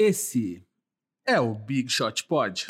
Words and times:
Esse 0.00 0.62
é 1.26 1.40
o 1.40 1.56
Big 1.56 1.90
Shot 1.90 2.22
Pod. 2.22 2.66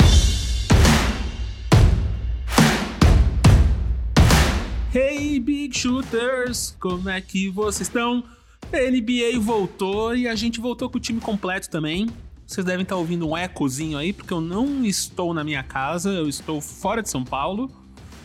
Hey 4.95 5.39
Big 5.39 5.77
Shooters, 5.77 6.75
como 6.81 7.11
é 7.11 7.21
que 7.21 7.51
vocês 7.51 7.87
estão? 7.87 8.25
NBA 8.73 9.39
voltou 9.41 10.17
e 10.17 10.27
a 10.27 10.35
gente 10.35 10.59
voltou 10.59 10.89
com 10.89 10.97
o 10.97 11.01
time 11.01 11.21
completo 11.21 11.69
também. 11.69 12.09
Vocês 12.47 12.65
devem 12.65 12.83
estar 12.83 12.97
ouvindo 12.97 13.29
um 13.29 13.37
ecozinho 13.37 13.99
aí, 13.99 14.15
porque 14.15 14.33
eu 14.33 14.41
não 14.41 14.83
estou 14.83 15.35
na 15.35 15.45
minha 15.45 15.63
casa, 15.63 16.09
eu 16.09 16.31
estou 16.31 16.63
fora 16.63 17.03
de 17.03 17.11
São 17.11 17.27
Paulo. 17.27 17.71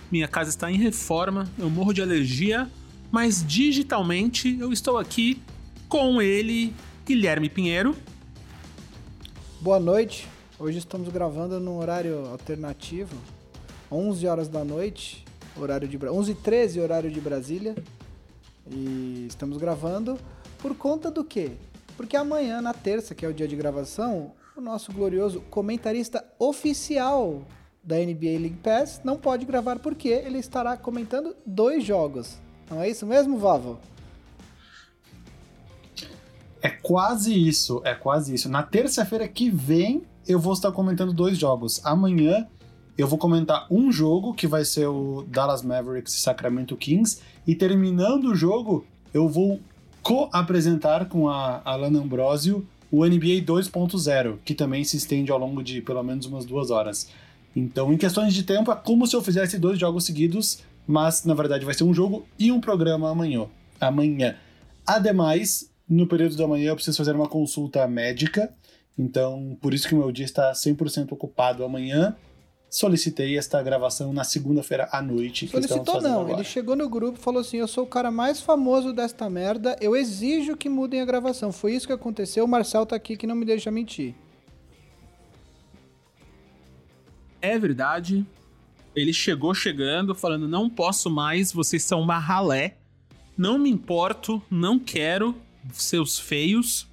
Minha 0.10 0.30
casa 0.30 0.50
está 0.50 0.72
em 0.72 0.78
reforma, 0.78 1.52
eu 1.60 1.70
morro 1.70 1.92
de 1.92 2.02
alergia, 2.02 2.72
mas 3.12 3.46
digitalmente 3.46 4.58
eu 4.58 4.72
estou 4.72 4.98
aqui 4.98 5.42
com 5.90 6.22
ele, 6.22 6.74
Guilherme 7.06 7.50
Pinheiro. 7.50 7.94
Boa 9.64 9.80
noite. 9.80 10.28
Hoje 10.60 10.80
estamos 10.80 11.08
gravando 11.08 11.58
num 11.58 11.78
horário 11.78 12.28
alternativo, 12.30 13.16
11 13.90 14.28
horas 14.28 14.50
da 14.50 14.62
noite, 14.62 15.24
horário 15.58 15.88
de 15.88 15.98
11 16.06 16.32
e 16.34 16.36
13 16.36 16.82
horário 16.82 17.10
de 17.10 17.22
Brasília. 17.22 17.74
E 18.70 19.26
estamos 19.26 19.58
gravando 19.58 20.20
por 20.58 20.76
conta 20.76 21.10
do 21.10 21.24
quê? 21.24 21.52
Porque 21.96 22.18
amanhã, 22.18 22.62
na 22.62 22.74
terça, 22.74 23.16
que 23.16 23.26
é 23.26 23.30
o 23.30 23.34
dia 23.34 23.48
de 23.48 23.56
gravação, 23.56 24.34
o 24.54 24.60
nosso 24.60 24.92
glorioso 24.92 25.40
comentarista 25.50 26.26
oficial 26.38 27.44
da 27.82 27.96
NBA 27.96 28.40
League 28.42 28.60
Pass 28.62 29.00
não 29.02 29.16
pode 29.16 29.46
gravar 29.46 29.80
porque 29.80 30.10
ele 30.10 30.40
estará 30.40 30.76
comentando 30.76 31.38
dois 31.46 31.86
jogos. 31.86 32.38
Não 32.70 32.82
é 32.82 32.90
isso 32.90 33.06
mesmo, 33.06 33.38
Vavo? 33.38 33.80
É 36.64 36.70
quase 36.70 37.34
isso, 37.34 37.82
é 37.84 37.94
quase 37.94 38.34
isso. 38.34 38.48
Na 38.48 38.64
terça-feira 38.64 39.28
que 39.28 39.50
vem 39.50 40.02
eu 40.26 40.40
vou 40.40 40.54
estar 40.54 40.72
comentando 40.72 41.12
dois 41.12 41.38
jogos. 41.38 41.82
Amanhã 41.84 42.48
eu 42.98 43.06
vou 43.06 43.20
comentar 43.20 43.68
um 43.70 43.92
jogo 43.92 44.34
que 44.34 44.48
vai 44.48 44.64
ser 44.64 44.88
o 44.88 45.26
Dallas 45.28 45.62
Mavericks 45.62 46.14
e 46.14 46.22
Sacramento 46.22 46.78
Kings 46.78 47.20
e 47.46 47.54
terminando 47.54 48.30
o 48.30 48.36
jogo 48.36 48.86
eu 49.14 49.28
vou 49.28 49.60
co-apresentar 50.02 51.10
com 51.10 51.28
a 51.28 51.62
Alana 51.66 52.00
Ambrosio 52.00 52.66
o 52.90 53.04
NBA 53.06 53.44
2.0, 53.44 54.38
que 54.46 54.56
também 54.56 54.86
se 54.86 54.96
estende 54.96 55.34
ao 55.34 55.40
longo 55.40 55.62
de 55.62 55.82
pelo 55.82 56.02
menos 56.02 56.28
umas 56.28 56.46
duas 56.46 56.72
horas. 56.72 57.10
Então, 57.54 57.92
em 57.92 57.98
questões 57.98 58.34
de 58.34 58.44
tempo, 58.44 58.72
é 58.72 58.76
como 58.76 59.06
se 59.06 59.16
eu 59.16 59.22
fizesse 59.22 59.60
dois 59.60 59.78
jogos 59.78 60.06
seguidos, 60.06 60.60
mas 60.88 61.26
na 61.26 61.34
verdade 61.34 61.66
vai 61.66 61.74
ser 61.74 61.84
um 61.84 61.94
jogo 61.94 62.26
e 62.40 62.54
um 62.54 62.62
programa 62.62 63.10
amanhã. 63.10 63.48
Amanhã. 63.82 64.36
Ademais, 64.86 65.73
no 65.94 66.08
período 66.08 66.36
da 66.36 66.48
manhã 66.48 66.70
eu 66.70 66.76
preciso 66.76 66.98
fazer 66.98 67.16
uma 67.16 67.28
consulta 67.28 67.88
médica, 67.88 68.54
então 68.98 69.58
por 69.62 69.74
isso 69.74 69.88
que 69.88 69.96
o 69.96 69.98
meu 69.98 70.12
dia 70.12 70.26
está 70.26 70.52
100% 70.52 71.12
ocupado 71.12 71.64
amanhã 71.64 72.16
solicitei 72.74 73.38
esta 73.38 73.62
gravação 73.62 74.12
na 74.12 74.24
segunda-feira 74.24 74.90
à 74.92 75.00
noite. 75.00 75.48
Solicitou 75.48 76.02
não, 76.02 76.22
agora. 76.22 76.34
ele 76.34 76.44
chegou 76.44 76.76
no 76.76 76.90
grupo 76.90 77.20
e 77.20 77.22
falou 77.22 77.42
assim: 77.42 77.58
Eu 77.58 77.68
sou 77.68 77.84
o 77.84 77.88
cara 77.88 78.10
mais 78.10 78.42
famoso 78.42 78.92
desta 78.92 79.30
merda, 79.30 79.78
eu 79.80 79.96
exijo 79.96 80.58
que 80.58 80.68
mudem 80.68 81.00
a 81.00 81.06
gravação. 81.06 81.52
Foi 81.52 81.76
isso 81.76 81.86
que 81.86 81.94
aconteceu. 81.94 82.46
O 82.46 82.48
Marcel 82.48 82.84
tá 82.84 82.96
aqui 82.96 83.16
que 83.16 83.28
não 83.28 83.36
me 83.36 83.46
deixa 83.46 83.70
mentir. 83.70 84.16
É 87.40 87.60
verdade. 87.60 88.26
Ele 88.96 89.14
chegou 89.14 89.54
chegando, 89.54 90.16
falando: 90.16 90.48
Não 90.48 90.68
posso 90.68 91.12
mais, 91.12 91.54
vocês 91.54 91.84
são 91.84 92.02
uma 92.02 92.18
ralé. 92.18 92.78
Não 93.38 93.60
me 93.60 93.70
importo, 93.70 94.42
não 94.50 94.80
quero, 94.80 95.36
seus 95.72 96.20
feios. 96.20 96.88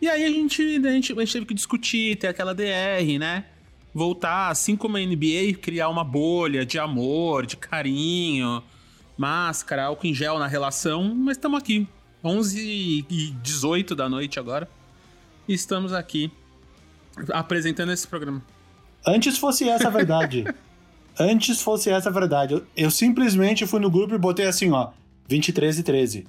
E 0.00 0.08
aí 0.08 0.24
a 0.24 0.28
gente, 0.28 0.62
a 0.62 0.90
gente, 0.90 1.12
a 1.12 1.20
gente 1.20 1.32
teve 1.32 1.46
que 1.46 1.54
discutir, 1.54 2.16
ter 2.16 2.28
aquela 2.28 2.54
DR, 2.54 3.18
né? 3.18 3.44
voltar, 3.94 4.48
assim 4.48 4.76
como 4.76 4.96
a 4.96 5.00
NBA, 5.00 5.58
criar 5.60 5.88
uma 5.88 6.04
bolha 6.04 6.64
de 6.64 6.78
amor, 6.78 7.46
de 7.46 7.56
carinho, 7.56 8.62
máscara, 9.16 9.84
álcool 9.84 10.06
em 10.06 10.14
gel 10.14 10.38
na 10.38 10.46
relação, 10.46 11.14
mas 11.14 11.36
estamos 11.36 11.58
aqui. 11.58 11.86
11 12.22 13.06
e 13.08 13.30
18 13.42 13.94
da 13.94 14.08
noite 14.08 14.38
agora. 14.38 14.68
E 15.48 15.54
estamos 15.54 15.92
aqui 15.92 16.30
apresentando 17.32 17.92
esse 17.92 18.06
programa. 18.06 18.42
Antes 19.06 19.38
fosse 19.38 19.68
essa 19.68 19.88
a 19.88 19.90
verdade. 19.90 20.44
Antes 21.18 21.60
fosse 21.60 21.90
essa 21.90 22.10
a 22.10 22.12
verdade. 22.12 22.54
Eu, 22.54 22.66
eu, 22.76 22.90
simplesmente 22.90 23.66
fui 23.66 23.80
no 23.80 23.90
grupo 23.90 24.14
e 24.14 24.18
botei 24.18 24.46
assim, 24.46 24.70
ó, 24.70 24.90
23 25.28 25.78
e 25.78 25.82
13. 25.82 26.26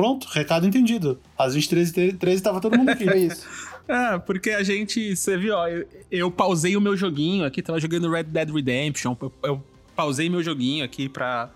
Pronto, 0.00 0.26
recado 0.28 0.66
entendido. 0.66 1.20
Às 1.36 1.54
23 1.54 1.90
e 1.90 2.12
13 2.14 2.36
estava 2.36 2.58
todo 2.58 2.74
mundo 2.78 2.88
aqui. 2.88 3.06
É 3.06 3.18
isso. 3.18 3.46
É, 3.88 4.20
porque 4.20 4.50
a 4.50 4.62
gente, 4.62 5.16
você 5.16 5.36
viu, 5.36 5.52
ó, 5.52 5.66
eu, 5.66 5.84
eu, 6.12 6.30
pausei 6.30 6.76
o 6.76 6.80
meu 6.80 6.96
joguinho 6.96 7.44
aqui, 7.44 7.60
tava 7.60 7.80
jogando 7.80 8.08
Red 8.08 8.22
Dead 8.22 8.48
Redemption, 8.48 9.16
eu, 9.20 9.32
eu, 9.42 9.64
pausei 9.96 10.30
meu 10.30 10.44
joguinho 10.44 10.84
aqui 10.84 11.08
pra 11.08 11.50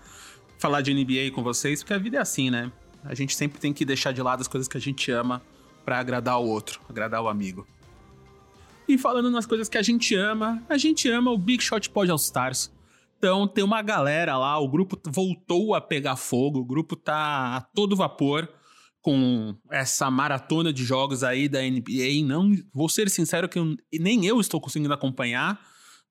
falar 0.57 0.81
de 0.81 0.93
NBA 0.93 1.31
com 1.33 1.41
vocês, 1.41 1.81
porque 1.81 1.93
a 1.93 1.97
vida 1.97 2.17
é 2.17 2.19
assim, 2.19 2.49
né? 2.49 2.69
A 3.05 3.15
gente 3.15 3.33
sempre 3.33 3.57
tem 3.57 3.71
que 3.71 3.85
deixar 3.85 4.11
de 4.11 4.21
lado 4.21 4.41
as 4.41 4.49
coisas 4.49 4.67
que 4.67 4.75
a 4.75 4.81
gente 4.81 5.09
ama 5.11 5.41
para 5.85 5.97
agradar 5.97 6.37
o 6.37 6.45
outro, 6.45 6.81
agradar 6.89 7.21
o 7.21 7.29
amigo. 7.29 7.65
E 8.85 8.97
falando 8.97 9.31
nas 9.31 9.45
coisas 9.45 9.69
que 9.69 9.77
a 9.77 9.83
gente 9.83 10.13
ama, 10.13 10.61
a 10.67 10.77
gente 10.77 11.09
ama 11.09 11.31
o 11.31 11.37
Big 11.37 11.63
Shot 11.63 11.89
Pod 11.89 12.11
All 12.11 12.17
Stars. 12.17 12.69
Então 13.17 13.47
tem 13.47 13.63
uma 13.63 13.81
galera 13.81 14.37
lá, 14.37 14.59
o 14.59 14.67
grupo 14.67 14.99
voltou 15.07 15.73
a 15.73 15.81
pegar 15.81 16.15
fogo, 16.15 16.59
o 16.59 16.65
grupo 16.65 16.95
tá 16.95 17.57
a 17.57 17.61
todo 17.61 17.95
vapor 17.95 18.49
com 19.01 19.55
essa 19.69 20.09
maratona 20.09 20.73
de 20.73 20.83
jogos 20.83 21.23
aí 21.23 21.47
da 21.47 21.61
NBA. 21.61 22.25
Não 22.25 22.51
vou 22.73 22.89
ser 22.89 23.09
sincero 23.09 23.47
que 23.47 23.59
eu, 23.59 23.75
nem 23.93 24.25
eu 24.25 24.39
estou 24.39 24.59
conseguindo 24.59 24.93
acompanhar, 24.93 25.59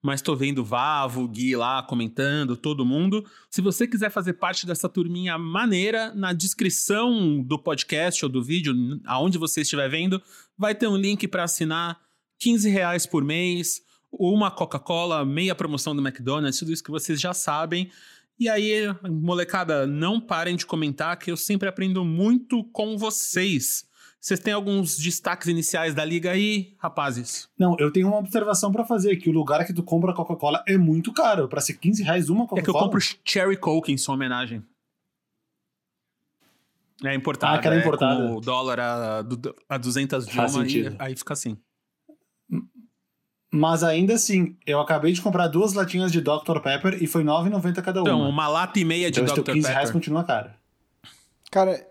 mas 0.00 0.20
estou 0.20 0.36
vendo 0.36 0.58
o 0.58 0.64
Vavo, 0.64 1.22
o 1.22 1.28
Gui 1.28 1.56
lá 1.56 1.82
comentando, 1.82 2.56
todo 2.56 2.84
mundo. 2.84 3.24
Se 3.50 3.60
você 3.60 3.88
quiser 3.88 4.10
fazer 4.10 4.34
parte 4.34 4.64
dessa 4.64 4.88
turminha 4.88 5.36
maneira, 5.36 6.14
na 6.14 6.32
descrição 6.32 7.42
do 7.42 7.58
podcast 7.58 8.24
ou 8.24 8.30
do 8.30 8.44
vídeo, 8.44 8.74
aonde 9.06 9.38
você 9.38 9.62
estiver 9.62 9.88
vendo, 9.88 10.22
vai 10.56 10.74
ter 10.74 10.86
um 10.86 10.96
link 10.96 11.26
para 11.26 11.44
assinar 11.44 11.98
15 12.38 12.68
reais 12.68 13.06
por 13.06 13.24
mês, 13.24 13.80
uma 14.18 14.50
Coca-Cola, 14.50 15.24
meia 15.24 15.54
promoção 15.54 15.94
do 15.94 16.06
McDonald's, 16.06 16.58
tudo 16.58 16.72
isso 16.72 16.82
que 16.82 16.90
vocês 16.90 17.20
já 17.20 17.32
sabem. 17.32 17.90
E 18.38 18.48
aí, 18.48 18.84
molecada, 19.08 19.86
não 19.86 20.20
parem 20.20 20.56
de 20.56 20.66
comentar 20.66 21.16
que 21.18 21.30
eu 21.30 21.36
sempre 21.36 21.68
aprendo 21.68 22.04
muito 22.04 22.64
com 22.64 22.98
vocês. 22.98 23.84
Vocês 24.20 24.40
têm 24.40 24.54
alguns 24.54 24.96
destaques 24.96 25.48
iniciais 25.48 25.94
da 25.94 26.04
liga 26.04 26.30
aí, 26.30 26.74
rapazes? 26.78 27.48
Não, 27.58 27.76
eu 27.78 27.92
tenho 27.92 28.08
uma 28.08 28.16
observação 28.16 28.72
para 28.72 28.84
fazer, 28.84 29.16
que 29.16 29.28
o 29.28 29.32
lugar 29.32 29.66
que 29.66 29.72
tu 29.74 29.82
compra 29.82 30.14
Coca-Cola 30.14 30.64
é 30.66 30.78
muito 30.78 31.12
caro. 31.12 31.46
Para 31.46 31.60
ser 31.60 31.74
15 31.74 32.02
reais 32.02 32.30
uma 32.30 32.46
Coca-Cola. 32.46 32.60
É 32.60 32.64
que 32.64 32.70
eu 32.70 32.74
compro 32.74 33.00
Cherry 33.24 33.56
Coke 33.56 33.92
em 33.92 33.98
sua 33.98 34.14
homenagem. 34.14 34.64
É 37.04 37.14
importada. 37.14 37.54
Ah, 37.54 37.58
aquela 37.58 37.74
é, 37.74 37.80
importada. 37.80 38.32
O 38.32 38.40
dólar 38.40 38.80
a, 38.80 39.24
a 39.68 39.78
200 39.78 40.26
de 40.26 40.38
uma, 40.38 40.64
aí 40.98 41.14
fica 41.14 41.34
assim. 41.34 41.58
Mas 43.54 43.84
ainda 43.84 44.14
assim, 44.14 44.56
eu 44.66 44.80
acabei 44.80 45.12
de 45.12 45.22
comprar 45.22 45.46
duas 45.46 45.74
latinhas 45.74 46.10
de 46.10 46.20
Dr. 46.20 46.58
Pepper 46.60 47.00
e 47.00 47.06
foi 47.06 47.22
R$ 47.22 47.28
9,90 47.28 47.82
cada 47.82 48.02
uma. 48.02 48.08
Então, 48.08 48.28
uma 48.28 48.48
lata 48.48 48.80
e 48.80 48.84
meia 48.84 49.12
de 49.12 49.20
então, 49.20 49.32
Dr. 49.32 49.42
15 49.42 49.60
Pepper. 49.60 49.70
reais 49.70 49.90
continua 49.92 50.24
caro. 50.24 50.50
Cara, 51.52 51.86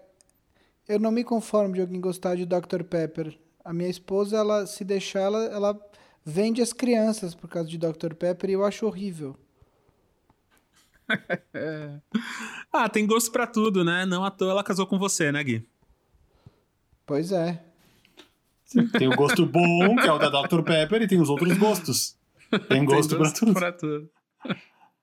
eu 0.89 0.99
não 0.99 1.09
me 1.09 1.23
conformo 1.23 1.73
de 1.73 1.79
alguém 1.79 2.01
gostar 2.01 2.35
de 2.35 2.45
Dr. 2.45 2.83
Pepper. 2.83 3.39
A 3.63 3.71
minha 3.71 3.89
esposa, 3.89 4.35
ela 4.35 4.65
se 4.65 4.83
deixar, 4.83 5.21
ela, 5.21 5.45
ela 5.45 5.79
vende 6.25 6.61
as 6.61 6.73
crianças 6.73 7.33
por 7.33 7.49
causa 7.49 7.69
de 7.69 7.77
Dr. 7.77 8.13
Pepper 8.13 8.49
e 8.49 8.53
eu 8.53 8.65
acho 8.65 8.85
horrível. 8.85 9.37
ah, 12.73 12.89
tem 12.89 13.07
gosto 13.07 13.31
para 13.31 13.47
tudo, 13.47 13.85
né? 13.85 14.05
Não 14.05 14.25
à 14.25 14.31
toa 14.31 14.51
ela 14.51 14.65
casou 14.65 14.85
com 14.85 14.99
você, 14.99 15.31
né, 15.31 15.41
Gui? 15.41 15.65
Pois 17.05 17.31
é. 17.31 17.63
Tem 18.97 19.07
o 19.07 19.15
gosto 19.15 19.45
bom, 19.45 19.95
que 19.95 20.07
é 20.07 20.11
o 20.11 20.17
da 20.17 20.29
Dr. 20.29 20.61
Pepper, 20.61 21.01
e 21.01 21.07
tem 21.07 21.19
os 21.21 21.29
outros 21.29 21.57
gostos. 21.57 22.17
Tem 22.69 22.85
gosto, 22.85 23.09
tem 23.09 23.17
gosto 23.17 23.17
pra, 23.17 23.31
tudo. 23.31 23.53
pra 23.53 23.71
tudo. 23.71 24.09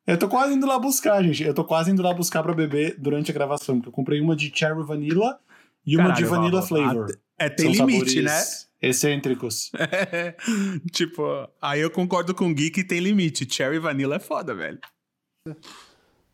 Eu 0.06 0.18
tô 0.18 0.28
quase 0.28 0.54
indo 0.54 0.66
lá 0.66 0.78
buscar, 0.78 1.22
gente. 1.22 1.44
Eu 1.44 1.54
tô 1.54 1.64
quase 1.64 1.90
indo 1.90 2.02
lá 2.02 2.12
buscar 2.12 2.42
pra 2.42 2.52
beber 2.52 2.96
durante 2.98 3.30
a 3.30 3.34
gravação. 3.34 3.76
Porque 3.76 3.88
eu 3.88 3.92
comprei 3.92 4.20
uma 4.20 4.34
de 4.34 4.52
Cherry 4.54 4.82
Vanilla 4.82 5.38
e 5.86 5.96
uma 5.96 6.08
Caralho, 6.08 6.24
de 6.24 6.30
Vanilla 6.30 6.62
Flavor. 6.62 7.18
É, 7.38 7.48
tem 7.48 7.74
São 7.74 7.86
limite, 7.86 8.22
né? 8.22 8.42
Excêntricos. 8.82 9.70
É, 9.74 10.34
tipo, 10.90 11.22
aí 11.60 11.80
eu 11.80 11.90
concordo 11.90 12.34
com 12.34 12.50
o 12.50 12.54
Gui 12.54 12.70
que 12.70 12.82
tem 12.82 12.98
limite. 12.98 13.46
Cherry 13.48 13.78
Vanilla 13.78 14.16
é 14.16 14.18
foda, 14.18 14.54
velho. 14.54 14.78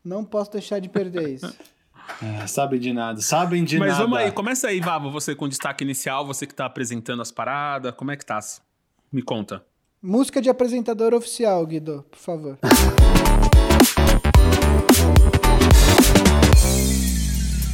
Não 0.05 0.25
posso 0.25 0.53
deixar 0.53 0.79
de 0.79 0.89
perder 0.89 1.29
isso. 1.29 1.55
É, 2.23 2.47
sabe 2.47 2.79
de 2.79 2.93
nada, 2.93 3.21
sabem 3.21 3.65
de 3.65 3.79
Mas 3.79 3.93
nada. 3.93 4.03
vamos 4.03 4.19
aí, 4.19 4.31
começa 4.33 4.69
aí, 4.69 4.81
Vavo, 4.81 5.11
você 5.11 5.35
com 5.35 5.49
destaque 5.49 5.85
inicial, 5.85 6.27
você 6.27 6.47
que 6.47 6.55
tá 6.55 6.67
apresentando 6.67 7.21
as 7.21 7.31
paradas, 7.31 7.93
como 7.95 8.11
é 8.11 8.17
que 8.17 8.25
tá? 8.25 8.39
Me 9.13 9.23
conta. 9.23 9.65
Música 10.03 10.41
de 10.41 10.49
apresentador 10.49 11.13
oficial, 11.15 11.65
Guido, 11.67 12.05
por 12.11 12.19
favor. 12.19 12.59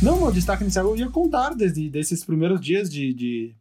Não, 0.03 0.19
meu 0.19 0.33
destaque 0.33 0.65
inicial 0.65 0.87
eu 0.87 0.97
ia 0.97 1.09
contar 1.09 1.55
desde 1.55 1.89
desses 1.89 2.25
primeiros 2.25 2.61
dias 2.61 2.91
de, 2.91 3.15
de, 3.15 3.55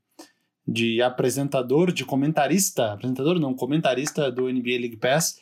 de 0.68 1.00
apresentador, 1.00 1.92
de 1.92 2.04
comentarista, 2.04 2.94
apresentador 2.94 3.40
não, 3.40 3.54
comentarista 3.54 4.32
do 4.32 4.52
NBA 4.52 4.80
League 4.80 4.98
Pass. 4.98 5.38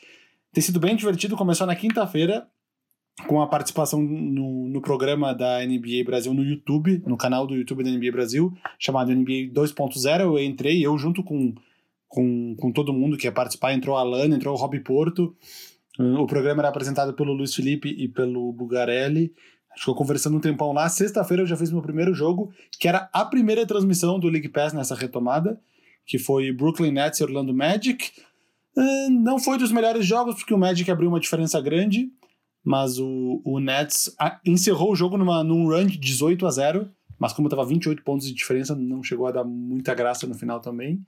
Tem 0.52 0.62
sido 0.62 0.78
bem 0.78 0.98
divertido, 0.98 1.38
começou 1.38 1.66
na 1.66 1.74
quinta-feira 1.74 2.46
com 3.28 3.42
a 3.42 3.48
participação 3.48 4.02
no, 4.02 4.68
no 4.68 4.82
programa 4.82 5.34
da 5.34 5.66
NBA 5.66 6.04
Brasil 6.06 6.34
no 6.34 6.44
YouTube, 6.44 7.02
no 7.06 7.18
canal 7.18 7.46
do 7.46 7.56
YouTube 7.56 7.84
da 7.84 7.90
NBA 7.90 8.12
Brasil, 8.12 8.54
chamado 8.78 9.14
NBA 9.14 9.52
2.0. 9.54 10.22
Eu 10.22 10.40
entrei, 10.40 10.86
eu 10.86 10.98
junto 10.98 11.24
com, 11.24 11.54
com, 12.08 12.56
com 12.56 12.72
todo 12.72 12.94
mundo 12.94 13.18
que 13.18 13.28
ia 13.28 13.32
participar, 13.32 13.74
entrou 13.74 13.98
a 13.98 14.02
Alana, 14.02 14.36
entrou 14.36 14.54
o 14.56 14.58
Rob 14.58 14.80
Porto. 14.82 15.36
O 16.00 16.26
programa 16.26 16.62
era 16.62 16.70
apresentado 16.70 17.14
pelo 17.14 17.34
Luiz 17.34 17.54
Felipe 17.54 17.90
e 17.90 18.08
pelo 18.08 18.54
Bugarelli. 18.54 19.34
Ficou 19.78 19.94
conversando 19.96 20.38
um 20.38 20.40
tempão 20.40 20.72
lá. 20.72 20.88
Sexta-feira 20.88 21.44
eu 21.44 21.48
já 21.48 21.58
fiz 21.58 21.72
meu 21.72 21.82
primeiro 21.82 22.14
jogo, 22.14 22.52
que 22.80 22.88
era 22.88 23.10
a 23.14 23.26
primeira 23.26 23.66
transmissão 23.66 24.20
do 24.20 24.28
League 24.28 24.50
Pass 24.50 24.74
nessa 24.74 24.96
retomada, 24.96 25.60
que 26.06 26.18
foi 26.18 26.52
Brooklyn 26.52 26.92
Nets 26.92 27.20
e 27.20 27.24
Orlando 27.24 27.54
Magic. 27.54 28.12
Uh, 28.78 29.10
não 29.10 29.40
foi 29.40 29.58
dos 29.58 29.72
melhores 29.72 30.06
jogos, 30.06 30.36
porque 30.36 30.54
o 30.54 30.58
Magic 30.58 30.90
abriu 30.90 31.10
uma 31.10 31.20
diferença 31.20 31.60
grande, 31.60 32.10
mas 32.64 33.00
o, 33.00 33.42
o 33.44 33.60
Nets 33.60 34.16
encerrou 34.46 34.92
o 34.92 34.96
jogo 34.96 35.18
numa, 35.18 35.44
num 35.44 35.68
run 35.68 35.86
de 35.86 35.98
18 35.98 36.46
a 36.46 36.52
0, 36.52 36.90
mas 37.18 37.34
como 37.34 37.48
estava 37.48 37.66
28 37.66 38.04
pontos 38.04 38.28
de 38.28 38.34
diferença, 38.34 38.76
não 38.76 39.04
chegou 39.04 39.28
a 39.28 39.32
dar 39.32 39.44
muita 39.44 39.94
graça 39.94 40.28
no 40.28 40.36
final 40.36 40.60
também. 40.60 41.02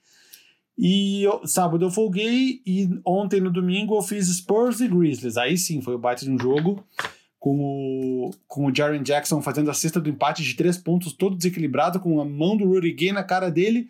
E 0.78 1.24
eu, 1.24 1.46
sábado 1.46 1.86
eu 1.86 1.92
folguei 1.92 2.62
e 2.66 2.90
ontem 3.06 3.40
no 3.40 3.52
domingo 3.52 3.96
eu 3.96 4.02
fiz 4.02 4.28
Spurs 4.28 4.80
e 4.82 4.88
Grizzlies. 4.88 5.38
Aí 5.38 5.58
sim, 5.58 5.82
foi 5.82 5.96
o 5.96 6.00
baita 6.00 6.26
de 6.26 6.32
um 6.32 6.40
jogo 6.40 6.84
com 7.40 7.60
o, 7.60 8.32
com 8.48 8.66
o 8.68 8.76
Jaren 8.76 9.02
Jackson 9.02 9.42
fazendo 9.42 9.70
a 9.70 9.74
cesta 9.74 10.00
do 10.00 10.10
empate 10.10 10.44
de 10.44 10.54
três 10.54 10.78
pontos, 10.78 11.14
todo 11.14 11.36
desequilibrado, 11.36 12.00
com 12.00 12.22
a 12.22 12.26
mão 12.26 12.56
do 12.56 12.66
Rudy 12.66 12.92
Gay 12.94 13.12
na 13.12 13.24
cara 13.24 13.50
dele. 13.50 13.90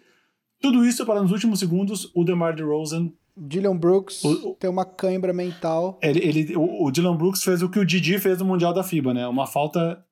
Tudo 0.60 0.86
isso 0.86 1.06
para 1.06 1.22
nos 1.22 1.32
últimos 1.32 1.60
segundos 1.60 2.10
o 2.14 2.24
DeMar 2.24 2.56
DeRozan. 2.56 3.12
Dylan 3.36 3.78
Brooks 3.78 4.24
o, 4.24 4.56
tem 4.56 4.70
uma 4.70 4.86
cãibra 4.86 5.34
mental. 5.34 6.00
Ele, 6.02 6.20
ele, 6.20 6.56
o, 6.56 6.86
o 6.86 6.92
Dylan 6.92 7.16
Brooks 7.16 7.44
fez 7.44 7.62
o 7.62 7.70
que 7.70 7.80
o 7.80 7.86
Didi 7.86 8.20
fez 8.20 8.40
no 8.40 8.46
Mundial 8.46 8.74
da 8.74 8.84
FIBA, 8.84 9.14
né? 9.14 9.28
Uma 9.28 9.48
falta 9.48 10.04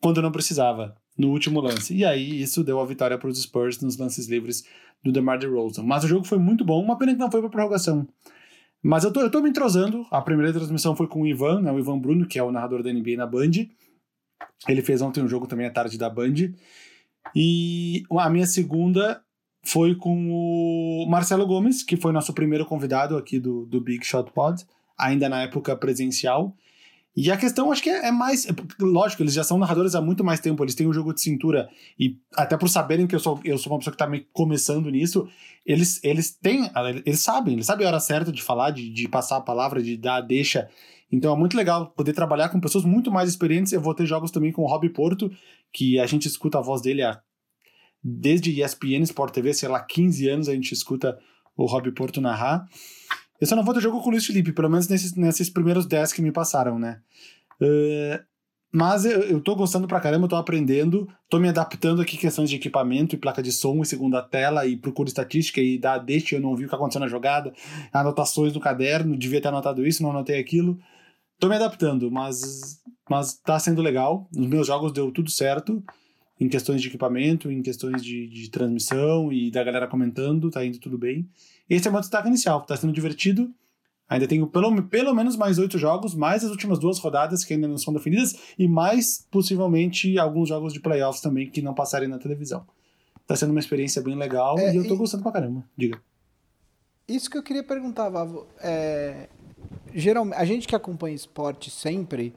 quando 0.00 0.22
não 0.22 0.32
precisava, 0.32 0.96
no 1.16 1.30
último 1.30 1.60
lance. 1.60 1.94
E 1.94 2.04
aí 2.04 2.40
isso 2.42 2.64
deu 2.64 2.80
a 2.80 2.86
vitória 2.86 3.18
para 3.18 3.28
os 3.28 3.40
Spurs 3.40 3.80
nos 3.80 3.96
lances 3.96 4.28
livres 4.28 4.64
do 5.04 5.12
DeMar 5.12 5.38
DeRozan. 5.38 5.82
Mas 5.82 6.04
o 6.04 6.08
jogo 6.08 6.24
foi 6.24 6.38
muito 6.38 6.64
bom, 6.64 6.82
uma 6.82 6.98
pena 6.98 7.12
que 7.12 7.18
não 7.18 7.30
foi 7.30 7.40
para 7.40 7.50
prorrogação. 7.50 8.06
Mas 8.82 9.04
eu 9.04 9.12
tô, 9.12 9.20
eu 9.20 9.30
tô 9.30 9.40
me 9.40 9.50
entrosando. 9.50 10.06
A 10.10 10.22
primeira 10.22 10.52
transmissão 10.52 10.96
foi 10.96 11.06
com 11.06 11.22
o 11.22 11.26
Ivan, 11.26 11.60
né, 11.60 11.70
o 11.70 11.78
Ivan 11.78 11.98
Bruno, 11.98 12.26
que 12.26 12.38
é 12.38 12.42
o 12.42 12.50
narrador 12.50 12.82
da 12.82 12.92
NBA 12.92 13.16
na 13.16 13.26
Band. 13.26 13.50
Ele 14.66 14.82
fez 14.82 15.02
ontem 15.02 15.22
um 15.22 15.28
jogo 15.28 15.46
também 15.46 15.66
à 15.66 15.70
tarde 15.70 15.98
da 15.98 16.08
Band. 16.08 16.34
E 17.34 18.02
a 18.18 18.30
minha 18.30 18.46
segunda 18.46 19.22
foi 19.62 19.94
com 19.94 20.30
o 20.30 21.06
Marcelo 21.08 21.46
Gomes, 21.46 21.82
que 21.82 21.96
foi 21.96 22.12
nosso 22.12 22.32
primeiro 22.32 22.64
convidado 22.64 23.16
aqui 23.16 23.38
do, 23.38 23.66
do 23.66 23.80
Big 23.80 24.04
Shot 24.04 24.30
Pod, 24.32 24.64
ainda 24.98 25.28
na 25.28 25.42
época 25.42 25.76
presencial. 25.76 26.54
E 27.16 27.30
a 27.30 27.36
questão, 27.36 27.72
acho 27.72 27.82
que 27.82 27.90
é, 27.90 28.08
é 28.08 28.12
mais. 28.12 28.46
É, 28.46 28.50
lógico, 28.80 29.22
eles 29.22 29.34
já 29.34 29.42
são 29.42 29.58
narradores 29.58 29.94
há 29.94 30.00
muito 30.00 30.22
mais 30.22 30.40
tempo, 30.40 30.62
eles 30.62 30.74
têm 30.74 30.86
o 30.86 30.90
um 30.90 30.92
jogo 30.92 31.12
de 31.12 31.20
cintura. 31.20 31.68
E 31.98 32.16
até 32.36 32.56
por 32.56 32.68
saberem 32.68 33.06
que 33.06 33.14
eu 33.14 33.20
sou, 33.20 33.40
eu 33.44 33.58
sou 33.58 33.72
uma 33.72 33.78
pessoa 33.78 33.94
que 33.94 34.02
está 34.02 34.26
começando 34.32 34.88
nisso, 34.90 35.28
eles, 35.66 36.02
eles 36.04 36.30
têm. 36.30 36.70
Eles 37.04 37.20
sabem, 37.20 37.54
eles 37.54 37.66
sabem 37.66 37.86
a 37.86 37.90
hora 37.90 38.00
certa 38.00 38.30
de 38.30 38.42
falar, 38.42 38.70
de, 38.70 38.88
de 38.88 39.08
passar 39.08 39.38
a 39.38 39.40
palavra, 39.40 39.82
de 39.82 39.96
dar 39.96 40.16
a 40.16 40.20
deixa. 40.20 40.68
Então 41.12 41.34
é 41.34 41.36
muito 41.36 41.56
legal 41.56 41.88
poder 41.88 42.12
trabalhar 42.12 42.48
com 42.48 42.60
pessoas 42.60 42.84
muito 42.84 43.10
mais 43.10 43.28
experientes. 43.28 43.72
Eu 43.72 43.80
vou 43.80 43.94
ter 43.94 44.06
jogos 44.06 44.30
também 44.30 44.52
com 44.52 44.62
o 44.62 44.66
Rob 44.66 44.88
Porto, 44.90 45.30
que 45.72 45.98
a 45.98 46.06
gente 46.06 46.28
escuta 46.28 46.58
a 46.58 46.62
voz 46.62 46.80
dele 46.80 47.02
há, 47.02 47.20
desde 48.02 48.62
ESPN 48.62 49.02
Sport 49.02 49.34
TV, 49.34 49.52
sei 49.52 49.68
lá, 49.68 49.80
15 49.80 50.28
anos 50.28 50.48
a 50.48 50.54
gente 50.54 50.72
escuta 50.72 51.18
o 51.56 51.66
Rob 51.66 51.90
Porto 51.92 52.20
narrar. 52.20 52.66
Eu 53.40 53.46
só 53.46 53.56
não 53.56 53.64
vou 53.64 53.74
ter 53.74 53.80
jogo 53.80 54.00
com 54.00 54.08
o 54.08 54.12
Luiz 54.12 54.26
Felipe, 54.26 54.52
pelo 54.52 54.68
menos 54.68 54.88
nesses, 54.88 55.14
nesses 55.14 55.48
primeiros 55.48 55.86
10 55.86 56.12
que 56.12 56.22
me 56.22 56.32
passaram, 56.32 56.78
né? 56.78 57.00
Uh, 57.60 58.22
mas 58.72 59.04
eu, 59.04 59.20
eu 59.22 59.40
tô 59.40 59.56
gostando 59.56 59.88
pra 59.88 60.00
caramba, 60.00 60.28
tô 60.28 60.36
aprendendo, 60.36 61.08
tô 61.28 61.38
me 61.38 61.48
adaptando 61.48 62.00
aqui 62.00 62.16
questões 62.16 62.48
de 62.48 62.56
equipamento 62.56 63.14
e 63.14 63.18
placa 63.18 63.42
de 63.42 63.50
som 63.50 63.82
e 63.82 63.86
segunda 63.86 64.22
tela 64.22 64.66
e 64.66 64.76
procuro 64.76 65.08
estatística 65.08 65.60
e 65.60 65.78
dá 65.78 65.98
deixa, 65.98 66.36
eu 66.36 66.40
não 66.40 66.54
vi 66.54 66.66
o 66.66 66.68
que 66.68 66.74
aconteceu 66.74 67.00
na 67.00 67.08
jogada, 67.08 67.52
anotações 67.92 68.52
no 68.52 68.60
caderno, 68.60 69.16
devia 69.16 69.40
ter 69.40 69.48
anotado 69.48 69.86
isso, 69.86 70.02
não 70.02 70.10
anotei 70.10 70.38
aquilo. 70.38 70.78
Tô 71.38 71.48
me 71.48 71.56
adaptando, 71.56 72.10
mas, 72.10 72.80
mas 73.08 73.34
tá 73.34 73.58
sendo 73.58 73.82
legal. 73.82 74.28
Nos 74.32 74.46
meus 74.46 74.66
jogos 74.66 74.92
deu 74.92 75.10
tudo 75.10 75.30
certo 75.30 75.82
em 76.40 76.48
questões 76.48 76.80
de 76.80 76.88
equipamento, 76.88 77.50
em 77.52 77.60
questões 77.60 78.02
de, 78.02 78.26
de 78.26 78.48
transmissão 78.48 79.30
e 79.30 79.50
da 79.50 79.62
galera 79.62 79.86
comentando, 79.86 80.50
tá 80.50 80.64
indo 80.64 80.78
tudo 80.78 80.96
bem. 80.96 81.28
Esse 81.68 81.86
é 81.86 81.90
o 81.90 81.92
meu 81.92 82.00
destaque 82.00 82.28
inicial, 82.28 82.62
tá 82.62 82.74
sendo 82.76 82.92
divertido. 82.92 83.52
Ainda 84.08 84.26
tenho 84.26 84.46
pelo, 84.46 84.82
pelo 84.84 85.14
menos 85.14 85.36
mais 85.36 85.58
oito 85.58 85.78
jogos, 85.78 86.14
mais 86.14 86.42
as 86.42 86.50
últimas 86.50 86.80
duas 86.80 86.98
rodadas 86.98 87.44
que 87.44 87.54
ainda 87.54 87.68
não 87.68 87.78
são 87.78 87.92
definidas, 87.92 88.34
e 88.58 88.66
mais 88.66 89.24
possivelmente 89.30 90.18
alguns 90.18 90.48
jogos 90.48 90.72
de 90.72 90.80
playoffs 90.80 91.22
também 91.22 91.48
que 91.48 91.62
não 91.62 91.74
passarem 91.74 92.08
na 92.08 92.18
televisão. 92.18 92.66
Tá 93.26 93.36
sendo 93.36 93.50
uma 93.50 93.60
experiência 93.60 94.02
bem 94.02 94.16
legal 94.16 94.58
é, 94.58 94.72
e 94.72 94.76
eu 94.76 94.88
tô 94.88 94.94
e... 94.94 94.96
gostando 94.96 95.22
pra 95.22 95.30
caramba. 95.30 95.62
Diga. 95.76 96.00
Isso 97.06 97.30
que 97.30 97.38
eu 97.38 97.42
queria 97.42 97.62
perguntar, 97.62 98.08
Vavo. 98.08 98.48
É, 98.58 99.28
geralmente, 99.94 100.36
a 100.36 100.44
gente 100.44 100.66
que 100.66 100.74
acompanha 100.74 101.14
esporte 101.14 101.70
sempre, 101.70 102.34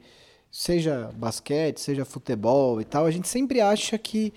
seja 0.56 1.10
basquete, 1.16 1.80
seja 1.80 2.04
futebol 2.04 2.80
e 2.80 2.84
tal, 2.84 3.06
a 3.06 3.10
gente 3.10 3.26
sempre 3.26 3.60
acha 3.60 3.98
que, 3.98 4.32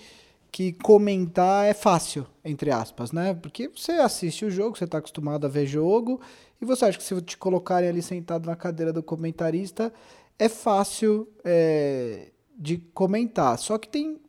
que 0.52 0.74
comentar 0.74 1.68
é 1.68 1.76
fácil, 1.76 2.26
entre 2.44 2.72
aspas, 2.72 3.12
né? 3.12 3.36
Porque 3.36 3.68
você 3.68 3.92
assiste 3.92 4.44
o 4.44 4.50
jogo, 4.50 4.76
você 4.76 4.86
está 4.86 4.98
acostumado 4.98 5.46
a 5.46 5.48
ver 5.48 5.68
jogo, 5.68 6.20
e 6.60 6.66
você 6.66 6.86
acha 6.86 6.98
que 6.98 7.04
se 7.04 7.22
te 7.22 7.38
colocarem 7.38 7.88
ali 7.88 8.02
sentado 8.02 8.48
na 8.48 8.56
cadeira 8.56 8.92
do 8.92 9.04
comentarista, 9.04 9.94
é 10.40 10.50
fácil 10.50 11.28
é, 11.46 12.32
de 12.58 12.80
comentar. 12.96 13.56
Só 13.60 13.78
que 13.78 13.88
tem 13.88 14.20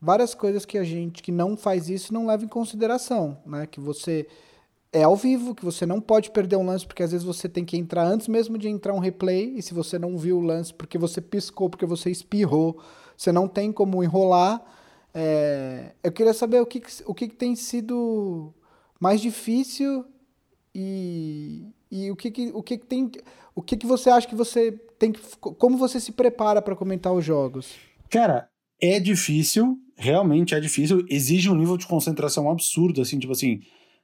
várias 0.00 0.34
coisas 0.34 0.64
que 0.64 0.78
a 0.78 0.84
gente 0.84 1.22
que 1.22 1.30
não 1.30 1.54
faz 1.54 1.90
isso 1.90 2.14
não 2.14 2.26
leva 2.26 2.46
em 2.46 2.48
consideração, 2.48 3.36
né? 3.44 3.66
Que 3.66 3.78
você 3.78 4.26
é 4.92 5.04
ao 5.04 5.14
vivo, 5.14 5.54
que 5.54 5.64
você 5.64 5.86
não 5.86 6.00
pode 6.00 6.30
perder 6.30 6.56
um 6.56 6.66
lance, 6.66 6.86
porque 6.86 7.02
às 7.02 7.12
vezes 7.12 7.24
você 7.24 7.48
tem 7.48 7.64
que 7.64 7.76
entrar 7.76 8.04
antes 8.04 8.26
mesmo 8.26 8.58
de 8.58 8.68
entrar 8.68 8.92
um 8.92 8.98
replay, 8.98 9.54
e 9.56 9.62
se 9.62 9.72
você 9.72 9.98
não 9.98 10.18
viu 10.18 10.38
o 10.38 10.42
lance 10.42 10.74
porque 10.74 10.98
você 10.98 11.20
piscou, 11.20 11.70
porque 11.70 11.86
você 11.86 12.10
espirrou, 12.10 12.80
você 13.16 13.30
não 13.30 13.46
tem 13.46 13.70
como 13.70 14.02
enrolar. 14.02 14.62
É, 15.14 15.92
eu 16.02 16.10
queria 16.10 16.32
saber 16.32 16.60
o 16.60 16.66
que, 16.66 16.82
o 17.04 17.14
que 17.14 17.28
tem 17.28 17.54
sido 17.54 18.52
mais 19.00 19.20
difícil 19.20 20.04
e, 20.74 21.66
e 21.90 22.10
o 22.10 22.16
que, 22.16 22.30
que 22.30 22.50
o 22.54 22.62
que, 22.62 22.78
que 22.78 22.86
tem 22.86 23.10
o 23.54 23.62
que, 23.62 23.76
que 23.76 23.86
você 23.86 24.08
acha 24.10 24.28
que 24.28 24.36
você 24.36 24.72
tem 24.98 25.10
que 25.10 25.20
como 25.38 25.76
você 25.76 25.98
se 25.98 26.12
prepara 26.12 26.62
para 26.62 26.76
comentar 26.76 27.12
os 27.12 27.24
jogos 27.24 27.74
cara 28.08 28.48
é 28.80 29.00
difícil 29.00 29.76
realmente 29.96 30.54
é 30.54 30.60
difícil 30.60 31.04
exige 31.08 31.50
um 31.50 31.56
nível 31.56 31.76
de 31.76 31.88
concentração 31.88 32.48
absurdo 32.48 33.02
assim 33.02 33.18
tipo 33.18 33.32
assim 33.32 33.60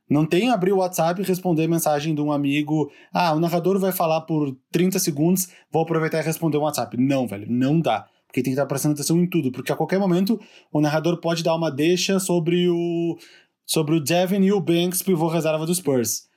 não 0.08 0.24
tem 0.24 0.50
abrir 0.50 0.72
o 0.72 0.78
WhatsApp 0.78 1.20
e 1.20 1.24
responder 1.24 1.66
mensagem 1.66 2.14
de 2.14 2.20
um 2.20 2.30
amigo. 2.30 2.90
Ah, 3.12 3.34
o 3.34 3.40
narrador 3.40 3.78
vai 3.78 3.90
falar 3.90 4.20
por 4.22 4.56
30 4.70 4.98
segundos, 5.00 5.48
vou 5.70 5.82
aproveitar 5.82 6.20
e 6.20 6.22
responder 6.22 6.56
o 6.58 6.62
WhatsApp. 6.62 6.96
Não, 6.96 7.26
velho, 7.26 7.46
não 7.50 7.80
dá. 7.80 8.06
Porque 8.26 8.42
tem 8.42 8.52
que 8.52 8.58
estar 8.58 8.66
prestando 8.66 8.94
atenção 8.94 9.18
em 9.18 9.26
tudo. 9.26 9.50
Porque 9.50 9.72
a 9.72 9.76
qualquer 9.76 9.98
momento 9.98 10.40
o 10.72 10.80
narrador 10.80 11.18
pode 11.18 11.42
dar 11.42 11.54
uma 11.56 11.70
deixa 11.70 12.20
sobre 12.20 12.68
o. 12.68 13.18
sobre 13.64 13.96
o 13.96 14.00
Devin 14.00 14.42
e 14.42 14.52
o 14.52 14.60
Banks, 14.60 15.02
pivô 15.02 15.26
reserva 15.26 15.66
dos 15.66 15.78
Spurs. 15.78 16.28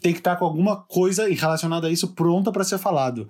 Tem 0.00 0.12
que 0.12 0.20
estar 0.20 0.36
com 0.36 0.44
alguma 0.44 0.76
coisa 0.82 1.28
relacionada 1.28 1.88
a 1.88 1.90
isso 1.90 2.14
pronta 2.14 2.52
para 2.52 2.62
ser 2.62 2.78
falado. 2.78 3.28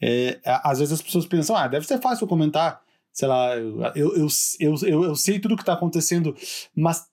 É, 0.00 0.38
às 0.44 0.78
vezes 0.78 0.94
as 0.94 1.02
pessoas 1.02 1.26
pensam, 1.26 1.56
ah, 1.56 1.66
deve 1.66 1.86
ser 1.86 2.00
fácil 2.00 2.26
comentar. 2.26 2.80
Sei 3.12 3.26
lá, 3.26 3.56
eu, 3.56 3.82
eu, 3.94 4.28
eu, 4.60 4.74
eu, 4.82 5.04
eu 5.04 5.14
sei 5.16 5.38
tudo 5.38 5.54
o 5.54 5.56
que 5.56 5.62
está 5.62 5.72
acontecendo, 5.72 6.36
mas 6.74 7.06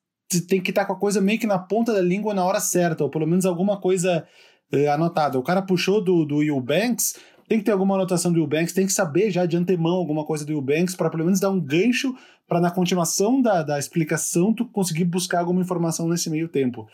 tem 0.47 0.61
que 0.61 0.71
estar 0.71 0.81
tá 0.81 0.87
com 0.87 0.93
a 0.93 0.99
coisa 0.99 1.21
meio 1.21 1.39
que 1.39 1.47
na 1.47 1.59
ponta 1.59 1.93
da 1.93 2.01
língua 2.01 2.33
na 2.33 2.43
hora 2.43 2.59
certa, 2.59 3.03
ou 3.03 3.09
pelo 3.09 3.27
menos 3.27 3.45
alguma 3.45 3.79
coisa 3.79 4.25
eh, 4.71 4.87
anotada. 4.87 5.37
O 5.37 5.43
cara 5.43 5.61
puxou 5.61 6.03
do, 6.03 6.25
do 6.25 6.61
Banks, 6.61 7.15
tem 7.47 7.59
que 7.59 7.65
ter 7.65 7.71
alguma 7.71 7.95
anotação 7.95 8.31
do 8.31 8.39
Will 8.39 8.47
Banks, 8.47 8.73
tem 8.73 8.85
que 8.85 8.93
saber 8.93 9.29
já 9.29 9.45
de 9.45 9.55
antemão 9.55 9.93
alguma 9.93 10.25
coisa 10.25 10.43
do 10.43 10.49
Will 10.49 10.61
Banks 10.61 10.95
para 10.95 11.09
pelo 11.09 11.25
menos 11.25 11.39
dar 11.39 11.51
um 11.51 11.59
gancho 11.59 12.15
para 12.47 12.59
na 12.59 12.71
continuação 12.71 13.41
da, 13.41 13.63
da 13.63 13.77
explicação 13.77 14.53
tu 14.53 14.65
conseguir 14.65 15.05
buscar 15.05 15.39
alguma 15.39 15.61
informação 15.61 16.07
nesse 16.07 16.29
meio 16.29 16.47
tempo. 16.47 16.87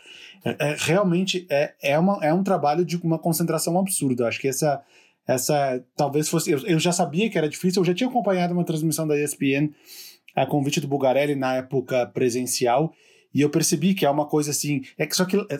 É, 0.44 0.56
é, 0.58 0.76
realmente 0.78 1.46
é, 1.50 1.74
é, 1.82 1.98
uma, 1.98 2.18
é 2.22 2.32
um 2.32 2.42
trabalho 2.42 2.84
de 2.84 2.96
uma 2.96 3.18
concentração 3.18 3.78
absurda. 3.78 4.28
Acho 4.28 4.40
que 4.40 4.48
essa, 4.48 4.82
essa 5.26 5.82
talvez 5.96 6.28
fosse. 6.28 6.50
Eu, 6.50 6.58
eu 6.66 6.78
já 6.78 6.92
sabia 6.92 7.30
que 7.30 7.38
era 7.38 7.48
difícil, 7.48 7.80
eu 7.80 7.86
já 7.86 7.94
tinha 7.94 8.08
acompanhado 8.08 8.52
uma 8.52 8.64
transmissão 8.64 9.06
da 9.06 9.18
ESPN 9.18 9.70
a 10.34 10.46
convite 10.46 10.80
do 10.80 10.88
Bugarelli 10.88 11.34
na 11.34 11.56
época 11.56 12.06
presencial 12.06 12.92
e 13.34 13.40
eu 13.40 13.50
percebi 13.50 13.94
que 13.94 14.06
é 14.06 14.10
uma 14.10 14.26
coisa 14.26 14.50
assim. 14.50 14.82
É 14.98 15.06
que 15.06 15.16
só 15.16 15.24
que 15.24 15.36
é, 15.36 15.58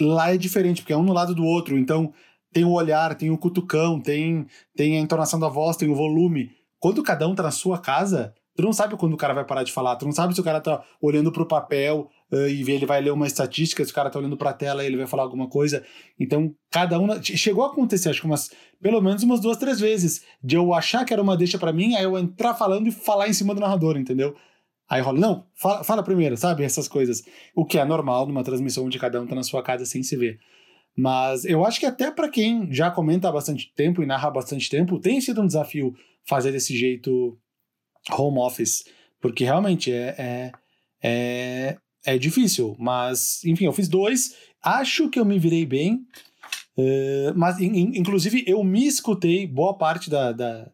lá 0.00 0.32
é 0.32 0.36
diferente, 0.36 0.82
porque 0.82 0.92
é 0.92 0.96
um 0.96 1.02
no 1.02 1.12
lado 1.12 1.34
do 1.34 1.44
outro. 1.44 1.78
Então 1.78 2.12
tem 2.52 2.64
o 2.64 2.72
olhar, 2.72 3.14
tem 3.14 3.30
o 3.30 3.38
cutucão, 3.38 4.00
tem, 4.00 4.46
tem 4.76 4.96
a 4.96 5.00
entonação 5.00 5.38
da 5.38 5.48
voz, 5.48 5.76
tem 5.76 5.88
o 5.88 5.94
volume. 5.94 6.50
Quando 6.78 7.02
cada 7.02 7.26
um 7.26 7.34
tá 7.34 7.42
na 7.42 7.50
sua 7.50 7.78
casa, 7.78 8.32
tu 8.56 8.62
não 8.62 8.72
sabe 8.72 8.96
quando 8.96 9.12
o 9.12 9.16
cara 9.16 9.34
vai 9.34 9.44
parar 9.44 9.62
de 9.62 9.72
falar, 9.72 9.96
tu 9.96 10.04
não 10.04 10.12
sabe 10.12 10.34
se 10.34 10.40
o 10.40 10.44
cara 10.44 10.60
tá 10.60 10.82
olhando 11.00 11.30
pro 11.30 11.46
papel, 11.46 12.08
uh, 12.32 12.48
e 12.48 12.68
ele 12.70 12.86
vai 12.86 13.00
ler 13.00 13.12
uma 13.12 13.26
estatística, 13.26 13.84
se 13.84 13.90
o 13.90 13.94
cara 13.94 14.10
tá 14.10 14.18
olhando 14.18 14.36
pra 14.36 14.52
tela 14.52 14.84
ele 14.84 14.96
vai 14.96 15.06
falar 15.06 15.22
alguma 15.24 15.48
coisa. 15.48 15.84
Então, 16.18 16.52
cada 16.70 16.98
um. 16.98 17.22
Chegou 17.22 17.64
a 17.64 17.68
acontecer, 17.68 18.08
acho 18.08 18.20
que 18.20 18.26
umas, 18.26 18.50
pelo 18.80 19.00
menos 19.00 19.22
umas 19.22 19.40
duas, 19.40 19.56
três 19.56 19.78
vezes, 19.78 20.24
de 20.42 20.56
eu 20.56 20.72
achar 20.72 21.04
que 21.04 21.12
era 21.12 21.22
uma 21.22 21.36
deixa 21.36 21.58
para 21.58 21.72
mim, 21.72 21.94
aí 21.94 22.04
eu 22.04 22.18
entrar 22.18 22.54
falando 22.54 22.86
e 22.86 22.92
falar 22.92 23.28
em 23.28 23.32
cima 23.32 23.54
do 23.54 23.60
narrador, 23.60 23.96
entendeu? 23.96 24.34
Aí 24.88 25.02
rola, 25.02 25.18
não, 25.18 25.46
fala, 25.54 25.84
fala 25.84 26.02
primeiro, 26.02 26.36
sabe? 26.36 26.64
Essas 26.64 26.88
coisas. 26.88 27.22
O 27.54 27.64
que 27.64 27.78
é 27.78 27.84
normal 27.84 28.26
numa 28.26 28.42
transmissão 28.42 28.86
onde 28.86 28.98
cada 28.98 29.20
um 29.20 29.26
tá 29.26 29.34
na 29.34 29.42
sua 29.42 29.62
casa 29.62 29.84
sem 29.84 30.02
se 30.02 30.16
ver. 30.16 30.40
Mas 30.96 31.44
eu 31.44 31.64
acho 31.64 31.78
que 31.78 31.86
até 31.86 32.10
para 32.10 32.28
quem 32.28 32.72
já 32.72 32.90
comenta 32.90 33.28
há 33.28 33.32
bastante 33.32 33.72
tempo 33.76 34.02
e 34.02 34.06
narra 34.06 34.28
há 34.28 34.30
bastante 34.32 34.68
tempo, 34.68 34.98
tem 34.98 35.20
sido 35.20 35.42
um 35.42 35.46
desafio 35.46 35.94
fazer 36.24 36.52
desse 36.52 36.76
jeito 36.76 37.38
home 38.10 38.38
office. 38.38 38.84
Porque 39.20 39.44
realmente 39.44 39.92
é, 39.92 40.14
é, 40.18 40.52
é, 41.02 41.76
é 42.04 42.18
difícil. 42.18 42.74
Mas, 42.78 43.44
enfim, 43.44 43.66
eu 43.66 43.72
fiz 43.72 43.88
dois. 43.88 44.34
Acho 44.62 45.08
que 45.08 45.20
eu 45.20 45.24
me 45.24 45.38
virei 45.38 45.66
bem. 45.66 46.06
Uh, 46.76 47.34
mas, 47.36 47.60
in, 47.60 47.92
inclusive, 47.96 48.44
eu 48.46 48.62
me 48.64 48.86
escutei 48.86 49.46
boa 49.46 49.76
parte 49.76 50.08
da, 50.08 50.32
da 50.32 50.70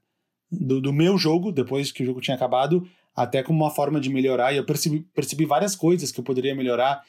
do, 0.51 0.81
do, 0.81 0.93
meu 0.93 1.19
jogo, 1.19 1.51
depois 1.51 1.91
que 1.91 2.03
o 2.03 2.07
jogo 2.07 2.21
tinha 2.21 2.37
acabado, 2.37 2.87
até 3.15 3.43
como 3.43 3.63
uma 3.63 3.71
forma 3.71 4.01
de 4.01 4.11
melhorar. 4.11 4.53
E 4.53 4.57
eu 4.57 4.65
percebi, 4.65 5.01
percebi 5.15 5.45
várias 5.45 5.77
coisas 5.77 6.11
que 6.11 6.21
eu 6.21 6.25
poderia 6.25 6.55
melhorar. 6.55 7.03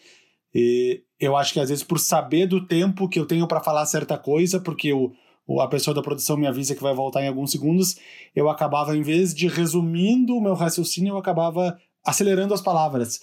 E 0.53 1.03
eu 1.19 1.35
acho 1.35 1.53
que 1.53 1.59
às 1.59 1.69
vezes 1.69 1.83
por 1.83 2.00
saber 2.00 2.47
do 2.47 2.65
tempo 2.65 3.09
que 3.09 3.19
eu 3.19 3.25
tenho 3.25 3.47
para 3.47 3.62
falar 3.62 3.85
certa 3.85 4.17
coisa, 4.17 4.59
porque 4.59 4.93
o, 4.93 5.12
a 5.59 5.67
pessoa 5.67 5.93
da 5.93 6.01
produção 6.01 6.38
me 6.38 6.47
avisa 6.47 6.75
que 6.75 6.81
vai 6.81 6.93
voltar 6.93 7.24
em 7.24 7.27
alguns 7.27 7.51
segundos, 7.51 7.97
eu 8.35 8.50
acabava, 8.50 8.95
em 8.95 9.01
vez 9.01 9.33
de 9.33 9.47
resumindo 9.47 10.35
o 10.35 10.41
meu 10.41 10.53
raciocínio, 10.53 11.13
eu 11.13 11.17
acabava 11.17 11.77
acelerando 12.05 12.53
as 12.53 12.62
palavras. 12.62 13.19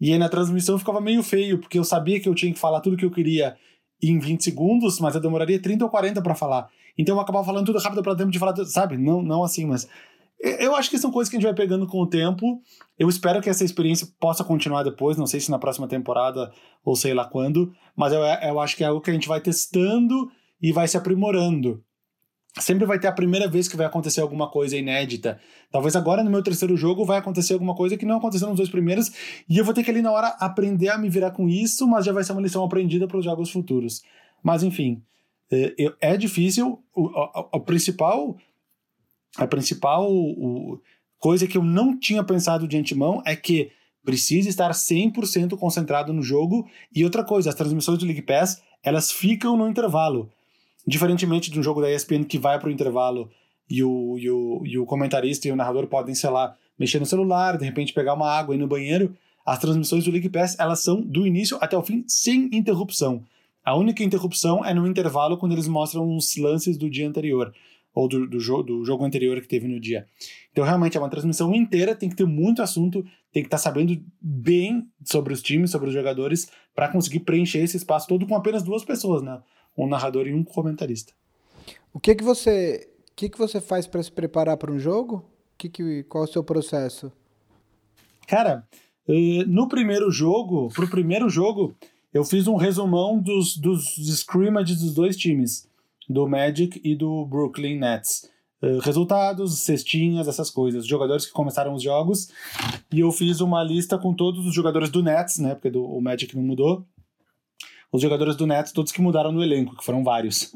E 0.00 0.12
aí 0.12 0.18
na 0.18 0.28
transmissão 0.28 0.78
ficava 0.78 1.00
meio 1.00 1.22
feio, 1.22 1.58
porque 1.58 1.78
eu 1.78 1.84
sabia 1.84 2.20
que 2.20 2.28
eu 2.28 2.34
tinha 2.34 2.52
que 2.52 2.58
falar 2.58 2.80
tudo 2.80 2.96
que 2.96 3.04
eu 3.04 3.10
queria 3.10 3.56
em 4.02 4.18
20 4.18 4.44
segundos, 4.44 5.00
mas 5.00 5.14
eu 5.14 5.20
demoraria 5.20 5.60
30 5.60 5.84
ou 5.84 5.90
40 5.90 6.20
para 6.20 6.34
falar. 6.34 6.68
Então 6.98 7.16
eu 7.16 7.20
acabava 7.20 7.44
falando 7.44 7.66
tudo 7.66 7.78
rápido 7.78 8.02
para 8.02 8.14
tempo 8.14 8.30
de 8.30 8.38
falar, 8.38 8.54
sabe? 8.66 8.96
Não, 8.96 9.22
não 9.22 9.42
assim, 9.42 9.64
mas 9.64 9.88
eu 10.40 10.74
acho 10.74 10.90
que 10.90 10.98
são 10.98 11.10
coisas 11.10 11.30
que 11.30 11.36
a 11.36 11.40
gente 11.40 11.46
vai 11.46 11.54
pegando 11.54 11.86
com 11.86 12.00
o 12.00 12.06
tempo. 12.06 12.60
Eu 12.98 13.08
espero 13.08 13.40
que 13.40 13.48
essa 13.48 13.64
experiência 13.64 14.08
possa 14.20 14.44
continuar 14.44 14.82
depois, 14.82 15.16
não 15.16 15.26
sei 15.26 15.40
se 15.40 15.50
na 15.50 15.58
próxima 15.58 15.88
temporada 15.88 16.52
ou 16.84 16.94
sei 16.94 17.14
lá 17.14 17.24
quando, 17.24 17.72
mas 17.96 18.12
eu, 18.12 18.20
eu 18.20 18.60
acho 18.60 18.76
que 18.76 18.84
é 18.84 18.86
algo 18.86 19.00
que 19.00 19.10
a 19.10 19.14
gente 19.14 19.28
vai 19.28 19.40
testando 19.40 20.30
e 20.60 20.72
vai 20.72 20.86
se 20.86 20.96
aprimorando. 20.96 21.82
Sempre 22.58 22.86
vai 22.86 22.98
ter 22.98 23.06
a 23.06 23.12
primeira 23.12 23.46
vez 23.46 23.68
que 23.68 23.76
vai 23.76 23.84
acontecer 23.84 24.22
alguma 24.22 24.50
coisa 24.50 24.76
inédita. 24.76 25.38
Talvez 25.70 25.94
agora 25.94 26.24
no 26.24 26.30
meu 26.30 26.42
terceiro 26.42 26.74
jogo 26.74 27.04
vai 27.04 27.18
acontecer 27.18 27.52
alguma 27.52 27.74
coisa 27.74 27.98
que 27.98 28.06
não 28.06 28.16
aconteceu 28.16 28.48
nos 28.48 28.56
dois 28.56 28.70
primeiros, 28.70 29.10
e 29.48 29.58
eu 29.58 29.64
vou 29.64 29.74
ter 29.74 29.84
que 29.84 29.90
ali 29.90 30.00
na 30.00 30.10
hora 30.10 30.28
aprender 30.40 30.88
a 30.88 30.96
me 30.96 31.10
virar 31.10 31.32
com 31.32 31.48
isso, 31.48 31.86
mas 31.86 32.06
já 32.06 32.12
vai 32.12 32.24
ser 32.24 32.32
uma 32.32 32.40
lição 32.40 32.64
aprendida 32.64 33.06
para 33.06 33.18
os 33.18 33.24
jogos 33.24 33.50
futuros. 33.50 34.02
Mas 34.42 34.62
enfim, 34.62 35.02
é, 35.50 35.74
é 36.00 36.16
difícil. 36.16 36.82
O, 36.94 37.02
o, 37.02 37.48
o 37.52 37.60
principal, 37.60 38.36
a 39.36 39.46
principal 39.46 40.10
o, 40.10 40.80
coisa 41.18 41.46
que 41.46 41.58
eu 41.58 41.62
não 41.62 41.98
tinha 41.98 42.22
pensado 42.22 42.66
de 42.66 42.76
antemão 42.76 43.22
é 43.24 43.34
que 43.34 43.70
precisa 44.04 44.48
estar 44.48 44.70
100% 44.70 45.58
concentrado 45.58 46.12
no 46.12 46.22
jogo. 46.22 46.68
E 46.94 47.04
outra 47.04 47.24
coisa, 47.24 47.50
as 47.50 47.54
transmissões 47.54 47.98
do 47.98 48.04
League 48.04 48.22
Pass, 48.22 48.62
elas 48.82 49.10
ficam 49.10 49.56
no 49.56 49.68
intervalo. 49.68 50.30
Diferentemente 50.86 51.50
de 51.50 51.58
um 51.58 51.62
jogo 51.62 51.80
da 51.80 51.92
ESPN 51.92 52.24
que 52.24 52.38
vai 52.38 52.58
para 52.58 52.68
o 52.68 52.72
intervalo 52.72 53.28
e 53.68 53.82
o, 53.82 54.16
e, 54.16 54.30
o, 54.30 54.62
e 54.64 54.78
o 54.78 54.86
comentarista 54.86 55.48
e 55.48 55.50
o 55.50 55.56
narrador 55.56 55.88
podem, 55.88 56.14
sei 56.14 56.30
lá, 56.30 56.56
mexer 56.78 57.00
no 57.00 57.06
celular, 57.06 57.58
de 57.58 57.64
repente 57.64 57.92
pegar 57.92 58.14
uma 58.14 58.30
água 58.30 58.54
e 58.54 58.58
ir 58.58 58.60
no 58.60 58.68
banheiro, 58.68 59.16
as 59.44 59.58
transmissões 59.58 60.04
do 60.04 60.10
League 60.10 60.28
Pass, 60.28 60.56
elas 60.58 60.80
são 60.80 61.00
do 61.00 61.26
início 61.26 61.58
até 61.60 61.76
o 61.76 61.82
fim, 61.82 62.04
sem 62.06 62.48
interrupção. 62.52 63.24
A 63.64 63.74
única 63.74 64.04
interrupção 64.04 64.64
é 64.64 64.72
no 64.72 64.86
intervalo, 64.86 65.36
quando 65.36 65.52
eles 65.52 65.66
mostram 65.66 66.16
os 66.16 66.36
lances 66.36 66.76
do 66.76 66.88
dia 66.88 67.08
anterior, 67.08 67.52
ou 67.96 68.06
do, 68.06 68.26
do, 68.26 68.38
jo 68.38 68.62
do 68.62 68.84
jogo 68.84 69.06
anterior 69.06 69.40
que 69.40 69.48
teve 69.48 69.66
no 69.66 69.80
dia. 69.80 70.06
Então, 70.52 70.62
realmente, 70.62 70.98
é 70.98 71.00
uma 71.00 71.08
transmissão 71.08 71.54
inteira, 71.54 71.94
tem 71.94 72.10
que 72.10 72.14
ter 72.14 72.26
muito 72.26 72.60
assunto, 72.60 73.02
tem 73.32 73.42
que 73.42 73.46
estar 73.46 73.56
tá 73.56 73.62
sabendo 73.62 73.98
bem 74.20 74.86
sobre 75.02 75.32
os 75.32 75.40
times, 75.40 75.70
sobre 75.70 75.88
os 75.88 75.94
jogadores, 75.94 76.50
para 76.74 76.88
conseguir 76.88 77.20
preencher 77.20 77.60
esse 77.60 77.78
espaço 77.78 78.06
todo 78.06 78.26
com 78.26 78.36
apenas 78.36 78.62
duas 78.62 78.84
pessoas, 78.84 79.22
né? 79.22 79.40
um 79.74 79.88
narrador 79.88 80.26
e 80.26 80.34
um 80.34 80.44
comentarista. 80.44 81.14
O 81.90 81.98
que 81.98 82.14
que 82.14 82.22
você, 82.22 82.86
o 83.10 83.16
que 83.16 83.30
que 83.30 83.38
você 83.38 83.62
faz 83.62 83.86
para 83.86 84.02
se 84.02 84.12
preparar 84.12 84.58
para 84.58 84.70
um 84.70 84.78
jogo? 84.78 85.24
Que 85.56 85.70
que, 85.70 86.02
qual 86.04 86.24
é 86.24 86.28
o 86.28 86.30
seu 86.30 86.44
processo? 86.44 87.10
Cara, 88.28 88.68
eh, 89.08 89.44
no 89.46 89.68
primeiro 89.68 90.10
jogo, 90.10 90.68
pro 90.74 90.88
primeiro 90.88 91.30
jogo, 91.30 91.74
eu 92.12 92.24
fiz 92.24 92.46
um 92.46 92.56
resumão 92.56 93.18
dos, 93.18 93.56
dos 93.56 93.96
scrimmages 94.18 94.80
dos 94.80 94.92
dois 94.92 95.16
times, 95.16 95.66
do 96.08 96.28
Magic 96.28 96.80
e 96.84 96.94
do 96.94 97.24
Brooklyn 97.26 97.78
Nets. 97.78 98.28
Uh, 98.62 98.78
resultados, 98.78 99.58
cestinhas, 99.60 100.28
essas 100.28 100.50
coisas, 100.50 100.86
jogadores 100.86 101.26
que 101.26 101.32
começaram 101.32 101.74
os 101.74 101.82
jogos. 101.82 102.28
E 102.92 103.00
eu 103.00 103.12
fiz 103.12 103.40
uma 103.40 103.62
lista 103.62 103.98
com 103.98 104.14
todos 104.14 104.46
os 104.46 104.54
jogadores 104.54 104.90
do 104.90 105.02
Nets, 105.02 105.38
né? 105.38 105.54
Porque 105.54 105.70
do, 105.70 105.84
o 105.84 106.00
Magic 106.00 106.34
não 106.34 106.42
mudou 106.42 106.86
os 107.92 108.02
jogadores 108.02 108.36
do 108.36 108.46
Nets, 108.46 108.72
todos 108.72 108.92
que 108.92 109.00
mudaram 109.00 109.32
no 109.32 109.42
elenco, 109.42 109.76
que 109.76 109.84
foram 109.84 110.04
vários. 110.04 110.54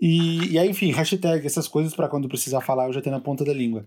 E, 0.00 0.52
e 0.52 0.58
aí, 0.58 0.68
enfim, 0.68 0.92
hashtag, 0.92 1.46
essas 1.46 1.66
coisas 1.66 1.94
para 1.94 2.08
quando 2.08 2.28
precisar 2.28 2.60
falar 2.60 2.86
eu 2.86 2.92
já 2.92 3.00
tenho 3.00 3.16
na 3.16 3.22
ponta 3.22 3.44
da 3.44 3.52
língua. 3.52 3.84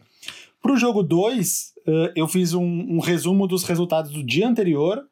Pro 0.62 0.76
jogo 0.76 1.04
2, 1.04 1.74
uh, 1.88 2.12
eu 2.16 2.28
fiz 2.28 2.54
um, 2.54 2.64
um, 2.64 3.00
resumo 3.00 3.48
dos 3.48 3.64
resultados 3.64 4.12
do 4.12 4.24
dia 4.24 4.48
anterior, 4.48 5.04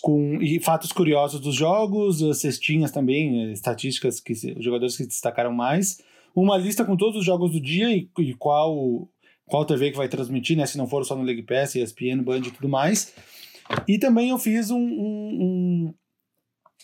com 0.00 0.40
e 0.42 0.60
fatos 0.60 0.92
curiosos 0.92 1.40
dos 1.40 1.54
jogos, 1.54 2.20
cestinhas 2.38 2.90
também, 2.90 3.48
uh, 3.48 3.52
estatísticas 3.52 4.20
que 4.20 4.32
os 4.32 4.64
jogadores 4.64 4.96
que 4.96 5.06
destacaram 5.06 5.52
mais, 5.52 6.00
uma 6.34 6.56
lista 6.56 6.84
com 6.84 6.96
todos 6.96 7.16
os 7.20 7.24
jogos 7.24 7.52
do 7.52 7.60
dia 7.60 7.90
e, 7.94 8.08
e 8.18 8.34
qual 8.34 9.08
qual 9.46 9.64
TV 9.64 9.90
que 9.90 9.96
vai 9.96 10.08
transmitir, 10.08 10.56
né? 10.56 10.66
Se 10.66 10.78
não 10.78 10.86
for 10.86 11.04
só 11.04 11.14
no 11.14 11.22
League 11.22 11.42
Pass, 11.42 11.74
ESPN, 11.74 12.22
Band 12.22 12.38
e 12.38 12.50
tudo 12.50 12.68
mais. 12.68 13.14
E 13.86 13.98
também 13.98 14.30
eu 14.30 14.38
fiz 14.38 14.70
um, 14.70 14.78
um, 14.78 15.94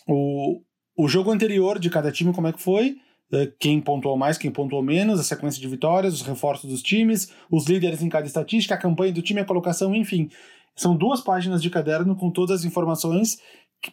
o, 0.07 0.61
o 0.97 1.07
jogo 1.07 1.31
anterior 1.31 1.79
de 1.79 1.89
cada 1.89 2.11
time, 2.11 2.33
como 2.33 2.47
é 2.47 2.53
que 2.53 2.61
foi, 2.61 2.97
é, 3.31 3.51
quem 3.59 3.79
pontuou 3.79 4.17
mais, 4.17 4.37
quem 4.37 4.51
pontuou 4.51 4.81
menos, 4.81 5.19
a 5.19 5.23
sequência 5.23 5.61
de 5.61 5.67
vitórias, 5.67 6.13
os 6.13 6.21
reforços 6.21 6.69
dos 6.69 6.81
times, 6.81 7.31
os 7.49 7.65
líderes 7.67 8.01
em 8.01 8.09
cada 8.09 8.27
estatística, 8.27 8.75
a 8.75 8.77
campanha 8.77 9.13
do 9.13 9.21
time, 9.21 9.39
a 9.39 9.45
colocação, 9.45 9.95
enfim. 9.95 10.29
São 10.75 10.95
duas 10.95 11.21
páginas 11.21 11.61
de 11.61 11.69
caderno 11.69 12.15
com 12.15 12.31
todas 12.31 12.61
as 12.61 12.65
informações, 12.65 13.37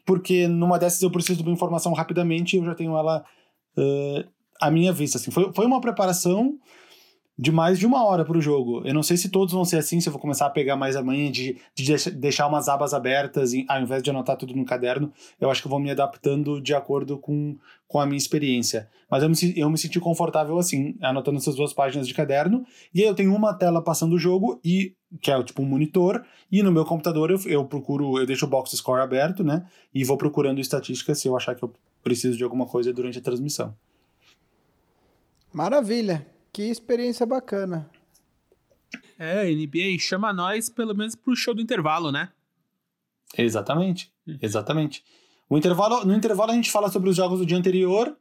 porque 0.04 0.46
numa 0.46 0.78
dessas 0.78 1.02
eu 1.02 1.10
preciso 1.10 1.42
de 1.42 1.48
uma 1.48 1.54
informação 1.54 1.92
rapidamente 1.92 2.56
e 2.56 2.60
eu 2.60 2.64
já 2.64 2.74
tenho 2.74 2.96
ela 2.96 3.24
uh, 3.76 4.28
à 4.60 4.70
minha 4.70 4.92
vista. 4.92 5.18
Assim. 5.18 5.30
Foi, 5.30 5.52
foi 5.52 5.66
uma 5.66 5.80
preparação 5.80 6.58
de 7.38 7.52
mais 7.52 7.78
de 7.78 7.86
uma 7.86 8.04
hora 8.04 8.24
para 8.24 8.36
o 8.36 8.40
jogo. 8.40 8.82
Eu 8.84 8.92
não 8.92 9.02
sei 9.02 9.16
se 9.16 9.28
todos 9.28 9.54
vão 9.54 9.64
ser 9.64 9.76
assim, 9.76 10.00
se 10.00 10.08
eu 10.08 10.12
vou 10.12 10.20
começar 10.20 10.46
a 10.46 10.50
pegar 10.50 10.74
mais 10.74 10.96
amanhã 10.96 11.30
de, 11.30 11.56
de 11.72 12.10
deixar 12.10 12.48
umas 12.48 12.68
abas 12.68 12.92
abertas 12.92 13.54
em, 13.54 13.64
ao 13.68 13.80
invés 13.80 14.02
de 14.02 14.10
anotar 14.10 14.36
tudo 14.36 14.56
no 14.56 14.64
caderno. 14.64 15.12
Eu 15.40 15.48
acho 15.48 15.62
que 15.62 15.68
vou 15.68 15.78
me 15.78 15.88
adaptando 15.88 16.60
de 16.60 16.74
acordo 16.74 17.16
com, 17.16 17.56
com 17.86 18.00
a 18.00 18.06
minha 18.06 18.18
experiência. 18.18 18.88
Mas 19.08 19.22
eu 19.22 19.28
me, 19.28 19.36
eu 19.56 19.70
me 19.70 19.78
senti 19.78 20.00
confortável 20.00 20.58
assim, 20.58 20.96
anotando 21.00 21.38
essas 21.38 21.54
duas 21.54 21.72
páginas 21.72 22.08
de 22.08 22.12
caderno. 22.12 22.66
E 22.92 23.02
aí 23.02 23.06
eu 23.06 23.14
tenho 23.14 23.32
uma 23.32 23.54
tela 23.54 23.80
passando 23.80 24.14
o 24.14 24.18
jogo, 24.18 24.60
e 24.64 24.96
que 25.22 25.30
é 25.30 25.40
tipo 25.44 25.62
um 25.62 25.66
monitor, 25.66 26.24
e 26.50 26.60
no 26.60 26.72
meu 26.72 26.84
computador 26.84 27.30
eu, 27.30 27.38
eu 27.46 27.64
procuro, 27.64 28.18
eu 28.18 28.26
deixo 28.26 28.46
o 28.46 28.48
box 28.48 28.76
score 28.76 29.00
aberto, 29.00 29.44
né? 29.44 29.64
E 29.94 30.02
vou 30.02 30.16
procurando 30.16 30.60
estatísticas 30.60 31.20
se 31.20 31.28
eu 31.28 31.36
achar 31.36 31.54
que 31.54 31.62
eu 31.62 31.72
preciso 32.02 32.36
de 32.36 32.42
alguma 32.42 32.66
coisa 32.66 32.92
durante 32.92 33.18
a 33.18 33.22
transmissão. 33.22 33.74
Maravilha. 35.52 36.26
Que 36.52 36.62
experiência 36.62 37.26
bacana. 37.26 37.88
É, 39.18 39.44
NBA 39.50 39.98
chama 39.98 40.32
nós 40.32 40.68
pelo 40.68 40.94
menos 40.94 41.14
pro 41.14 41.36
show 41.36 41.54
do 41.54 41.60
intervalo, 41.60 42.10
né? 42.12 42.30
Exatamente, 43.36 44.10
exatamente. 44.40 45.04
O 45.50 45.56
intervalo, 45.56 46.04
no 46.04 46.14
intervalo 46.14 46.52
a 46.52 46.54
gente 46.54 46.70
fala 46.70 46.90
sobre 46.90 47.10
os 47.10 47.16
jogos 47.16 47.38
do 47.38 47.46
dia 47.46 47.56
anterior 47.56 48.16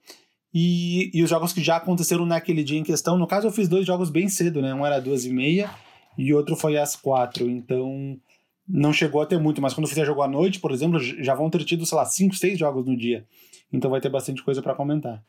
e, 0.53 1.11
e 1.13 1.23
os 1.23 1.29
jogos 1.29 1.53
que 1.53 1.61
já 1.61 1.77
aconteceram 1.77 2.25
naquele 2.25 2.63
dia 2.63 2.79
em 2.79 2.83
questão. 2.83 3.17
No 3.17 3.27
caso, 3.27 3.47
eu 3.47 3.51
fiz 3.51 3.67
dois 3.67 3.85
jogos 3.85 4.09
bem 4.09 4.27
cedo, 4.27 4.61
né? 4.61 4.73
Um 4.73 4.85
era 4.85 4.99
duas 4.99 5.25
e 5.25 5.29
meia 5.29 5.69
e 6.17 6.33
outro 6.33 6.55
foi 6.55 6.77
às 6.77 6.95
quatro. 6.95 7.49
Então, 7.49 8.19
não 8.67 8.91
chegou 8.91 9.21
a 9.21 9.25
ter 9.25 9.39
muito. 9.39 9.61
Mas 9.61 9.73
quando 9.73 9.85
eu 9.85 9.89
fizer 9.89 10.05
jogo 10.05 10.21
à 10.21 10.27
noite, 10.27 10.59
por 10.59 10.71
exemplo, 10.71 10.99
já 10.99 11.35
vão 11.35 11.49
ter 11.49 11.63
tido, 11.63 11.85
sei 11.85 11.97
lá, 11.97 12.05
cinco, 12.05 12.35
seis 12.35 12.57
jogos 12.57 12.85
no 12.85 12.97
dia. 12.97 13.25
Então 13.71 13.91
vai 13.91 14.01
ter 14.01 14.09
bastante 14.09 14.43
coisa 14.43 14.61
para 14.61 14.73
comentar. 14.75 15.23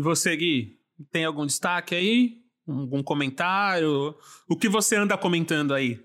E 0.00 0.02
você, 0.02 0.34
Gui, 0.34 0.78
tem 1.12 1.26
algum 1.26 1.44
destaque 1.44 1.94
aí? 1.94 2.38
Algum 2.66 3.02
comentário? 3.02 4.14
O 4.48 4.56
que 4.56 4.66
você 4.66 4.96
anda 4.96 5.14
comentando 5.18 5.74
aí? 5.74 6.00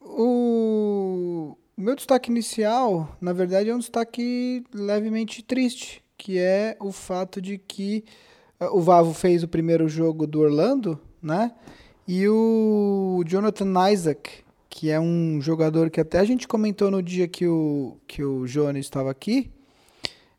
O 0.00 1.56
meu 1.76 1.96
destaque 1.96 2.30
inicial, 2.30 3.18
na 3.20 3.32
verdade, 3.32 3.68
é 3.68 3.74
um 3.74 3.80
destaque 3.80 4.62
levemente 4.72 5.42
triste, 5.42 6.04
que 6.16 6.38
é 6.38 6.76
o 6.78 6.92
fato 6.92 7.42
de 7.42 7.58
que 7.58 8.04
eh, 8.60 8.68
o 8.68 8.80
Vavo 8.80 9.12
fez 9.12 9.42
o 9.42 9.48
primeiro 9.48 9.88
jogo 9.88 10.24
do 10.24 10.38
Orlando, 10.38 10.96
né? 11.20 11.50
E 12.06 12.28
o 12.28 13.24
Jonathan 13.26 13.90
Isaac, 13.90 14.44
que 14.70 14.88
é 14.88 15.00
um 15.00 15.40
jogador 15.40 15.90
que 15.90 16.00
até 16.00 16.20
a 16.20 16.24
gente 16.24 16.46
comentou 16.46 16.92
no 16.92 17.02
dia 17.02 17.26
que 17.26 17.48
o, 17.48 17.98
que 18.06 18.22
o 18.22 18.46
Jones 18.46 18.86
estava 18.86 19.10
aqui. 19.10 19.50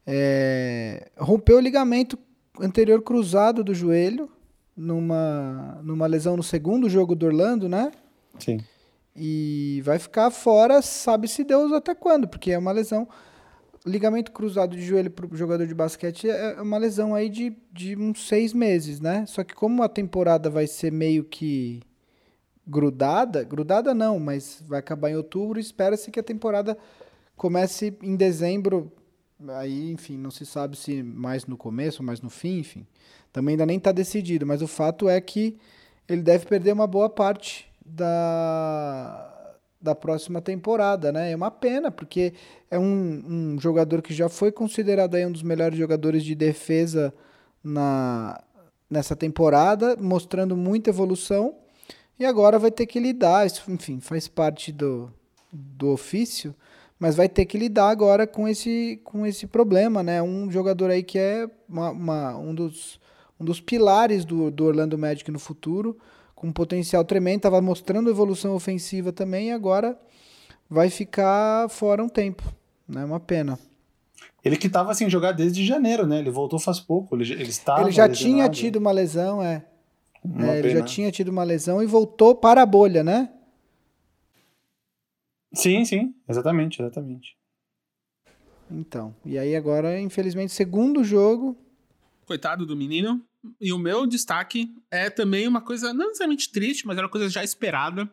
É, 0.07 1.12
rompeu 1.17 1.57
o 1.57 1.62
ligamento 1.62 2.17
anterior 2.60 3.01
cruzado 3.01 3.63
do 3.63 3.74
joelho 3.74 4.29
numa, 4.75 5.79
numa 5.83 6.07
lesão 6.07 6.36
no 6.36 6.43
segundo 6.43 6.89
jogo 6.89 7.15
do 7.15 7.25
Orlando, 7.25 7.69
né? 7.69 7.91
Sim. 8.39 8.60
E 9.15 9.81
vai 9.83 10.00
ficar 10.00 10.31
fora, 10.31 10.81
sabe-se 10.81 11.43
Deus 11.43 11.72
até 11.72 11.93
quando, 11.93 12.27
porque 12.27 12.51
é 12.51 12.57
uma 12.57 12.72
lesão. 12.72 13.07
Ligamento 13.86 14.31
cruzado 14.31 14.75
de 14.75 14.81
joelho 14.81 15.12
para 15.12 15.25
o 15.25 15.36
jogador 15.36 15.67
de 15.67 15.75
basquete 15.75 16.29
é 16.29 16.62
uma 16.62 16.77
lesão 16.77 17.13
aí 17.13 17.29
de, 17.29 17.55
de 17.72 17.98
uns 17.98 18.27
seis 18.27 18.53
meses, 18.53 19.00
né? 19.01 19.25
Só 19.27 19.43
que 19.43 19.53
como 19.53 19.83
a 19.83 19.89
temporada 19.89 20.50
vai 20.50 20.67
ser 20.67 20.91
meio 20.91 21.24
que 21.25 21.81
grudada, 22.65 23.43
grudada 23.43 23.93
não, 23.93 24.19
mas 24.19 24.63
vai 24.65 24.79
acabar 24.79 25.10
em 25.10 25.17
outubro, 25.17 25.60
espera-se 25.60 26.10
que 26.10 26.19
a 26.19 26.24
temporada 26.24 26.77
comece 27.36 27.95
em 28.01 28.15
dezembro. 28.15 28.91
Aí, 29.50 29.91
enfim, 29.91 30.17
não 30.17 30.31
se 30.31 30.45
sabe 30.45 30.77
se 30.77 31.03
mais 31.03 31.45
no 31.45 31.57
começo 31.57 32.03
mais 32.03 32.21
no 32.21 32.29
fim, 32.29 32.59
enfim. 32.59 32.85
Também 33.31 33.53
ainda 33.53 33.65
nem 33.65 33.77
está 33.77 33.91
decidido, 33.91 34.45
mas 34.45 34.62
o 34.62 34.67
fato 34.67 35.09
é 35.09 35.19
que 35.19 35.57
ele 36.07 36.21
deve 36.21 36.45
perder 36.45 36.71
uma 36.71 36.88
boa 36.88 37.09
parte 37.09 37.67
da, 37.85 39.55
da 39.81 39.95
próxima 39.95 40.41
temporada, 40.41 41.12
né? 41.12 41.31
É 41.31 41.35
uma 41.35 41.51
pena, 41.51 41.91
porque 41.91 42.33
é 42.69 42.77
um, 42.77 43.53
um 43.55 43.59
jogador 43.59 44.01
que 44.01 44.13
já 44.13 44.29
foi 44.29 44.51
considerado 44.51 45.15
aí 45.15 45.25
um 45.25 45.31
dos 45.31 45.43
melhores 45.43 45.77
jogadores 45.77 46.23
de 46.23 46.35
defesa 46.35 47.13
na, 47.63 48.41
nessa 48.89 49.15
temporada, 49.15 49.97
mostrando 49.97 50.55
muita 50.55 50.89
evolução, 50.89 51.55
e 52.19 52.25
agora 52.25 52.59
vai 52.59 52.71
ter 52.71 52.85
que 52.85 53.00
lidar, 53.00 53.45
isso, 53.45 53.63
enfim, 53.69 54.00
faz 54.00 54.27
parte 54.27 54.71
do, 54.71 55.12
do 55.51 55.89
ofício, 55.89 56.55
mas 57.03 57.17
vai 57.17 57.27
ter 57.27 57.43
que 57.43 57.57
lidar 57.57 57.89
agora 57.89 58.25
com 58.25 58.48
esse, 58.48 59.01
com 59.03 59.25
esse 59.25 59.45
problema, 59.45 60.01
né? 60.01 60.22
Um 60.22 60.50
jogador 60.50 60.89
aí 60.89 61.03
que 61.03 61.19
é 61.19 61.50
uma, 61.67 61.89
uma 61.89 62.38
um, 62.38 62.55
dos, 62.55 62.98
um 63.38 63.43
dos 63.43 63.60
pilares 63.60 64.24
do, 64.24 64.50
do 64.50 64.63
Orlando 64.63 64.98
Magic 64.98 65.29
no 65.29 65.38
futuro, 65.38 65.98
com 66.33 66.48
um 66.48 66.53
potencial 66.53 67.03
tremendo, 67.03 67.39
estava 67.39 67.62
mostrando 67.62 68.10
evolução 68.10 68.55
ofensiva 68.55 69.12
também 69.12 69.50
e 69.50 69.51
agora 69.51 70.00
vai 70.69 70.89
ficar 70.89 71.67
fora 71.67 72.01
um 72.01 72.07
tempo. 72.07 72.41
É 72.89 72.93
né? 72.93 73.03
uma 73.03 73.19
pena. 73.19 73.60
Ele 74.41 74.55
que 74.55 74.67
estava 74.67 74.95
sem 74.95 75.10
jogar 75.10 75.33
desde 75.33 75.65
janeiro, 75.65 76.07
né? 76.07 76.19
Ele 76.19 76.31
voltou 76.31 76.57
faz 76.57 76.79
pouco. 76.79 77.17
Ele, 77.17 77.29
ele, 77.33 77.43
estava 77.43 77.81
ele 77.81 77.91
já 77.91 78.05
lesionado. 78.05 78.13
tinha 78.17 78.50
tido 78.50 78.77
uma 78.77 78.93
lesão, 78.93 79.43
é. 79.43 79.65
é 80.39 80.60
ele 80.60 80.69
já 80.69 80.81
tinha 80.83 81.12
tido 81.12 81.27
uma 81.27 81.43
lesão 81.43 81.83
e 81.83 81.86
voltou 81.86 82.33
para 82.33 82.62
a 82.62 82.65
bolha, 82.65 83.03
né? 83.03 83.27
Sim, 85.53 85.86
sim, 85.86 86.15
exatamente, 86.27 86.81
exatamente. 86.81 87.38
Então, 88.72 89.15
e 89.24 89.38
aí 89.38 89.55
agora, 89.55 90.00
infelizmente, 90.00 90.51
segundo 90.51 91.03
jogo. 91.03 91.57
Coitado 92.25 92.65
do 92.65 92.75
menino. 92.75 93.22
E 93.60 93.74
o 93.74 93.77
meu 93.77 94.07
destaque 94.07 94.74
é 94.89 95.10
também 95.10 95.48
uma 95.48 95.62
coisa 95.62 95.93
não 95.93 96.07
necessariamente 96.07 96.51
triste, 96.51 96.88
mas 96.88 96.98
era 96.98 97.05
uma 97.05 97.12
coisa 97.12 97.29
já 97.29 97.43
esperada, 97.43 98.10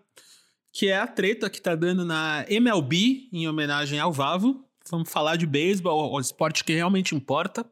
que 0.72 0.88
é 0.88 0.98
a 0.98 1.06
treta 1.06 1.48
que 1.48 1.62
tá 1.62 1.74
dando 1.74 2.04
na 2.04 2.44
MLB 2.48 3.28
em 3.32 3.48
homenagem 3.48 3.98
ao 3.98 4.12
Vavo. 4.12 4.64
Vamos 4.90 5.10
falar 5.10 5.36
de 5.36 5.46
beisebol, 5.46 6.12
o 6.12 6.20
esporte 6.20 6.64
que 6.64 6.74
realmente 6.74 7.14
importa. 7.14 7.64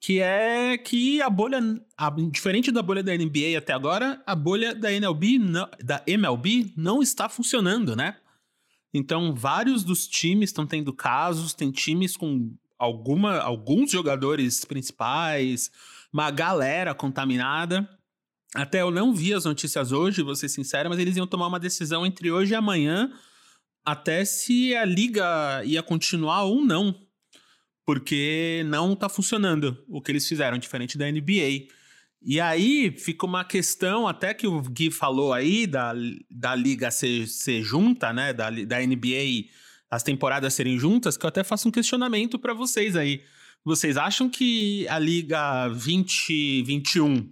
Que 0.00 0.20
é 0.20 0.78
que 0.78 1.20
a 1.20 1.30
bolha, 1.30 1.58
a, 1.96 2.10
diferente 2.30 2.70
da 2.70 2.82
bolha 2.82 3.02
da 3.02 3.16
NBA 3.16 3.58
até 3.58 3.72
agora, 3.72 4.22
a 4.26 4.34
bolha 4.34 4.74
da 4.74 4.92
MLB, 4.92 5.38
não, 5.38 5.68
da 5.82 6.02
MLB 6.06 6.72
não 6.76 7.02
está 7.02 7.28
funcionando, 7.28 7.96
né? 7.96 8.16
Então, 8.94 9.34
vários 9.34 9.82
dos 9.82 10.06
times 10.06 10.50
estão 10.50 10.64
tendo 10.64 10.92
casos, 10.92 11.52
tem 11.52 11.72
times 11.72 12.16
com 12.16 12.54
alguma, 12.78 13.38
alguns 13.38 13.90
jogadores 13.90 14.64
principais, 14.64 15.68
uma 16.12 16.30
galera 16.30 16.94
contaminada. 16.94 17.88
Até 18.54 18.82
eu 18.82 18.92
não 18.92 19.12
vi 19.12 19.34
as 19.34 19.44
notícias 19.44 19.90
hoje, 19.90 20.22
vou 20.22 20.36
ser 20.36 20.48
sincero, 20.48 20.88
mas 20.88 21.00
eles 21.00 21.16
iam 21.16 21.26
tomar 21.26 21.48
uma 21.48 21.58
decisão 21.58 22.06
entre 22.06 22.30
hoje 22.30 22.52
e 22.52 22.54
amanhã, 22.54 23.12
até 23.84 24.24
se 24.24 24.76
a 24.76 24.84
liga 24.84 25.64
ia 25.64 25.82
continuar 25.82 26.44
ou 26.44 26.64
não. 26.64 26.94
Porque 27.84 28.62
não 28.66 28.94
tá 28.94 29.08
funcionando 29.08 29.76
o 29.88 30.00
que 30.00 30.12
eles 30.12 30.26
fizeram, 30.26 30.56
diferente 30.56 30.96
da 30.96 31.10
NBA. 31.10 31.66
E 32.26 32.40
aí 32.40 32.90
fica 32.98 33.26
uma 33.26 33.44
questão, 33.44 34.08
até 34.08 34.32
que 34.32 34.46
o 34.46 34.62
Gui 34.62 34.90
falou 34.90 35.34
aí, 35.34 35.66
da, 35.66 35.92
da 36.30 36.54
liga 36.54 36.90
ser, 36.90 37.28
ser 37.28 37.62
junta, 37.62 38.14
né? 38.14 38.32
Da, 38.32 38.48
da 38.48 38.80
NBA, 38.80 39.50
as 39.90 40.02
temporadas 40.02 40.54
serem 40.54 40.78
juntas, 40.78 41.18
que 41.18 41.26
eu 41.26 41.28
até 41.28 41.44
faço 41.44 41.68
um 41.68 41.70
questionamento 41.70 42.38
para 42.38 42.54
vocês 42.54 42.96
aí. 42.96 43.22
Vocês 43.62 43.98
acham 43.98 44.30
que 44.30 44.88
a 44.88 44.98
Liga 44.98 45.68
2021, 45.68 47.30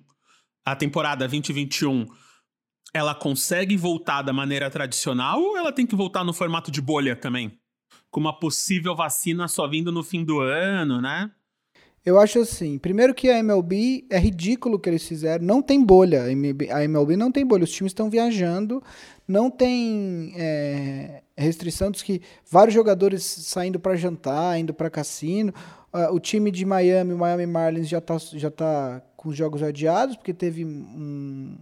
a 0.65 0.77
temporada 0.77 1.27
2021, 1.27 2.07
ela 2.93 3.15
consegue 3.15 3.77
voltar 3.77 4.21
da 4.21 4.33
maneira 4.33 4.71
tradicional 4.71 5.41
ou 5.41 5.57
ela 5.57 5.73
tem 5.73 5.87
que 5.87 5.97
voltar 5.97 6.23
no 6.23 6.35
formato 6.35 6.71
de 6.71 6.83
bolha 6.83 7.17
também? 7.17 7.59
Com 8.11 8.21
uma 8.21 8.39
possível 8.39 8.95
vacina 8.95 9.49
só 9.49 9.67
vindo 9.67 9.91
no 9.91 10.03
fim 10.03 10.23
do 10.23 10.41
ano, 10.41 11.01
né? 11.01 11.31
Eu 12.05 12.19
acho 12.19 12.41
assim, 12.41 12.79
primeiro 12.79 13.15
que 13.15 13.31
a 13.31 13.39
MLB 13.39 14.07
é 14.11 14.19
ridículo 14.19 14.77
o 14.77 14.79
que 14.79 14.91
eles 14.91 15.07
fizeram, 15.07 15.45
não 15.45 15.63
tem 15.63 15.85
bolha, 15.85 16.25
a 16.25 16.85
MLB 16.85 17.17
não 17.17 17.31
tem 17.31 17.47
bolha, 17.47 17.63
os 17.63 17.71
times 17.71 17.91
estão 17.91 18.11
viajando, 18.11 18.83
não 19.27 19.49
tem 19.49 20.33
é, 20.37 21.23
restrição 21.37 21.93
dos 21.93 22.03
que 22.03 22.21
vários 22.51 22.75
jogadores 22.75 23.23
saindo 23.23 23.79
para 23.79 23.95
jantar, 23.95 24.59
indo 24.59 24.75
para 24.75 24.91
cassino, 24.91 25.55
Uh, 25.93 26.11
o 26.15 26.19
time 26.19 26.51
de 26.51 26.65
Miami, 26.65 27.13
o 27.13 27.19
Miami 27.19 27.47
Marlins, 27.47 27.87
já 27.87 27.99
está 27.99 28.17
já 28.17 28.51
tá 28.51 29.03
com 29.15 29.29
os 29.29 29.37
jogos 29.37 29.63
adiados, 29.63 30.17
porque 30.17 30.33
teve 30.33 30.65
um, 30.65 31.59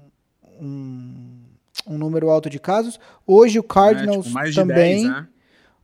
um, 0.61 1.43
um 1.85 1.99
número 1.99 2.31
alto 2.31 2.49
de 2.49 2.61
casos. 2.61 3.01
Hoje 3.27 3.59
o 3.59 3.63
Cardinals 3.65 4.27
é, 4.29 4.45
tipo, 4.45 4.55
também. 4.55 5.03
10, 5.03 5.03
né? 5.03 5.29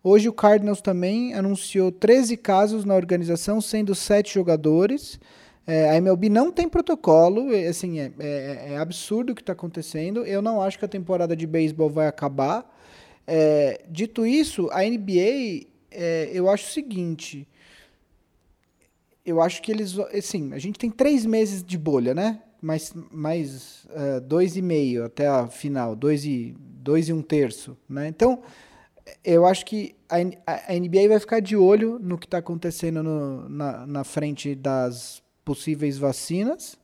Hoje 0.08 0.28
o 0.28 0.32
Cardinals 0.32 0.80
também 0.80 1.34
anunciou 1.34 1.90
13 1.90 2.36
casos 2.36 2.84
na 2.84 2.94
organização, 2.94 3.60
sendo 3.60 3.92
7 3.92 4.32
jogadores. 4.32 5.18
É, 5.66 5.90
a 5.90 5.96
MLB 5.96 6.28
não 6.28 6.52
tem 6.52 6.68
protocolo, 6.68 7.48
assim, 7.68 7.98
é, 7.98 8.12
é, 8.20 8.66
é 8.74 8.78
absurdo 8.78 9.32
o 9.32 9.34
que 9.34 9.42
está 9.42 9.52
acontecendo. 9.52 10.24
Eu 10.24 10.40
não 10.40 10.62
acho 10.62 10.78
que 10.78 10.84
a 10.84 10.88
temporada 10.88 11.34
de 11.34 11.44
beisebol 11.44 11.90
vai 11.90 12.06
acabar. 12.06 12.72
É, 13.26 13.80
dito 13.90 14.24
isso, 14.24 14.68
a 14.70 14.84
NBA, 14.84 15.66
é, 15.90 16.30
eu 16.32 16.48
acho 16.48 16.68
o 16.68 16.72
seguinte 16.72 17.48
eu 19.24 19.42
acho 19.42 19.60
que 19.60 19.72
eles. 19.72 19.98
Assim, 19.98 20.52
a 20.52 20.58
gente 20.60 20.78
tem 20.78 20.88
três 20.88 21.26
meses 21.26 21.64
de 21.64 21.76
bolha, 21.76 22.14
né? 22.14 22.40
Mais, 22.62 22.94
mais 23.10 23.84
uh, 23.86 24.20
dois 24.20 24.56
e 24.56 24.62
meio 24.62 25.04
até 25.04 25.26
a 25.26 25.48
final, 25.48 25.96
dois 25.96 26.24
e, 26.24 26.54
dois 26.60 27.08
e 27.08 27.12
um 27.12 27.20
terço, 27.20 27.76
né? 27.88 28.06
Então, 28.06 28.40
eu 29.24 29.46
acho 29.46 29.64
que 29.64 29.94
a, 30.08 30.16
a 30.16 30.74
NBA 30.74 31.08
vai 31.08 31.20
ficar 31.20 31.40
de 31.40 31.56
olho 31.56 31.98
no 31.98 32.18
que 32.18 32.26
está 32.26 32.38
acontecendo 32.38 33.02
no, 33.02 33.48
na, 33.48 33.86
na 33.86 34.04
frente 34.04 34.54
das 34.54 35.22
possíveis 35.44 35.96
vacinas 35.96 36.76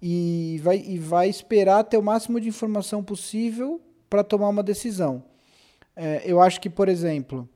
e 0.00 0.60
vai, 0.62 0.78
e 0.78 0.98
vai 0.98 1.28
esperar 1.28 1.84
ter 1.84 1.96
o 1.96 2.02
máximo 2.02 2.40
de 2.40 2.48
informação 2.48 3.02
possível 3.02 3.80
para 4.08 4.24
tomar 4.24 4.48
uma 4.48 4.62
decisão. 4.62 5.22
É, 5.94 6.22
eu 6.24 6.40
acho 6.40 6.60
que, 6.60 6.70
por 6.70 6.88
exemplo, 6.88 7.48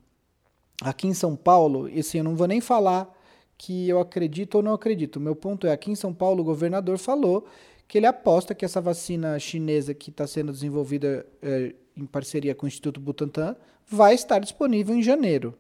aqui 0.83 1.07
em 1.07 1.15
São 1.15 1.37
Paulo, 1.37 1.89
e 1.89 2.01
assim, 2.01 2.19
eu 2.19 2.25
não 2.25 2.37
vou 2.37 2.47
nem 2.47 2.61
falar 2.61 3.13
que 3.57 3.89
eu 3.89 4.01
acredito 4.01 4.57
ou 4.57 4.63
não 4.63 4.75
acredito. 4.75 5.17
O 5.17 5.21
meu 5.21 5.37
ponto 5.37 5.67
é, 5.67 5.73
aqui 5.73 5.91
em 5.91 5.95
São 5.95 6.13
Paulo, 6.13 6.43
o 6.43 6.45
governador 6.45 6.99
falou 6.99 7.47
que 7.87 7.99
ele 7.99 8.07
aposta 8.07 8.55
que 8.55 8.65
essa 8.65 8.81
vacina 8.81 9.39
chinesa 9.39 9.95
que 9.95 10.11
está 10.11 10.27
sendo 10.27 10.53
desenvolvida 10.53 11.25
é, 11.41 11.75
em 11.97 12.07
parceria 12.07 12.55
com 12.55 12.67
o 12.67 12.69
Instituto 12.69 13.01
Butantan 13.01 13.57
vai 13.87 14.15
estar 14.15 14.39
disponível 14.39 14.95
em 14.95 15.03
janeiro. 15.03 15.57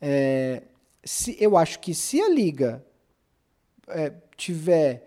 É, 0.00 0.62
se, 1.04 1.36
eu 1.40 1.56
acho 1.56 1.78
que 1.80 1.94
se 1.94 2.20
a 2.20 2.28
Liga 2.28 2.84
é, 3.88 4.12
tiver 4.36 5.06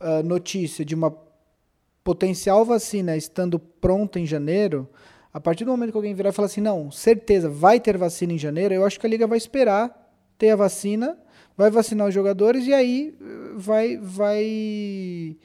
uh, 0.00 0.22
notícia 0.22 0.84
de 0.84 0.94
uma 0.94 1.16
potencial 2.04 2.64
vacina 2.64 3.16
estando 3.16 3.58
pronta 3.58 4.20
em 4.20 4.26
janeiro, 4.26 4.88
a 5.32 5.40
partir 5.40 5.64
do 5.64 5.70
momento 5.70 5.90
que 5.90 5.96
alguém 5.96 6.14
virar 6.14 6.30
e 6.30 6.32
falar 6.32 6.46
assim, 6.46 6.60
não, 6.60 6.90
certeza, 6.90 7.48
vai 7.48 7.80
ter 7.80 7.96
vacina 7.96 8.32
em 8.32 8.38
janeiro, 8.38 8.74
eu 8.74 8.84
acho 8.84 8.98
que 8.98 9.06
a 9.06 9.10
Liga 9.10 9.26
vai 9.26 9.38
esperar 9.38 10.04
ter 10.38 10.50
a 10.50 10.56
vacina 10.56 11.18
vai 11.56 11.70
vacinar 11.70 12.06
os 12.06 12.14
jogadores 12.14 12.66
e 12.66 12.74
aí 12.74 13.16
eh, 13.18 13.24
vai 13.56 13.96
vai 13.96 15.36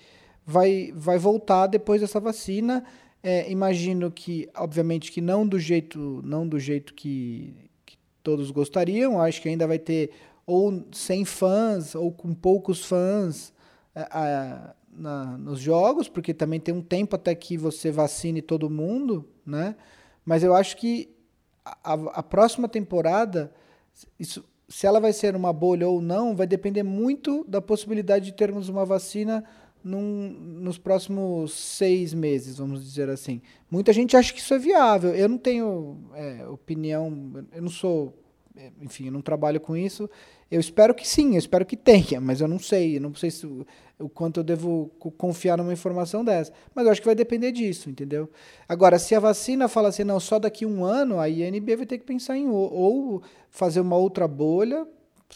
vai 0.45 0.91
vai 0.93 1.17
voltar 1.17 1.67
depois 1.67 2.01
dessa 2.01 2.19
vacina. 2.19 2.83
É, 3.23 3.51
imagino 3.51 4.11
que, 4.11 4.49
obviamente, 4.55 5.11
que 5.11 5.21
não 5.21 5.47
do 5.47 5.59
jeito 5.59 6.21
não 6.23 6.47
do 6.47 6.59
jeito 6.59 6.93
que, 6.93 7.69
que 7.85 7.97
todos 8.23 8.49
gostariam. 8.51 9.21
Acho 9.21 9.41
que 9.41 9.49
ainda 9.49 9.67
vai 9.67 9.77
ter 9.77 10.11
ou 10.45 10.85
sem 10.91 11.23
fãs 11.23 11.93
ou 11.95 12.11
com 12.11 12.33
poucos 12.33 12.83
fãs 12.83 13.53
a, 13.93 13.99
é, 13.99 14.05
a, 14.35 14.75
na, 14.91 15.37
nos 15.37 15.59
jogos, 15.59 16.09
porque 16.09 16.33
também 16.33 16.59
tem 16.59 16.73
um 16.73 16.81
tempo 16.81 17.15
até 17.15 17.33
que 17.35 17.57
você 17.57 17.91
vacine 17.91 18.41
todo 18.41 18.69
mundo, 18.69 19.29
né? 19.45 19.75
Mas 20.25 20.43
eu 20.43 20.55
acho 20.55 20.77
que 20.77 21.09
a, 21.63 21.93
a 21.93 22.23
próxima 22.23 22.67
temporada, 22.67 23.53
isso, 24.19 24.43
se 24.67 24.87
ela 24.87 24.99
vai 24.99 25.13
ser 25.13 25.35
uma 25.35 25.53
bolha 25.53 25.87
ou 25.87 26.01
não, 26.01 26.35
vai 26.35 26.47
depender 26.47 26.83
muito 26.83 27.45
da 27.47 27.61
possibilidade 27.61 28.25
de 28.25 28.33
termos 28.33 28.69
uma 28.69 28.85
vacina 28.85 29.43
num, 29.83 30.29
nos 30.29 30.77
próximos 30.77 31.53
seis 31.53 32.13
meses, 32.13 32.57
vamos 32.57 32.83
dizer 32.83 33.09
assim. 33.09 33.41
Muita 33.69 33.91
gente 33.93 34.15
acha 34.15 34.33
que 34.33 34.39
isso 34.39 34.53
é 34.53 34.59
viável. 34.59 35.15
Eu 35.15 35.27
não 35.27 35.37
tenho 35.37 35.97
é, 36.13 36.47
opinião, 36.47 37.45
eu 37.51 37.61
não 37.61 37.69
sou, 37.69 38.13
é, 38.55 38.71
enfim, 38.81 39.05
eu 39.07 39.11
não 39.11 39.21
trabalho 39.21 39.59
com 39.59 39.75
isso. 39.75 40.09
Eu 40.49 40.59
espero 40.59 40.93
que 40.93 41.07
sim, 41.07 41.33
eu 41.33 41.39
espero 41.39 41.65
que 41.65 41.77
tenha, 41.77 42.19
mas 42.19 42.41
eu 42.41 42.47
não 42.47 42.59
sei, 42.59 42.97
eu 42.97 43.01
não 43.01 43.15
sei 43.15 43.31
se, 43.31 43.47
o 43.97 44.09
quanto 44.09 44.41
eu 44.41 44.43
devo 44.43 44.91
confiar 45.17 45.57
numa 45.57 45.71
informação 45.71 46.25
dessa. 46.25 46.51
Mas 46.75 46.85
eu 46.85 46.91
acho 46.91 47.01
que 47.01 47.07
vai 47.07 47.15
depender 47.15 47.51
disso, 47.51 47.89
entendeu? 47.89 48.29
Agora, 48.67 48.99
se 48.99 49.15
a 49.15 49.19
vacina 49.19 49.67
fala 49.67 49.89
assim, 49.89 50.03
não, 50.03 50.19
só 50.19 50.39
daqui 50.39 50.65
um 50.65 50.83
ano, 50.83 51.19
a 51.19 51.27
NBA 51.27 51.77
vai 51.77 51.85
ter 51.85 51.97
que 51.97 52.05
pensar 52.05 52.37
em 52.37 52.49
ou, 52.49 52.73
ou 52.73 53.23
fazer 53.49 53.79
uma 53.79 53.95
outra 53.95 54.27
bolha 54.27 54.85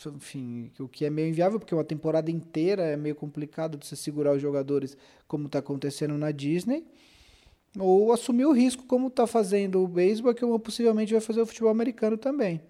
enfim, 0.07 0.71
o 0.79 0.87
que 0.87 1.05
é 1.05 1.09
meio 1.09 1.29
inviável, 1.29 1.59
porque 1.59 1.73
uma 1.73 1.83
temporada 1.83 2.29
inteira 2.29 2.83
é 2.83 2.97
meio 2.97 3.15
complicado 3.15 3.77
de 3.77 3.85
você 3.85 3.95
segurar 3.95 4.33
os 4.33 4.41
jogadores, 4.41 4.97
como 5.27 5.47
está 5.47 5.59
acontecendo 5.59 6.17
na 6.17 6.31
Disney, 6.31 6.85
ou 7.77 8.11
assumir 8.11 8.45
o 8.45 8.51
risco, 8.51 8.83
como 8.85 9.07
está 9.07 9.27
fazendo 9.27 9.83
o 9.83 9.87
beisebol, 9.87 10.33
que 10.33 10.45
possivelmente 10.59 11.11
vai 11.11 11.21
fazer 11.21 11.41
o 11.41 11.45
futebol 11.45 11.69
americano 11.69 12.17
também. 12.17 12.61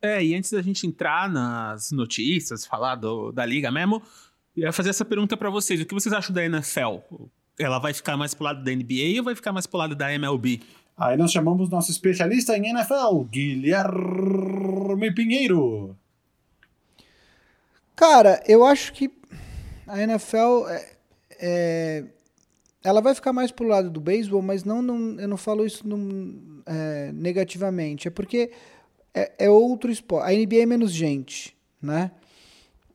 É, 0.00 0.24
e 0.24 0.34
antes 0.34 0.52
da 0.52 0.62
gente 0.62 0.86
entrar 0.86 1.28
nas 1.28 1.90
notícias, 1.90 2.64
falar 2.64 2.94
do, 2.96 3.32
da 3.32 3.44
liga 3.44 3.70
mesmo, 3.70 4.02
eu 4.56 4.64
ia 4.64 4.72
fazer 4.72 4.90
essa 4.90 5.04
pergunta 5.04 5.36
para 5.36 5.50
vocês. 5.50 5.80
O 5.80 5.86
que 5.86 5.94
vocês 5.94 6.12
acham 6.12 6.34
da 6.34 6.44
NFL? 6.44 6.98
Ela 7.58 7.78
vai 7.78 7.92
ficar 7.92 8.16
mais 8.16 8.34
pro 8.34 8.44
lado 8.44 8.62
da 8.62 8.70
NBA 8.70 9.18
ou 9.18 9.24
vai 9.24 9.34
ficar 9.34 9.52
mais 9.52 9.66
pro 9.66 9.78
lado 9.78 9.94
da 9.94 10.12
MLB? 10.12 10.62
Aí 10.96 11.14
nós 11.14 11.30
chamamos 11.30 11.68
nosso 11.68 11.90
especialista 11.90 12.56
em 12.56 12.68
NFL, 12.70 13.24
Guilherme 13.30 15.12
Pinheiro. 15.14 15.94
Cara, 17.94 18.42
eu 18.48 18.64
acho 18.64 18.94
que 18.94 19.10
a 19.86 20.00
NFL 20.00 20.66
é, 20.68 20.96
é, 21.38 22.04
ela 22.82 23.02
vai 23.02 23.14
ficar 23.14 23.34
mais 23.34 23.50
pro 23.50 23.68
lado 23.68 23.90
do 23.90 24.00
beisebol, 24.00 24.40
mas 24.40 24.64
não, 24.64 24.80
não 24.80 25.20
eu 25.20 25.28
não 25.28 25.36
falo 25.36 25.66
isso 25.66 25.86
num, 25.86 26.62
é, 26.64 27.12
negativamente. 27.12 28.08
É 28.08 28.10
porque 28.10 28.50
é, 29.12 29.32
é, 29.38 29.50
outro 29.50 29.90
esporte. 29.90 30.32
A 30.32 30.34
NBA 30.34 30.62
é 30.62 30.66
menos 30.66 30.92
gente, 30.92 31.54
né? 31.80 32.10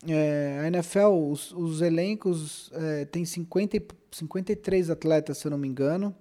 É, 0.08 0.58
a 0.64 0.66
NFL, 0.66 1.30
os, 1.30 1.52
os 1.52 1.80
elencos 1.80 2.68
é, 2.74 3.04
tem 3.04 3.24
50, 3.24 3.80
53 4.10 4.90
atletas, 4.90 5.38
se 5.38 5.46
eu 5.46 5.52
não 5.52 5.58
me 5.58 5.68
engano 5.68 6.12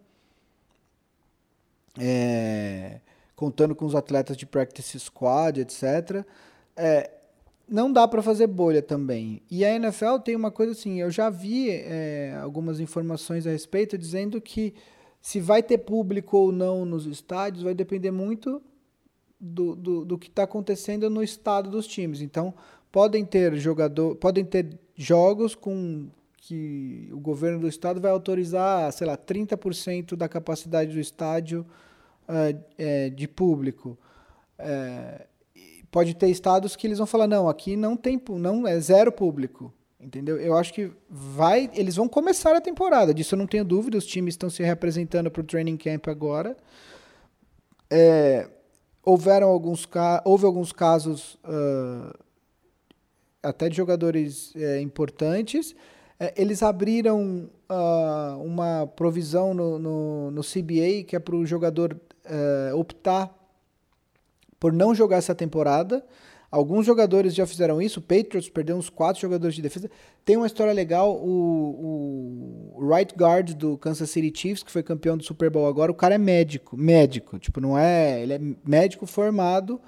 é, 2.00 3.00
contando 3.36 3.76
com 3.76 3.86
os 3.86 3.96
atletas 3.96 4.38
de 4.38 4.46
practice 4.46 5.00
squad, 5.00 5.62
etc. 5.62 6.26
É, 6.76 7.10
não 7.68 7.92
dá 7.92 8.08
para 8.08 8.22
fazer 8.22 8.48
bolha 8.48 8.82
também. 8.82 9.42
E 9.50 9.64
a 9.64 9.74
NFL 9.76 10.18
tem 10.24 10.36
uma 10.36 10.52
coisa 10.52 10.74
assim, 10.74 11.00
eu 11.00 11.10
já 11.10 11.30
vi 11.30 11.70
é, 11.70 12.38
algumas 12.42 12.80
informações 12.80 13.48
a 13.48 13.52
respeito 13.52 13.98
dizendo 13.98 14.42
que 14.42 14.74
se 15.22 15.40
vai 15.40 15.62
ter 15.62 15.78
público 15.78 16.38
ou 16.38 16.52
não 16.52 16.84
nos 16.84 17.06
estádios 17.06 17.64
vai 17.64 17.74
depender 17.74 18.12
muito 18.12 18.62
do, 19.40 19.76
do, 19.76 20.06
do 20.06 20.18
que 20.18 20.28
está 20.28 20.44
acontecendo 20.44 21.10
no 21.10 21.24
estado 21.24 21.70
dos 21.70 21.88
times. 21.88 22.22
Então, 22.22 22.54
podem 22.92 23.24
ter 23.24 23.56
jogador, 23.56 24.16
podem 24.16 24.44
ter 24.44 24.80
jogos 24.96 25.56
com 25.56 26.10
que 26.42 27.08
o 27.14 27.20
governo 27.20 27.60
do 27.60 27.68
estado 27.68 28.02
vai 28.02 28.10
autorizar, 28.10 28.92
sei 28.92 29.06
lá, 29.06 29.16
30% 29.16 30.16
da 30.16 30.28
capacidade 30.28 30.92
do 30.92 31.00
estádio 31.00 31.66
uh, 32.28 32.60
é, 32.80 33.12
de 33.12 33.28
público. 33.28 33.98
É, 34.58 35.28
pode 35.92 36.16
ter 36.16 36.30
estados 36.30 36.76
que 36.76 36.88
eles 36.88 36.98
vão 36.98 37.06
falar, 37.06 37.28
não, 37.28 37.48
aqui 37.48 37.76
não 37.76 37.96
tem, 37.96 38.20
não 38.30 38.68
é 38.68 38.80
zero 38.80 39.12
público. 39.12 39.72
Entendeu? 40.00 40.38
Eu 40.38 40.58
acho 40.58 40.74
que 40.74 40.92
vai, 41.08 41.70
eles 41.76 41.96
vão 41.96 42.10
começar 42.10 42.56
a 42.56 42.62
temporada, 42.62 43.14
disso 43.14 43.36
eu 43.36 43.40
não 43.40 43.46
tenho 43.46 43.64
dúvida, 43.64 44.00
os 44.00 44.06
times 44.06 44.34
estão 44.34 44.50
se 44.50 44.64
representando 44.64 45.30
para 45.30 45.42
o 45.42 45.46
training 45.46 45.78
camp 45.78 46.08
agora. 46.08 46.58
É, 47.88 48.50
houveram 49.04 49.48
alguns, 49.48 49.88
houve 50.26 50.44
alguns 50.44 50.72
casos 50.72 51.36
uh, 51.46 52.18
até 53.44 53.70
de 53.70 53.78
jogadores 53.78 54.56
é, 54.56 54.82
importantes, 54.82 55.76
eles 56.36 56.62
abriram 56.62 57.50
uh, 57.70 58.44
uma 58.44 58.86
provisão 58.96 59.54
no, 59.54 59.80
no, 59.80 60.32
no, 60.32 60.42
CBA 60.42 61.04
que 61.08 61.16
é 61.16 61.20
para 61.20 61.36
o 61.36 61.46
jogador 61.46 62.00
uh, 62.26 62.78
optar 62.78 63.34
por 64.60 64.72
não 64.72 64.94
jogar 64.94 65.18
essa 65.18 65.34
temporada. 65.34 66.06
Alguns 66.52 66.86
jogadores 66.86 67.34
já 67.34 67.48
fizeram 67.48 67.82
isso. 67.82 68.00
O 68.00 68.04
Patriots 68.04 68.50
perdeu 68.50 68.76
uns 68.76 68.90
quatro 68.90 69.22
jogadores 69.22 69.56
de 69.56 69.62
defesa. 69.62 69.90
Tem 70.24 70.36
uma 70.36 70.46
história 70.46 70.74
legal. 70.74 71.16
O, 71.16 72.76
o, 72.78 72.90
right 72.90 73.16
guard 73.18 73.54
do 73.54 73.78
Kansas 73.78 74.10
City 74.10 74.32
Chiefs, 74.38 74.62
que 74.62 74.72
foi 74.72 74.84
campeão 74.84 75.18
do 75.18 75.24
Super 75.24 75.50
Bowl 75.50 75.66
agora, 75.66 75.92
o 75.92 75.96
cara 75.96 76.16
é 76.16 76.18
médico. 76.18 76.76
Médico. 76.76 77.40
Tipo, 77.40 77.62
não 77.62 77.80
é. 77.80 78.22
Ele 78.22 78.34
é 78.34 78.40
médico 78.66 79.06
formado 79.06 79.82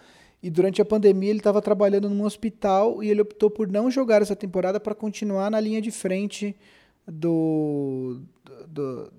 e 0.43 0.49
durante 0.49 0.81
a 0.81 0.85
pandemia 0.85 1.29
ele 1.29 1.39
estava 1.39 1.61
trabalhando 1.61 2.09
num 2.09 2.25
hospital 2.25 3.01
e 3.01 3.09
ele 3.09 3.21
optou 3.21 3.49
por 3.49 3.65
não 3.65 3.89
jogar 3.89 4.21
essa 4.21 4.35
temporada 4.35 4.77
para 4.77 4.93
continuar 4.93 5.49
na 5.49 5.57
linha 5.57 5.81
de 5.81 5.89
frente 5.89 6.53
do, 7.07 8.19
do, 8.43 8.67
do 8.67 9.13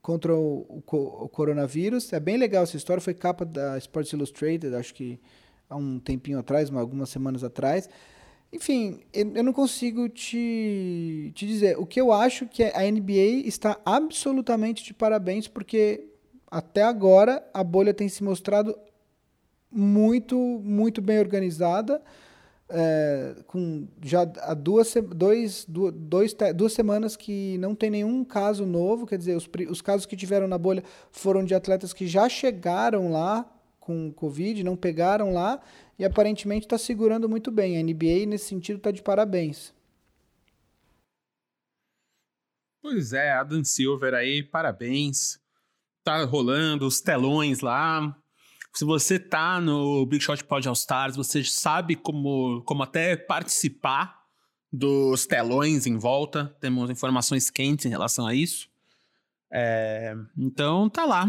contra 0.00 0.34
o, 0.34 0.64
o, 0.68 0.82
o, 0.96 1.28
coronavírus. 1.28 2.10
É 2.14 2.18
bem 2.18 2.38
legal 2.38 2.62
essa 2.62 2.78
história, 2.78 2.98
foi 2.98 3.12
capa 3.12 3.44
da 3.44 3.76
Sports 3.76 4.10
Illustrated, 4.14 4.74
acho 4.74 4.94
que 4.94 5.20
há 5.68 5.76
um 5.76 5.98
tempinho 5.98 6.38
atrás, 6.38 6.74
algumas 6.74 7.10
semanas 7.10 7.44
atrás. 7.44 7.86
Enfim, 8.50 9.00
eu 9.12 9.44
não 9.44 9.52
consigo 9.52 10.08
te, 10.08 11.30
te 11.34 11.46
dizer. 11.46 11.78
O 11.78 11.84
que 11.84 12.00
eu 12.00 12.10
acho 12.10 12.46
que 12.46 12.64
a 12.64 12.90
NBA 12.90 13.46
está 13.46 13.78
absolutamente 13.84 14.82
de 14.82 14.94
parabéns, 14.94 15.46
porque 15.46 16.08
até 16.50 16.82
agora 16.82 17.46
a 17.52 17.62
bolha 17.62 17.92
tem 17.92 18.08
se 18.08 18.24
mostrado 18.24 18.74
muito, 19.70 20.36
muito 20.36 21.00
bem 21.00 21.18
organizada. 21.18 22.02
É, 22.72 23.34
com 23.48 23.88
já 24.00 24.22
há 24.42 24.54
duas, 24.54 24.94
dois, 25.12 25.66
dois, 25.66 26.36
duas 26.54 26.72
semanas 26.72 27.16
que 27.16 27.58
não 27.58 27.74
tem 27.74 27.90
nenhum 27.90 28.24
caso 28.24 28.64
novo, 28.64 29.06
quer 29.06 29.18
dizer, 29.18 29.36
os, 29.36 29.48
os 29.68 29.82
casos 29.82 30.06
que 30.06 30.16
tiveram 30.16 30.46
na 30.46 30.56
bolha 30.56 30.84
foram 31.10 31.44
de 31.44 31.52
atletas 31.52 31.92
que 31.92 32.06
já 32.06 32.28
chegaram 32.28 33.10
lá 33.10 33.44
com 33.80 34.12
Covid, 34.12 34.62
não 34.62 34.76
pegaram 34.76 35.32
lá, 35.32 35.60
e 35.98 36.04
aparentemente 36.04 36.66
está 36.66 36.78
segurando 36.78 37.28
muito 37.28 37.50
bem. 37.50 37.76
A 37.76 37.82
NBA, 37.82 38.26
nesse 38.26 38.46
sentido, 38.46 38.76
está 38.76 38.92
de 38.92 39.02
parabéns. 39.02 39.74
Pois 42.80 43.12
é, 43.12 43.32
Adam 43.32 43.64
Silver 43.64 44.14
aí, 44.14 44.42
parabéns. 44.42 45.40
Tá 46.04 46.24
rolando 46.24 46.86
os 46.86 47.00
telões 47.00 47.60
lá, 47.60 48.16
se 48.72 48.84
você 48.84 49.18
tá 49.18 49.60
no 49.60 50.06
Big 50.06 50.22
Shot 50.22 50.44
Pod 50.44 50.66
All 50.68 50.74
Stars, 50.74 51.16
você 51.16 51.42
sabe 51.42 51.96
como, 51.96 52.62
como 52.64 52.82
até 52.82 53.16
participar 53.16 54.20
dos 54.72 55.26
telões 55.26 55.86
em 55.86 55.98
volta. 55.98 56.54
Temos 56.60 56.90
informações 56.90 57.50
quentes 57.50 57.86
em 57.86 57.90
relação 57.90 58.26
a 58.26 58.34
isso. 58.34 58.68
É, 59.52 60.14
então 60.38 60.88
tá 60.88 61.04
lá. 61.04 61.26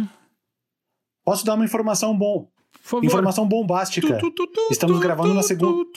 Posso 1.24 1.46
dar 1.46 1.56
uma 1.56 1.66
informação 1.66 2.16
bom? 2.18 2.52
Informação 3.04 3.48
bombástica. 3.48 4.18
Tu, 4.18 4.32
tu, 4.32 4.48
tu, 4.48 4.68
Estamos 4.72 5.00
gravando 5.00 5.34
na 5.34 5.44
segunda. 5.44 5.90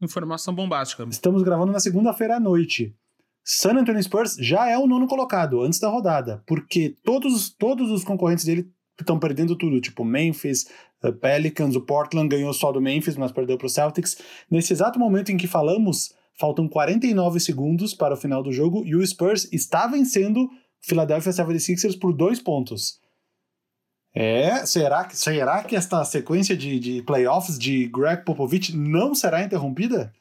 Informação 0.00 0.54
bombástica. 0.54 1.06
Estamos 1.08 1.42
gravando 1.42 1.72
na 1.72 1.80
segunda-feira 1.80 2.36
à 2.36 2.40
noite. 2.40 2.94
San 3.44 3.76
Antonio 3.76 4.02
Spurs 4.02 4.36
já 4.40 4.68
é 4.68 4.78
o 4.78 4.86
nono 4.86 5.06
colocado 5.06 5.60
antes 5.60 5.78
da 5.78 5.88
rodada, 5.88 6.42
porque 6.46 6.96
todos, 7.04 7.50
todos 7.50 7.90
os 7.90 8.02
concorrentes 8.02 8.44
dele 8.44 8.72
estão 9.02 9.18
perdendo 9.18 9.56
tudo, 9.56 9.80
tipo 9.80 10.04
Memphis, 10.04 10.66
uh, 11.02 11.12
Pelicans, 11.12 11.74
o 11.74 11.80
Portland 11.80 12.28
ganhou 12.28 12.52
só 12.52 12.70
do 12.70 12.80
Memphis, 12.80 13.16
mas 13.16 13.32
perdeu 13.32 13.58
para 13.58 13.66
o 13.66 13.70
Celtics. 13.70 14.18
Nesse 14.50 14.72
exato 14.72 14.98
momento 14.98 15.30
em 15.30 15.36
que 15.36 15.46
falamos, 15.46 16.14
faltam 16.38 16.68
49 16.68 17.40
segundos 17.40 17.94
para 17.94 18.14
o 18.14 18.16
final 18.16 18.42
do 18.42 18.52
jogo 18.52 18.84
e 18.84 18.94
o 18.94 19.06
Spurs 19.06 19.48
está 19.52 19.86
vencendo 19.86 20.48
Philadelphia 20.80 21.32
76ers 21.32 21.98
por 21.98 22.12
dois 22.12 22.40
pontos. 22.40 23.00
É, 24.14 24.64
será 24.64 25.04
que, 25.04 25.16
será 25.16 25.64
que 25.64 25.74
esta 25.74 26.04
sequência 26.04 26.56
de, 26.56 26.78
de 26.78 27.02
playoffs 27.02 27.58
de 27.58 27.88
Greg 27.88 28.24
Popovich 28.24 28.76
não 28.76 29.12
será 29.12 29.42
interrompida? 29.42 30.12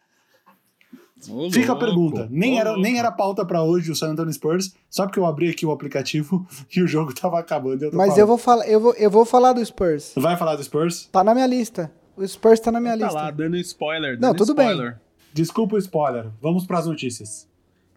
Ô, 1.30 1.50
Fica 1.52 1.72
louco, 1.72 1.84
a 1.84 1.88
pergunta. 1.88 2.28
Nem 2.30 2.60
era, 2.60 2.78
nem 2.78 3.00
era 3.00 3.12
pauta 3.12 3.46
para 3.46 3.64
hoje 3.64 3.92
o 3.92 3.96
San 3.96 4.12
Antonio 4.12 4.34
Spurs, 4.34 4.74
só 4.90 5.06
porque 5.06 5.20
eu 5.20 5.26
abri 5.26 5.50
aqui 5.50 5.66
o 5.66 5.72
aplicativo 5.72 6.46
e 6.76 6.82
o 6.82 6.88
jogo 6.88 7.14
tava 7.14 7.40
acabando. 7.40 7.86
Eu 7.86 7.92
Mas 7.94 8.08
falando. 8.08 8.20
eu 8.20 8.28
vou, 8.28 8.38
falar, 8.38 8.68
eu, 8.68 8.80
vou, 8.80 8.94
eu 8.94 9.12
vou 9.12 9.26
falar 9.26 9.54
do 9.54 9.66
Spurs. 9.66 10.14
Vai 10.16 10.38
falar 10.38 10.56
do 10.56 10.64
Spurs? 10.64 11.08
Tá 11.12 11.24
na 11.24 11.34
minha 11.34 11.48
lista. 11.48 11.92
O 12.16 12.28
Spurs 12.28 12.60
tá 12.60 12.72
na 12.72 12.80
minha 12.80 12.98
tá 12.98 13.06
lista. 13.06 13.14
Tá 13.14 13.26
lá, 13.26 13.32
dando 13.32 13.58
spoiler. 13.58 14.20
Dando 14.20 14.22
Não, 14.22 14.36
tudo 14.36 14.52
spoiler. 14.52 14.92
bem. 14.92 15.00
Desculpa 15.34 15.76
o 15.76 15.80
spoiler. 15.80 16.28
Vamos 16.42 16.66
para 16.66 16.80
as 16.80 16.86
notícias. 16.86 17.48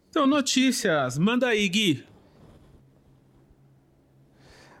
Então, 0.09 0.25
notícias. 0.25 1.17
Manda 1.17 1.47
aí, 1.47 1.69
Gui. 1.69 2.03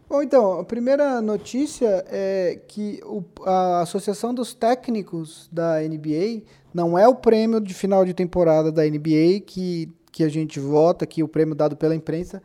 Bom, 0.09 0.21
então, 0.23 0.59
a 0.59 0.63
primeira 0.63 1.21
notícia 1.21 2.03
é 2.07 2.61
que 2.67 3.01
o, 3.03 3.21
a 3.45 3.81
Associação 3.81 4.33
dos 4.33 4.53
Técnicos 4.53 5.49
da 5.51 5.81
NBA 5.81 6.43
não 6.77 6.95
é 6.95 7.07
o 7.07 7.15
prêmio 7.15 7.59
de 7.59 7.73
final 7.73 8.05
de 8.05 8.13
temporada 8.13 8.71
da 8.71 8.83
NBA 8.83 9.41
que, 9.47 9.91
que 10.11 10.23
a 10.23 10.29
gente 10.29 10.59
vota, 10.59 11.07
que 11.07 11.23
o 11.23 11.27
prêmio 11.27 11.55
dado 11.55 11.75
pela 11.75 11.95
imprensa, 11.95 12.39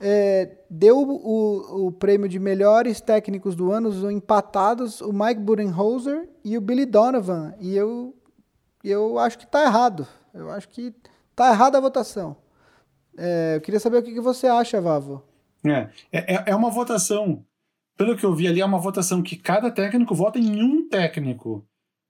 é, 0.00 0.56
deu 0.70 0.96
o, 0.98 1.88
o 1.88 1.92
prêmio 1.92 2.26
de 2.26 2.38
melhores 2.38 3.02
técnicos 3.02 3.54
do 3.54 3.70
ano, 3.70 4.10
empatados, 4.10 5.02
o 5.02 5.12
Mike 5.12 5.42
Budenholzer 5.42 6.26
e 6.42 6.56
o 6.56 6.60
Billy 6.62 6.86
Donovan. 6.86 7.52
E 7.60 7.76
eu, 7.76 8.16
eu 8.82 9.18
acho 9.18 9.36
que 9.36 9.44
está 9.44 9.62
errado. 9.62 10.08
Eu 10.32 10.50
acho 10.50 10.66
que 10.70 10.94
está 11.30 11.50
errada 11.50 11.76
a 11.76 11.82
votação. 11.82 12.34
É, 13.14 13.56
eu 13.56 13.60
queria 13.60 13.78
saber 13.78 13.98
o 13.98 14.02
que, 14.02 14.14
que 14.14 14.22
você 14.22 14.46
acha, 14.46 14.80
Vavo. 14.80 15.22
É, 16.10 16.34
é, 16.34 16.44
é 16.46 16.56
uma 16.56 16.70
votação, 16.70 17.44
pelo 17.94 18.16
que 18.16 18.24
eu 18.24 18.34
vi 18.34 18.48
ali, 18.48 18.62
é 18.62 18.64
uma 18.64 18.78
votação 18.78 19.22
que 19.22 19.36
cada 19.36 19.70
técnico 19.70 20.14
vota 20.14 20.38
em 20.38 20.62
um 20.62 20.88
técnico. 20.88 21.62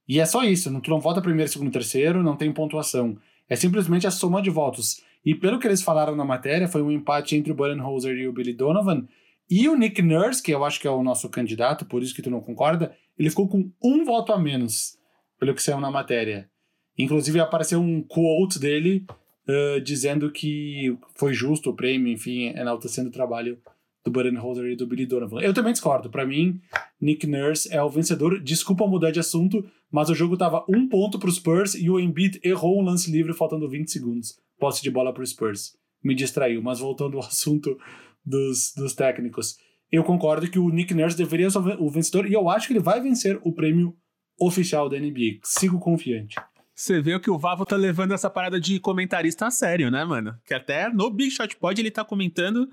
E 0.09 0.21
é 0.21 0.27
só 0.27 0.45
isso, 0.45 0.71
não, 0.71 0.81
tu 0.81 0.91
não 0.91 1.01
vota 1.01 1.23
primeiro, 1.23 1.51
segundo, 1.51 1.73
terceiro, 1.73 2.23
não 2.23 2.37
tem 2.37 2.53
pontuação. 2.53 3.17
É 3.49 3.57
simplesmente 3.57 4.07
a 4.07 4.11
soma 4.11 4.43
de 4.43 4.51
votos. 4.51 5.03
E 5.25 5.35
pelo 5.35 5.59
que 5.59 5.67
eles 5.67 5.83
falaram 5.83 6.15
na 6.15 6.25
matéria, 6.25 6.69
foi 6.69 6.83
um 6.83 6.91
empate 6.91 7.35
entre 7.35 7.51
o 7.51 7.55
Budenholzer 7.55 8.17
e 8.17 8.29
o 8.29 8.33
Billy 8.33 8.53
Donovan. 8.53 9.07
E 9.49 9.69
o 9.69 9.77
Nick 9.77 10.03
Nurse, 10.03 10.43
que 10.43 10.53
eu 10.53 10.65
acho 10.65 10.81
que 10.81 10.87
é 10.87 10.91
o 10.91 11.03
nosso 11.03 11.29
candidato, 11.29 11.85
por 11.85 12.03
isso 12.03 12.15
que 12.15 12.23
tu 12.23 12.31
não 12.31 12.41
concorda, 12.41 12.95
ele 13.19 13.31
ficou 13.31 13.49
com 13.49 13.71
um 13.83 14.05
voto 14.05 14.33
a 14.33 14.39
menos, 14.39 14.99
pelo 15.39 15.55
que 15.55 15.63
saiu 15.63 15.81
na 15.81 15.91
matéria. 15.91 16.49
Inclusive 16.97 17.41
apareceu 17.41 17.81
um 17.81 18.03
quote 18.03 18.59
dele 18.59 19.05
uh, 19.49 19.81
dizendo 19.81 20.31
que 20.31 20.97
foi 21.17 21.33
justo 21.33 21.71
o 21.71 21.75
prêmio, 21.75 22.13
enfim, 22.13 22.47
enaltecendo 22.49 23.09
o 23.09 23.13
trabalho 23.13 23.59
do 24.05 24.11
Budenholzer 24.11 24.67
e 24.67 24.77
do 24.77 24.87
Billy 24.87 25.07
Donovan. 25.07 25.41
Eu 25.41 25.55
também 25.55 25.73
discordo. 25.73 26.11
Para 26.11 26.27
mim, 26.27 26.61
Nick 27.01 27.27
Nurse 27.27 27.73
é 27.73 27.83
o 27.83 27.89
vencedor. 27.89 28.41
Desculpa 28.41 28.87
mudar 28.87 29.11
de 29.11 29.19
assunto, 29.19 29.65
mas 29.95 30.11
o 30.11 30.15
jogo 30.15 30.37
tava 30.37 30.65
um 30.69 30.89
ponto 30.89 31.21
pro 31.21 31.31
Spurs 31.31 31.77
e 31.77 31.89
o 31.89 32.01
Embiid 32.01 32.41
errou 32.43 32.81
um 32.81 32.85
lance 32.85 33.09
livre 33.09 33.33
faltando 33.33 33.71
20 33.71 33.89
segundos. 33.89 34.37
Posse 34.59 34.83
de 34.83 34.91
bola 34.91 35.15
pro 35.15 35.25
Spurs. 35.25 35.77
Me 36.03 36.17
distraiu, 36.17 36.61
mas 36.61 36.81
voltando 36.81 37.17
ao 37.17 37.23
assunto 37.23 37.79
dos, 38.27 38.73
dos 38.77 38.93
técnicos. 38.93 39.57
Eu 39.93 40.03
concordo 40.03 40.51
que 40.51 40.59
o 40.59 40.69
Nick 40.69 40.93
Nurse 40.93 41.17
deveria 41.17 41.49
ser 41.49 41.59
o 41.59 41.89
vencedor 41.89 42.27
e 42.27 42.33
eu 42.33 42.51
acho 42.51 42.67
que 42.67 42.73
ele 42.73 42.81
vai 42.81 43.01
vencer 43.01 43.39
o 43.45 43.53
prêmio 43.53 43.97
oficial 44.37 44.89
da 44.89 44.99
NBA. 44.99 45.39
Sigo 45.45 45.79
confiante. 45.79 46.35
Você 46.75 47.01
vê 47.01 47.17
que 47.21 47.31
o 47.31 47.39
Vavo 47.39 47.65
tá 47.65 47.77
levando 47.77 48.15
essa 48.15 48.29
parada 48.29 48.61
de 48.61 48.81
comentarista 48.81 49.47
a 49.47 49.51
sério, 49.53 49.93
né, 49.93 50.05
mano? 50.05 50.37
Que 50.45 50.55
até 50.55 50.93
no 50.93 51.09
Big 51.09 51.31
Shot 51.31 51.55
Pod 51.55 51.81
ele 51.81 51.93
tá 51.93 52.05
comentando 52.05 52.69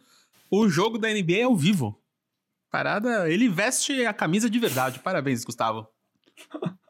o 0.50 0.68
jogo 0.68 0.98
da 0.98 1.08
NBA 1.08 1.46
ao 1.46 1.56
vivo. 1.56 2.02
Parada, 2.72 3.32
ele 3.32 3.48
veste 3.48 4.08
a 4.08 4.12
camisa 4.12 4.50
de 4.50 4.58
verdade. 4.58 4.98
Parabéns, 4.98 5.44
Gustavo. 5.44 5.88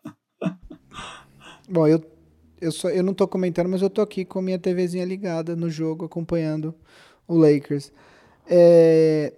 Bom, 1.71 1.87
eu, 1.87 2.03
eu, 2.59 2.69
só, 2.69 2.89
eu 2.89 3.01
não 3.01 3.13
tô 3.13 3.25
comentando, 3.25 3.69
mas 3.69 3.81
eu 3.81 3.89
tô 3.89 4.01
aqui 4.01 4.25
com 4.25 4.39
a 4.39 4.41
minha 4.41 4.59
TVzinha 4.59 5.05
ligada 5.05 5.55
no 5.55 5.69
jogo, 5.69 6.03
acompanhando 6.03 6.75
o 7.25 7.37
Lakers. 7.37 7.93
É, 8.45 9.31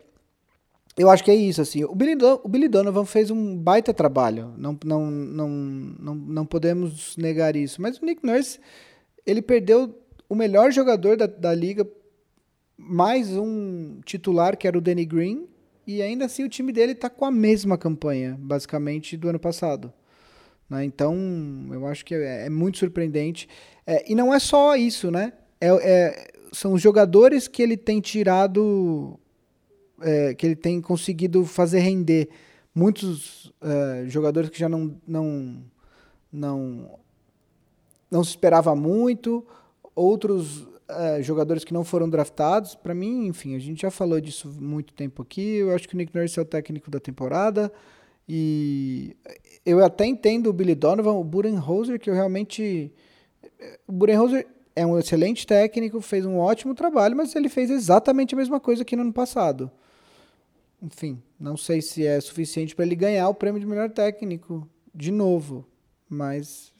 eu 0.97 1.11
acho 1.11 1.23
que 1.23 1.29
é 1.29 1.35
isso, 1.35 1.61
assim. 1.61 1.83
O 1.83 1.93
Billy, 1.93 2.17
o 2.43 2.47
Billy 2.49 2.67
Donovan 2.67 3.05
fez 3.05 3.29
um 3.29 3.55
baita 3.55 3.93
trabalho. 3.93 4.51
Não, 4.57 4.75
não, 4.83 5.11
não, 5.11 5.47
não, 5.47 6.15
não 6.15 6.45
podemos 6.45 7.15
negar 7.17 7.55
isso. 7.55 7.79
Mas 7.79 7.99
o 7.99 8.05
Nick 8.05 8.25
Nurse, 8.25 8.59
ele 9.27 9.41
perdeu 9.43 9.95
o 10.27 10.33
melhor 10.33 10.71
jogador 10.71 11.15
da, 11.15 11.27
da 11.27 11.53
liga, 11.53 11.87
mais 12.75 13.29
um 13.37 13.99
titular, 14.03 14.57
que 14.57 14.67
era 14.67 14.75
o 14.75 14.81
Danny 14.81 15.05
Green, 15.05 15.47
e 15.85 16.01
ainda 16.01 16.25
assim 16.25 16.43
o 16.43 16.49
time 16.49 16.71
dele 16.71 16.93
está 16.93 17.11
com 17.11 17.25
a 17.25 17.31
mesma 17.31 17.77
campanha, 17.77 18.35
basicamente, 18.39 19.15
do 19.15 19.29
ano 19.29 19.39
passado. 19.39 19.93
Né? 20.73 20.85
Então, 20.85 21.15
eu 21.71 21.85
acho 21.85 22.03
que 22.03 22.15
é, 22.15 22.47
é 22.47 22.49
muito 22.49 22.79
surpreendente. 22.79 23.47
É, 23.85 24.11
e 24.11 24.15
não 24.15 24.33
é 24.33 24.39
só 24.39 24.75
isso, 24.75 25.11
né? 25.11 25.33
É, 25.61 25.67
é, 25.67 26.31
são 26.51 26.73
os 26.73 26.81
jogadores 26.81 27.47
que 27.47 27.61
ele 27.61 27.77
tem 27.77 28.01
tirado 28.01 29.19
é, 30.01 30.33
que 30.33 30.45
ele 30.45 30.55
tem 30.55 30.81
conseguido 30.81 31.45
fazer 31.45 31.79
render 31.79 32.27
muitos 32.73 33.53
é, 33.61 34.05
jogadores 34.07 34.49
que 34.49 34.57
já 34.57 34.67
não, 34.67 34.99
não, 35.07 35.63
não, 36.31 36.99
não 38.09 38.23
se 38.23 38.31
esperava 38.31 38.75
muito, 38.75 39.45
outros 39.95 40.67
jogadores 41.21 41.63
que 41.63 41.73
não 41.73 41.83
foram 41.83 42.07
draftados. 42.07 42.75
Para 42.75 42.93
mim, 42.93 43.25
enfim, 43.25 43.55
a 43.55 43.59
gente 43.59 43.81
já 43.81 43.89
falou 43.89 44.21
disso 44.21 44.47
muito 44.59 44.93
tempo 44.93 45.23
aqui. 45.23 45.55
Eu 45.55 45.73
acho 45.73 45.87
que 45.87 45.95
o 45.95 45.97
Nick 45.97 46.15
Nurse 46.15 46.37
é 46.37 46.41
o 46.41 46.45
técnico 46.45 46.91
da 46.91 46.99
temporada. 46.99 47.71
E 48.27 49.15
eu 49.65 49.83
até 49.83 50.05
entendo 50.05 50.49
o 50.49 50.53
Billy 50.53 50.75
Donovan, 50.75 51.13
o 51.13 51.23
Budenholzer, 51.23 51.99
que 51.99 52.09
eu 52.09 52.13
realmente. 52.13 52.91
O 53.87 53.91
Budenholzer 53.91 54.47
é 54.75 54.85
um 54.85 54.97
excelente 54.97 55.45
técnico, 55.45 56.01
fez 56.01 56.25
um 56.25 56.37
ótimo 56.37 56.73
trabalho, 56.73 57.15
mas 57.15 57.35
ele 57.35 57.49
fez 57.49 57.69
exatamente 57.69 58.33
a 58.33 58.37
mesma 58.37 58.59
coisa 58.59 58.83
que 58.83 58.95
no 58.95 59.03
ano 59.03 59.13
passado 59.13 59.71
enfim, 60.83 61.23
não 61.39 61.55
sei 61.55 61.81
se 61.81 62.05
é 62.05 62.19
suficiente 62.19 62.75
para 62.75 62.85
ele 62.85 62.95
ganhar 62.95 63.29
o 63.29 63.33
prêmio 63.33 63.59
de 63.59 63.65
melhor 63.65 63.89
técnico 63.89 64.67
de 64.93 65.11
novo, 65.11 65.65
mas 66.09 66.73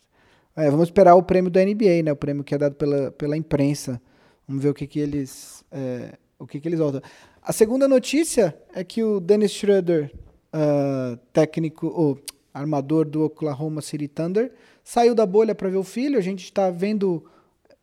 é, 0.56 0.70
vamos 0.70 0.90
esperar 0.90 1.16
o 1.16 1.24
prêmio 1.24 1.50
da 1.50 1.64
NBA, 1.64 2.04
né? 2.04 2.12
O 2.12 2.16
prêmio 2.16 2.44
que 2.44 2.54
é 2.54 2.58
dado 2.58 2.76
pela, 2.76 3.12
pela 3.12 3.38
imprensa. 3.38 4.02
Vamos 4.46 4.62
ver 4.62 4.70
o 4.70 4.74
que, 4.74 4.86
que 4.86 5.00
eles 5.00 5.64
é, 5.72 6.18
o 6.38 6.46
que, 6.46 6.60
que 6.60 6.68
eles 6.68 6.80
voltam. 6.80 7.02
A 7.42 7.54
segunda 7.54 7.88
notícia 7.88 8.56
é 8.76 8.84
que 8.84 9.02
o 9.02 9.22
Dennis 9.22 9.52
Schroeder, 9.52 10.12
uh, 10.54 11.18
técnico, 11.32 11.88
ou 11.88 12.20
armador 12.54 13.06
do 13.06 13.24
Oklahoma 13.24 13.82
City 13.82 14.08
Thunder, 14.08 14.52
saiu 14.84 15.16
da 15.16 15.26
bolha 15.26 15.56
para 15.56 15.70
ver 15.70 15.78
o 15.78 15.84
filho. 15.84 16.18
A 16.18 16.22
gente 16.22 16.44
está 16.44 16.70
vendo 16.70 17.26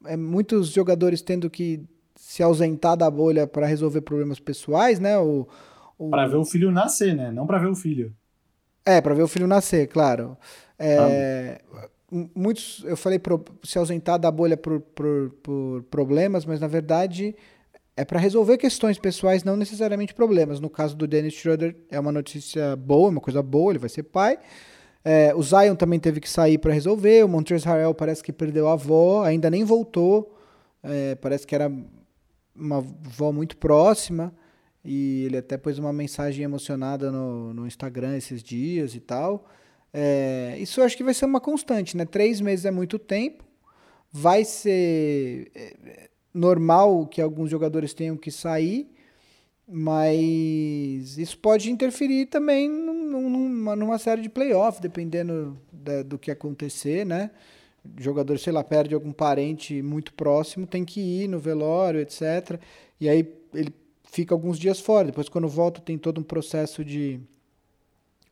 é, 0.06 0.16
muitos 0.16 0.68
jogadores 0.68 1.20
tendo 1.20 1.50
que 1.50 1.82
se 2.16 2.42
ausentar 2.42 2.96
da 2.96 3.10
bolha 3.10 3.46
para 3.46 3.66
resolver 3.66 4.02
problemas 4.02 4.38
pessoais, 4.38 5.00
né? 5.00 5.18
O, 5.18 5.48
o... 5.98 6.10
Para 6.10 6.28
ver 6.28 6.36
o 6.36 6.44
filho 6.44 6.70
nascer, 6.70 7.14
né? 7.14 7.32
Não 7.32 7.46
para 7.46 7.58
ver 7.58 7.68
o 7.68 7.74
filho. 7.74 8.14
É, 8.84 9.00
para 9.00 9.14
ver 9.14 9.22
o 9.22 9.28
filho 9.28 9.46
nascer, 9.46 9.88
claro. 9.88 10.36
É, 10.78 11.60
ah. 11.74 11.88
Muitos, 12.34 12.82
eu 12.84 12.96
falei 12.96 13.20
pro, 13.20 13.44
se 13.62 13.78
ausentar 13.78 14.18
da 14.18 14.30
bolha 14.32 14.56
por, 14.56 14.80
por, 14.80 15.30
por 15.42 15.82
problemas, 15.84 16.44
mas 16.44 16.58
na 16.58 16.66
verdade 16.66 17.36
é 18.00 18.04
para 18.04 18.18
resolver 18.18 18.56
questões 18.56 18.98
pessoais, 18.98 19.44
não 19.44 19.56
necessariamente 19.56 20.14
problemas. 20.14 20.58
No 20.58 20.70
caso 20.70 20.96
do 20.96 21.06
Dennis 21.06 21.34
Schroeder, 21.34 21.76
é 21.90 22.00
uma 22.00 22.10
notícia 22.10 22.74
boa, 22.74 23.10
uma 23.10 23.20
coisa 23.20 23.42
boa, 23.42 23.72
ele 23.72 23.78
vai 23.78 23.90
ser 23.90 24.04
pai. 24.04 24.38
É, 25.04 25.34
o 25.34 25.42
Zion 25.42 25.76
também 25.76 26.00
teve 26.00 26.18
que 26.18 26.28
sair 26.28 26.56
para 26.56 26.72
resolver. 26.72 27.22
O 27.22 27.28
Montrezl 27.28 27.68
Harrell 27.68 27.94
parece 27.94 28.22
que 28.22 28.32
perdeu 28.32 28.68
a 28.68 28.72
avó, 28.72 29.22
ainda 29.22 29.50
nem 29.50 29.64
voltou. 29.64 30.34
É, 30.82 31.14
parece 31.16 31.46
que 31.46 31.54
era 31.54 31.70
uma 32.56 32.78
avó 32.78 33.32
muito 33.32 33.58
próxima. 33.58 34.34
E 34.82 35.24
ele 35.26 35.36
até 35.36 35.58
pôs 35.58 35.78
uma 35.78 35.92
mensagem 35.92 36.42
emocionada 36.42 37.12
no, 37.12 37.52
no 37.52 37.66
Instagram 37.66 38.16
esses 38.16 38.42
dias 38.42 38.94
e 38.94 39.00
tal. 39.00 39.44
É, 39.92 40.56
isso 40.58 40.80
eu 40.80 40.84
acho 40.84 40.96
que 40.96 41.04
vai 41.04 41.12
ser 41.12 41.26
uma 41.26 41.40
constante, 41.40 41.98
né? 41.98 42.06
Três 42.06 42.40
meses 42.40 42.64
é 42.64 42.70
muito 42.70 42.98
tempo. 42.98 43.44
Vai 44.10 44.42
ser 44.44 45.50
é, 45.54 46.09
normal 46.32 47.06
que 47.06 47.20
alguns 47.20 47.50
jogadores 47.50 47.92
tenham 47.92 48.16
que 48.16 48.30
sair, 48.30 48.88
mas 49.66 51.16
isso 51.16 51.38
pode 51.38 51.70
interferir 51.70 52.26
também 52.26 52.68
numa, 52.68 53.76
numa 53.76 53.98
série 53.98 54.22
de 54.22 54.28
playoffs, 54.28 54.80
dependendo 54.80 55.56
da, 55.72 56.02
do 56.02 56.18
que 56.18 56.30
acontecer, 56.30 57.06
né? 57.06 57.30
O 57.84 58.02
jogador, 58.02 58.38
sei 58.38 58.52
lá, 58.52 58.64
perde 58.64 58.94
algum 58.94 59.12
parente 59.12 59.80
muito 59.80 60.12
próximo, 60.12 60.66
tem 60.66 60.84
que 60.84 61.00
ir 61.00 61.28
no 61.28 61.38
velório, 61.38 62.00
etc. 62.00 62.60
E 63.00 63.08
aí 63.08 63.26
ele 63.54 63.72
fica 64.04 64.34
alguns 64.34 64.58
dias 64.58 64.80
fora. 64.80 65.06
Depois, 65.06 65.28
quando 65.28 65.48
volta, 65.48 65.80
tem 65.80 65.96
todo 65.96 66.20
um 66.20 66.24
processo 66.24 66.84
de, 66.84 67.20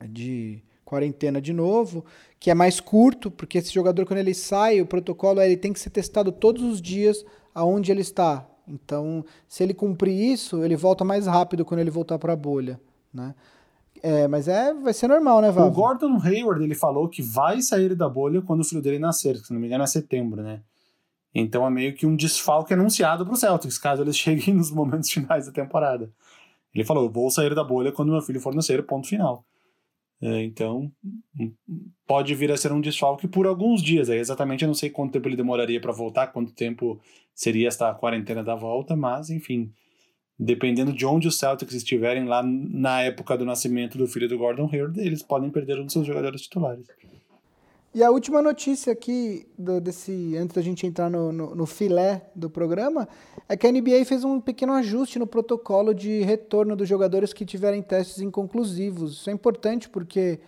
de 0.06 0.60
quarentena 0.84 1.40
de 1.40 1.52
novo, 1.52 2.04
que 2.40 2.50
é 2.50 2.54
mais 2.54 2.80
curto, 2.80 3.30
porque 3.30 3.58
esse 3.58 3.72
jogador, 3.72 4.06
quando 4.06 4.20
ele 4.20 4.34
sai, 4.34 4.80
o 4.80 4.86
protocolo 4.86 5.40
é 5.40 5.46
ele 5.46 5.56
tem 5.56 5.72
que 5.72 5.80
ser 5.80 5.90
testado 5.90 6.32
todos 6.32 6.62
os 6.62 6.82
dias 6.82 7.24
aonde 7.58 7.90
ele 7.90 8.00
está. 8.02 8.46
Então, 8.66 9.24
se 9.48 9.62
ele 9.62 9.74
cumprir 9.74 10.12
isso, 10.12 10.62
ele 10.62 10.76
volta 10.76 11.04
mais 11.04 11.26
rápido 11.26 11.64
quando 11.64 11.80
ele 11.80 11.90
voltar 11.90 12.18
para 12.18 12.34
a 12.34 12.36
bolha, 12.36 12.80
né? 13.12 13.34
É, 14.00 14.28
mas 14.28 14.46
é, 14.46 14.72
vai 14.74 14.92
ser 14.92 15.08
normal, 15.08 15.40
né, 15.40 15.50
Val? 15.50 15.66
O 15.66 15.72
Gordon 15.72 16.20
Hayward, 16.22 16.62
ele 16.62 16.74
falou 16.74 17.08
que 17.08 17.20
vai 17.20 17.60
sair 17.60 17.96
da 17.96 18.08
bolha 18.08 18.40
quando 18.40 18.60
o 18.60 18.64
filho 18.64 18.80
dele 18.80 18.98
nascer, 18.98 19.36
se 19.38 19.52
não 19.52 19.58
me 19.58 19.66
engano 19.66 19.82
é 19.82 19.86
setembro, 19.88 20.40
né? 20.40 20.60
Então 21.34 21.66
é 21.66 21.70
meio 21.70 21.94
que 21.94 22.06
um 22.06 22.14
desfalque 22.14 22.74
anunciado 22.74 23.24
para 23.24 23.34
o 23.34 23.36
Celtics, 23.36 23.76
caso 23.76 24.02
eles 24.02 24.14
cheguem 24.16 24.54
nos 24.54 24.70
momentos 24.70 25.10
finais 25.10 25.46
da 25.46 25.52
temporada. 25.52 26.12
Ele 26.72 26.84
falou: 26.84 27.10
vou 27.10 27.28
sair 27.30 27.54
da 27.54 27.64
bolha 27.64 27.90
quando 27.90 28.12
meu 28.12 28.22
filho 28.22 28.40
for 28.40 28.54
nascer, 28.54 28.86
ponto 28.86 29.08
final. 29.08 29.44
É, 30.20 30.42
então, 30.42 30.90
pode 32.06 32.34
vir 32.34 32.50
a 32.50 32.56
ser 32.56 32.72
um 32.72 32.80
desfalque 32.80 33.28
por 33.28 33.46
alguns 33.46 33.82
dias. 33.82 34.10
Aí, 34.10 34.18
exatamente, 34.18 34.62
eu 34.62 34.66
não 34.66 34.74
sei 34.74 34.90
quanto 34.90 35.12
tempo 35.12 35.28
ele 35.28 35.36
demoraria 35.36 35.80
para 35.80 35.92
voltar, 35.92 36.28
quanto 36.28 36.52
tempo 36.52 37.00
seria 37.34 37.68
esta 37.68 37.94
quarentena 37.94 38.42
da 38.42 38.56
volta, 38.56 38.96
mas, 38.96 39.30
enfim, 39.30 39.72
dependendo 40.38 40.92
de 40.92 41.06
onde 41.06 41.28
os 41.28 41.38
Celtics 41.38 41.74
estiverem 41.74 42.24
lá 42.24 42.42
na 42.42 43.02
época 43.02 43.38
do 43.38 43.44
nascimento 43.44 43.96
do 43.96 44.08
filho 44.08 44.28
do 44.28 44.38
Gordon 44.38 44.68
Hayward, 44.72 44.98
eles 45.00 45.22
podem 45.22 45.50
perder 45.50 45.78
um 45.78 45.84
dos 45.84 45.92
seus 45.92 46.06
jogadores 46.06 46.42
titulares. 46.42 46.86
E 47.98 48.02
a 48.04 48.12
última 48.12 48.40
notícia 48.40 48.92
aqui, 48.92 49.44
do, 49.58 49.80
desse, 49.80 50.36
antes 50.36 50.54
da 50.54 50.62
gente 50.62 50.86
entrar 50.86 51.10
no, 51.10 51.32
no, 51.32 51.52
no, 51.52 51.66
filé 51.66 52.30
do 52.32 52.48
programa, 52.48 53.08
é 53.48 53.56
que 53.56 53.66
a 53.66 53.72
NBA 53.72 54.04
fez 54.04 54.22
um 54.22 54.40
pequeno 54.40 54.72
ajuste 54.74 55.18
no 55.18 55.26
protocolo 55.26 55.92
de 55.92 56.20
retorno 56.22 56.76
dos 56.76 56.88
jogadores 56.88 57.32
que 57.32 57.44
tiverem 57.44 57.82
testes 57.82 58.20
inconclusivos. 58.20 59.14
Isso 59.14 59.28
é 59.28 59.32
importante 59.32 59.88
porque 59.88 60.38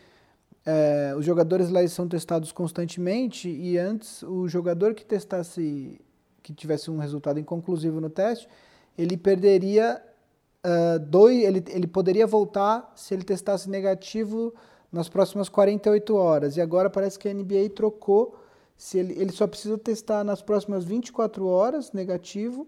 é, 0.64 1.12
os 1.18 1.24
jogadores 1.24 1.70
lá 1.70 1.84
são 1.88 2.06
testados 2.06 2.52
constantemente 2.52 3.48
e 3.48 3.76
antes 3.76 4.22
o 4.22 4.46
jogador 4.46 4.94
que 4.94 5.04
testasse, 5.04 6.00
que 6.44 6.54
tivesse 6.54 6.88
um 6.88 6.98
resultado 6.98 7.40
inconclusivo 7.40 8.00
no 8.00 8.08
teste, 8.08 8.46
ele 8.96 9.16
perderia 9.16 10.00
uh, 10.64 11.00
dois, 11.00 11.42
ele, 11.42 11.64
ele 11.66 11.88
poderia 11.88 12.28
voltar 12.28 12.92
se 12.94 13.12
ele 13.12 13.24
testasse 13.24 13.68
negativo 13.68 14.54
nas 14.92 15.08
próximas 15.08 15.48
48 15.48 16.14
horas. 16.14 16.56
E 16.56 16.60
agora 16.60 16.90
parece 16.90 17.18
que 17.18 17.28
a 17.28 17.34
NBA 17.34 17.70
trocou. 17.74 18.36
Se 18.76 18.98
ele, 18.98 19.12
ele 19.18 19.32
só 19.32 19.46
precisa 19.46 19.76
testar 19.76 20.24
nas 20.24 20.42
próximas 20.42 20.84
24 20.84 21.46
horas 21.46 21.92
negativo. 21.92 22.66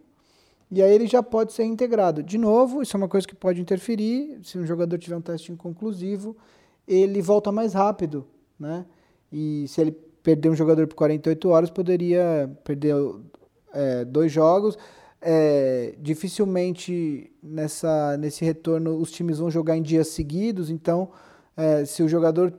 E 0.71 0.83
aí 0.83 0.93
ele 0.95 1.07
já 1.07 1.23
pode 1.23 1.53
ser 1.53 1.65
integrado. 1.65 2.23
De 2.23 2.39
novo, 2.39 2.83
isso 2.83 2.97
é 2.97 2.99
uma 2.99 3.09
coisa 3.09 3.27
que 3.27 3.35
pode 3.35 3.61
interferir. 3.61 4.39
Se 4.43 4.59
um 4.59 4.67
jogador 4.67 4.99
tiver 4.99 5.17
um 5.17 5.21
teste 5.21 5.53
inconclusivo, 5.53 6.37
ele 6.87 7.21
volta 7.21 7.53
mais 7.53 7.75
rápido, 7.75 8.27
né? 8.59 8.87
E 9.31 9.67
se 9.69 9.81
ele 9.81 9.93
perder 10.23 10.49
um 10.49 10.55
jogador 10.55 10.87
por 10.87 10.95
48 10.95 11.49
horas, 11.49 11.71
poderia 11.71 12.51
perder 12.65 12.95
é, 13.73 14.05
dois 14.05 14.31
jogos. 14.33 14.79
É, 15.21 15.95
dificilmente 16.01 17.31
nessa, 17.43 18.17
nesse 18.17 18.45
retorno 18.45 18.97
os 18.97 19.13
times 19.13 19.39
vão 19.39 19.51
jogar 19.51 19.77
em 19.77 19.83
dias 19.83 20.09
seguidos, 20.09 20.69
então 20.69 21.11
é, 21.57 21.85
se 21.85 22.03
o 22.03 22.09
jogador 22.09 22.53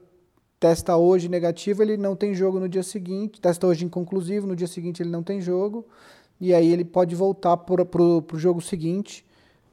testa 0.60 0.96
hoje 0.96 1.28
negativo, 1.28 1.82
ele 1.82 1.98
não 1.98 2.16
tem 2.16 2.34
jogo 2.34 2.60
no 2.60 2.70
dia 2.70 2.84
seguinte, 2.84 3.42
testa 3.42 3.68
hoje 3.68 3.86
inconclusivo, 3.86 4.48
no 4.48 4.56
dia 4.56 4.68
seguinte 4.68 5.04
ele 5.04 5.10
não 5.10 5.22
tem 5.22 5.42
jogo, 5.42 5.86
e 6.40 6.54
aí 6.54 6.72
ele 6.72 6.86
pode 6.86 7.16
voltar 7.16 7.58
para 7.58 7.84
o 7.84 8.40
jogo 8.40 8.62
seguinte. 8.62 9.26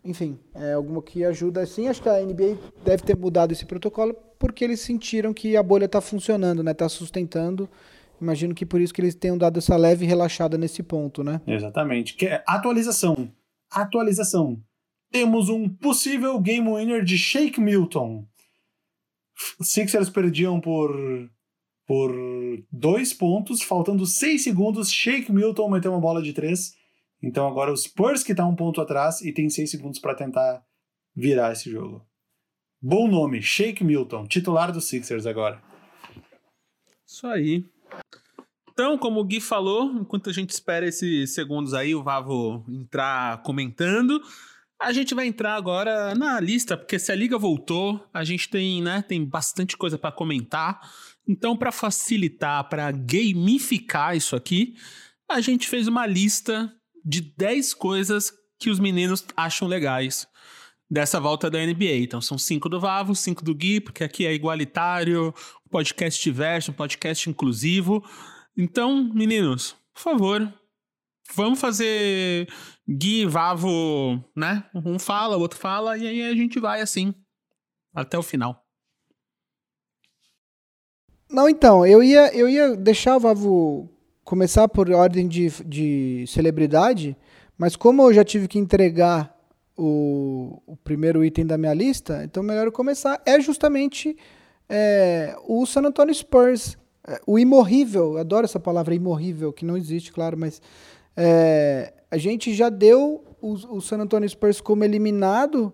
Enfim, 0.04 0.38
é 0.54 0.72
algo 0.72 1.02
que 1.02 1.24
ajuda 1.24 1.66
sim. 1.66 1.86
Acho 1.86 2.02
que 2.02 2.08
a 2.08 2.20
NBA 2.20 2.56
deve 2.84 3.02
ter 3.02 3.16
mudado 3.16 3.52
esse 3.52 3.66
protocolo 3.66 4.16
porque 4.38 4.64
eles 4.64 4.80
sentiram 4.80 5.34
que 5.34 5.56
a 5.56 5.62
bolha 5.62 5.84
está 5.84 6.00
funcionando, 6.00 6.62
né? 6.62 6.70
Está 6.72 6.88
sustentando. 6.88 7.68
Imagino 8.20 8.54
que 8.54 8.64
por 8.64 8.80
isso 8.80 8.92
que 8.92 9.00
eles 9.00 9.14
tenham 9.14 9.36
dado 9.36 9.58
essa 9.58 9.76
leve 9.76 10.06
relaxada 10.06 10.56
nesse 10.56 10.82
ponto, 10.82 11.22
né? 11.22 11.40
Exatamente. 11.46 12.14
Que 12.14 12.26
é 12.26 12.42
atualização. 12.46 13.30
Atualização. 13.70 14.58
Temos 15.12 15.48
um 15.48 15.68
possível 15.68 16.38
game 16.40 16.68
winner 16.72 17.04
de 17.04 17.18
Shake 17.18 17.60
Milton. 17.60 18.24
Sixers 19.60 20.10
perdiam 20.10 20.60
por 20.60 20.90
por 21.86 22.12
dois 22.70 23.12
pontos, 23.12 23.62
faltando 23.62 24.06
seis 24.06 24.44
segundos. 24.44 24.92
Shake 24.92 25.32
Milton 25.32 25.68
meteu 25.68 25.90
uma 25.90 26.00
bola 26.00 26.22
de 26.22 26.32
três. 26.32 26.72
Então 27.20 27.48
agora 27.48 27.72
os 27.72 27.82
Spurs 27.82 28.22
que 28.22 28.34
tá 28.34 28.46
um 28.46 28.54
ponto 28.54 28.80
atrás 28.80 29.20
e 29.22 29.32
tem 29.32 29.50
seis 29.50 29.72
segundos 29.72 29.98
para 29.98 30.14
tentar 30.14 30.64
virar 31.14 31.52
esse 31.52 31.68
jogo. 31.68 32.06
Bom 32.80 33.08
nome, 33.08 33.42
Shake 33.42 33.82
Milton, 33.82 34.26
titular 34.26 34.72
dos 34.72 34.88
Sixers 34.88 35.26
agora. 35.26 35.60
Isso 37.04 37.26
aí. 37.26 37.64
Então, 38.72 38.96
como 38.96 39.20
o 39.20 39.24
Gui 39.24 39.40
falou, 39.40 39.92
enquanto 39.92 40.30
a 40.30 40.32
gente 40.32 40.50
espera 40.50 40.86
esses 40.86 41.34
segundos 41.34 41.74
aí, 41.74 41.94
o 41.94 42.02
Vavo 42.02 42.64
entrar 42.68 43.42
comentando. 43.42 44.22
A 44.80 44.92
gente 44.92 45.14
vai 45.14 45.26
entrar 45.26 45.56
agora 45.56 46.14
na 46.14 46.40
lista, 46.40 46.74
porque 46.74 46.98
se 46.98 47.12
a 47.12 47.14
liga 47.14 47.36
voltou, 47.36 48.02
a 48.14 48.24
gente 48.24 48.48
tem, 48.48 48.80
né, 48.80 49.02
tem 49.06 49.22
bastante 49.22 49.76
coisa 49.76 49.98
para 49.98 50.10
comentar. 50.10 50.80
Então, 51.28 51.54
para 51.54 51.70
facilitar, 51.70 52.66
para 52.66 52.90
gamificar 52.90 54.16
isso 54.16 54.34
aqui, 54.34 54.74
a 55.28 55.38
gente 55.42 55.68
fez 55.68 55.86
uma 55.86 56.06
lista 56.06 56.72
de 57.04 57.20
10 57.20 57.74
coisas 57.74 58.32
que 58.58 58.70
os 58.70 58.80
meninos 58.80 59.24
acham 59.36 59.68
legais 59.68 60.26
dessa 60.90 61.20
volta 61.20 61.50
da 61.50 61.58
NBA. 61.58 61.98
Então, 61.98 62.22
são 62.22 62.38
cinco 62.38 62.68
do 62.68 62.80
Vavo, 62.80 63.14
cinco 63.14 63.44
do 63.44 63.54
Gui, 63.54 63.80
porque 63.80 64.02
aqui 64.02 64.26
é 64.26 64.32
igualitário, 64.32 65.34
podcast 65.70 66.22
diverso, 66.22 66.72
podcast 66.72 67.28
inclusivo. 67.28 68.02
Então, 68.56 69.04
meninos, 69.14 69.76
por 69.94 70.00
favor, 70.00 70.52
vamos 71.34 71.60
fazer 71.60 72.48
Gui, 72.90 73.24
Vavo, 73.24 74.24
né? 74.34 74.64
Um 74.74 74.98
fala, 74.98 75.36
o 75.36 75.40
outro 75.40 75.58
fala, 75.58 75.96
e 75.96 76.08
aí 76.08 76.22
a 76.22 76.34
gente 76.34 76.58
vai 76.58 76.80
assim, 76.80 77.14
até 77.94 78.18
o 78.18 78.22
final. 78.22 78.66
Não, 81.30 81.48
então, 81.48 81.86
eu 81.86 82.02
ia, 82.02 82.34
eu 82.34 82.48
ia 82.48 82.76
deixar 82.76 83.16
o 83.16 83.20
Vavo 83.20 83.88
começar 84.24 84.66
por 84.68 84.90
ordem 84.90 85.28
de, 85.28 85.48
de 85.64 86.24
celebridade, 86.26 87.16
mas 87.56 87.76
como 87.76 88.02
eu 88.02 88.12
já 88.12 88.24
tive 88.24 88.48
que 88.48 88.58
entregar 88.58 89.38
o, 89.78 90.60
o 90.66 90.76
primeiro 90.76 91.24
item 91.24 91.46
da 91.46 91.56
minha 91.56 91.72
lista, 91.72 92.24
então 92.24 92.42
melhor 92.42 92.66
eu 92.66 92.72
começar. 92.72 93.22
É 93.24 93.40
justamente 93.40 94.16
é, 94.68 95.36
o 95.46 95.64
San 95.64 95.82
Antonio 95.82 96.12
Spurs, 96.12 96.76
é, 97.06 97.20
o 97.24 97.38
imorrível, 97.38 98.18
adoro 98.18 98.44
essa 98.44 98.58
palavra 98.58 98.96
imorrível, 98.96 99.52
que 99.52 99.64
não 99.64 99.76
existe, 99.76 100.12
claro, 100.12 100.36
mas 100.36 100.60
é, 101.16 101.92
a 102.10 102.18
gente 102.18 102.52
já 102.52 102.68
deu 102.68 103.24
o, 103.40 103.52
o 103.76 103.80
San 103.80 103.98
Antonio 103.98 104.28
Spurs 104.28 104.60
como 104.60 104.84
eliminado 104.84 105.72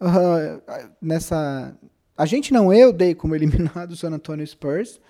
uh, 0.00 0.90
nessa. 1.00 1.76
A 2.16 2.26
gente 2.26 2.52
não, 2.52 2.72
eu 2.72 2.92
dei 2.92 3.14
como 3.14 3.34
eliminado 3.36 3.92
o 3.92 3.96
San 3.96 4.10
Antonio 4.10 4.46
Spurs. 4.46 5.00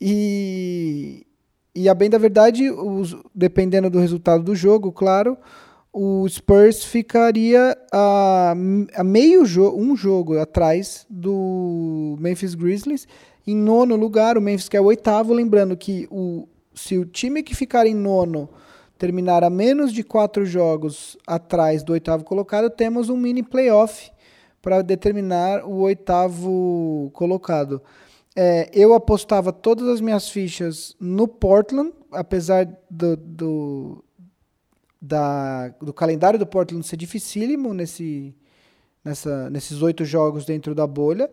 E, 0.00 1.26
e 1.74 1.88
a 1.88 1.94
bem 1.94 2.10
da 2.10 2.18
verdade, 2.18 2.70
os, 2.70 3.16
dependendo 3.34 3.90
do 3.90 3.98
resultado 3.98 4.42
do 4.42 4.54
jogo, 4.54 4.92
claro, 4.92 5.36
o 5.92 6.26
Spurs 6.28 6.84
ficaria 6.84 7.76
a, 7.92 8.54
a 8.94 9.04
meio 9.04 9.44
jogo, 9.44 9.80
um 9.80 9.96
jogo 9.96 10.38
atrás 10.38 11.06
do 11.08 12.16
Memphis 12.20 12.54
Grizzlies. 12.54 13.08
Em 13.46 13.56
nono 13.56 13.96
lugar, 13.96 14.36
o 14.36 14.40
Memphis 14.40 14.68
que 14.68 14.76
é 14.76 14.80
o 14.80 14.84
oitavo. 14.84 15.32
Lembrando 15.32 15.76
que 15.76 16.06
o, 16.10 16.46
se 16.74 16.96
o 16.96 17.04
time 17.04 17.42
que 17.42 17.54
ficar 17.54 17.86
em 17.86 17.94
nono 17.94 18.48
terminar 19.00 19.42
a 19.42 19.48
menos 19.48 19.94
de 19.94 20.04
quatro 20.04 20.44
jogos 20.44 21.16
atrás 21.26 21.82
do 21.82 21.94
oitavo 21.94 22.22
colocado, 22.22 22.68
temos 22.68 23.08
um 23.08 23.16
mini 23.16 23.42
playoff 23.42 24.12
para 24.60 24.82
determinar 24.82 25.64
o 25.64 25.80
oitavo 25.80 27.10
colocado. 27.14 27.80
É, 28.36 28.70
eu 28.74 28.92
apostava 28.92 29.54
todas 29.54 29.88
as 29.88 30.02
minhas 30.02 30.28
fichas 30.28 30.94
no 31.00 31.26
Portland, 31.26 31.94
apesar 32.12 32.68
do, 32.90 33.16
do, 33.16 34.04
da, 35.00 35.68
do 35.80 35.94
calendário 35.94 36.38
do 36.38 36.46
Portland 36.46 36.86
ser 36.86 36.98
dificílimo 36.98 37.72
nesse, 37.72 38.36
nessa, 39.02 39.48
nesses 39.48 39.80
oito 39.80 40.04
jogos 40.04 40.44
dentro 40.44 40.74
da 40.74 40.86
bolha. 40.86 41.30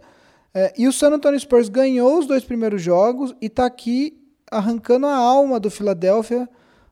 É, 0.54 0.74
e 0.78 0.88
o 0.88 0.94
San 0.94 1.10
Antonio 1.10 1.38
Spurs 1.38 1.68
ganhou 1.68 2.18
os 2.18 2.26
dois 2.26 2.46
primeiros 2.46 2.82
jogos 2.82 3.36
e 3.42 3.48
está 3.48 3.66
aqui 3.66 4.26
arrancando 4.50 5.06
a 5.06 5.16
alma 5.18 5.60
do 5.60 5.70
Philadelphia 5.70 6.48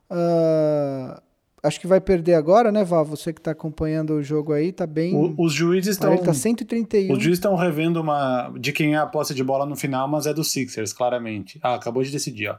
Uh, 0.10 1.22
acho 1.64 1.80
que 1.80 1.88
vai 1.88 2.00
perder 2.00 2.36
agora, 2.36 2.72
né, 2.72 2.84
Val? 2.84 3.06
Você 3.06 3.34
que 3.34 3.40
está 3.40 3.52
acompanhando 3.52 4.14
o 4.14 4.24
jogo 4.24 4.54
aí, 4.54 4.72
tá 4.72 4.86
bem. 4.86 5.16
O, 5.16 5.36
os 5.38 5.54
juízes 5.54 5.96
estão. 5.96 6.16
Tá 6.18 6.34
131. 6.34 7.14
Os 7.14 7.20
juízes 7.22 7.40
estão 7.40 7.56
revendo 7.56 8.02
uma 8.02 8.50
de 8.58 8.72
quem 8.72 8.94
é 8.94 8.98
a 8.98 9.06
posse 9.06 9.34
de 9.34 9.44
bola 9.44 9.66
no 9.66 9.76
final, 9.76 10.08
mas 10.08 10.26
é 10.26 10.34
do 10.34 10.44
Sixers, 10.44 10.94
claramente. 10.94 11.60
Ah, 11.62 11.76
acabou 11.76 12.04
de 12.04 12.12
decidir, 12.12 12.50
ó. 12.50 12.58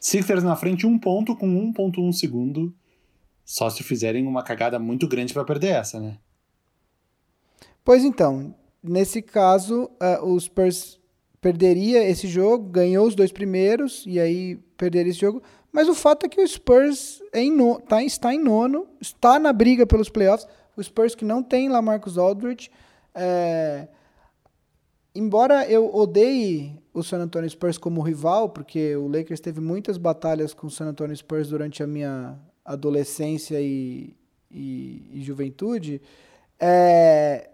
Sixers 0.00 0.42
na 0.42 0.54
frente, 0.54 0.86
um 0.86 0.98
ponto 0.98 1.34
com 1.34 1.48
1,1 1.72 2.12
segundo. 2.12 2.74
Só 3.44 3.70
se 3.70 3.82
fizerem 3.82 4.26
uma 4.26 4.42
cagada 4.42 4.78
muito 4.78 5.06
grande 5.06 5.32
para 5.32 5.44
perder 5.44 5.68
essa, 5.68 6.00
né? 6.00 6.18
Pois 7.84 8.04
então, 8.04 8.54
nesse 8.82 9.22
caso, 9.22 9.84
uh, 10.02 10.24
o 10.26 10.38
Spurs 10.38 10.98
perderia 11.40 12.02
esse 12.08 12.26
jogo, 12.26 12.68
ganhou 12.68 13.06
os 13.06 13.14
dois 13.14 13.30
primeiros, 13.30 14.02
e 14.04 14.18
aí 14.18 14.56
perderia 14.76 15.10
esse 15.10 15.20
jogo. 15.20 15.40
Mas 15.76 15.90
o 15.90 15.94
fato 15.94 16.24
é 16.24 16.28
que 16.30 16.40
o 16.40 16.48
Spurs 16.48 17.22
é 17.34 17.42
em 17.42 17.52
no, 17.52 17.78
tá, 17.78 18.02
está 18.02 18.32
em 18.32 18.38
nono, 18.42 18.88
está 18.98 19.38
na 19.38 19.52
briga 19.52 19.86
pelos 19.86 20.08
playoffs. 20.08 20.48
O 20.74 20.82
Spurs 20.82 21.14
que 21.14 21.22
não 21.22 21.42
tem 21.42 21.68
lá 21.68 21.82
Marcus 21.82 22.16
Aldridge. 22.16 22.70
É, 23.14 23.86
embora 25.14 25.68
eu 25.68 25.94
odeie 25.94 26.80
o 26.94 27.02
San 27.02 27.18
Antonio 27.18 27.50
Spurs 27.50 27.76
como 27.76 28.00
rival, 28.00 28.48
porque 28.48 28.96
o 28.96 29.06
Lakers 29.06 29.38
teve 29.38 29.60
muitas 29.60 29.98
batalhas 29.98 30.54
com 30.54 30.66
o 30.66 30.70
San 30.70 30.86
Antonio 30.86 31.14
Spurs 31.14 31.50
durante 31.50 31.82
a 31.82 31.86
minha 31.86 32.38
adolescência 32.64 33.60
e, 33.60 34.16
e, 34.50 35.10
e 35.12 35.22
juventude, 35.22 36.00
é, 36.58 37.50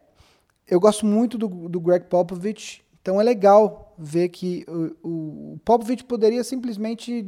eu 0.68 0.79
gosto 0.79 1.05
muito 1.05 1.37
do, 1.37 1.49
do 1.49 1.81
Greg 1.81 2.07
Popovich, 2.07 2.85
então 3.01 3.20
é 3.20 3.25
legal 3.25 3.93
ver 3.99 4.29
que 4.29 4.64
o, 5.03 5.55
o 5.55 5.59
Popovich 5.64 6.05
poderia 6.05 6.45
simplesmente 6.45 7.27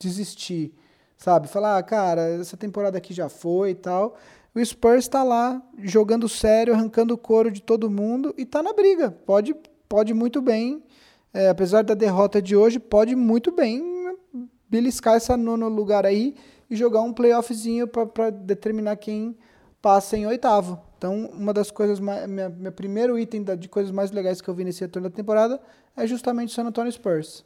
desistir, 0.00 0.72
sabe? 1.16 1.46
Falar, 1.46 1.78
ah, 1.78 1.82
cara, 1.82 2.22
essa 2.40 2.56
temporada 2.56 2.98
aqui 2.98 3.14
já 3.14 3.28
foi 3.28 3.70
e 3.70 3.74
tal. 3.74 4.16
o 4.54 4.64
Spurs 4.64 5.04
está 5.04 5.22
lá 5.22 5.62
jogando 5.78 6.28
sério, 6.28 6.74
arrancando 6.74 7.14
o 7.14 7.18
couro 7.18 7.50
de 7.50 7.62
todo 7.62 7.90
mundo 7.90 8.34
e 8.36 8.42
está 8.42 8.62
na 8.62 8.72
briga. 8.72 9.10
Pode, 9.10 9.54
pode 9.88 10.14
muito 10.14 10.40
bem, 10.40 10.82
é, 11.32 11.48
apesar 11.50 11.84
da 11.84 11.94
derrota 11.94 12.40
de 12.40 12.56
hoje, 12.56 12.80
pode 12.80 13.14
muito 13.14 13.52
bem 13.52 14.16
beliscar 14.68 15.14
essa 15.14 15.36
nono 15.36 15.68
lugar 15.68 16.06
aí 16.06 16.34
e 16.68 16.76
jogar 16.76 17.02
um 17.02 17.12
playoffzinho 17.12 17.86
para 17.86 18.30
determinar 18.30 18.96
quem 18.96 19.36
passa 19.82 20.16
em 20.16 20.26
oitavo. 20.26 20.80
Então, 20.96 21.30
uma 21.32 21.52
das 21.52 21.70
coisas, 21.70 21.98
mais, 21.98 22.28
minha, 22.28 22.48
meu 22.48 22.70
primeiro 22.70 23.18
item 23.18 23.42
de 23.58 23.68
coisas 23.68 23.90
mais 23.90 24.10
legais 24.10 24.40
que 24.40 24.48
eu 24.48 24.54
vi 24.54 24.64
nesse 24.64 24.82
retorno 24.82 25.08
da 25.08 25.14
temporada 25.14 25.60
é 25.96 26.06
justamente 26.06 26.50
o 26.50 26.52
San 26.52 26.64
Antonio 26.64 26.92
Spurs. 26.92 27.44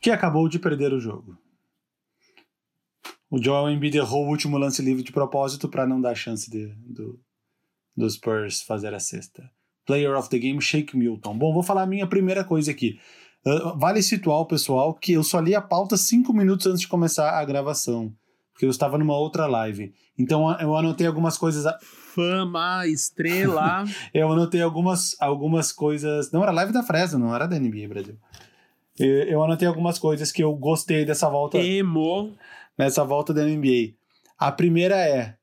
Que 0.00 0.10
acabou 0.10 0.48
de 0.48 0.58
perder 0.58 0.92
o 0.92 1.00
jogo. 1.00 1.36
O 3.30 3.42
Joel 3.42 3.70
Embiid 3.70 3.96
errou 3.96 4.26
o 4.26 4.28
último 4.28 4.58
lance 4.58 4.82
livre 4.82 5.02
de 5.02 5.12
propósito 5.12 5.68
para 5.68 5.86
não 5.86 6.00
dar 6.00 6.14
chance 6.14 6.50
de, 6.50 6.66
do, 6.78 7.20
do 7.96 8.10
Spurs 8.10 8.62
fazer 8.62 8.92
a 8.92 9.00
sexta. 9.00 9.48
Player 9.86 10.16
of 10.16 10.28
the 10.28 10.38
Game, 10.38 10.60
Shake 10.60 10.96
Milton. 10.96 11.38
Bom, 11.38 11.52
vou 11.52 11.62
falar 11.62 11.82
a 11.82 11.86
minha 11.86 12.06
primeira 12.06 12.44
coisa 12.44 12.70
aqui. 12.70 12.98
Uh, 13.46 13.78
vale 13.78 14.02
situar 14.02 14.40
o 14.40 14.46
pessoal 14.46 14.92
que 14.94 15.12
eu 15.12 15.22
só 15.22 15.40
li 15.40 15.54
a 15.54 15.62
pauta 15.62 15.96
cinco 15.96 16.32
minutos 16.32 16.66
antes 16.66 16.80
de 16.80 16.88
começar 16.88 17.38
a 17.38 17.44
gravação 17.44 18.14
porque 18.60 18.66
eu 18.66 18.70
estava 18.70 18.98
numa 18.98 19.16
outra 19.16 19.46
live. 19.46 19.90
Então 20.18 20.54
eu 20.60 20.76
anotei 20.76 21.06
algumas 21.06 21.38
coisas. 21.38 21.64
A... 21.64 21.78
Fama, 21.80 22.86
estrela. 22.86 23.84
eu 24.12 24.30
anotei 24.30 24.60
algumas, 24.60 25.16
algumas 25.18 25.72
coisas. 25.72 26.30
Não 26.30 26.42
era 26.42 26.52
live 26.52 26.70
da 26.70 26.82
Fresno, 26.82 27.18
não 27.18 27.34
era 27.34 27.46
da 27.46 27.58
NBA 27.58 27.88
Brasil. 27.88 28.18
Eu 28.98 29.42
anotei 29.42 29.66
algumas 29.66 29.98
coisas 29.98 30.30
que 30.30 30.44
eu 30.44 30.54
gostei 30.54 31.06
dessa 31.06 31.26
volta. 31.30 31.56
Emo. 31.56 32.36
Nessa 32.78 33.04
volta 33.04 33.32
da 33.34 33.44
NBA. 33.44 33.94
A 34.38 34.50
primeira 34.50 34.96
é 34.96 35.36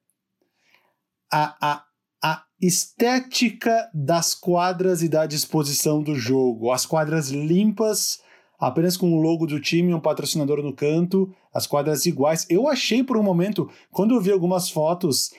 a, 1.31 1.55
a, 1.61 1.83
a 2.23 2.43
estética 2.61 3.89
das 3.93 4.33
quadras 4.33 5.01
e 5.01 5.09
da 5.09 5.25
disposição 5.25 6.01
do 6.01 6.15
jogo. 6.15 6.71
As 6.71 6.85
quadras 6.85 7.29
limpas 7.29 8.19
apenas 8.59 8.97
com 8.97 9.13
o 9.13 9.21
logo 9.21 9.45
do 9.45 9.59
time, 9.59 9.93
um 9.93 9.99
patrocinador 9.99 10.63
no 10.63 10.73
canto, 10.73 11.33
as 11.53 11.67
quadras 11.67 12.05
iguais. 12.05 12.45
Eu 12.49 12.67
achei 12.67 13.03
por 13.03 13.17
um 13.17 13.23
momento, 13.23 13.69
quando 13.91 14.15
eu 14.15 14.21
vi 14.21 14.31
algumas 14.31 14.69
fotos 14.69 15.31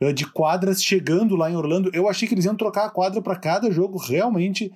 uh, 0.00 0.12
de 0.12 0.30
quadras 0.30 0.82
chegando 0.82 1.36
lá 1.36 1.50
em 1.50 1.56
Orlando, 1.56 1.90
eu 1.92 2.08
achei 2.08 2.26
que 2.26 2.34
eles 2.34 2.46
iam 2.46 2.56
trocar 2.56 2.86
a 2.86 2.90
quadra 2.90 3.20
para 3.20 3.36
cada 3.36 3.70
jogo, 3.70 3.98
realmente 3.98 4.72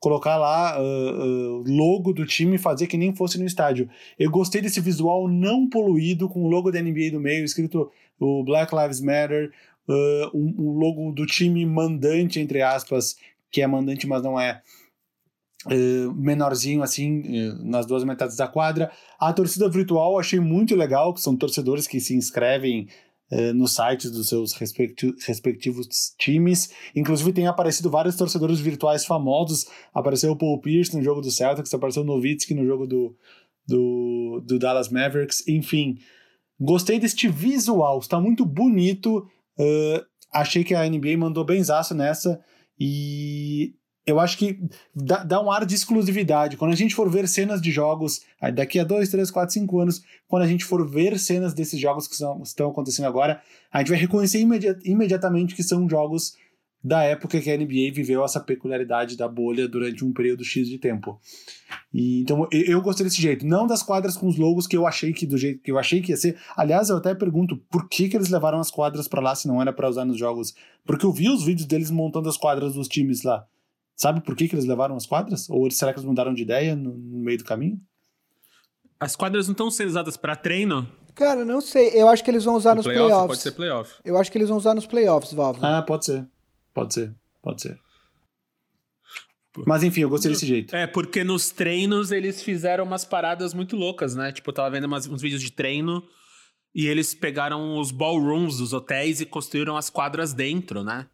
colocar 0.00 0.38
lá 0.38 0.80
uh, 0.80 0.82
uh, 0.82 1.64
logo 1.66 2.12
do 2.12 2.26
time 2.26 2.56
e 2.56 2.58
fazer 2.58 2.86
que 2.86 2.96
nem 2.96 3.14
fosse 3.14 3.38
no 3.38 3.44
estádio. 3.44 3.88
Eu 4.18 4.30
gostei 4.30 4.62
desse 4.62 4.80
visual 4.80 5.28
não 5.28 5.68
poluído, 5.68 6.28
com 6.28 6.42
o 6.42 6.48
logo 6.48 6.72
da 6.72 6.80
NBA 6.80 7.10
no 7.12 7.20
meio, 7.20 7.44
escrito 7.44 7.90
o 8.18 8.42
Black 8.42 8.74
Lives 8.74 9.00
Matter, 9.00 9.52
o 9.86 9.92
um, 10.34 10.54
um 10.58 10.72
logo 10.78 11.12
do 11.12 11.26
time 11.26 11.64
mandante, 11.66 12.40
entre 12.40 12.62
aspas, 12.62 13.16
que 13.50 13.60
é 13.60 13.66
mandante, 13.66 14.06
mas 14.06 14.22
não 14.22 14.40
é 14.40 14.62
Uh, 15.66 16.10
menorzinho 16.14 16.82
assim 16.82 17.20
uh, 17.20 17.62
nas 17.62 17.84
duas 17.84 18.02
metades 18.02 18.34
da 18.34 18.48
quadra. 18.48 18.90
A 19.18 19.30
torcida 19.30 19.68
virtual 19.68 20.18
achei 20.18 20.40
muito 20.40 20.74
legal, 20.74 21.12
que 21.12 21.20
são 21.20 21.36
torcedores 21.36 21.86
que 21.86 22.00
se 22.00 22.16
inscrevem 22.16 22.88
uh, 23.30 23.54
nos 23.54 23.74
sites 23.74 24.10
dos 24.10 24.28
seus 24.28 24.52
respecti 24.52 25.14
respectivos 25.26 26.14
times. 26.18 26.70
Inclusive 26.94 27.32
tem 27.32 27.46
aparecido 27.46 27.90
vários 27.90 28.16
torcedores 28.16 28.60
virtuais 28.60 29.04
famosos. 29.04 29.66
Apareceu 29.94 30.32
o 30.32 30.36
Paul 30.36 30.60
Pierce 30.60 30.96
no 30.96 31.02
jogo 31.02 31.20
do 31.20 31.30
Celtics, 31.30 31.72
apareceu 31.72 32.02
o 32.02 32.06
Nowitzki 32.06 32.54
no 32.54 32.66
jogo 32.66 32.86
do, 32.86 33.16
do, 33.66 34.42
do 34.46 34.58
Dallas 34.58 34.88
Mavericks. 34.88 35.46
Enfim, 35.48 35.98
gostei 36.58 36.98
deste 36.98 37.28
visual, 37.28 37.98
está 37.98 38.20
muito 38.20 38.44
bonito. 38.44 39.26
achei 40.32 40.64
que 40.64 40.74
a 40.74 40.88
NBA 40.88 41.16
mandou 41.18 41.44
benzaço 41.44 41.94
nessa. 41.94 42.40
E 42.78 43.74
eu 44.06 44.18
acho 44.18 44.38
que 44.38 44.58
dá, 44.94 45.22
dá, 45.22 45.40
um 45.40 45.50
ar 45.50 45.64
de 45.64 45.74
exclusividade. 45.74 46.56
Quando 46.56 46.72
a 46.72 46.76
gente 46.76 46.94
for 46.94 47.10
ver 47.10 47.28
cenas 47.28 47.60
de 47.60 47.70
jogos, 47.70 48.22
daqui 48.54 48.78
a 48.78 48.84
2, 48.84 49.08
3, 49.08 49.30
4, 49.30 49.52
5 49.52 49.80
anos, 49.80 50.02
quando 50.26 50.42
a 50.42 50.46
gente 50.46 50.64
for 50.64 50.88
ver 50.88 51.18
cenas 51.18 51.54
desses 51.54 51.78
jogos 51.78 52.08
que 52.08 52.16
são, 52.16 52.42
estão 52.42 52.70
acontecendo 52.70 53.06
agora, 53.06 53.40
a 53.70 53.78
gente 53.78 53.90
vai 53.90 53.98
reconhecer 53.98 54.40
imediatamente 54.84 55.54
que 55.54 55.62
são 55.62 55.88
jogos 55.88 56.34
da 56.82 57.02
época 57.02 57.40
que 57.40 57.50
a 57.50 57.56
NBA 57.56 57.92
viveu 57.92 58.24
essa 58.24 58.40
peculiaridade 58.40 59.16
da 59.16 59.28
bolha 59.28 59.68
durante 59.68 60.02
um 60.02 60.12
período 60.12 60.42
X 60.42 60.66
de 60.66 60.78
tempo. 60.78 61.20
E, 61.92 62.22
então 62.22 62.48
eu, 62.50 62.62
eu 62.62 62.80
gostei 62.80 63.04
desse 63.04 63.20
jeito, 63.20 63.46
não 63.46 63.66
das 63.66 63.82
quadras 63.82 64.16
com 64.16 64.26
os 64.26 64.38
logos 64.38 64.66
que 64.66 64.76
eu 64.76 64.86
achei 64.86 65.12
que 65.12 65.26
do 65.26 65.36
jeito 65.36 65.62
que 65.62 65.70
eu 65.70 65.78
achei 65.78 66.00
que 66.00 66.10
ia 66.10 66.16
ser. 66.16 66.38
Aliás, 66.56 66.88
eu 66.88 66.96
até 66.96 67.14
pergunto 67.14 67.58
por 67.70 67.86
que, 67.86 68.08
que 68.08 68.16
eles 68.16 68.30
levaram 68.30 68.58
as 68.58 68.70
quadras 68.70 69.06
para 69.06 69.20
lá 69.20 69.34
se 69.34 69.46
não 69.46 69.60
era 69.60 69.72
para 69.72 69.90
usar 69.90 70.06
nos 70.06 70.18
jogos, 70.18 70.54
porque 70.86 71.04
eu 71.04 71.12
vi 71.12 71.28
os 71.28 71.44
vídeos 71.44 71.66
deles 71.66 71.90
montando 71.90 72.30
as 72.30 72.38
quadras 72.38 72.72
dos 72.72 72.88
times 72.88 73.22
lá. 73.22 73.46
Sabe 74.00 74.22
por 74.22 74.34
que, 74.34 74.48
que 74.48 74.54
eles 74.54 74.64
levaram 74.64 74.96
as 74.96 75.04
quadras? 75.04 75.50
Ou 75.50 75.70
será 75.70 75.92
que 75.92 75.98
eles 75.98 76.08
mudaram 76.08 76.32
de 76.32 76.40
ideia 76.40 76.74
no, 76.74 76.96
no 76.96 77.18
meio 77.18 77.36
do 77.36 77.44
caminho? 77.44 77.78
As 78.98 79.14
quadras 79.14 79.46
não 79.46 79.52
estão 79.52 79.70
sendo 79.70 79.88
usadas 79.88 80.16
para 80.16 80.34
treino? 80.34 80.90
Cara, 81.14 81.44
não 81.44 81.60
sei. 81.60 81.90
Eu 81.90 82.08
acho 82.08 82.24
que 82.24 82.30
eles 82.30 82.42
vão 82.42 82.54
usar 82.54 82.70
no 82.70 82.76
nos 82.76 82.86
playoff, 82.86 83.08
playoffs. 83.08 83.26
Pode 83.26 83.42
ser 83.42 83.52
playoff. 83.52 83.94
Eu 84.02 84.16
acho 84.16 84.32
que 84.32 84.38
eles 84.38 84.48
vão 84.48 84.56
usar 84.56 84.74
nos 84.74 84.86
playoffs, 84.86 85.34
Valve. 85.34 85.60
Ah, 85.62 85.82
pode 85.82 86.06
ser. 86.06 86.26
Pode 86.72 86.94
ser. 86.94 87.14
Pode 87.42 87.60
ser. 87.60 87.78
Mas 89.66 89.82
enfim, 89.82 90.00
eu 90.00 90.08
gostei 90.08 90.30
desse 90.30 90.46
jeito. 90.46 90.74
É, 90.74 90.86
porque 90.86 91.22
nos 91.22 91.50
treinos 91.50 92.10
eles 92.10 92.42
fizeram 92.42 92.84
umas 92.84 93.04
paradas 93.04 93.52
muito 93.52 93.76
loucas, 93.76 94.14
né? 94.14 94.32
Tipo, 94.32 94.48
eu 94.48 94.54
tava 94.54 94.70
vendo 94.70 94.84
umas, 94.84 95.06
uns 95.06 95.20
vídeos 95.20 95.42
de 95.42 95.52
treino 95.52 96.02
e 96.74 96.86
eles 96.86 97.12
pegaram 97.12 97.78
os 97.78 97.90
ballrooms 97.90 98.56
dos 98.56 98.72
hotéis 98.72 99.20
e 99.20 99.26
construíram 99.26 99.76
as 99.76 99.90
quadras 99.90 100.32
dentro, 100.32 100.82
né? 100.82 101.06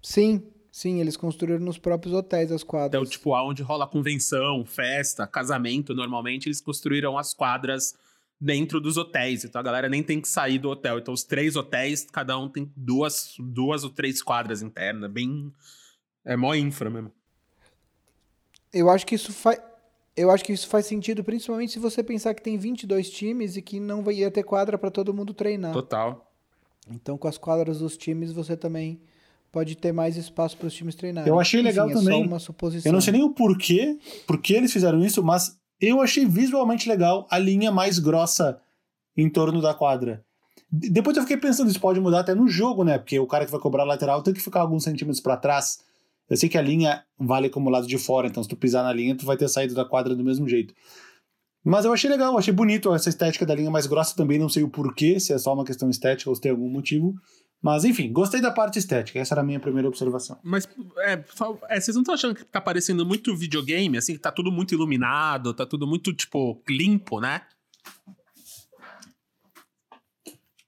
Sim, 0.00 0.42
Sim, 0.74 0.98
eles 0.98 1.16
construíram 1.16 1.64
nos 1.64 1.78
próprios 1.78 2.12
hotéis 2.12 2.50
as 2.50 2.64
quadras. 2.64 3.00
Então, 3.00 3.08
tipo, 3.08 3.32
aonde 3.32 3.62
rola 3.62 3.86
convenção, 3.86 4.64
festa, 4.64 5.24
casamento, 5.24 5.94
normalmente 5.94 6.48
eles 6.48 6.60
construíram 6.60 7.16
as 7.16 7.32
quadras 7.32 7.94
dentro 8.40 8.80
dos 8.80 8.96
hotéis. 8.96 9.44
Então 9.44 9.60
a 9.60 9.62
galera 9.62 9.88
nem 9.88 10.02
tem 10.02 10.20
que 10.20 10.26
sair 10.26 10.58
do 10.58 10.68
hotel. 10.68 10.98
Então 10.98 11.14
os 11.14 11.22
três 11.22 11.54
hotéis, 11.54 12.04
cada 12.10 12.36
um 12.36 12.48
tem 12.48 12.68
duas, 12.74 13.36
duas 13.38 13.84
ou 13.84 13.90
três 13.90 14.20
quadras 14.20 14.62
internas. 14.62 15.08
Bem. 15.12 15.52
É 16.24 16.36
mó 16.36 16.52
infra 16.56 16.90
mesmo. 16.90 17.12
Eu 18.72 18.90
acho 18.90 19.06
que 19.06 19.14
isso 19.14 19.32
faz. 19.32 19.60
Eu 20.16 20.28
acho 20.28 20.42
que 20.42 20.52
isso 20.52 20.66
faz 20.66 20.86
sentido, 20.86 21.22
principalmente 21.22 21.74
se 21.74 21.78
você 21.78 22.02
pensar 22.02 22.34
que 22.34 22.42
tem 22.42 22.58
22 22.58 23.10
times 23.10 23.56
e 23.56 23.62
que 23.62 23.78
não 23.78 24.10
ia 24.10 24.28
ter 24.28 24.42
quadra 24.42 24.76
para 24.76 24.90
todo 24.90 25.14
mundo 25.14 25.32
treinar. 25.32 25.72
Total. 25.72 26.32
Então, 26.90 27.16
com 27.16 27.28
as 27.28 27.38
quadras 27.38 27.78
dos 27.78 27.96
times, 27.96 28.32
você 28.32 28.56
também 28.56 29.00
pode 29.54 29.76
ter 29.76 29.92
mais 29.92 30.16
espaço 30.16 30.56
para 30.56 30.66
os 30.66 30.74
times 30.74 30.96
treinarem. 30.96 31.32
Eu 31.32 31.38
achei 31.38 31.62
legal 31.62 31.86
Enfim, 31.86 32.00
também. 32.00 32.20
É 32.20 32.24
só 32.24 32.28
uma 32.28 32.38
suposição. 32.40 32.90
Eu 32.90 32.92
não 32.92 33.00
sei 33.00 33.12
nem 33.12 33.22
o 33.22 33.30
porquê, 33.30 33.96
porque 34.26 34.52
eles 34.52 34.72
fizeram 34.72 35.00
isso, 35.04 35.22
mas 35.22 35.56
eu 35.80 36.00
achei 36.00 36.26
visualmente 36.26 36.88
legal 36.88 37.24
a 37.30 37.38
linha 37.38 37.70
mais 37.70 38.00
grossa 38.00 38.60
em 39.16 39.30
torno 39.30 39.62
da 39.62 39.72
quadra. 39.72 40.24
Depois 40.68 41.16
eu 41.16 41.22
fiquei 41.22 41.36
pensando, 41.36 41.70
isso 41.70 41.78
pode 41.78 42.00
mudar 42.00 42.20
até 42.20 42.34
no 42.34 42.48
jogo, 42.48 42.82
né? 42.82 42.98
Porque 42.98 43.16
o 43.20 43.28
cara 43.28 43.44
que 43.44 43.52
vai 43.52 43.60
cobrar 43.60 43.84
lateral 43.84 44.22
tem 44.24 44.34
que 44.34 44.40
ficar 44.40 44.60
alguns 44.60 44.82
centímetros 44.82 45.20
para 45.20 45.36
trás. 45.36 45.78
Eu 46.28 46.36
sei 46.36 46.48
que 46.48 46.58
a 46.58 46.62
linha 46.62 47.04
vale 47.16 47.48
como 47.48 47.70
lado 47.70 47.86
de 47.86 47.96
fora, 47.96 48.26
então 48.26 48.42
se 48.42 48.48
tu 48.48 48.56
pisar 48.56 48.82
na 48.82 48.92
linha, 48.92 49.16
tu 49.16 49.24
vai 49.24 49.36
ter 49.36 49.46
saído 49.46 49.72
da 49.72 49.84
quadra 49.84 50.16
do 50.16 50.24
mesmo 50.24 50.48
jeito. 50.48 50.74
Mas 51.62 51.84
eu 51.84 51.92
achei 51.92 52.10
legal, 52.10 52.36
achei 52.36 52.52
bonito 52.52 52.92
essa 52.92 53.08
estética 53.08 53.46
da 53.46 53.54
linha 53.54 53.70
mais 53.70 53.86
grossa 53.86 54.16
também, 54.16 54.36
não 54.38 54.48
sei 54.48 54.64
o 54.64 54.68
porquê, 54.68 55.20
se 55.20 55.32
é 55.32 55.38
só 55.38 55.54
uma 55.54 55.64
questão 55.64 55.88
estética 55.88 56.28
ou 56.28 56.34
se 56.34 56.42
tem 56.42 56.50
algum 56.50 56.68
motivo. 56.68 57.14
Mas, 57.64 57.82
enfim, 57.82 58.12
gostei 58.12 58.42
da 58.42 58.50
parte 58.50 58.78
estética. 58.78 59.18
Essa 59.18 59.32
era 59.32 59.40
a 59.40 59.44
minha 59.44 59.58
primeira 59.58 59.88
observação. 59.88 60.38
Mas, 60.42 60.68
é, 60.98 61.24
é 61.70 61.80
vocês 61.80 61.94
não 61.94 62.02
estão 62.02 62.14
achando 62.14 62.34
que 62.34 62.44
tá 62.44 62.60
parecendo 62.60 63.06
muito 63.06 63.34
videogame, 63.34 63.96
assim? 63.96 64.12
Que 64.12 64.18
tá 64.18 64.30
tudo 64.30 64.52
muito 64.52 64.74
iluminado, 64.74 65.54
tá 65.54 65.64
tudo 65.64 65.86
muito, 65.86 66.12
tipo, 66.12 66.62
limpo, 66.68 67.20
né? 67.20 67.40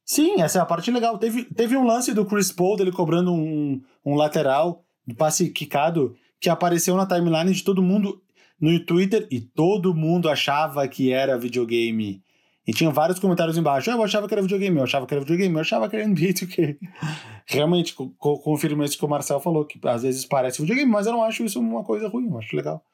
Sim, 0.07 0.41
essa 0.41 0.59
é 0.59 0.63
a 0.63 0.65
parte 0.65 0.91
legal. 0.91 1.19
Teve, 1.19 1.45
teve 1.45 1.77
um 1.77 1.85
lance 1.85 2.15
do 2.15 2.25
Chris 2.25 2.51
Paul, 2.51 2.79
dele 2.79 2.91
cobrando 2.91 3.31
um, 3.31 3.79
um 4.03 4.15
lateral, 4.15 4.83
de 5.07 5.15
passe 5.15 5.51
quicado, 5.51 6.17
que 6.41 6.49
apareceu 6.49 6.97
na 6.97 7.05
timeline 7.05 7.53
de 7.53 7.63
todo 7.63 7.83
mundo 7.83 8.23
no 8.59 8.83
Twitter 8.87 9.29
e 9.31 9.39
todo 9.39 9.95
mundo 9.95 10.31
achava 10.31 10.89
que 10.89 11.13
era 11.13 11.39
videogame. 11.39 12.23
E 12.67 12.73
tinha 12.73 12.91
vários 12.91 13.21
comentários 13.21 13.57
embaixo. 13.57 13.91
Ah, 13.91 13.95
eu 13.95 14.03
achava 14.03 14.27
que 14.27 14.35
era 14.35 14.43
videogame, 14.43 14.77
eu 14.77 14.83
achava 14.83 15.07
que 15.07 15.15
era 15.15 15.21
videogame, 15.21 15.55
eu 15.55 15.61
achava 15.61 15.89
que 15.89 15.97
era 15.97 16.07
NBA 16.07 16.33
2K. 16.33 16.79
Realmente, 17.47 17.95
co 17.95 18.59
isso 18.85 18.99
que 18.99 19.05
o 19.05 19.09
Marcel 19.09 19.39
falou, 19.39 19.65
que 19.65 19.79
às 19.87 20.03
vezes 20.03 20.25
parece 20.25 20.61
videogame, 20.61 20.91
mas 20.91 21.07
eu 21.07 21.13
não 21.13 21.23
acho 21.23 21.45
isso 21.45 21.61
uma 21.61 21.85
coisa 21.85 22.09
ruim, 22.09 22.29
eu 22.29 22.39
acho 22.39 22.57
legal. 22.57 22.85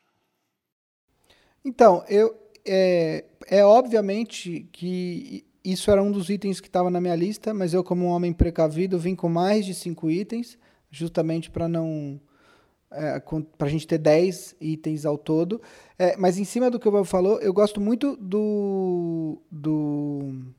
Então, 1.64 2.04
eu. 2.08 2.40
É, 2.64 3.24
é 3.48 3.64
obviamente 3.64 4.68
que 4.70 5.44
isso 5.64 5.90
era 5.90 6.02
um 6.02 6.12
dos 6.12 6.28
itens 6.28 6.60
que 6.60 6.68
estava 6.68 6.90
na 6.90 7.00
minha 7.00 7.16
lista, 7.16 7.52
mas 7.54 7.74
eu, 7.74 7.82
como 7.82 8.04
um 8.04 8.08
homem 8.08 8.32
precavido, 8.32 8.98
vim 8.98 9.16
com 9.16 9.28
mais 9.28 9.64
de 9.64 9.74
cinco 9.74 10.10
itens, 10.10 10.58
justamente 10.90 11.50
para 11.50 11.66
não 11.66 12.20
é, 12.94 13.20
para 13.56 13.66
a 13.66 13.70
gente 13.70 13.86
ter 13.86 13.98
10 13.98 14.56
itens 14.60 15.04
ao 15.04 15.18
todo. 15.18 15.60
É, 15.98 16.16
mas 16.16 16.38
em 16.38 16.44
cima 16.44 16.70
do 16.70 16.78
que 16.78 16.88
o 16.88 16.92
Bob 16.92 17.06
falou, 17.06 17.38
eu 17.40 17.52
gosto 17.52 17.80
muito 17.80 18.16
do, 18.16 19.40
do 19.50 20.52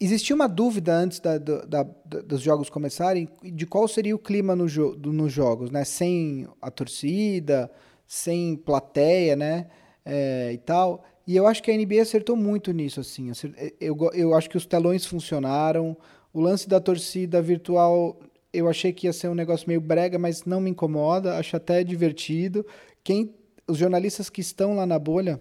existia 0.00 0.36
uma 0.36 0.48
dúvida 0.48 0.94
antes 0.94 1.20
da, 1.20 1.38
da, 1.38 1.64
da, 1.64 1.82
dos 1.82 2.40
jogos 2.40 2.68
começarem 2.68 3.28
de 3.42 3.66
qual 3.66 3.88
seria 3.88 4.14
o 4.14 4.18
clima 4.18 4.54
no 4.54 4.68
jo 4.68 4.94
do, 4.94 5.12
nos 5.12 5.32
jogos, 5.32 5.70
né? 5.70 5.84
Sem 5.84 6.46
a 6.60 6.70
torcida, 6.70 7.70
sem 8.06 8.56
plateia, 8.56 9.34
né? 9.34 9.66
É, 10.04 10.52
e 10.52 10.58
tal. 10.58 11.04
E 11.26 11.34
eu 11.34 11.46
acho 11.46 11.62
que 11.62 11.70
a 11.70 11.76
NBA 11.76 12.02
acertou 12.02 12.36
muito 12.36 12.72
nisso, 12.72 13.00
assim. 13.00 13.32
Eu, 13.80 13.96
eu 14.12 14.34
acho 14.34 14.48
que 14.48 14.56
os 14.56 14.64
telões 14.64 15.04
funcionaram. 15.04 15.96
O 16.32 16.40
lance 16.40 16.68
da 16.68 16.78
torcida 16.78 17.42
virtual, 17.42 18.20
eu 18.56 18.68
achei 18.68 18.92
que 18.92 19.06
ia 19.06 19.12
ser 19.12 19.28
um 19.28 19.34
negócio 19.34 19.68
meio 19.68 19.80
brega, 19.80 20.18
mas 20.18 20.44
não 20.44 20.60
me 20.60 20.70
incomoda. 20.70 21.36
Acho 21.36 21.56
até 21.56 21.84
divertido. 21.84 22.64
Quem, 23.04 23.34
os 23.68 23.76
jornalistas 23.76 24.30
que 24.30 24.40
estão 24.40 24.74
lá 24.74 24.86
na 24.86 24.98
bolha, 24.98 25.40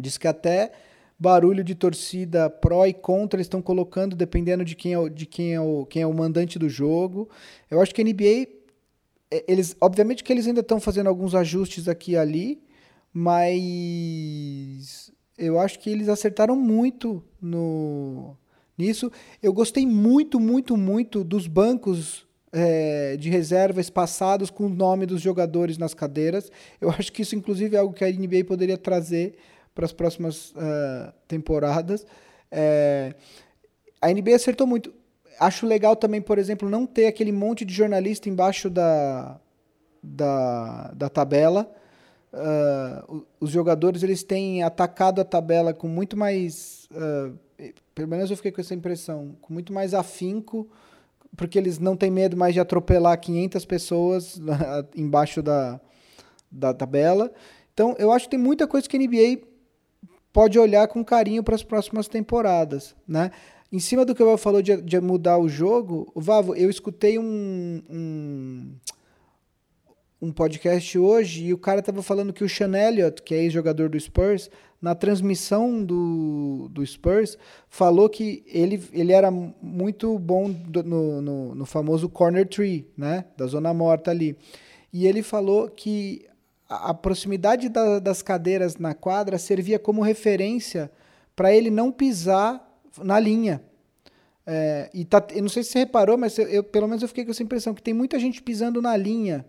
diz 0.00 0.18
que 0.18 0.26
até 0.26 0.72
barulho 1.18 1.62
de 1.62 1.76
torcida 1.76 2.50
pró 2.50 2.84
e 2.84 2.92
contra 2.92 3.36
eles 3.36 3.46
estão 3.46 3.62
colocando, 3.62 4.16
dependendo 4.16 4.64
de 4.64 4.74
quem 4.74 4.92
é 4.92 4.98
o, 4.98 5.08
de 5.08 5.24
quem 5.24 5.54
é 5.54 5.60
o, 5.60 5.86
quem 5.86 6.02
é 6.02 6.06
o 6.06 6.12
mandante 6.12 6.58
do 6.58 6.68
jogo. 6.68 7.30
Eu 7.70 7.80
acho 7.80 7.94
que 7.94 8.02
a 8.02 8.04
NBA, 8.04 8.48
é, 9.30 9.44
eles, 9.46 9.76
obviamente 9.80 10.24
que 10.24 10.32
eles 10.32 10.48
ainda 10.48 10.60
estão 10.60 10.80
fazendo 10.80 11.06
alguns 11.06 11.34
ajustes 11.34 11.86
aqui 11.86 12.12
e 12.12 12.16
ali, 12.16 12.60
mas 13.12 15.12
eu 15.38 15.60
acho 15.60 15.78
que 15.78 15.90
eles 15.90 16.08
acertaram 16.08 16.56
muito 16.56 17.22
no 17.40 18.36
nisso. 18.76 19.10
Eu 19.42 19.52
gostei 19.52 19.86
muito, 19.86 20.38
muito, 20.38 20.76
muito 20.76 21.24
dos 21.24 21.46
bancos 21.46 22.26
é, 22.52 23.16
de 23.16 23.30
reserva 23.30 23.80
espaçados 23.80 24.50
com 24.50 24.66
o 24.66 24.68
nome 24.68 25.06
dos 25.06 25.20
jogadores 25.20 25.78
nas 25.78 25.94
cadeiras. 25.94 26.50
Eu 26.80 26.90
acho 26.90 27.12
que 27.12 27.22
isso, 27.22 27.34
inclusive, 27.34 27.76
é 27.76 27.78
algo 27.78 27.94
que 27.94 28.04
a 28.04 28.10
NBA 28.10 28.44
poderia 28.46 28.76
trazer 28.76 29.36
para 29.74 29.86
as 29.86 29.92
próximas 29.92 30.50
uh, 30.50 31.12
temporadas. 31.26 32.06
É, 32.50 33.14
a 34.00 34.12
NBA 34.12 34.36
acertou 34.36 34.66
muito. 34.66 34.92
Acho 35.40 35.66
legal 35.66 35.96
também, 35.96 36.20
por 36.20 36.38
exemplo, 36.38 36.68
não 36.68 36.86
ter 36.86 37.06
aquele 37.06 37.32
monte 37.32 37.64
de 37.64 37.72
jornalista 37.72 38.28
embaixo 38.28 38.68
da, 38.68 39.40
da, 40.02 40.92
da 40.94 41.08
tabela 41.08 41.72
uh, 42.32 43.24
os 43.40 43.50
jogadores 43.50 44.02
eles 44.02 44.22
têm 44.22 44.62
atacado 44.62 45.20
a 45.20 45.24
tabela 45.24 45.72
com 45.72 45.88
muito 45.88 46.16
mais, 46.16 46.88
uh, 46.92 47.36
pelo 47.94 48.08
menos 48.08 48.30
eu 48.30 48.36
fiquei 48.36 48.52
com 48.52 48.60
essa 48.60 48.74
impressão, 48.74 49.36
com 49.40 49.52
muito 49.52 49.72
mais 49.72 49.94
afinco, 49.94 50.68
porque 51.36 51.58
eles 51.58 51.78
não 51.78 51.96
têm 51.96 52.10
medo 52.10 52.36
mais 52.36 52.54
de 52.54 52.60
atropelar 52.60 53.18
500 53.18 53.64
pessoas 53.64 54.40
embaixo 54.96 55.42
da, 55.42 55.80
da 56.50 56.74
tabela. 56.74 57.32
Então, 57.72 57.94
eu 57.98 58.12
acho 58.12 58.26
que 58.26 58.32
tem 58.32 58.40
muita 58.40 58.66
coisa 58.66 58.88
que 58.88 58.96
a 58.96 59.00
NBA 59.00 59.46
pode 60.32 60.58
olhar 60.58 60.86
com 60.88 61.04
carinho 61.04 61.42
para 61.42 61.54
as 61.54 61.62
próximas 61.62 62.08
temporadas, 62.08 62.94
né? 63.06 63.30
Em 63.70 63.78
cima 63.78 64.04
do 64.04 64.14
que 64.14 64.22
o 64.22 64.26
Vavo 64.26 64.38
falou 64.38 64.60
de, 64.60 64.76
de 64.82 65.00
mudar 65.00 65.38
o 65.38 65.48
jogo, 65.48 66.10
o 66.14 66.20
Vavo, 66.20 66.54
eu 66.54 66.68
escutei 66.68 67.18
um, 67.18 67.82
um 67.88 68.74
um 70.22 70.30
podcast 70.30 70.96
hoje 70.96 71.46
e 71.46 71.52
o 71.52 71.58
cara 71.58 71.80
estava 71.80 72.00
falando 72.00 72.32
que 72.32 72.44
o 72.44 72.48
Sean 72.48 72.78
Elliott, 72.78 73.20
que 73.22 73.34
é 73.34 73.38
ex-jogador 73.38 73.88
do 73.88 73.98
Spurs, 73.98 74.48
na 74.80 74.94
transmissão 74.94 75.84
do, 75.84 76.68
do 76.70 76.86
Spurs, 76.86 77.36
falou 77.68 78.08
que 78.08 78.44
ele, 78.46 78.80
ele 78.92 79.12
era 79.12 79.32
muito 79.32 80.16
bom 80.20 80.48
do, 80.48 80.84
no, 80.84 81.20
no, 81.20 81.54
no, 81.56 81.66
famoso 81.66 82.08
corner 82.08 82.46
tree, 82.46 82.88
né? 82.96 83.24
Da 83.36 83.46
zona 83.46 83.74
morta 83.74 84.12
ali. 84.12 84.36
E 84.92 85.08
ele 85.08 85.24
falou 85.24 85.68
que 85.68 86.24
a, 86.68 86.90
a 86.90 86.94
proximidade 86.94 87.68
da, 87.68 87.98
das 87.98 88.22
cadeiras 88.22 88.76
na 88.76 88.94
quadra 88.94 89.38
servia 89.38 89.78
como 89.78 90.02
referência 90.02 90.90
para 91.34 91.52
ele 91.52 91.70
não 91.70 91.90
pisar 91.90 92.64
na 93.02 93.18
linha. 93.18 93.60
É, 94.46 94.88
e 94.94 95.04
tá, 95.04 95.24
eu 95.30 95.42
não 95.42 95.48
sei 95.48 95.64
se 95.64 95.70
você 95.70 95.80
reparou, 95.80 96.16
mas 96.16 96.38
eu, 96.38 96.46
eu, 96.46 96.62
pelo 96.62 96.86
menos 96.86 97.02
eu 97.02 97.08
fiquei 97.08 97.24
com 97.24 97.32
essa 97.32 97.42
impressão 97.42 97.74
que 97.74 97.82
tem 97.82 97.94
muita 97.94 98.20
gente 98.20 98.40
pisando 98.40 98.80
na 98.80 98.96
linha 98.96 99.44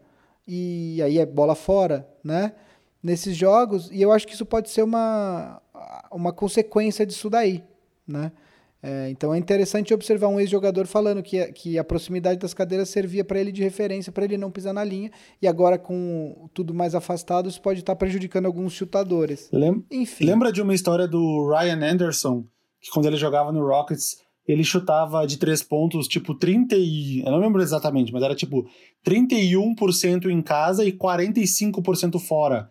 e 0.48 1.02
aí 1.02 1.18
é 1.18 1.26
bola 1.26 1.56
fora, 1.56 2.08
né? 2.24 2.54
Nesses 3.02 3.36
jogos, 3.36 3.90
e 3.92 4.02
eu 4.02 4.12
acho 4.12 4.26
que 4.26 4.34
isso 4.34 4.46
pode 4.46 4.70
ser 4.70 4.82
uma, 4.82 5.62
uma 6.12 6.32
consequência 6.32 7.06
disso 7.06 7.30
daí, 7.30 7.64
né? 8.08 8.32
É, 8.86 9.10
então 9.10 9.34
é 9.34 9.38
interessante 9.38 9.94
observar 9.94 10.28
um 10.28 10.42
ex-jogador 10.42 10.86
falando 10.86 11.24
que, 11.24 11.42
que 11.54 11.80
a 11.80 11.86
proximidade 11.86 12.38
das 12.38 12.54
cadeiras 12.54 12.90
servia 12.90 13.24
para 13.24 13.40
ele 13.40 13.50
de 13.50 13.64
referência, 13.64 14.12
para 14.12 14.26
ele 14.26 14.38
não 14.38 14.52
pisar 14.52 14.74
na 14.74 14.84
linha, 14.84 15.10
e 15.42 15.48
agora 15.48 15.78
com 15.78 16.50
tudo 16.54 16.74
mais 16.74 16.94
afastado, 16.94 17.48
isso 17.48 17.62
pode 17.62 17.80
estar 17.80 17.94
tá 17.94 17.98
prejudicando 17.98 18.46
alguns 18.46 18.74
chutadores. 18.74 19.50
Lem 19.54 19.86
Enfim. 19.90 20.26
Lembra 20.26 20.52
de 20.52 20.62
uma 20.62 20.74
história 20.74 21.08
do 21.08 21.50
Ryan 21.50 21.94
Anderson, 21.94 22.44
que 22.82 22.92
quando 22.92 23.06
ele 23.06 23.16
jogava 23.16 23.54
no 23.54 23.66
Rockets, 23.66 24.18
ele 24.48 24.64
chutava 24.64 25.26
de 25.26 25.38
três 25.38 25.62
pontos, 25.62 26.08
tipo, 26.08 26.34
30 26.36 26.76
e... 26.76 27.22
Eu 27.22 27.32
não 27.32 27.40
lembro 27.40 27.62
exatamente, 27.62 28.12
mas 28.12 28.24
era 28.24 28.36
tipo 28.36 28.68
31% 29.06 30.30
em 30.30 30.42
casa 30.42 30.86
e 30.86 30.92
45% 30.92 32.20
fora. 32.20 32.70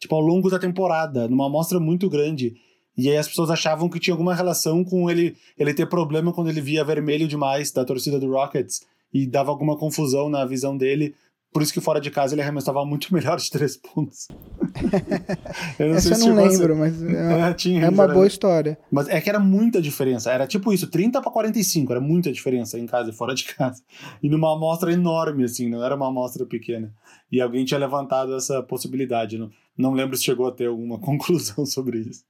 Tipo, 0.00 0.16
ao 0.16 0.20
longo 0.20 0.50
da 0.50 0.58
temporada, 0.58 1.28
numa 1.28 1.46
amostra 1.46 1.78
muito 1.78 2.10
grande. 2.10 2.54
E 2.96 3.08
aí 3.08 3.16
as 3.16 3.28
pessoas 3.28 3.50
achavam 3.50 3.88
que 3.88 4.00
tinha 4.00 4.12
alguma 4.12 4.34
relação 4.34 4.84
com 4.84 5.08
ele, 5.08 5.36
ele 5.56 5.72
ter 5.72 5.88
problema 5.88 6.32
quando 6.32 6.50
ele 6.50 6.60
via 6.60 6.84
vermelho 6.84 7.28
demais 7.28 7.70
da 7.70 7.84
torcida 7.84 8.18
do 8.18 8.30
Rockets. 8.30 8.80
E 9.14 9.26
dava 9.26 9.50
alguma 9.50 9.76
confusão 9.76 10.28
na 10.28 10.44
visão 10.44 10.76
dele 10.76 11.14
por 11.52 11.62
isso 11.62 11.72
que 11.72 11.80
fora 11.80 12.00
de 12.00 12.10
casa 12.10 12.34
ele 12.34 12.40
arremessava 12.40 12.84
muito 12.84 13.12
melhor 13.14 13.36
de 13.36 13.50
três 13.50 13.76
pontos. 13.76 14.26
eu 15.78 15.88
não 15.88 15.96
Essa 15.96 16.14
eu 16.14 16.18
não 16.18 16.34
lembro, 16.34 16.76
mas 16.76 17.02
é, 17.02 17.40
é, 17.40 17.54
tinha, 17.54 17.84
é 17.84 17.88
uma 17.90 18.04
era... 18.04 18.14
boa 18.14 18.26
história. 18.26 18.78
Mas 18.90 19.08
é 19.08 19.20
que 19.20 19.28
era 19.28 19.38
muita 19.38 19.80
diferença. 19.80 20.32
Era 20.32 20.46
tipo 20.46 20.72
isso, 20.72 20.86
30 20.86 21.20
para 21.20 21.30
45, 21.30 21.92
era 21.92 22.00
muita 22.00 22.32
diferença 22.32 22.78
em 22.78 22.86
casa 22.86 23.10
e 23.10 23.12
fora 23.12 23.34
de 23.34 23.44
casa. 23.54 23.82
E 24.22 24.28
numa 24.28 24.54
amostra 24.54 24.90
enorme, 24.90 25.44
assim, 25.44 25.68
não 25.68 25.84
era 25.84 25.94
uma 25.94 26.08
amostra 26.08 26.46
pequena. 26.46 26.92
E 27.30 27.40
alguém 27.40 27.64
tinha 27.64 27.78
levantado 27.78 28.34
essa 28.34 28.62
possibilidade. 28.62 29.36
Não, 29.36 29.50
não 29.76 29.92
lembro 29.92 30.16
se 30.16 30.24
chegou 30.24 30.46
a 30.46 30.52
ter 30.52 30.68
alguma 30.68 30.98
conclusão 30.98 31.66
sobre 31.66 31.98
isso. 31.98 32.24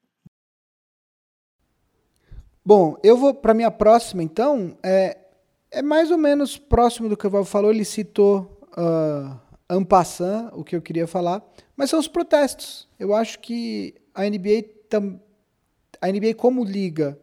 Bom, 2.64 2.96
eu 3.02 3.16
vou 3.16 3.34
para 3.34 3.54
minha 3.54 3.70
próxima, 3.70 4.22
então. 4.22 4.76
É, 4.82 5.18
é 5.70 5.82
mais 5.82 6.10
ou 6.10 6.18
menos 6.18 6.58
próximo 6.58 7.08
do 7.08 7.16
que 7.16 7.26
o 7.26 7.30
Val 7.30 7.44
falou. 7.44 7.72
Ele 7.72 7.84
citou 7.84 8.61
uh, 8.76 9.38
o 10.52 10.64
que 10.64 10.76
eu 10.76 10.82
queria 10.82 11.06
falar, 11.06 11.42
mas 11.76 11.90
são 11.90 11.98
os 11.98 12.08
protestos. 12.08 12.88
Eu 12.98 13.14
acho 13.14 13.38
que 13.40 13.94
a 14.14 14.28
NBA, 14.28 14.64
tam, 14.88 15.20
a 16.00 16.08
NBA 16.08 16.34
como 16.36 16.64
liga, 16.64 17.18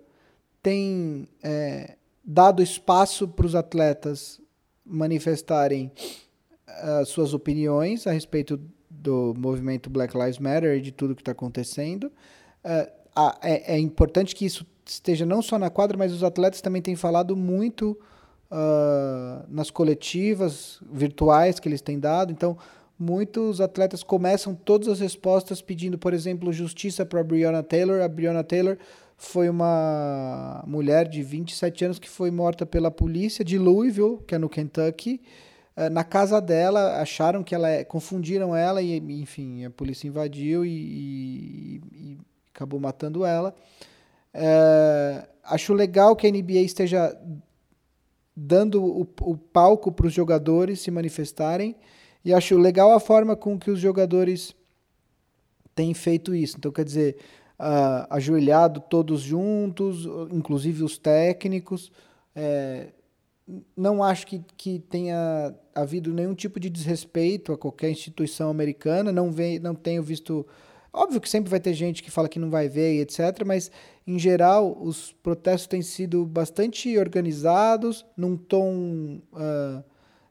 tem 0.61 1.27
é, 1.43 1.95
dado 2.23 2.61
espaço 2.61 3.27
para 3.27 3.45
os 3.45 3.55
atletas 3.55 4.41
manifestarem 4.85 5.91
uh, 6.67 7.05
suas 7.05 7.33
opiniões 7.33 8.07
a 8.07 8.11
respeito 8.11 8.59
do 8.89 9.33
movimento 9.37 9.89
Black 9.89 10.17
Lives 10.17 10.39
Matter 10.39 10.77
e 10.77 10.81
de 10.81 10.91
tudo 10.91 11.15
que 11.15 11.21
está 11.21 11.31
acontecendo. 11.31 12.11
Uh, 12.63 12.99
é, 13.41 13.75
é, 13.75 13.79
importante 13.79 14.35
que 14.35 14.45
isso 14.45 14.65
esteja 14.85 15.25
não 15.25 15.41
só 15.41 15.57
na 15.59 15.69
quadra, 15.69 15.97
mas 15.97 16.11
os 16.11 16.23
atletas 16.23 16.61
também 16.61 16.81
têm 16.81 16.95
falado 16.95 17.35
muito 17.35 17.99
uh, 18.51 19.45
nas 19.47 19.69
coletivas 19.69 20.79
virtuais 20.91 21.59
que 21.59 21.67
eles 21.67 21.81
têm 21.81 21.99
dado. 21.99 22.31
Então, 22.31 22.57
muitos 22.97 23.61
atletas 23.61 24.03
começam 24.03 24.53
todas 24.53 24.87
as 24.87 24.99
respostas 24.99 25.61
pedindo, 25.61 25.97
por 25.97 26.13
exemplo, 26.13 26.51
justiça 26.51 27.05
para 27.05 27.23
Breonna 27.23 27.63
Taylor. 27.63 28.01
A 28.01 28.07
Breonna 28.07 28.43
Taylor 28.43 28.77
foi 29.17 29.49
uma 29.49 30.63
mulher 30.65 31.07
de 31.07 31.21
27 31.21 31.85
anos 31.85 31.99
que 31.99 32.09
foi 32.09 32.31
morta 32.31 32.65
pela 32.65 32.89
polícia 32.89 33.43
de 33.43 33.57
Louisville, 33.57 34.19
que 34.27 34.35
é 34.35 34.37
no 34.37 34.49
Kentucky. 34.49 35.21
Uh, 35.77 35.89
na 35.89 36.03
casa 36.03 36.41
dela, 36.41 37.01
acharam 37.01 37.43
que 37.43 37.55
ela 37.55 37.69
é, 37.69 37.83
confundiram 37.83 38.55
ela 38.55 38.81
e, 38.81 38.97
enfim, 39.21 39.65
a 39.65 39.69
polícia 39.69 40.07
invadiu 40.07 40.65
e, 40.65 40.69
e, 40.69 41.81
e 41.93 42.17
acabou 42.53 42.79
matando 42.79 43.25
ela. 43.25 43.55
Uh, 44.33 45.27
acho 45.43 45.73
legal 45.73 46.15
que 46.15 46.27
a 46.27 46.31
NBA 46.31 46.59
esteja 46.59 47.17
dando 48.39 48.83
o, 48.83 49.07
o 49.21 49.37
palco 49.37 49.91
para 49.91 50.07
os 50.07 50.13
jogadores 50.13 50.79
se 50.79 50.89
manifestarem. 50.89 51.75
E 52.23 52.33
acho 52.33 52.57
legal 52.57 52.91
a 52.91 52.99
forma 52.99 53.35
com 53.35 53.57
que 53.57 53.71
os 53.71 53.79
jogadores 53.79 54.55
têm 55.75 55.93
feito 55.93 56.33
isso. 56.33 56.57
Então, 56.57 56.71
quer 56.71 56.83
dizer, 56.85 57.17
uh, 57.59 58.07
ajoelhado 58.09 58.79
todos 58.79 59.21
juntos, 59.21 60.05
inclusive 60.31 60.83
os 60.83 60.97
técnicos. 60.97 61.91
É, 62.35 62.87
não 63.75 64.03
acho 64.03 64.27
que, 64.27 64.41
que 64.55 64.79
tenha 64.79 65.53
havido 65.73 66.13
nenhum 66.13 66.35
tipo 66.35 66.59
de 66.59 66.69
desrespeito 66.69 67.51
a 67.51 67.57
qualquer 67.57 67.89
instituição 67.89 68.49
americana. 68.49 69.11
Não, 69.11 69.31
vem, 69.31 69.59
não 69.59 69.75
tenho 69.75 70.03
visto. 70.03 70.45
Óbvio 70.91 71.21
que 71.21 71.29
sempre 71.29 71.49
vai 71.49 71.59
ter 71.59 71.73
gente 71.73 72.01
que 72.01 72.09
fala 72.09 72.27
que 72.27 72.39
não 72.39 72.49
vai 72.49 72.67
ver, 72.67 73.01
etc. 73.01 73.43
Mas 73.45 73.71
em 74.07 74.17
geral, 74.17 74.75
os 74.81 75.13
protestos 75.21 75.67
têm 75.67 75.81
sido 75.81 76.25
bastante 76.25 76.97
organizados, 76.97 78.05
num 78.17 78.35
tom 78.35 79.21
uh, 79.33 79.83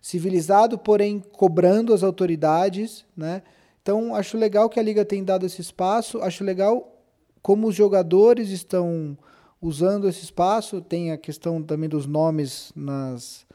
civilizado, 0.03 0.77
porém 0.77 1.21
cobrando 1.21 1.95
as 1.95 2.03
autoridades, 2.03 3.05
né? 3.17 3.43
Então, 3.81 4.15
acho 4.15 4.37
legal 4.37 4.69
que 4.69 4.79
a 4.79 4.83
liga 4.83 5.05
tem 5.05 5.25
dado 5.25 5.47
esse 5.47 5.61
espaço, 5.61 6.21
acho 6.21 6.45
legal 6.45 6.95
como 7.41 7.69
os 7.69 7.75
jogadores 7.75 8.51
estão 8.51 9.17
usando 9.63 10.09
esse 10.09 10.25
espaço. 10.25 10.81
Tem 10.83 11.13
a 11.13 11.17
questão 11.17 11.63
também 11.63 11.89
dos 11.89 12.05
nomes 12.05 12.73
nas, 12.77 13.47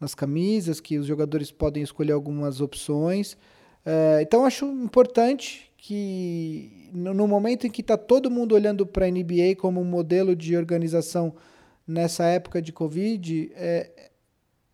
nas 0.00 0.14
camisas, 0.14 0.80
que 0.80 0.98
os 0.98 1.06
jogadores 1.06 1.52
podem 1.52 1.82
escolher 1.82 2.12
algumas 2.12 2.60
opções. 2.60 3.36
É, 3.84 4.20
então, 4.22 4.44
acho 4.44 4.66
importante 4.66 5.70
que 5.86 6.90
no 6.92 7.28
momento 7.28 7.64
em 7.64 7.70
que 7.70 7.80
está 7.80 7.96
todo 7.96 8.28
mundo 8.28 8.56
olhando 8.56 8.84
para 8.84 9.06
a 9.06 9.08
NBA 9.08 9.54
como 9.56 9.80
um 9.80 9.84
modelo 9.84 10.34
de 10.34 10.56
organização 10.56 11.32
nessa 11.86 12.24
época 12.24 12.60
de 12.60 12.72
Covid, 12.72 13.52
é, 13.54 14.10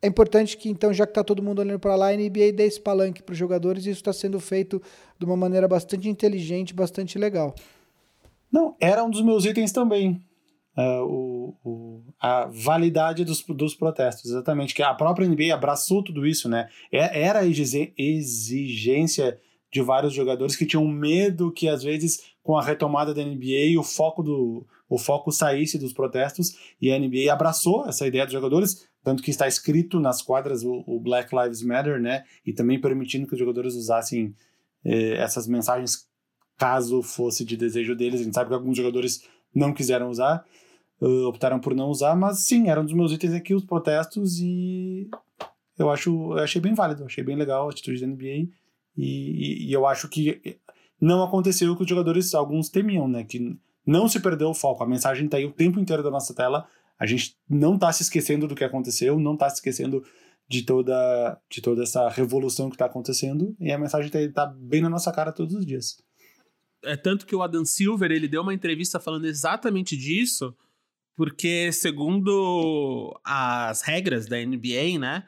é 0.00 0.06
importante 0.06 0.56
que, 0.56 0.70
então, 0.70 0.90
já 0.90 1.04
que 1.04 1.10
está 1.10 1.22
todo 1.22 1.42
mundo 1.42 1.58
olhando 1.58 1.78
para 1.78 1.96
lá, 1.96 2.08
a 2.08 2.16
NBA 2.16 2.52
dê 2.54 2.64
esse 2.64 2.80
palanque 2.80 3.22
para 3.22 3.34
os 3.34 3.38
jogadores 3.38 3.84
e 3.84 3.90
isso 3.90 4.00
está 4.00 4.10
sendo 4.10 4.40
feito 4.40 4.80
de 5.18 5.26
uma 5.26 5.36
maneira 5.36 5.68
bastante 5.68 6.08
inteligente, 6.08 6.72
bastante 6.72 7.18
legal. 7.18 7.54
Não, 8.50 8.74
era 8.80 9.04
um 9.04 9.10
dos 9.10 9.20
meus 9.20 9.44
itens 9.44 9.70
também. 9.70 10.18
Uh, 10.74 11.04
o, 11.04 11.54
o, 11.62 12.02
a 12.18 12.46
validade 12.46 13.22
dos, 13.22 13.42
dos 13.42 13.74
protestos, 13.74 14.30
exatamente. 14.30 14.74
Que 14.74 14.82
a 14.82 14.94
própria 14.94 15.28
NBA 15.28 15.52
abraçou 15.52 16.02
tudo 16.02 16.26
isso, 16.26 16.48
né? 16.48 16.70
É, 16.90 17.20
era 17.22 17.40
a 17.40 17.46
exigência 17.46 19.38
de 19.72 19.80
vários 19.80 20.12
jogadores 20.12 20.54
que 20.54 20.66
tinham 20.66 20.86
medo 20.86 21.50
que, 21.50 21.66
às 21.66 21.82
vezes, 21.82 22.20
com 22.42 22.58
a 22.58 22.62
retomada 22.62 23.14
da 23.14 23.24
NBA, 23.24 23.78
o 23.78 23.82
foco, 23.82 24.22
do, 24.22 24.66
o 24.86 24.98
foco 24.98 25.32
saísse 25.32 25.78
dos 25.78 25.94
protestos 25.94 26.54
e 26.78 26.92
a 26.92 26.98
NBA 26.98 27.32
abraçou 27.32 27.88
essa 27.88 28.06
ideia 28.06 28.24
dos 28.24 28.34
jogadores, 28.34 28.86
tanto 29.02 29.22
que 29.22 29.30
está 29.30 29.48
escrito 29.48 29.98
nas 29.98 30.20
quadras 30.20 30.62
o, 30.62 30.84
o 30.86 31.00
Black 31.00 31.34
Lives 31.34 31.62
Matter, 31.62 32.00
né? 32.00 32.22
E 32.44 32.52
também 32.52 32.78
permitindo 32.78 33.26
que 33.26 33.32
os 33.32 33.38
jogadores 33.38 33.74
usassem 33.74 34.34
eh, 34.84 35.14
essas 35.14 35.48
mensagens 35.48 36.06
caso 36.58 37.02
fosse 37.02 37.42
de 37.42 37.56
desejo 37.56 37.96
deles. 37.96 38.20
A 38.20 38.24
gente 38.24 38.34
sabe 38.34 38.48
que 38.48 38.54
alguns 38.54 38.76
jogadores 38.76 39.26
não 39.54 39.72
quiseram 39.72 40.10
usar, 40.10 40.44
uh, 41.00 41.26
optaram 41.26 41.58
por 41.58 41.74
não 41.74 41.88
usar, 41.88 42.14
mas 42.14 42.44
sim, 42.44 42.68
eram 42.68 42.84
dos 42.84 42.92
meus 42.92 43.10
itens 43.10 43.32
aqui 43.32 43.54
os 43.54 43.64
protestos 43.64 44.38
e 44.38 45.08
eu 45.78 45.90
acho, 45.90 46.10
eu 46.34 46.38
achei 46.38 46.60
bem 46.60 46.74
válido, 46.74 47.04
achei 47.04 47.24
bem 47.24 47.36
legal 47.36 47.68
a 47.68 47.70
atitude 47.70 48.00
da 48.00 48.06
NBA 48.06 48.48
e, 48.96 49.68
e, 49.68 49.72
eu 49.72 49.86
acho 49.86 50.08
que 50.08 50.58
não 51.00 51.22
aconteceu 51.22 51.72
o 51.72 51.76
que 51.76 51.82
os 51.82 51.88
jogadores, 51.88 52.34
alguns 52.34 52.68
temiam, 52.68 53.08
né? 53.08 53.24
Que 53.24 53.58
não 53.86 54.08
se 54.08 54.20
perdeu 54.20 54.50
o 54.50 54.54
foco. 54.54 54.84
A 54.84 54.86
mensagem 54.86 55.24
está 55.24 55.36
aí 55.36 55.44
o 55.44 55.52
tempo 55.52 55.80
inteiro 55.80 56.02
da 56.02 56.10
nossa 56.10 56.34
tela. 56.34 56.66
A 56.98 57.06
gente 57.06 57.36
não 57.48 57.74
está 57.74 57.92
se 57.92 58.02
esquecendo 58.02 58.46
do 58.46 58.54
que 58.54 58.64
aconteceu, 58.64 59.18
não 59.18 59.34
está 59.34 59.48
se 59.48 59.56
esquecendo 59.56 60.04
de 60.48 60.62
toda, 60.62 61.40
de 61.50 61.60
toda 61.60 61.82
essa 61.82 62.08
revolução 62.08 62.68
que 62.68 62.76
está 62.76 62.86
acontecendo. 62.86 63.56
E 63.58 63.72
a 63.72 63.78
mensagem 63.78 64.06
está 64.06 64.46
tá 64.46 64.54
bem 64.54 64.80
na 64.80 64.90
nossa 64.90 65.10
cara 65.10 65.32
todos 65.32 65.54
os 65.54 65.66
dias. 65.66 65.96
É 66.84 66.96
tanto 66.96 67.26
que 67.26 67.34
o 67.34 67.42
Adam 67.42 67.64
Silver 67.64 68.10
ele 68.10 68.28
deu 68.28 68.42
uma 68.42 68.54
entrevista 68.54 69.00
falando 69.00 69.24
exatamente 69.24 69.96
disso, 69.96 70.54
porque 71.16 71.72
segundo 71.72 73.18
as 73.24 73.82
regras 73.82 74.26
da 74.26 74.36
NBA, 74.36 74.98
né? 74.98 75.24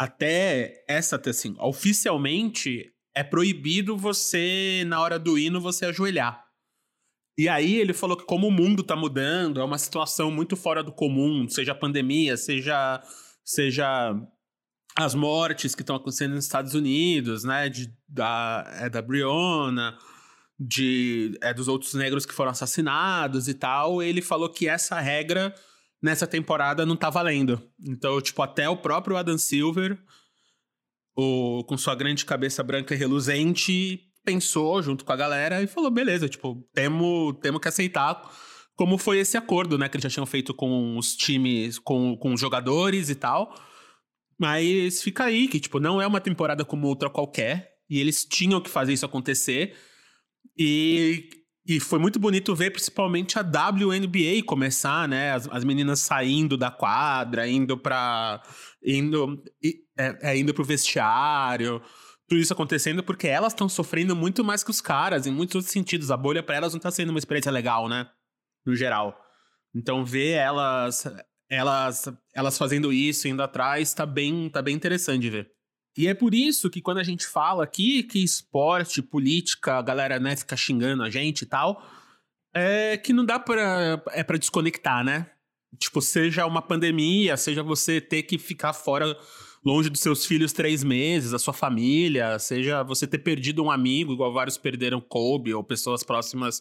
Até 0.00 0.82
essa, 0.88 1.20
assim, 1.28 1.54
oficialmente 1.58 2.90
é 3.14 3.22
proibido 3.22 3.98
você, 3.98 4.82
na 4.86 4.98
hora 4.98 5.18
do 5.18 5.38
hino, 5.38 5.60
você 5.60 5.84
ajoelhar. 5.84 6.42
E 7.36 7.50
aí 7.50 7.74
ele 7.74 7.92
falou 7.92 8.16
que 8.16 8.24
como 8.24 8.48
o 8.48 8.50
mundo 8.50 8.82
tá 8.82 8.96
mudando, 8.96 9.60
é 9.60 9.64
uma 9.64 9.76
situação 9.76 10.30
muito 10.30 10.56
fora 10.56 10.82
do 10.82 10.90
comum, 10.90 11.46
seja 11.46 11.72
a 11.72 11.74
pandemia, 11.74 12.38
seja, 12.38 13.02
seja 13.44 14.14
as 14.96 15.14
mortes 15.14 15.74
que 15.74 15.82
estão 15.82 15.96
acontecendo 15.96 16.34
nos 16.34 16.44
Estados 16.44 16.72
Unidos, 16.72 17.44
né, 17.44 17.68
de, 17.68 17.94
da, 18.08 18.64
é, 18.80 18.88
da 18.88 19.02
Breonna, 19.02 19.98
de, 20.58 21.38
é, 21.42 21.52
dos 21.52 21.68
outros 21.68 21.92
negros 21.92 22.24
que 22.24 22.32
foram 22.32 22.52
assassinados 22.52 23.48
e 23.48 23.54
tal, 23.54 24.02
ele 24.02 24.22
falou 24.22 24.48
que 24.48 24.66
essa 24.66 24.98
regra 24.98 25.54
nessa 26.02 26.26
temporada 26.26 26.86
não 26.86 26.96
tá 26.96 27.10
valendo. 27.10 27.60
Então, 27.86 28.20
tipo, 28.20 28.42
até 28.42 28.68
o 28.68 28.76
próprio 28.76 29.16
Adam 29.16 29.38
Silver, 29.38 29.98
o, 31.16 31.64
com 31.64 31.76
sua 31.76 31.94
grande 31.94 32.24
cabeça 32.24 32.62
branca 32.62 32.94
e 32.94 32.98
reluzente, 32.98 34.00
pensou 34.24 34.82
junto 34.82 35.04
com 35.04 35.12
a 35.12 35.16
galera 35.16 35.62
e 35.62 35.66
falou: 35.66 35.90
beleza, 35.90 36.28
tipo, 36.28 36.66
temos 36.72 37.36
temo 37.40 37.60
que 37.60 37.68
aceitar. 37.68 38.22
Como 38.76 38.96
foi 38.96 39.18
esse 39.18 39.36
acordo, 39.36 39.76
né? 39.76 39.88
Que 39.88 39.96
eles 39.96 40.04
já 40.04 40.08
tinham 40.08 40.24
feito 40.24 40.54
com 40.54 40.96
os 40.96 41.14
times, 41.14 41.78
com, 41.78 42.16
com 42.16 42.32
os 42.32 42.40
jogadores 42.40 43.10
e 43.10 43.14
tal. 43.14 43.54
Mas 44.38 45.02
fica 45.02 45.24
aí, 45.24 45.48
que, 45.48 45.60
tipo, 45.60 45.78
não 45.78 46.00
é 46.00 46.06
uma 46.06 46.20
temporada 46.20 46.64
como 46.64 46.86
outra 46.86 47.10
qualquer. 47.10 47.72
E 47.90 47.98
eles 47.98 48.24
tinham 48.24 48.58
que 48.58 48.70
fazer 48.70 48.94
isso 48.94 49.04
acontecer. 49.04 49.76
E 50.56 51.28
e 51.70 51.78
foi 51.78 52.00
muito 52.00 52.18
bonito 52.18 52.52
ver 52.52 52.72
principalmente 52.72 53.38
a 53.38 53.42
WNBA 53.42 54.42
começar, 54.44 55.06
né? 55.06 55.30
As, 55.30 55.48
as 55.52 55.62
meninas 55.62 56.00
saindo 56.00 56.56
da 56.56 56.68
quadra, 56.68 57.46
indo 57.46 57.78
para 57.78 58.42
indo 58.84 59.40
é, 59.96 60.32
é, 60.32 60.36
indo 60.36 60.52
pro 60.52 60.64
vestiário, 60.64 61.80
tudo 62.28 62.40
isso 62.40 62.52
acontecendo 62.52 63.04
porque 63.04 63.28
elas 63.28 63.52
estão 63.52 63.68
sofrendo 63.68 64.16
muito 64.16 64.42
mais 64.42 64.64
que 64.64 64.70
os 64.72 64.80
caras 64.80 65.28
em 65.28 65.30
muitos 65.30 65.54
outros 65.54 65.72
sentidos. 65.72 66.10
A 66.10 66.16
bolha 66.16 66.42
para 66.42 66.56
elas 66.56 66.72
não 66.72 66.80
tá 66.80 66.90
sendo 66.90 67.10
uma 67.10 67.20
experiência 67.20 67.52
legal, 67.52 67.88
né? 67.88 68.10
No 68.66 68.74
geral. 68.74 69.16
Então 69.72 70.04
ver 70.04 70.30
elas 70.30 71.06
elas 71.48 72.08
elas 72.34 72.58
fazendo 72.58 72.92
isso, 72.92 73.28
indo 73.28 73.44
atrás, 73.44 73.94
tá 73.94 74.04
bem 74.04 74.50
tá 74.50 74.60
bem 74.60 74.74
interessante 74.74 75.22
de 75.22 75.30
ver. 75.30 75.59
E 75.96 76.06
é 76.06 76.14
por 76.14 76.34
isso 76.34 76.70
que 76.70 76.80
quando 76.80 76.98
a 76.98 77.02
gente 77.02 77.26
fala 77.26 77.64
aqui 77.64 78.02
que 78.02 78.22
esporte, 78.22 79.02
política, 79.02 79.78
a 79.78 79.82
galera 79.82 80.18
né, 80.18 80.36
fica 80.36 80.56
xingando 80.56 81.02
a 81.02 81.10
gente 81.10 81.42
e 81.42 81.46
tal, 81.46 81.84
é 82.54 82.96
que 82.96 83.12
não 83.12 83.24
dá 83.24 83.38
pra, 83.38 84.02
é 84.12 84.22
pra 84.22 84.38
desconectar, 84.38 85.04
né? 85.04 85.26
Tipo, 85.78 86.00
seja 86.00 86.46
uma 86.46 86.62
pandemia, 86.62 87.36
seja 87.36 87.62
você 87.62 88.00
ter 88.00 88.24
que 88.24 88.38
ficar 88.38 88.72
fora, 88.72 89.16
longe 89.64 89.88
dos 89.88 90.00
seus 90.00 90.26
filhos 90.26 90.52
três 90.52 90.82
meses, 90.82 91.30
da 91.30 91.38
sua 91.38 91.54
família, 91.54 92.38
seja 92.38 92.82
você 92.82 93.06
ter 93.06 93.18
perdido 93.18 93.62
um 93.62 93.70
amigo, 93.70 94.12
igual 94.12 94.32
vários 94.32 94.58
perderam 94.58 95.00
Kobe, 95.00 95.54
ou 95.54 95.62
pessoas 95.62 96.02
próximas 96.02 96.60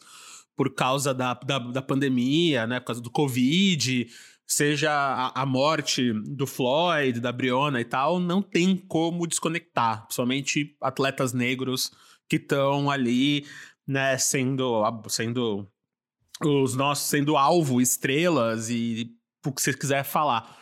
por 0.60 0.76
causa 0.76 1.14
da, 1.14 1.34
da, 1.36 1.58
da 1.58 1.82
pandemia, 1.82 2.68
né? 2.68 2.82
Por 2.82 2.88
causa 2.88 3.02
do 3.02 3.10
Covid 3.10 4.10
seja 4.46 4.92
a, 4.92 5.44
a, 5.44 5.46
morte 5.46 6.12
do 6.12 6.46
Floyd, 6.46 7.22
da 7.22 7.32
Briona 7.32 7.80
e 7.80 7.86
tal, 7.86 8.20
não 8.20 8.42
tem 8.42 8.76
como 8.76 9.26
desconectar, 9.26 10.04
principalmente 10.04 10.76
atletas 10.82 11.32
negros 11.32 11.94
que 12.28 12.36
estão 12.36 12.92
ali, 12.92 13.46
né, 13.88 14.18
sendo, 14.18 14.84
sendo 15.08 15.66
os 16.44 16.76
nossos, 16.76 17.08
sendo 17.08 17.38
alvo, 17.38 17.80
estrelas 17.80 18.70
e 18.70 19.16
o 19.46 19.54
que 19.54 19.62
você 19.62 19.74
quiser 19.74 20.04
falar. 20.04 20.58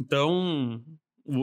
Então, 0.00 0.82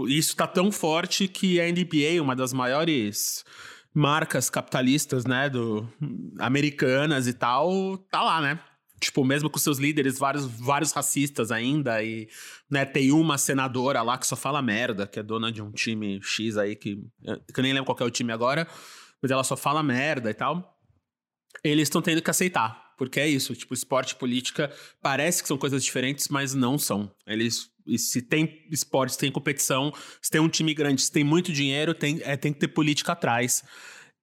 isso 0.09 0.31
está 0.31 0.45
tão 0.45 0.73
forte 0.73 1.25
que 1.29 1.61
a 1.61 1.71
NBA, 1.71 2.21
uma 2.21 2.35
das 2.35 2.51
maiores 2.51 3.45
marcas 3.93 4.49
capitalistas, 4.49 5.25
né, 5.25 5.49
do 5.49 5.87
americanas 6.39 7.27
e 7.27 7.33
tal, 7.33 7.97
tá 8.09 8.21
lá, 8.21 8.41
né? 8.41 8.59
tipo, 9.03 9.23
mesmo 9.23 9.49
com 9.49 9.59
seus 9.59 9.77
líderes, 9.77 10.17
vários, 10.17 10.45
vários 10.45 10.91
racistas 10.91 11.51
ainda, 11.51 12.01
e 12.03 12.27
né, 12.69 12.85
tem 12.85 13.11
uma 13.11 13.37
senadora 13.37 14.01
lá 14.01 14.17
que 14.17 14.25
só 14.25 14.35
fala 14.35 14.61
merda, 14.61 15.05
que 15.05 15.19
é 15.19 15.23
dona 15.23 15.51
de 15.51 15.61
um 15.61 15.71
time 15.71 16.21
X 16.23 16.57
aí, 16.57 16.75
que, 16.75 16.95
que 16.95 17.59
eu 17.59 17.63
nem 17.63 17.73
lembro 17.73 17.85
qual 17.85 17.97
é 17.99 18.09
o 18.09 18.11
time 18.11 18.31
agora, 18.31 18.67
mas 19.21 19.31
ela 19.31 19.43
só 19.43 19.55
fala 19.55 19.83
merda 19.83 20.29
e 20.29 20.33
tal. 20.33 20.77
Eles 21.63 21.83
estão 21.83 22.01
tendo 22.01 22.21
que 22.21 22.29
aceitar, 22.29 22.93
porque 22.97 23.19
é 23.19 23.27
isso, 23.27 23.55
tipo, 23.55 23.73
esporte 23.73 24.11
e 24.11 24.15
política 24.15 24.71
parece 25.01 25.41
que 25.41 25.47
são 25.47 25.57
coisas 25.57 25.83
diferentes, 25.83 26.29
mas 26.29 26.53
não 26.53 26.77
são. 26.77 27.11
Eles 27.27 27.69
se 27.97 28.21
tem 28.21 28.65
esporte, 28.71 29.13
se 29.13 29.19
tem 29.19 29.31
competição, 29.31 29.91
se 30.21 30.29
tem 30.29 30.41
um 30.41 30.49
time 30.49 30.73
grande, 30.73 31.01
se 31.01 31.11
tem 31.11 31.23
muito 31.23 31.51
dinheiro, 31.51 31.93
tem, 31.93 32.19
é, 32.23 32.38
tem 32.38 32.53
que 32.53 32.59
ter 32.59 32.67
política 32.69 33.13
atrás. 33.13 33.63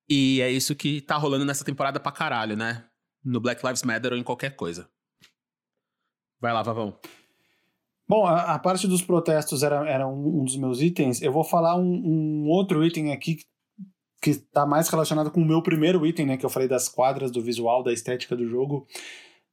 E 0.09 0.41
é 0.41 0.51
isso 0.51 0.75
que 0.75 1.01
tá 1.01 1.17
rolando 1.17 1.45
nessa 1.45 1.65
temporada 1.65 2.01
pra 2.01 2.11
caralho, 2.11 2.57
né? 2.57 2.85
no 3.25 3.41
Black 3.41 3.65
Lives 3.65 3.83
Matter 3.83 4.13
ou 4.13 4.19
em 4.19 4.23
qualquer 4.23 4.57
coisa. 4.57 4.89
Vai 6.41 6.53
lá, 6.53 6.63
Vavão. 6.63 6.99
Bom, 8.09 8.27
a, 8.27 8.55
a 8.55 8.59
parte 8.59 8.89
dos 8.89 9.03
protestos 9.03 9.63
era, 9.63 9.89
era 9.89 10.07
um, 10.07 10.41
um, 10.41 10.45
dos 10.45 10.57
meus 10.57 10.81
itens. 10.81 11.23
Eu 11.23 11.33
vou 11.33 11.45
falar 11.45 11.77
um, 11.77 11.85
um 11.85 12.49
outro 12.49 12.85
item 12.85 13.13
aqui 13.13 13.39
que 14.23 14.31
está 14.31 14.67
mais 14.67 14.89
relacionado 14.89 15.31
com 15.31 15.41
o 15.41 15.47
meu 15.47 15.63
primeiro 15.63 16.05
item, 16.05 16.27
né? 16.27 16.37
Que 16.37 16.45
eu 16.45 16.51
falei 16.51 16.69
das 16.69 16.89
quadras, 16.89 17.31
do 17.31 17.43
visual, 17.43 17.83
da 17.83 17.93
estética 17.93 18.35
do 18.35 18.49
jogo. 18.49 18.87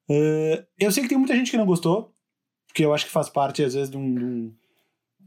Uh, 0.09 0.65
eu 0.79 0.91
sei 0.91 1.03
que 1.03 1.09
tem 1.09 1.17
muita 1.17 1.35
gente 1.35 1.51
que 1.51 1.57
não 1.57 1.65
gostou, 1.65 2.13
porque 2.77 2.85
eu 2.85 2.93
acho 2.93 3.07
que 3.07 3.11
faz 3.11 3.27
parte, 3.27 3.63
às 3.63 3.73
vezes, 3.73 3.89
de 3.89 3.97
um, 3.97 4.13
de 4.13 4.23
um, 4.23 4.53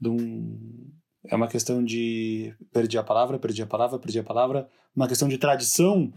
de 0.01 0.09
um 0.09 0.90
é 1.26 1.34
uma 1.34 1.48
questão 1.48 1.82
de. 1.82 2.55
Perdi 2.72 2.96
a 2.96 3.03
palavra, 3.03 3.40
perdi 3.40 3.61
a 3.61 3.66
palavra, 3.66 3.98
perdi 3.98 4.20
a 4.20 4.22
palavra. 4.22 4.68
Uma 4.94 5.09
questão 5.09 5.26
de 5.26 5.36
tradição. 5.36 6.12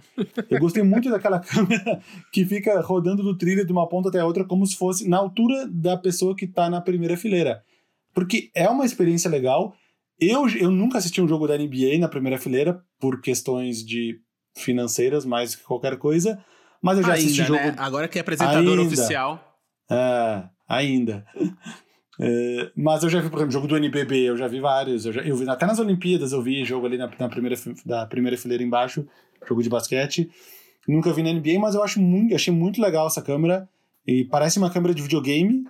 Eu 0.48 0.60
gostei 0.60 0.84
muito 0.84 1.10
daquela 1.10 1.40
câmera 1.42 2.00
que 2.32 2.46
fica 2.46 2.80
rodando 2.82 3.24
do 3.24 3.36
trilho 3.36 3.66
de 3.66 3.72
uma 3.72 3.90
ponta 3.90 4.10
até 4.10 4.20
a 4.20 4.26
outra, 4.28 4.46
como 4.46 4.64
se 4.68 4.76
fosse 4.76 5.10
na 5.10 5.18
altura 5.18 5.68
da 5.68 5.98
pessoa 5.98 6.36
que 6.36 6.46
está 6.46 6.70
na 6.70 6.80
primeira 6.80 7.18
fileira. 7.18 7.64
Porque 8.14 8.52
é 8.54 8.70
uma 8.70 8.86
experiência 8.86 9.28
legal. 9.28 9.74
Eu, 10.20 10.48
eu 10.50 10.70
nunca 10.70 11.00
assisti 11.00 11.20
um 11.20 11.28
jogo 11.28 11.48
da 11.48 11.58
NBA 11.58 11.98
na 12.00 12.08
primeira 12.08 12.38
fileira, 12.38 12.80
por 13.00 13.22
questões 13.22 13.84
de 13.84 14.20
financeiras 14.56 15.26
mais 15.26 15.56
que 15.56 15.64
qualquer 15.64 15.98
coisa. 15.98 16.46
Mas 16.80 17.00
eu 17.00 17.04
já 17.04 17.14
Ainda, 17.14 17.26
assisti 17.26 17.42
né? 17.42 17.48
jogo. 17.48 17.82
Agora 17.82 18.08
que 18.08 18.20
é 18.20 18.22
apresentador 18.22 18.78
Ainda. 18.78 18.84
oficial. 18.84 19.60
É, 19.90 20.44
ainda. 20.68 21.26
É, 22.20 22.72
mas 22.76 23.04
eu 23.04 23.10
já 23.10 23.20
vi, 23.20 23.30
por 23.30 23.38
exemplo, 23.38 23.52
jogo 23.52 23.68
do 23.68 23.78
NBB, 23.78 24.30
eu 24.30 24.38
já 24.38 24.48
vi 24.48 24.60
vários. 24.60 25.06
Eu, 25.06 25.14
já, 25.14 25.22
eu 25.22 25.36
vi 25.36 25.50
até 25.50 25.66
nas 25.66 25.80
Olimpíadas, 25.80 26.32
eu 26.32 26.42
vi 26.42 26.64
jogo 26.64 26.86
ali 26.86 26.98
na, 26.98 27.10
na, 27.20 27.30
primeira, 27.30 27.56
da 27.86 28.06
primeira 28.06 28.38
fileira 28.38 28.64
embaixo, 28.64 29.06
jogo 29.48 29.64
de 29.64 29.70
basquete. 29.70 30.30
Nunca 30.88 31.12
vi 31.14 31.24
na 31.24 31.32
NBA, 31.34 31.60
mas 31.60 31.76
eu 31.76 31.84
acho 31.84 32.00
muito, 32.00 32.36
achei 32.36 32.54
muito 32.54 32.82
legal 32.82 33.08
essa 33.08 33.22
câmera. 33.22 33.68
E 34.06 34.26
parece 34.26 34.60
uma 34.60 34.70
câmera 34.70 34.94
de 34.94 35.02
videogame, 35.02 35.64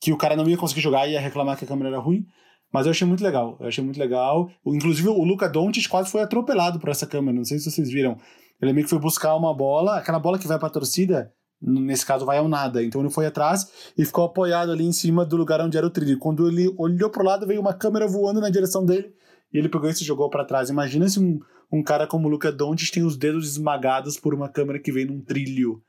que 0.00 0.12
o 0.12 0.16
cara 0.16 0.36
não 0.36 0.48
ia 0.48 0.56
conseguir 0.56 0.80
jogar 0.80 1.06
e 1.06 1.12
ia 1.12 1.20
reclamar 1.20 1.56
que 1.56 1.64
a 1.64 1.68
câmera 1.68 1.90
era 1.90 1.98
ruim. 1.98 2.26
Mas 2.72 2.86
eu 2.86 2.90
achei 2.90 3.06
muito 3.06 3.22
legal, 3.22 3.56
eu 3.60 3.68
achei 3.68 3.84
muito 3.84 4.00
legal. 4.00 4.50
Inclusive, 4.66 5.08
o 5.08 5.22
Luca 5.22 5.48
Doncic 5.48 5.88
quase 5.88 6.10
foi 6.10 6.22
atropelado 6.22 6.80
por 6.80 6.88
essa 6.88 7.06
câmera, 7.06 7.36
não 7.36 7.44
sei 7.44 7.58
se 7.58 7.70
vocês 7.70 7.88
viram. 7.88 8.18
Ele 8.60 8.72
meio 8.72 8.84
que 8.84 8.90
foi 8.90 8.98
buscar 8.98 9.36
uma 9.36 9.54
bola, 9.54 9.96
aquela 9.96 10.18
bola 10.18 10.38
que 10.38 10.48
vai 10.48 10.58
pra 10.58 10.70
torcida, 10.70 11.32
nesse 11.64 12.04
caso 12.04 12.26
vai 12.26 12.38
ao 12.38 12.48
nada. 12.48 12.82
Então 12.82 13.00
ele 13.00 13.10
foi 13.10 13.26
atrás 13.26 13.70
e 13.96 14.04
ficou 14.04 14.24
apoiado 14.24 14.70
ali 14.70 14.84
em 14.84 14.92
cima 14.92 15.24
do 15.24 15.36
lugar 15.36 15.60
onde 15.60 15.76
era 15.76 15.86
o 15.86 15.90
trilho. 15.90 16.18
Quando 16.18 16.46
ele 16.46 16.72
olhou 16.76 17.08
pro 17.08 17.24
lado, 17.24 17.46
veio 17.46 17.60
uma 17.60 17.72
câmera 17.72 18.06
voando 18.06 18.40
na 18.40 18.50
direção 18.50 18.84
dele 18.84 19.14
e 19.52 19.58
ele 19.58 19.68
pegou 19.68 19.88
e 19.88 19.94
se 19.94 20.04
jogou 20.04 20.28
para 20.28 20.44
trás. 20.44 20.68
Imagina 20.68 21.08
se 21.08 21.18
um, 21.18 21.40
um 21.72 21.82
cara 21.82 22.06
como 22.06 22.28
o 22.28 22.30
Luca 22.30 22.52
Doncic 22.52 22.92
tem 22.92 23.02
os 23.02 23.16
dedos 23.16 23.48
esmagados 23.48 24.18
por 24.18 24.34
uma 24.34 24.48
câmera 24.48 24.78
que 24.78 24.92
vem 24.92 25.06
num 25.06 25.20
trilho. 25.20 25.82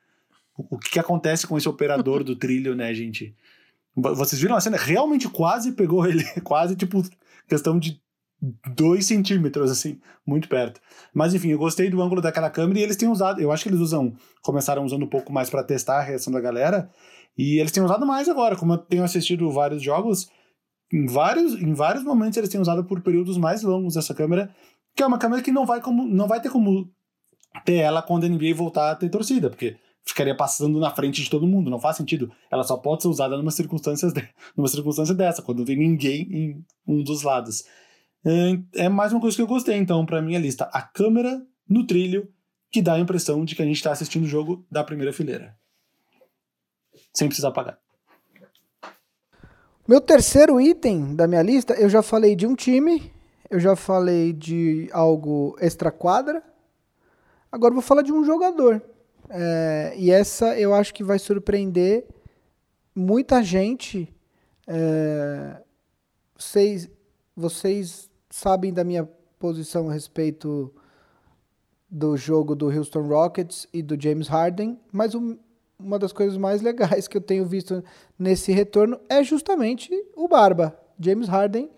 O, 0.57 0.75
o 0.75 0.79
que, 0.79 0.91
que 0.91 0.99
acontece 0.99 1.45
com 1.45 1.57
esse 1.57 1.67
operador 1.67 2.23
do 2.23 2.35
trilho, 2.35 2.75
né, 2.75 2.93
gente? 2.93 3.35
Vocês 3.95 4.41
viram 4.41 4.55
a 4.55 4.61
cena? 4.61 4.77
Realmente 4.77 5.27
quase 5.29 5.71
pegou 5.71 6.05
ele, 6.05 6.23
quase 6.43 6.75
tipo 6.75 7.01
questão 7.47 7.77
de 7.79 8.01
dois 8.75 9.05
centímetros, 9.05 9.71
assim, 9.71 9.99
muito 10.25 10.47
perto. 10.47 10.79
Mas 11.13 11.33
enfim, 11.33 11.49
eu 11.49 11.57
gostei 11.57 11.89
do 11.89 12.01
ângulo 12.01 12.21
daquela 12.21 12.49
câmera 12.49 12.79
e 12.79 12.83
eles 12.83 12.95
têm 12.95 13.09
usado, 13.09 13.41
eu 13.41 13.51
acho 13.51 13.63
que 13.63 13.69
eles 13.69 13.79
usam, 13.79 14.13
começaram 14.41 14.83
usando 14.83 15.03
um 15.03 15.09
pouco 15.09 15.31
mais 15.31 15.49
para 15.49 15.63
testar 15.63 15.99
a 15.99 16.03
reação 16.03 16.31
da 16.31 16.41
galera, 16.41 16.89
e 17.37 17.59
eles 17.59 17.71
têm 17.71 17.83
usado 17.83 18.05
mais 18.05 18.29
agora, 18.29 18.55
como 18.55 18.73
eu 18.73 18.77
tenho 18.77 19.03
assistido 19.03 19.49
vários 19.51 19.81
jogos, 19.81 20.29
em 20.91 21.05
vários, 21.05 21.53
em 21.53 21.73
vários 21.73 22.03
momentos 22.03 22.37
eles 22.37 22.49
têm 22.49 22.61
usado 22.61 22.83
por 22.85 23.01
períodos 23.01 23.37
mais 23.37 23.63
longos 23.63 23.97
essa 23.97 24.13
câmera, 24.13 24.53
que 24.95 25.03
é 25.03 25.07
uma 25.07 25.17
câmera 25.17 25.41
que 25.41 25.51
não 25.51 25.65
vai, 25.65 25.81
como, 25.81 26.05
não 26.05 26.27
vai 26.27 26.41
ter 26.41 26.49
como 26.49 26.89
ter 27.63 27.75
ela 27.75 28.01
quando 28.01 28.25
a 28.25 28.29
NBA 28.29 28.53
voltar 28.55 28.91
a 28.91 28.95
ter 28.95 29.09
torcida, 29.09 29.49
porque 29.49 29.77
ficaria 30.05 30.35
passando 30.35 30.79
na 30.79 30.91
frente 30.91 31.23
de 31.23 31.29
todo 31.29 31.47
mundo, 31.47 31.69
não 31.69 31.79
faz 31.79 31.97
sentido. 31.97 32.31
Ela 32.51 32.63
só 32.63 32.77
pode 32.77 33.01
ser 33.01 33.07
usada 33.07 33.35
numa 33.35 33.51
circunstância, 33.51 34.11
de, 34.11 34.27
numa 34.55 34.67
circunstância 34.67 35.15
dessa, 35.15 35.41
quando 35.41 35.59
não 35.59 35.65
tem 35.65 35.77
ninguém 35.77 36.21
em 36.31 36.65
um 36.87 37.03
dos 37.03 37.23
lados. 37.23 37.63
É, 38.25 38.85
é 38.85 38.89
mais 38.89 39.11
uma 39.11 39.21
coisa 39.21 39.35
que 39.35 39.41
eu 39.41 39.47
gostei, 39.47 39.75
então, 39.75 40.03
para 40.05 40.21
minha 40.21 40.39
lista. 40.39 40.67
A 40.73 40.81
câmera 40.81 41.45
no 41.69 41.85
trilho, 41.85 42.27
que 42.71 42.81
dá 42.81 42.93
a 42.93 42.99
impressão 42.99 43.45
de 43.45 43.55
que 43.55 43.61
a 43.61 43.65
gente 43.65 43.75
está 43.75 43.91
assistindo 43.91 44.23
o 44.23 44.27
jogo 44.27 44.65
da 44.69 44.83
primeira 44.83 45.13
fileira. 45.13 45.55
Sem 47.13 47.27
precisar 47.27 47.51
pagar. 47.51 47.79
Meu 49.87 50.01
terceiro 50.01 50.59
item 50.59 51.15
da 51.15 51.27
minha 51.27 51.43
lista, 51.43 51.75
eu 51.75 51.87
já 51.87 52.01
falei 52.01 52.35
de 52.35 52.47
um 52.47 52.55
time, 52.55 53.13
eu 53.51 53.59
já 53.59 53.75
falei 53.75 54.33
de 54.33 54.89
algo 54.91 55.55
extra 55.59 55.91
quadra. 55.91 56.43
Agora 57.51 57.73
vou 57.73 57.83
falar 57.83 58.01
de 58.01 58.11
um 58.11 58.25
jogador. 58.25 58.81
É, 59.29 59.93
e 59.95 60.09
essa 60.09 60.59
eu 60.59 60.73
acho 60.73 60.91
que 60.91 61.03
vai 61.03 61.19
surpreender 61.19 62.07
muita 62.95 63.43
gente. 63.43 64.11
É, 64.67 65.61
vocês, 66.35 66.89
vocês 67.35 68.04
sabem 68.35 68.73
da 68.73 68.83
minha 68.83 69.07
posição 69.39 69.89
a 69.89 69.93
respeito 69.93 70.69
do 71.89 72.17
jogo 72.17 72.53
do 72.53 72.67
Houston 72.67 73.07
Rockets 73.07 73.65
e 73.71 73.81
do 73.81 73.99
James 73.99 74.27
Harden, 74.27 74.77
mas 74.91 75.15
um, 75.15 75.37
uma 75.79 75.97
das 75.97 76.11
coisas 76.11 76.35
mais 76.35 76.61
legais 76.61 77.07
que 77.07 77.15
eu 77.15 77.21
tenho 77.21 77.45
visto 77.45 77.81
nesse 78.19 78.51
retorno 78.51 78.99
é 79.07 79.23
justamente 79.23 79.89
o 80.17 80.27
Barba, 80.27 80.77
James 80.99 81.29
Harden, 81.29 81.69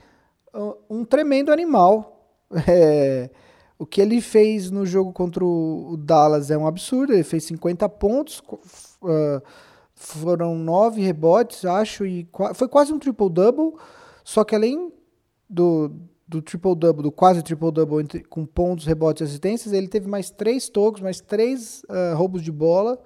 um 0.89 1.05
tremendo 1.05 1.51
animal. 1.51 2.15
É, 2.65 3.29
o 3.77 3.85
que 3.85 3.99
ele 3.99 4.21
fez 4.21 4.71
no 4.71 4.85
jogo 4.85 5.11
contra 5.11 5.43
o 5.43 5.97
Dallas 5.99 6.49
é 6.49 6.57
um 6.57 6.65
absurdo. 6.65 7.11
Ele 7.11 7.23
fez 7.23 7.43
50 7.43 7.87
pontos, 7.89 8.39
uh, 8.39 9.43
foram 9.93 10.55
nove 10.55 11.01
rebotes, 11.01 11.65
acho, 11.65 12.05
e 12.05 12.25
foi 12.55 12.69
quase 12.69 12.93
um 12.93 12.97
triple-double. 12.97 13.73
Só 14.23 14.45
que 14.45 14.55
além 14.55 14.93
do, 15.49 15.91
do 16.27 16.41
triple-double, 16.41 17.03
do 17.03 17.11
quase 17.11 17.41
triple-double 17.41 18.23
com 18.29 18.45
pontos, 18.45 18.85
rebotes 18.85 19.21
e 19.21 19.23
assistências, 19.23 19.73
ele 19.73 19.87
teve 19.87 20.09
mais 20.09 20.29
três 20.29 20.67
tocos, 20.67 21.01
mais 21.01 21.21
três 21.21 21.83
uh, 21.83 22.15
roubos 22.15 22.41
de 22.41 22.51
bola. 22.51 22.99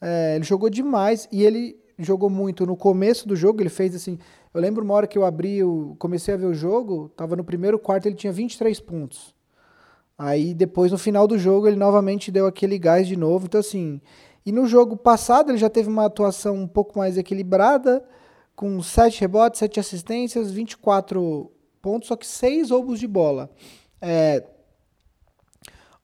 É, 0.00 0.36
ele 0.36 0.44
jogou 0.44 0.68
demais 0.68 1.26
e 1.32 1.42
ele 1.42 1.76
jogou 1.98 2.28
muito 2.28 2.66
no 2.66 2.76
começo 2.76 3.26
do 3.26 3.34
jogo. 3.34 3.62
Ele 3.62 3.70
fez 3.70 3.94
assim. 3.94 4.18
Eu 4.52 4.60
lembro 4.60 4.84
uma 4.84 4.94
hora 4.94 5.06
que 5.06 5.16
eu 5.16 5.24
abri, 5.24 5.56
eu 5.56 5.96
comecei 5.98 6.34
a 6.34 6.36
ver 6.36 6.46
o 6.46 6.54
jogo, 6.54 7.10
tava 7.16 7.36
no 7.36 7.44
primeiro 7.44 7.78
quarto, 7.78 8.06
ele 8.06 8.14
tinha 8.14 8.32
23 8.32 8.78
pontos. 8.80 9.34
Aí 10.16 10.52
depois, 10.52 10.92
no 10.92 10.98
final 10.98 11.26
do 11.26 11.38
jogo, 11.38 11.68
ele 11.68 11.76
novamente 11.76 12.30
deu 12.30 12.46
aquele 12.46 12.78
gás 12.78 13.06
de 13.06 13.16
novo. 13.16 13.46
Então, 13.46 13.60
assim. 13.60 14.00
E 14.44 14.52
no 14.52 14.66
jogo 14.66 14.96
passado, 14.96 15.50
ele 15.50 15.58
já 15.58 15.68
teve 15.68 15.88
uma 15.88 16.06
atuação 16.06 16.54
um 16.54 16.66
pouco 16.66 16.98
mais 16.98 17.18
equilibrada, 17.18 18.02
com 18.56 18.80
7 18.82 19.20
rebotes, 19.20 19.58
7 19.58 19.78
assistências, 19.78 20.50
24 20.50 21.50
pontos, 21.88 22.08
só 22.08 22.16
que 22.16 22.26
seis 22.26 22.68
roubos 22.68 23.00
de 23.00 23.06
bola. 23.06 23.48
É, 23.98 24.44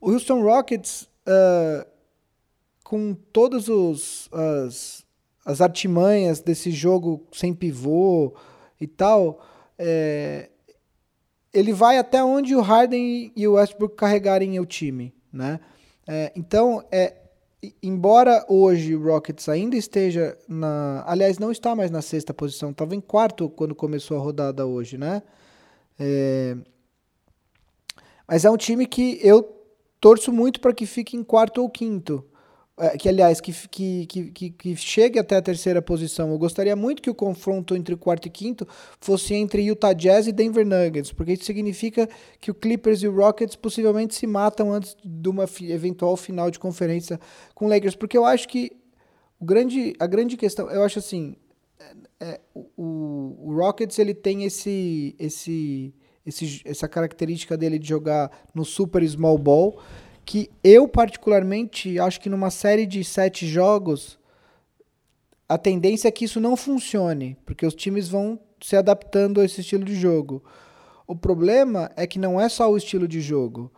o 0.00 0.10
Houston 0.10 0.42
Rockets, 0.42 1.02
uh, 1.28 1.86
com 2.82 3.12
todas 3.12 3.68
os, 3.68 4.30
as, 4.32 5.04
as 5.44 5.60
artimanhas 5.60 6.40
desse 6.40 6.70
jogo 6.70 7.26
sem 7.32 7.52
pivô 7.52 8.34
e 8.80 8.86
tal, 8.86 9.44
é, 9.78 10.48
ele 11.52 11.74
vai 11.74 11.98
até 11.98 12.24
onde 12.24 12.56
o 12.56 12.62
Harden 12.62 13.30
e 13.36 13.46
o 13.46 13.52
Westbrook 13.52 13.94
carregarem 13.94 14.58
o 14.58 14.64
time, 14.64 15.14
né? 15.30 15.60
É, 16.08 16.32
então, 16.34 16.82
é, 16.90 17.14
embora 17.82 18.42
hoje 18.48 18.94
o 18.94 19.02
Rockets 19.02 19.50
ainda 19.50 19.76
esteja 19.76 20.36
na, 20.48 21.04
aliás, 21.06 21.38
não 21.38 21.52
está 21.52 21.76
mais 21.76 21.90
na 21.90 22.00
sexta 22.00 22.32
posição, 22.32 22.70
estava 22.70 22.94
em 22.94 23.00
quarto 23.02 23.50
quando 23.50 23.74
começou 23.74 24.16
a 24.16 24.20
rodada 24.20 24.64
hoje, 24.64 24.96
né? 24.96 25.22
É... 25.98 26.56
Mas 28.26 28.44
é 28.44 28.50
um 28.50 28.56
time 28.56 28.86
que 28.86 29.18
eu 29.22 29.42
torço 30.00 30.32
muito 30.32 30.60
para 30.60 30.72
que 30.72 30.86
fique 30.86 31.16
em 31.16 31.22
quarto 31.22 31.62
ou 31.62 31.68
quinto. 31.68 32.24
É, 32.76 32.98
que, 32.98 33.08
aliás, 33.08 33.40
que, 33.40 33.52
que, 33.68 34.06
que, 34.06 34.50
que, 34.50 34.76
chegue 34.76 35.16
até 35.16 35.36
a 35.36 35.42
terceira 35.42 35.80
posição. 35.80 36.30
Eu 36.32 36.38
gostaria 36.38 36.74
muito 36.74 37.00
que 37.00 37.08
o 37.08 37.14
confronto 37.14 37.76
entre 37.76 37.94
quarto 37.94 38.26
e 38.26 38.30
quinto 38.30 38.66
fosse 39.00 39.32
entre 39.32 39.62
Utah 39.62 39.92
Jazz 39.92 40.26
e 40.26 40.32
Denver 40.32 40.66
Nuggets, 40.66 41.12
porque 41.12 41.34
isso 41.34 41.44
significa 41.44 42.08
que 42.40 42.50
o 42.50 42.54
Clippers 42.54 43.00
e 43.04 43.06
o 43.06 43.14
Rockets 43.14 43.54
possivelmente 43.54 44.16
se 44.16 44.26
matam 44.26 44.72
antes 44.72 44.96
de 45.04 45.28
uma 45.28 45.44
eventual 45.62 46.16
final 46.16 46.50
de 46.50 46.58
conferência 46.58 47.20
com 47.54 47.66
o 47.66 47.68
Lakers. 47.68 47.94
Porque 47.94 48.18
eu 48.18 48.24
acho 48.24 48.48
que 48.48 48.72
o 49.38 49.44
grande, 49.44 49.94
a 50.00 50.06
grande 50.08 50.36
questão, 50.36 50.68
eu 50.68 50.82
acho 50.82 50.98
assim, 50.98 51.36
é, 52.20 52.40
o, 52.54 53.36
o, 53.38 53.54
Rockets 53.56 53.98
ele 53.98 54.14
tem 54.14 54.44
esse, 54.44 55.14
esse, 55.18 55.94
esse, 56.24 56.62
essa 56.64 56.88
característica 56.88 57.56
dele 57.56 57.78
de 57.78 57.88
jogar 57.88 58.30
no 58.54 58.64
super 58.64 59.06
small 59.08 59.38
ball, 59.38 59.80
que 60.24 60.50
eu 60.62 60.88
particularmente 60.88 61.98
acho 61.98 62.20
que 62.20 62.30
numa 62.30 62.50
série 62.50 62.86
de 62.86 63.04
sete 63.04 63.46
jogos 63.46 64.18
a 65.48 65.58
tendência 65.58 66.08
é 66.08 66.10
que 66.10 66.24
isso 66.24 66.40
não 66.40 66.56
funcione, 66.56 67.36
porque 67.44 67.66
os 67.66 67.74
times 67.74 68.08
vão 68.08 68.40
se 68.60 68.76
adaptando 68.76 69.40
a 69.40 69.44
esse 69.44 69.60
estilo 69.60 69.84
de 69.84 69.94
jogo. 69.94 70.42
O 71.06 71.14
problema 71.14 71.90
é 71.96 72.06
que 72.06 72.18
não 72.18 72.40
é 72.40 72.48
só 72.48 72.70
o 72.70 72.76
estilo 72.76 73.06
de 73.06 73.20
jogo. 73.20 73.70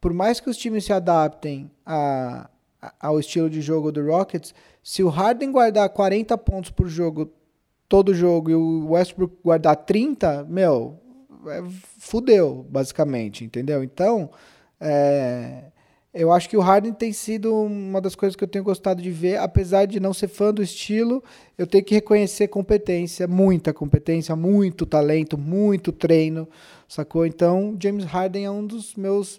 Por 0.00 0.12
mais 0.12 0.38
que 0.38 0.48
os 0.48 0.56
times 0.56 0.84
se 0.84 0.92
adaptem 0.92 1.68
a, 1.84 2.48
a, 2.80 2.94
ao 3.00 3.18
estilo 3.18 3.50
de 3.50 3.60
jogo 3.60 3.90
do 3.90 4.06
Rockets, 4.06 4.54
se 4.80 5.02
o 5.02 5.08
Harden 5.08 5.50
guardar 5.50 5.88
40 5.88 6.38
pontos 6.38 6.70
por 6.70 6.88
jogo 6.88 7.32
todo 7.88 8.14
jogo 8.14 8.50
e 8.50 8.54
o 8.54 8.90
Westbrook 8.90 9.36
guardar 9.42 9.76
30, 9.76 10.44
meu, 10.44 11.00
é, 11.46 11.62
fudeu, 11.98 12.66
basicamente, 12.68 13.44
entendeu? 13.44 13.82
Então, 13.82 14.30
é, 14.80 15.70
eu 16.12 16.32
acho 16.32 16.48
que 16.48 16.56
o 16.56 16.60
Harden 16.60 16.92
tem 16.92 17.12
sido 17.12 17.54
uma 17.54 18.00
das 18.00 18.14
coisas 18.14 18.34
que 18.34 18.42
eu 18.42 18.48
tenho 18.48 18.64
gostado 18.64 19.00
de 19.00 19.10
ver, 19.10 19.38
apesar 19.38 19.86
de 19.86 20.00
não 20.00 20.12
ser 20.12 20.28
fã 20.28 20.52
do 20.52 20.62
estilo, 20.62 21.22
eu 21.56 21.66
tenho 21.66 21.84
que 21.84 21.94
reconhecer 21.94 22.48
competência, 22.48 23.26
muita 23.26 23.72
competência, 23.72 24.34
muito 24.34 24.84
talento, 24.84 25.38
muito 25.38 25.92
treino, 25.92 26.48
sacou? 26.88 27.24
Então, 27.24 27.76
James 27.80 28.04
Harden 28.04 28.44
é 28.44 28.50
um 28.50 28.66
dos 28.66 28.94
meus 28.94 29.36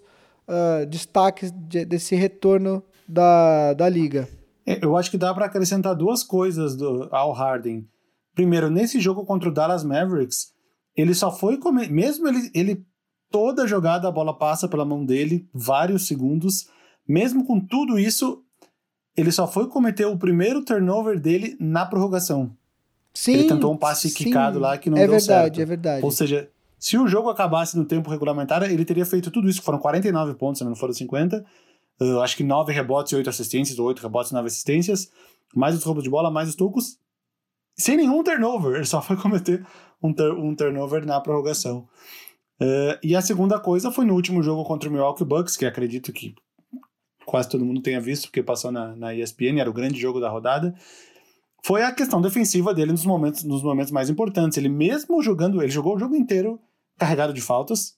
uh, 0.47 0.85
destaques 0.87 1.51
de, 1.51 1.85
desse 1.85 2.15
retorno 2.15 2.83
da, 3.07 3.73
da 3.73 3.89
liga. 3.89 4.27
É, 4.65 4.83
eu 4.83 4.95
acho 4.95 5.09
que 5.09 5.17
dá 5.17 5.33
para 5.33 5.45
acrescentar 5.45 5.95
duas 5.95 6.23
coisas 6.23 6.75
do, 6.75 7.09
ao 7.11 7.31
Harden. 7.31 7.87
Primeiro, 8.35 8.69
nesse 8.69 8.99
jogo 8.99 9.25
contra 9.25 9.49
o 9.49 9.53
Dallas 9.53 9.83
Mavericks, 9.83 10.53
ele 10.95 11.13
só 11.13 11.31
foi 11.31 11.57
comer. 11.57 11.89
Mesmo 11.89 12.27
ele, 12.27 12.51
ele. 12.53 12.85
Toda 13.31 13.67
jogada 13.67 14.07
a 14.07 14.11
bola 14.11 14.35
passa 14.35 14.67
pela 14.67 14.83
mão 14.83 15.05
dele, 15.05 15.47
vários 15.53 16.07
segundos. 16.07 16.67
Mesmo 17.07 17.45
com 17.45 17.59
tudo 17.59 17.99
isso, 17.99 18.43
ele 19.15 19.31
só 19.31 19.47
foi 19.47 19.67
cometer 19.67 20.05
o 20.05 20.17
primeiro 20.17 20.65
turnover 20.65 21.19
dele 21.19 21.55
na 21.59 21.85
prorrogação. 21.85 22.51
Sim, 23.13 23.33
ele 23.33 23.47
tentou 23.47 23.73
um 23.73 23.77
passe 23.77 24.09
sim, 24.09 24.15
quicado 24.15 24.59
lá 24.59 24.77
que 24.77 24.89
não 24.89 24.97
é 24.97 25.01
deu 25.01 25.11
verdade, 25.11 25.27
certo. 25.27 25.61
É 25.61 25.65
verdade, 25.65 26.05
Ou 26.05 26.11
seja, 26.11 26.49
se 26.77 26.97
o 26.97 27.07
jogo 27.07 27.29
acabasse 27.29 27.77
no 27.77 27.83
tempo 27.83 28.09
regulamentar, 28.09 28.63
ele 28.63 28.85
teria 28.85 29.05
feito 29.05 29.29
tudo 29.29 29.49
isso, 29.49 29.59
que 29.59 29.65
foram 29.65 29.79
49 29.79 30.35
pontos, 30.35 30.59
se 30.59 30.63
não 30.63 30.75
foram 30.75 30.93
50. 30.93 31.45
Uh, 32.01 32.19
acho 32.21 32.37
que 32.37 32.43
9 32.43 32.71
rebotes 32.71 33.11
e 33.11 33.15
8 33.15 33.29
assistências, 33.29 33.77
ou 33.77 33.87
8 33.87 34.01
rebotes 34.01 34.31
e 34.31 34.33
9 34.33 34.47
assistências, 34.47 35.11
mais 35.53 35.75
os 35.75 35.83
roubos 35.83 36.03
de 36.03 36.09
bola, 36.09 36.31
mais 36.31 36.47
os 36.47 36.55
tocos, 36.55 36.97
sem 37.79 37.97
nenhum 37.97 38.23
turnover. 38.23 38.75
Ele 38.75 38.85
só 38.85 39.01
foi 39.01 39.15
cometer 39.17 39.65
um, 40.03 40.13
um 40.37 40.55
turnover 40.55 41.05
na 41.05 41.19
prorrogação. 41.19 41.87
Uh, 42.61 42.99
e 43.01 43.15
a 43.15 43.21
segunda 43.21 43.59
coisa 43.59 43.91
foi 43.91 44.05
no 44.05 44.13
último 44.13 44.43
jogo 44.43 44.65
contra 44.65 44.89
o 44.89 44.91
Milwaukee 44.91 45.23
Bucks, 45.23 45.55
que 45.55 45.65
acredito 45.65 46.11
que 46.11 46.35
quase 47.25 47.47
todo 47.47 47.65
mundo 47.65 47.81
tenha 47.81 48.01
visto, 48.01 48.25
porque 48.25 48.43
passou 48.43 48.71
na, 48.71 48.95
na 48.95 49.15
ESPN, 49.15 49.59
era 49.59 49.69
o 49.69 49.73
grande 49.73 49.99
jogo 49.99 50.19
da 50.19 50.29
rodada. 50.29 50.75
Foi 51.63 51.83
a 51.83 51.91
questão 51.91 52.21
defensiva 52.21 52.73
dele 52.73 52.91
nos 52.91 53.05
momentos, 53.05 53.43
nos 53.43 53.63
momentos 53.63 53.91
mais 53.91 54.09
importantes. 54.09 54.57
Ele 54.57 54.69
mesmo 54.69 55.21
jogando, 55.21 55.61
ele 55.61 55.71
jogou 55.71 55.95
o 55.95 55.99
jogo 55.99 56.15
inteiro 56.15 56.59
carregado 56.97 57.33
de 57.33 57.41
faltas, 57.41 57.95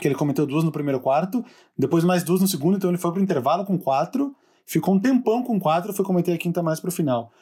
que 0.00 0.06
ele 0.06 0.14
cometeu 0.14 0.46
duas 0.46 0.64
no 0.64 0.72
primeiro 0.72 1.00
quarto, 1.00 1.44
depois 1.76 2.04
mais 2.04 2.22
duas 2.22 2.40
no 2.40 2.48
segundo, 2.48 2.76
então 2.76 2.90
ele 2.90 2.98
foi 2.98 3.10
pro 3.10 3.22
intervalo 3.22 3.64
com 3.64 3.78
quatro, 3.78 4.34
ficou 4.66 4.94
um 4.94 5.00
tempão 5.00 5.42
com 5.42 5.58
quatro, 5.58 5.92
foi 5.94 6.04
cometer 6.04 6.32
a 6.32 6.38
quinta 6.38 6.62
mais 6.62 6.78
pro 6.78 6.92
final. 6.92 7.32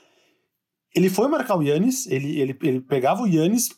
Ele 0.96 1.10
foi 1.10 1.28
marcar 1.28 1.56
o 1.58 1.62
Yannis, 1.62 2.06
ele, 2.06 2.40
ele, 2.40 2.58
ele 2.62 2.80
pegava 2.80 3.22
o 3.22 3.26
Yannis, 3.26 3.68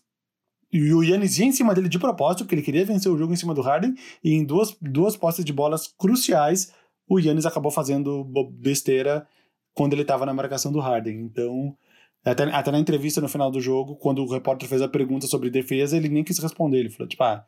e 0.73 0.93
o 0.95 1.03
Yannis 1.03 1.39
ia 1.39 1.47
em 1.47 1.53
cima 1.53 1.75
dele 1.75 1.89
de 1.89 1.99
propósito, 1.99 2.45
porque 2.45 2.55
ele 2.55 2.63
queria 2.63 2.85
vencer 2.85 3.11
o 3.11 3.19
jogo 3.19 3.33
em 3.33 3.37
cima 3.37 3.53
do 3.53 3.61
Harden, 3.61 3.95
e 4.23 4.35
em 4.35 4.45
duas, 4.45 4.77
duas 4.81 5.17
postes 5.17 5.45
de 5.45 5.53
bolas 5.53 5.89
cruciais, 5.99 6.73
o 7.09 7.19
Yannis 7.19 7.45
acabou 7.45 7.73
fazendo 7.73 8.25
besteira 8.53 9.27
quando 9.75 9.95
ele 9.95 10.03
estava 10.03 10.25
na 10.25 10.33
marcação 10.33 10.71
do 10.71 10.79
Harden. 10.79 11.21
Então, 11.23 11.77
até, 12.25 12.45
até 12.45 12.71
na 12.71 12.79
entrevista 12.79 13.21
no 13.21 13.29
final 13.29 13.51
do 13.51 13.61
jogo, 13.61 13.97
quando 13.97 14.23
o 14.23 14.31
repórter 14.31 14.69
fez 14.69 14.83
a 14.83 14.89
pergunta 14.89 15.27
sobre 15.27 15.51
defesa, 15.51 15.97
ele 15.97 16.09
nem 16.09 16.23
quis 16.23 16.39
responder. 16.39 16.79
Ele 16.79 16.91
falou, 16.91 17.09
tipo, 17.09 17.23
ah, 17.25 17.45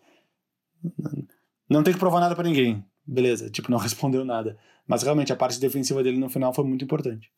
não 1.68 1.82
tem 1.82 1.92
que 1.92 2.00
provar 2.00 2.20
nada 2.20 2.34
para 2.34 2.48
ninguém. 2.48 2.84
Beleza, 3.06 3.50
tipo, 3.50 3.70
não 3.70 3.78
respondeu 3.78 4.24
nada. 4.24 4.58
Mas 4.86 5.02
realmente 5.02 5.32
a 5.32 5.36
parte 5.36 5.60
defensiva 5.60 6.02
dele 6.02 6.18
no 6.18 6.28
final 6.28 6.52
foi 6.52 6.64
muito 6.64 6.84
importante. 6.84 7.30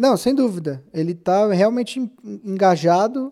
Não, 0.00 0.16
sem 0.16 0.34
dúvida. 0.34 0.82
Ele 0.94 1.14
tá 1.14 1.52
realmente 1.52 2.00
engajado 2.42 3.30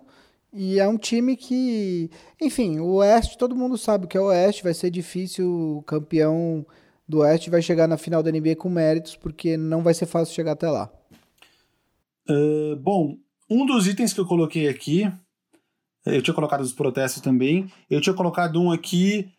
e 0.52 0.78
é 0.78 0.86
um 0.86 0.98
time 0.98 1.34
que, 1.34 2.10
enfim, 2.38 2.78
o 2.78 2.96
Oeste, 2.96 3.38
todo 3.38 3.56
mundo 3.56 3.78
sabe 3.78 4.06
que 4.06 4.18
é 4.18 4.20
o 4.20 4.26
Oeste, 4.26 4.62
vai 4.62 4.74
ser 4.74 4.90
difícil 4.90 5.78
o 5.78 5.82
campeão 5.84 6.66
do 7.08 7.20
Oeste 7.20 7.48
vai 7.48 7.62
chegar 7.62 7.88
na 7.88 7.96
final 7.96 8.22
da 8.22 8.30
NBA 8.30 8.56
com 8.56 8.68
méritos, 8.68 9.16
porque 9.16 9.56
não 9.56 9.82
vai 9.82 9.94
ser 9.94 10.04
fácil 10.04 10.34
chegar 10.34 10.52
até 10.52 10.68
lá. 10.68 10.92
Uh, 12.28 12.76
bom, 12.76 13.16
um 13.48 13.64
dos 13.64 13.86
itens 13.86 14.12
que 14.12 14.20
eu 14.20 14.26
coloquei 14.26 14.68
aqui, 14.68 15.10
eu 16.04 16.20
tinha 16.20 16.34
colocado 16.34 16.60
os 16.60 16.74
protestos 16.74 17.22
também, 17.22 17.72
eu 17.88 18.02
tinha 18.02 18.14
colocado 18.14 18.60
um 18.60 18.70
aqui 18.70 19.32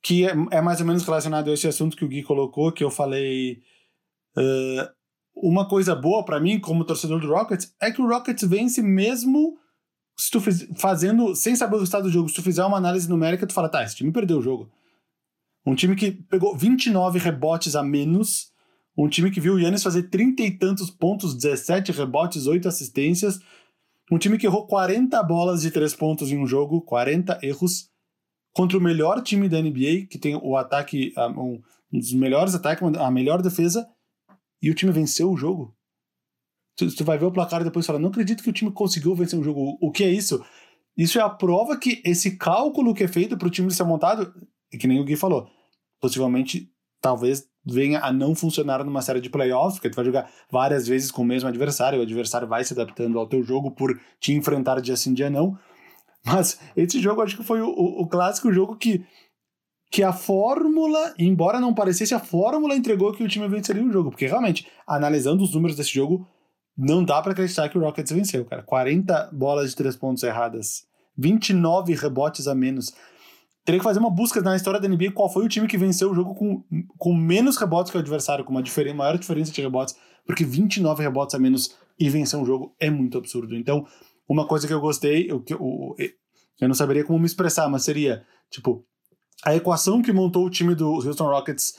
que 0.00 0.24
é, 0.24 0.30
é 0.52 0.60
mais 0.60 0.78
ou 0.78 0.86
menos 0.86 1.02
relacionado 1.02 1.50
a 1.50 1.52
esse 1.52 1.66
assunto 1.66 1.96
que 1.96 2.04
o 2.04 2.08
Gui 2.08 2.22
colocou, 2.22 2.70
que 2.70 2.84
eu 2.84 2.92
falei. 2.92 3.60
Uh, 4.36 4.95
uma 5.36 5.68
coisa 5.68 5.94
boa 5.94 6.24
para 6.24 6.40
mim, 6.40 6.58
como 6.58 6.84
torcedor 6.84 7.20
do 7.20 7.28
Rockets, 7.28 7.74
é 7.80 7.90
que 7.90 8.00
o 8.00 8.08
Rockets 8.08 8.48
vence 8.48 8.82
mesmo 8.82 9.58
se 10.18 10.30
tu 10.30 10.40
fiz, 10.40 10.66
fazendo, 10.78 11.34
sem 11.34 11.54
saber 11.54 11.76
o 11.76 11.78
resultado 11.78 12.04
do 12.04 12.10
jogo. 12.10 12.28
Se 12.28 12.36
tu 12.36 12.42
fizer 12.42 12.64
uma 12.64 12.78
análise 12.78 13.08
numérica, 13.08 13.46
tu 13.46 13.52
fala, 13.52 13.68
tá, 13.68 13.84
esse 13.84 13.96
time 13.96 14.10
perdeu 14.10 14.38
o 14.38 14.42
jogo. 14.42 14.70
Um 15.66 15.74
time 15.74 15.94
que 15.94 16.10
pegou 16.10 16.56
29 16.56 17.18
rebotes 17.18 17.76
a 17.76 17.82
menos 17.82 18.54
um 18.96 19.08
time 19.08 19.30
que 19.30 19.40
viu 19.40 19.54
o 19.54 19.60
Yannis 19.60 19.82
fazer 19.82 20.04
trinta 20.04 20.42
e 20.42 20.50
tantos 20.50 20.90
pontos, 20.90 21.34
17 21.34 21.92
rebotes, 21.92 22.46
8 22.46 22.66
assistências. 22.66 23.38
Um 24.10 24.16
time 24.16 24.38
que 24.38 24.46
errou 24.46 24.66
40 24.66 25.22
bolas 25.22 25.60
de 25.60 25.70
3 25.70 25.94
pontos 25.94 26.32
em 26.32 26.38
um 26.38 26.46
jogo, 26.46 26.80
40 26.80 27.38
erros, 27.42 27.90
contra 28.54 28.78
o 28.78 28.80
melhor 28.80 29.22
time 29.22 29.48
da 29.48 29.60
NBA, 29.60 30.06
que 30.08 30.18
tem 30.18 30.34
o 30.34 30.56
ataque, 30.56 31.12
um 31.36 31.60
dos 31.92 32.14
melhores 32.14 32.54
ataques, 32.54 32.82
a 32.96 33.10
melhor 33.10 33.42
defesa, 33.42 33.86
e 34.62 34.70
o 34.70 34.74
time 34.74 34.92
venceu 34.92 35.30
o 35.30 35.36
jogo. 35.36 35.76
Tu, 36.76 36.94
tu 36.94 37.04
vai 37.04 37.18
ver 37.18 37.24
o 37.24 37.32
placar 37.32 37.60
e 37.60 37.64
depois 37.64 37.86
fala: 37.86 37.98
Não 37.98 38.08
acredito 38.08 38.42
que 38.42 38.50
o 38.50 38.52
time 38.52 38.70
conseguiu 38.70 39.14
vencer 39.14 39.38
o 39.38 39.42
jogo. 39.42 39.78
O 39.80 39.90
que 39.90 40.04
é 40.04 40.10
isso? 40.10 40.44
Isso 40.96 41.18
é 41.18 41.22
a 41.22 41.28
prova 41.28 41.76
que 41.76 42.02
esse 42.04 42.36
cálculo 42.36 42.94
que 42.94 43.04
é 43.04 43.08
feito 43.08 43.36
para 43.36 43.48
o 43.48 43.50
time 43.50 43.70
ser 43.70 43.84
montado, 43.84 44.32
e 44.72 44.78
que 44.78 44.86
nem 44.86 44.98
o 44.98 45.04
Gui 45.04 45.16
falou, 45.16 45.46
possivelmente, 46.00 46.70
talvez 47.00 47.46
venha 47.64 48.00
a 48.00 48.12
não 48.12 48.34
funcionar 48.34 48.82
numa 48.84 49.02
série 49.02 49.20
de 49.20 49.28
playoffs, 49.28 49.74
porque 49.74 49.90
tu 49.90 49.96
vai 49.96 50.04
jogar 50.04 50.30
várias 50.50 50.86
vezes 50.86 51.10
com 51.10 51.22
o 51.22 51.24
mesmo 51.24 51.48
adversário, 51.48 51.98
o 51.98 52.02
adversário 52.02 52.48
vai 52.48 52.64
se 52.64 52.72
adaptando 52.72 53.18
ao 53.18 53.26
teu 53.26 53.42
jogo 53.42 53.72
por 53.72 54.00
te 54.20 54.32
enfrentar 54.32 54.80
dia 54.80 54.96
sim, 54.96 55.12
dia 55.12 55.28
não. 55.28 55.58
Mas 56.24 56.58
esse 56.76 57.00
jogo 57.00 57.22
acho 57.22 57.36
que 57.36 57.44
foi 57.44 57.60
o, 57.60 57.68
o, 57.68 58.02
o 58.02 58.08
clássico 58.08 58.52
jogo 58.52 58.76
que, 58.76 59.04
que 59.90 60.02
a 60.02 60.12
fórmula, 60.12 61.14
embora 61.18 61.60
não 61.60 61.74
parecesse, 61.74 62.14
a 62.14 62.20
fórmula 62.20 62.74
entregou 62.74 63.12
que 63.12 63.22
o 63.22 63.28
time 63.28 63.48
venceria 63.48 63.84
o 63.84 63.92
jogo, 63.92 64.10
porque 64.10 64.26
realmente, 64.26 64.66
analisando 64.86 65.42
os 65.42 65.54
números 65.54 65.76
desse 65.76 65.94
jogo, 65.94 66.26
não 66.76 67.04
dá 67.04 67.22
para 67.22 67.32
acreditar 67.32 67.68
que 67.68 67.78
o 67.78 67.80
Rockets 67.80 68.12
venceu, 68.12 68.44
cara. 68.44 68.62
40 68.62 69.30
bolas 69.32 69.70
de 69.70 69.76
três 69.76 69.96
pontos 69.96 70.22
erradas, 70.22 70.84
29 71.16 71.94
rebotes 71.94 72.46
a 72.46 72.54
menos 72.54 72.92
teria 73.66 73.80
que 73.80 73.84
fazer 73.84 73.98
uma 73.98 74.10
busca 74.10 74.40
na 74.40 74.54
história 74.54 74.78
da 74.78 74.88
NBA 74.88 75.10
qual 75.10 75.28
foi 75.28 75.44
o 75.44 75.48
time 75.48 75.66
que 75.66 75.76
venceu 75.76 76.12
o 76.12 76.14
jogo 76.14 76.36
com, 76.36 76.62
com 76.96 77.12
menos 77.12 77.56
rebotes 77.56 77.90
que 77.90 77.98
o 77.98 78.00
adversário, 78.00 78.44
com 78.44 78.52
uma 78.52 78.62
maior 78.94 79.18
diferença 79.18 79.50
de 79.50 79.60
rebotes, 79.60 79.96
porque 80.24 80.44
29 80.44 81.02
rebotes 81.02 81.34
a 81.34 81.38
menos 81.38 81.76
e 81.98 82.08
vencer 82.08 82.38
um 82.38 82.46
jogo 82.46 82.76
é 82.78 82.88
muito 82.88 83.18
absurdo. 83.18 83.56
Então, 83.56 83.84
uma 84.28 84.46
coisa 84.46 84.68
que 84.68 84.72
eu 84.72 84.80
gostei, 84.80 85.28
eu, 85.28 85.44
eu, 85.48 85.96
eu 86.60 86.68
não 86.68 86.76
saberia 86.76 87.04
como 87.04 87.18
me 87.18 87.26
expressar, 87.26 87.68
mas 87.68 87.82
seria, 87.82 88.24
tipo, 88.50 88.86
a 89.44 89.54
equação 89.54 90.02
que 90.02 90.12
montou 90.12 90.46
o 90.46 90.50
time 90.50 90.74
do 90.74 90.94
Houston 90.94 91.28
Rockets, 91.28 91.78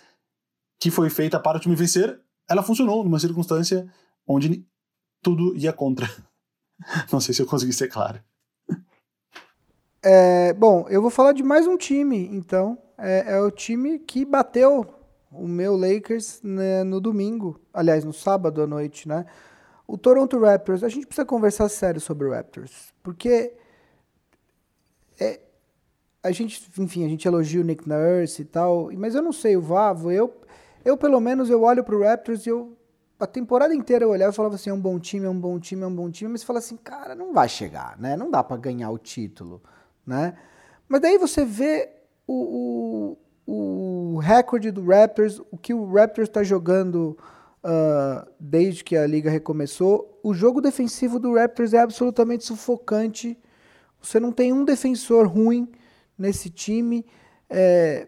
que 0.80 0.91
foi 0.91 1.10
feita 1.10 1.39
para 1.39 1.58
o 1.58 1.60
time 1.60 1.76
vencer, 1.76 2.20
ela 2.49 2.64
funcionou 2.64 3.03
numa 3.03 3.20
circunstância 3.20 3.91
onde 4.26 4.66
tudo 5.22 5.55
ia 5.55 5.74
contra. 5.74 6.08
Não 7.12 7.20
sei 7.20 7.34
se 7.34 7.41
eu 7.41 7.45
consegui 7.45 7.74
ser 7.74 7.88
claro. 7.88 8.20
É, 10.03 10.53
bom, 10.53 10.86
eu 10.89 11.01
vou 11.01 11.10
falar 11.10 11.34
de 11.34 11.43
mais 11.43 11.68
um 11.68 11.78
time, 11.78 12.28
então. 12.32 12.78
É, 12.97 13.34
é 13.34 13.41
o 13.41 13.51
time 13.51 13.99
que 13.99 14.26
bateu 14.26 14.86
o 15.32 15.47
meu 15.47 15.76
Lakers 15.76 16.41
né, 16.41 16.84
no 16.84 16.99
domingo, 16.99 17.60
aliás, 17.74 18.03
no 18.03 18.14
sábado 18.14 18.62
à 18.62 18.68
noite, 18.68 19.08
né? 19.08 19.26
O 19.86 19.97
Toronto 19.97 20.39
Raptors. 20.39 20.84
A 20.84 20.89
gente 20.89 21.05
precisa 21.05 21.26
conversar 21.26 21.70
sério 21.70 21.99
sobre 21.99 22.28
o 22.28 22.32
Raptors, 22.32 22.93
porque 23.03 23.53
é, 25.20 25.41
a 26.28 26.32
gente, 26.32 26.70
enfim, 26.78 27.06
a 27.06 27.10
gente 27.10 27.28
elogia 27.28 27.62
o 27.62 27.64
Nick 27.64 27.88
Nurse 27.88 28.42
e 28.42 28.46
tal, 28.46 28.90
mas 28.98 29.16
eu 29.16 29.22
não 29.22 29.32
sei 29.32 29.58
o 29.58 29.62
Vavo, 29.62 30.12
eu, 30.12 30.34
eu 30.86 30.98
pelo 30.98 31.20
menos 31.20 31.50
eu 31.50 31.64
olho 31.64 31.84
pro 31.84 32.04
Raptors 32.04 32.46
e 32.46 32.50
eu 32.50 32.78
a 33.20 33.26
temporada 33.26 33.74
inteira 33.74 34.06
eu 34.06 34.10
olhava 34.10 34.32
e 34.32 34.36
falava 34.36 34.54
assim, 34.54 34.70
é 34.70 34.74
um 34.74 34.80
bom 34.80 35.00
time, 35.00 35.26
é 35.26 35.30
um 35.30 35.40
bom 35.40 35.60
time, 35.60 35.82
é 35.82 35.88
um 35.88 35.96
bom 35.96 36.12
time, 36.12 36.32
mas 36.32 36.44
fala 36.44 36.60
assim, 36.60 36.78
cara, 36.78 37.16
não 37.16 37.34
vai 37.34 37.50
chegar, 37.50 37.98
né? 38.00 38.16
Não 38.16 38.30
dá 38.30 38.44
para 38.44 38.58
ganhar 38.58 38.92
o 38.92 38.98
título 39.00 39.60
né? 40.08 40.36
Mas 40.88 41.02
daí 41.02 41.18
você 41.18 41.44
vê 41.44 41.90
o, 42.26 43.18
o, 43.46 44.16
o 44.16 44.18
recorde 44.20 44.72
do 44.72 44.86
Raptors, 44.86 45.42
o 45.52 45.58
que 45.58 45.74
o 45.74 45.86
Raptors 45.92 46.30
está 46.30 46.44
jogando 46.44 47.18
uh, 47.62 48.26
desde 48.40 48.86
que 48.86 48.96
a 48.96 49.06
liga 49.06 49.30
recomeçou. 49.30 50.18
O 50.24 50.34
jogo 50.34 50.62
defensivo 50.62 51.20
do 51.20 51.36
Raptors 51.36 51.74
é 51.74 51.80
absolutamente 51.80 52.46
sufocante. 52.46 53.38
Você 54.02 54.18
não 54.18 54.32
tem 54.32 54.54
um 54.54 54.64
defensor 54.64 55.28
ruim 55.28 55.70
nesse 56.18 56.49
time. 56.49 57.05
É, 57.49 58.07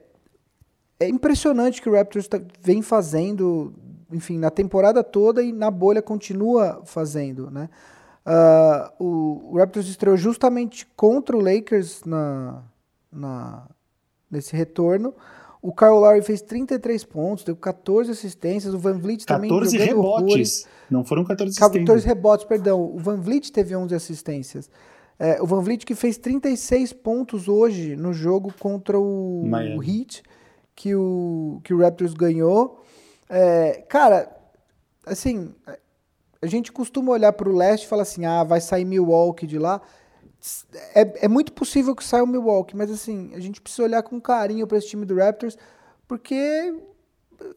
é 0.99 1.07
impressionante 1.07 1.81
que 1.81 1.89
o 1.89 1.93
Raptors 1.93 2.27
tá, 2.27 2.39
vem 2.61 2.81
fazendo, 2.81 3.73
enfim, 4.11 4.37
na 4.37 4.49
temporada 4.49 5.03
toda 5.03 5.41
e 5.41 5.53
na 5.53 5.71
bolha 5.71 6.01
continua 6.01 6.81
fazendo, 6.85 7.49
né? 7.49 7.69
Uh, 8.25 9.51
o, 9.51 9.57
Raptors 9.57 9.87
estreou 9.87 10.17
justamente 10.17 10.85
contra 10.95 11.35
o 11.35 11.41
Lakers 11.41 12.03
na, 12.05 12.61
na, 13.11 13.67
nesse 14.29 14.55
retorno. 14.55 15.15
O 15.61 15.73
Kyle 15.73 15.91
Lowry 15.91 16.21
fez 16.21 16.41
33 16.41 17.03
pontos, 17.05 17.43
deu 17.43 17.55
14 17.55 18.11
assistências. 18.11 18.73
O 18.73 18.77
Van 18.77 18.97
Vliet 18.97 19.25
também 19.25 19.49
14 19.49 19.77
rebotes. 19.77 20.23
Horrores. 20.23 20.67
Não 20.89 21.03
foram 21.03 21.23
14 21.23 21.49
assistências. 21.49 21.85
14 21.85 22.07
rebotes, 22.07 22.45
perdão. 22.45 22.81
O 22.81 22.99
Van 22.99 23.19
Vliet 23.19 23.51
teve 23.51 23.75
11 23.75 23.95
assistências. 23.95 24.69
É, 25.19 25.41
o 25.41 25.45
Van 25.45 25.61
Vliet 25.61 25.85
que 25.85 25.93
fez 25.93 26.17
36 26.17 26.93
pontos 26.93 27.49
hoje 27.49 27.97
no 27.97 28.13
jogo 28.13 28.53
contra 28.57 28.97
o, 28.97 29.43
o 29.43 29.83
Heat, 29.83 30.23
que 30.73 30.95
o, 30.95 31.59
que 31.61 31.73
o 31.73 31.79
Raptors 31.79 32.13
ganhou. 32.13 32.81
É, 33.29 33.83
cara, 33.89 34.33
assim, 35.05 35.53
a 36.41 36.47
gente 36.47 36.71
costuma 36.71 37.11
olhar 37.11 37.33
para 37.33 37.49
o 37.49 37.55
leste 37.55 37.83
e 37.83 37.87
falar 37.87 38.03
assim, 38.03 38.25
ah, 38.25 38.45
vai 38.45 38.61
sair 38.61 38.85
Milwaukee 38.85 39.45
de 39.45 39.59
lá. 39.59 39.81
É, 40.95 41.25
é 41.25 41.27
muito 41.27 41.51
possível 41.51 41.93
que 41.93 42.03
saia 42.03 42.23
o 42.23 42.27
Milwaukee, 42.27 42.77
mas 42.77 42.89
assim, 42.89 43.31
a 43.35 43.41
gente 43.41 43.59
precisa 43.59 43.83
olhar 43.83 44.01
com 44.01 44.21
carinho 44.21 44.65
para 44.65 44.77
esse 44.77 44.87
time 44.87 45.05
do 45.05 45.15
Raptors, 45.15 45.57
porque 46.07 46.73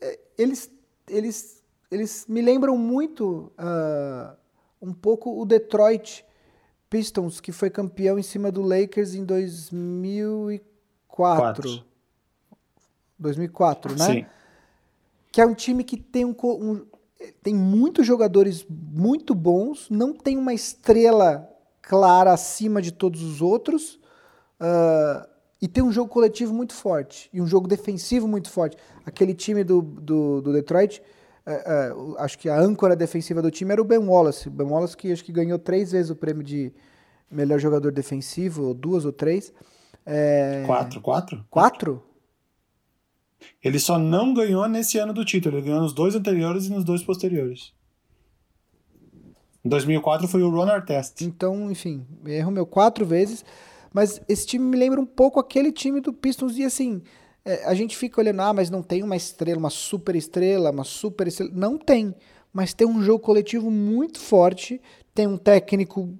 é, 0.00 0.18
eles, 0.36 0.68
eles, 1.08 1.62
eles 1.92 2.26
me 2.28 2.42
lembram 2.42 2.76
muito 2.76 3.52
uh, 3.56 4.36
um 4.80 4.92
pouco 4.92 5.40
o 5.40 5.46
Detroit 5.46 6.24
Pistons, 6.92 7.40
que 7.40 7.50
foi 7.52 7.70
campeão 7.70 8.18
em 8.18 8.22
cima 8.22 8.52
do 8.52 8.60
Lakers 8.60 9.14
em 9.14 9.24
2004. 9.24 10.62
Quatro. 11.08 11.82
2004, 13.18 13.96
né? 13.96 14.04
Sim. 14.04 14.26
Que 15.30 15.40
é 15.40 15.46
um 15.46 15.54
time 15.54 15.84
que 15.84 15.96
tem 15.96 16.26
um, 16.26 16.36
um 16.42 16.84
tem 17.42 17.54
muitos 17.54 18.06
jogadores 18.06 18.66
muito 18.68 19.34
bons, 19.34 19.88
não 19.88 20.12
tem 20.12 20.36
uma 20.36 20.52
estrela 20.52 21.48
clara 21.80 22.30
acima 22.30 22.82
de 22.82 22.92
todos 22.92 23.22
os 23.22 23.40
outros, 23.40 23.94
uh, 24.60 25.26
e 25.62 25.68
tem 25.68 25.82
um 25.82 25.92
jogo 25.92 26.10
coletivo 26.10 26.52
muito 26.52 26.74
forte, 26.74 27.30
e 27.32 27.40
um 27.40 27.46
jogo 27.46 27.66
defensivo 27.66 28.28
muito 28.28 28.50
forte. 28.50 28.76
Aquele 29.06 29.32
time 29.32 29.64
do, 29.64 29.80
do, 29.80 30.42
do 30.42 30.52
Detroit, 30.52 31.00
uh, 31.46 32.12
uh, 32.12 32.18
acho 32.18 32.38
que 32.38 32.48
a 32.48 32.58
âncora 32.58 32.96
defensiva 32.96 33.42
do 33.42 33.50
time 33.50 33.72
era 33.72 33.82
o 33.82 33.84
Ben 33.84 33.98
Wallace. 33.98 34.48
Ben 34.50 34.66
Wallace 34.66 34.96
que 34.96 35.12
acho 35.12 35.24
que 35.24 35.32
ganhou 35.32 35.58
três 35.58 35.92
vezes 35.92 36.10
o 36.10 36.16
prêmio 36.16 36.42
de 36.42 36.72
melhor 37.30 37.58
jogador 37.58 37.92
defensivo, 37.92 38.64
ou 38.64 38.74
duas 38.74 39.04
ou 39.04 39.12
três. 39.12 39.52
É... 40.04 40.64
Quatro, 40.66 41.00
quatro? 41.00 41.44
Quatro? 41.50 42.02
Ele 43.62 43.78
só 43.78 43.98
não 43.98 44.34
ganhou 44.34 44.68
nesse 44.68 44.98
ano 44.98 45.12
do 45.12 45.24
título, 45.24 45.56
ele 45.56 45.66
ganhou 45.66 45.80
nos 45.80 45.92
dois 45.92 46.14
anteriores 46.14 46.66
e 46.66 46.70
nos 46.70 46.84
dois 46.84 47.02
posteriores. 47.02 47.72
Em 49.64 49.68
2004 49.68 50.26
foi 50.26 50.42
o 50.42 50.50
Ron 50.50 50.68
Artest. 50.68 51.22
Então, 51.22 51.70
enfim, 51.70 52.04
erro 52.26 52.50
meu 52.50 52.66
quatro 52.66 53.06
vezes. 53.06 53.44
Mas 53.92 54.20
esse 54.28 54.46
time 54.46 54.64
me 54.64 54.76
lembra 54.76 55.00
um 55.00 55.06
pouco 55.06 55.38
aquele 55.38 55.70
time 55.70 56.00
do 56.00 56.12
Pistons. 56.12 56.56
E 56.56 56.64
assim, 56.64 57.02
é, 57.44 57.64
a 57.64 57.74
gente 57.74 57.96
fica 57.96 58.20
olhando, 58.20 58.40
ah, 58.40 58.52
mas 58.52 58.70
não 58.70 58.82
tem 58.82 59.02
uma 59.02 59.16
estrela, 59.16 59.58
uma 59.58 59.70
super 59.70 60.14
estrela, 60.14 60.70
uma 60.70 60.84
super 60.84 61.26
estrela. 61.26 61.50
Não 61.54 61.76
tem. 61.76 62.14
Mas 62.52 62.72
tem 62.72 62.86
um 62.86 63.02
jogo 63.02 63.24
coletivo 63.24 63.70
muito 63.70 64.20
forte. 64.20 64.80
Tem 65.14 65.26
um 65.26 65.36
técnico 65.36 66.10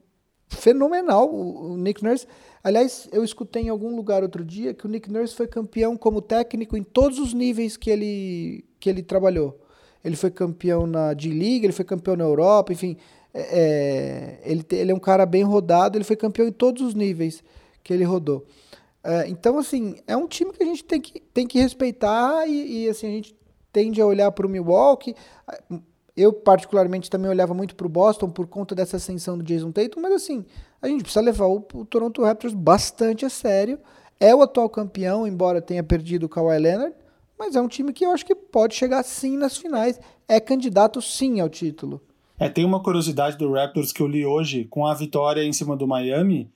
fenomenal, 0.48 1.32
o, 1.32 1.72
o 1.72 1.76
Nick 1.76 2.02
Nurse. 2.02 2.26
Aliás, 2.62 3.08
eu 3.12 3.24
escutei 3.24 3.62
em 3.62 3.68
algum 3.68 3.94
lugar 3.94 4.22
outro 4.22 4.44
dia 4.44 4.74
que 4.74 4.86
o 4.86 4.88
Nick 4.88 5.10
Nurse 5.10 5.34
foi 5.34 5.46
campeão 5.46 5.96
como 5.96 6.20
técnico 6.20 6.76
em 6.76 6.82
todos 6.82 7.18
os 7.18 7.32
níveis 7.32 7.76
que 7.76 7.90
ele, 7.90 8.64
que 8.78 8.88
ele 8.88 9.02
trabalhou. 9.02 9.60
Ele 10.04 10.16
foi 10.16 10.30
campeão 10.30 10.86
na 10.86 11.14
D-League, 11.14 11.64
ele 11.64 11.72
foi 11.72 11.84
campeão 11.84 12.16
na 12.16 12.24
Europa, 12.24 12.72
enfim. 12.72 12.96
É, 13.32 14.40
é 14.44 14.50
ele, 14.50 14.64
ele 14.72 14.90
é 14.90 14.94
um 14.94 15.00
cara 15.00 15.24
bem 15.24 15.42
rodado, 15.42 15.96
ele 15.96 16.04
foi 16.04 16.16
campeão 16.16 16.48
em 16.48 16.52
todos 16.52 16.82
os 16.82 16.94
níveis 16.94 17.42
que 17.82 17.92
ele 17.92 18.04
rodou. 18.04 18.44
É, 19.04 19.28
então, 19.28 19.58
assim, 19.58 19.96
é 20.06 20.16
um 20.16 20.28
time 20.28 20.52
que 20.52 20.62
a 20.62 20.66
gente 20.66 20.84
tem 20.84 21.00
que, 21.00 21.20
tem 21.34 21.46
que 21.46 21.58
respeitar 21.58 22.46
e, 22.46 22.84
e 22.84 22.88
assim, 22.88 23.06
a 23.06 23.10
gente 23.10 23.34
tende 23.72 24.00
a 24.00 24.06
olhar 24.06 24.30
para 24.30 24.46
o 24.46 24.50
Milwaukee. 24.50 25.16
Eu, 26.16 26.32
particularmente, 26.32 27.10
também 27.10 27.30
olhava 27.30 27.54
muito 27.54 27.74
para 27.74 27.86
o 27.86 27.90
Boston 27.90 28.28
por 28.28 28.46
conta 28.46 28.74
dessa 28.74 28.98
ascensão 28.98 29.36
do 29.36 29.42
Jason 29.42 29.72
Tatum, 29.72 30.00
mas 30.00 30.12
assim, 30.12 30.44
a 30.80 30.86
gente 30.86 31.02
precisa 31.02 31.24
levar 31.24 31.46
o, 31.46 31.66
o, 31.74 31.84
Toronto 31.84 32.22
Raptors 32.22 32.54
bastante 32.54 33.24
a 33.24 33.30
sério. 33.30 33.78
É 34.20 34.34
o 34.34 34.42
atual 34.42 34.68
campeão, 34.68 35.26
embora 35.26 35.60
tenha 35.60 35.82
perdido 35.82 36.26
o 36.26 36.28
Kawhi 36.28 36.58
Leonard, 36.58 36.94
mas 37.36 37.56
é 37.56 37.60
um 37.60 37.66
time 37.66 37.92
que 37.92 38.04
eu 38.04 38.12
acho 38.12 38.24
que 38.24 38.34
pode 38.36 38.74
chegar 38.74 39.02
sim 39.02 39.36
nas 39.36 39.56
finais. 39.56 39.98
É 40.28 40.38
candidato 40.38 41.02
sim 41.02 41.40
ao 41.40 41.48
título. 41.48 42.00
É, 42.38 42.48
tem 42.48 42.64
uma 42.64 42.82
curiosidade 42.82 43.36
do 43.36 43.52
Raptors 43.52 43.92
que 43.92 44.00
eu 44.00 44.06
li 44.06 44.24
hoje, 44.24 44.64
com 44.64 44.86
a 44.86 44.94
vitória 44.94 45.42
em 45.42 45.52
cima 45.52 45.76
do 45.76 45.88
Miami, 45.88 46.50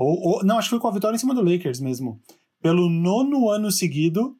ou, 0.00 0.18
ou 0.18 0.44
não, 0.44 0.56
acho 0.56 0.68
que 0.68 0.70
foi 0.70 0.80
com 0.80 0.88
a 0.88 0.92
vitória 0.92 1.14
em 1.14 1.18
cima 1.18 1.34
do 1.34 1.42
Lakers 1.42 1.78
mesmo. 1.78 2.18
Pelo 2.62 2.88
nono 2.88 3.50
ano 3.50 3.70
seguido, 3.70 4.34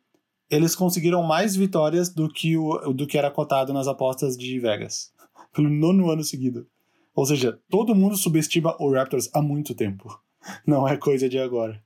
eles 0.48 0.74
conseguiram 0.74 1.22
mais 1.22 1.54
vitórias 1.54 2.08
do 2.08 2.30
que, 2.30 2.56
o, 2.56 2.94
do 2.94 3.06
que 3.06 3.18
era 3.18 3.30
cotado 3.30 3.70
nas 3.70 3.86
apostas 3.86 4.38
de 4.38 4.58
Vegas. 4.58 5.12
Pelo 5.52 5.68
nono 5.68 6.10
ano 6.10 6.24
seguido. 6.24 6.66
Ou 7.14 7.26
seja, 7.26 7.60
todo 7.68 7.94
mundo 7.94 8.16
subestima 8.16 8.74
o 8.80 8.90
Raptors 8.90 9.28
há 9.34 9.42
muito 9.42 9.74
tempo. 9.74 10.18
Não 10.66 10.88
é 10.88 10.96
coisa 10.96 11.28
de 11.28 11.38
agora. 11.38 11.82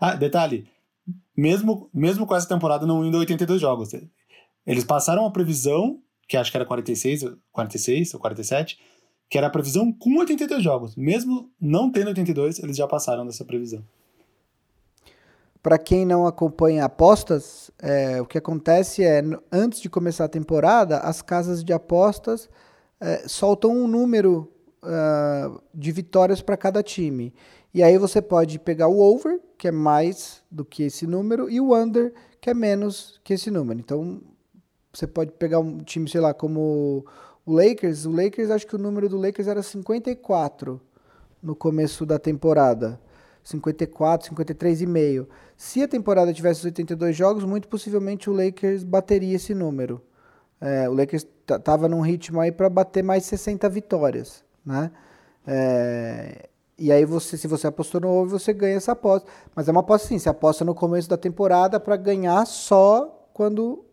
Ah, 0.00 0.14
detalhe. 0.14 0.68
Mesmo, 1.36 1.90
mesmo 1.92 2.24
com 2.24 2.36
essa 2.36 2.48
temporada 2.48 2.86
não 2.86 3.04
indo 3.04 3.16
a 3.16 3.20
82 3.20 3.60
jogos. 3.60 3.90
Eles 4.64 4.84
passaram 4.84 5.26
a 5.26 5.30
previsão, 5.30 5.98
que 6.28 6.36
acho 6.36 6.52
que 6.52 6.56
era 6.56 6.66
46, 6.66 7.24
46 7.50 8.14
ou 8.14 8.20
47, 8.20 8.78
que 9.32 9.38
era 9.38 9.46
a 9.46 9.50
previsão 9.50 9.90
com 9.90 10.18
82 10.18 10.62
jogos. 10.62 10.94
Mesmo 10.94 11.50
não 11.58 11.90
tendo 11.90 12.08
82, 12.08 12.58
eles 12.58 12.76
já 12.76 12.86
passaram 12.86 13.24
dessa 13.24 13.42
previsão. 13.46 13.82
Para 15.62 15.78
quem 15.78 16.04
não 16.04 16.26
acompanha 16.26 16.84
apostas, 16.84 17.70
é, 17.78 18.20
o 18.20 18.26
que 18.26 18.36
acontece 18.36 19.02
é, 19.02 19.22
antes 19.50 19.80
de 19.80 19.88
começar 19.88 20.26
a 20.26 20.28
temporada, 20.28 20.98
as 20.98 21.22
casas 21.22 21.64
de 21.64 21.72
apostas 21.72 22.50
é, 23.00 23.26
soltam 23.26 23.70
um 23.70 23.88
número 23.88 24.52
uh, 24.82 25.62
de 25.72 25.90
vitórias 25.92 26.42
para 26.42 26.58
cada 26.58 26.82
time. 26.82 27.32
E 27.72 27.82
aí 27.82 27.96
você 27.96 28.20
pode 28.20 28.58
pegar 28.58 28.88
o 28.88 29.00
over, 29.00 29.40
que 29.56 29.66
é 29.66 29.72
mais 29.72 30.42
do 30.50 30.62
que 30.62 30.82
esse 30.82 31.06
número, 31.06 31.48
e 31.48 31.58
o 31.58 31.74
under, 31.74 32.12
que 32.38 32.50
é 32.50 32.54
menos 32.54 33.18
que 33.24 33.32
esse 33.32 33.50
número. 33.50 33.80
Então, 33.80 34.20
você 34.92 35.06
pode 35.06 35.32
pegar 35.32 35.58
um 35.58 35.78
time, 35.78 36.06
sei 36.06 36.20
lá, 36.20 36.34
como 36.34 37.06
o 37.44 37.52
Lakers. 37.54 38.06
O 38.06 38.10
Lakers, 38.10 38.50
acho 38.50 38.66
que 38.66 38.76
o 38.76 38.78
número 38.78 39.08
do 39.08 39.16
Lakers 39.16 39.48
era 39.48 39.62
54 39.62 40.80
no 41.42 41.54
começo 41.54 42.06
da 42.06 42.18
temporada. 42.18 43.00
54, 43.42 44.34
53,5. 44.34 45.26
Se 45.56 45.82
a 45.82 45.88
temporada 45.88 46.32
tivesse 46.32 46.64
82 46.64 47.16
jogos, 47.16 47.44
muito 47.44 47.68
possivelmente 47.68 48.30
o 48.30 48.32
Lakers 48.32 48.84
bateria 48.84 49.36
esse 49.36 49.54
número. 49.54 50.00
É, 50.60 50.88
o 50.88 50.94
Lakers 50.94 51.26
tava 51.64 51.88
num 51.88 52.00
ritmo 52.00 52.40
aí 52.40 52.52
para 52.52 52.70
bater 52.70 53.02
mais 53.02 53.24
60 53.24 53.68
vitórias, 53.68 54.44
né? 54.64 54.92
É, 55.44 56.48
e 56.78 56.92
aí 56.92 57.04
você, 57.04 57.36
se 57.36 57.48
você 57.48 57.66
apostou 57.66 58.00
no 58.00 58.08
over, 58.08 58.38
você 58.38 58.52
ganha 58.52 58.76
essa 58.76 58.92
aposta. 58.92 59.28
Mas 59.56 59.68
é 59.68 59.72
uma 59.72 59.80
aposta 59.80 60.06
sim, 60.06 60.18
você 60.18 60.28
aposta 60.28 60.64
no 60.64 60.74
começo 60.74 61.08
da 61.08 61.16
temporada 61.16 61.80
para 61.80 61.96
ganhar 61.96 62.46
só 62.46 63.28
quando 63.32 63.84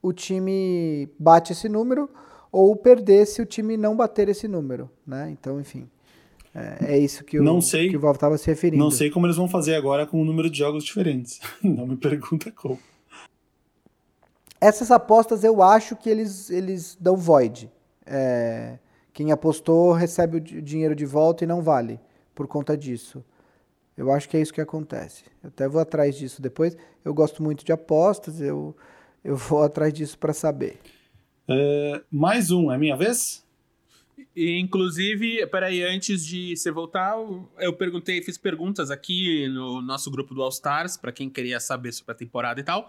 o 0.00 0.12
time 0.12 1.08
bate 1.18 1.52
esse 1.52 1.68
número 1.68 2.08
ou 2.52 2.76
perder 2.76 3.26
se 3.26 3.40
o 3.40 3.46
time 3.46 3.78
não 3.78 3.96
bater 3.96 4.28
esse 4.28 4.46
número, 4.46 4.90
né? 5.06 5.30
Então, 5.30 5.58
enfim. 5.58 5.88
É, 6.54 6.96
é 6.96 6.98
isso 6.98 7.24
que 7.24 7.38
o, 7.38 7.42
não 7.42 7.62
sei, 7.62 7.88
que 7.88 7.96
o 7.96 8.00
Val 8.00 8.12
estava 8.12 8.36
se 8.36 8.46
referindo. 8.46 8.84
Não 8.84 8.90
sei 8.90 9.10
como 9.10 9.24
eles 9.24 9.38
vão 9.38 9.48
fazer 9.48 9.74
agora 9.74 10.06
com 10.06 10.20
um 10.20 10.24
número 10.24 10.50
de 10.50 10.58
jogos 10.58 10.84
diferentes. 10.84 11.40
não 11.64 11.86
me 11.86 11.96
pergunta 11.96 12.52
como. 12.52 12.78
Essas 14.60 14.90
apostas 14.90 15.42
eu 15.42 15.62
acho 15.62 15.96
que 15.96 16.10
eles, 16.10 16.50
eles 16.50 16.96
dão 17.00 17.16
void. 17.16 17.72
É, 18.04 18.78
quem 19.12 19.32
apostou 19.32 19.92
recebe 19.92 20.36
o 20.36 20.40
dinheiro 20.40 20.94
de 20.94 21.06
volta 21.06 21.42
e 21.42 21.46
não 21.46 21.62
vale 21.62 21.98
por 22.34 22.46
conta 22.46 22.76
disso. 22.76 23.24
Eu 23.96 24.12
acho 24.12 24.28
que 24.28 24.36
é 24.36 24.40
isso 24.40 24.52
que 24.52 24.60
acontece. 24.60 25.24
Eu 25.42 25.48
até 25.48 25.66
vou 25.66 25.80
atrás 25.80 26.16
disso 26.16 26.40
depois. 26.40 26.76
Eu 27.04 27.14
gosto 27.14 27.42
muito 27.42 27.64
de 27.64 27.72
apostas, 27.72 28.40
eu, 28.40 28.76
eu 29.24 29.36
vou 29.36 29.62
atrás 29.64 29.92
disso 29.92 30.18
para 30.18 30.32
saber. 30.34 30.78
É, 31.48 32.02
mais 32.10 32.50
um, 32.50 32.70
é 32.70 32.78
minha 32.78 32.96
vez? 32.96 33.44
Inclusive, 34.34 35.46
peraí, 35.48 35.82
antes 35.82 36.24
de 36.24 36.56
você 36.56 36.70
voltar, 36.70 37.16
eu 37.58 37.72
perguntei, 37.72 38.22
fiz 38.22 38.38
perguntas 38.38 38.90
aqui 38.90 39.46
no 39.48 39.82
nosso 39.82 40.10
grupo 40.10 40.34
do 40.34 40.42
All 40.42 40.48
Stars, 40.48 40.96
para 40.96 41.12
quem 41.12 41.28
queria 41.28 41.60
saber 41.60 41.92
sobre 41.92 42.12
a 42.12 42.14
temporada 42.14 42.60
e 42.60 42.64
tal. 42.64 42.88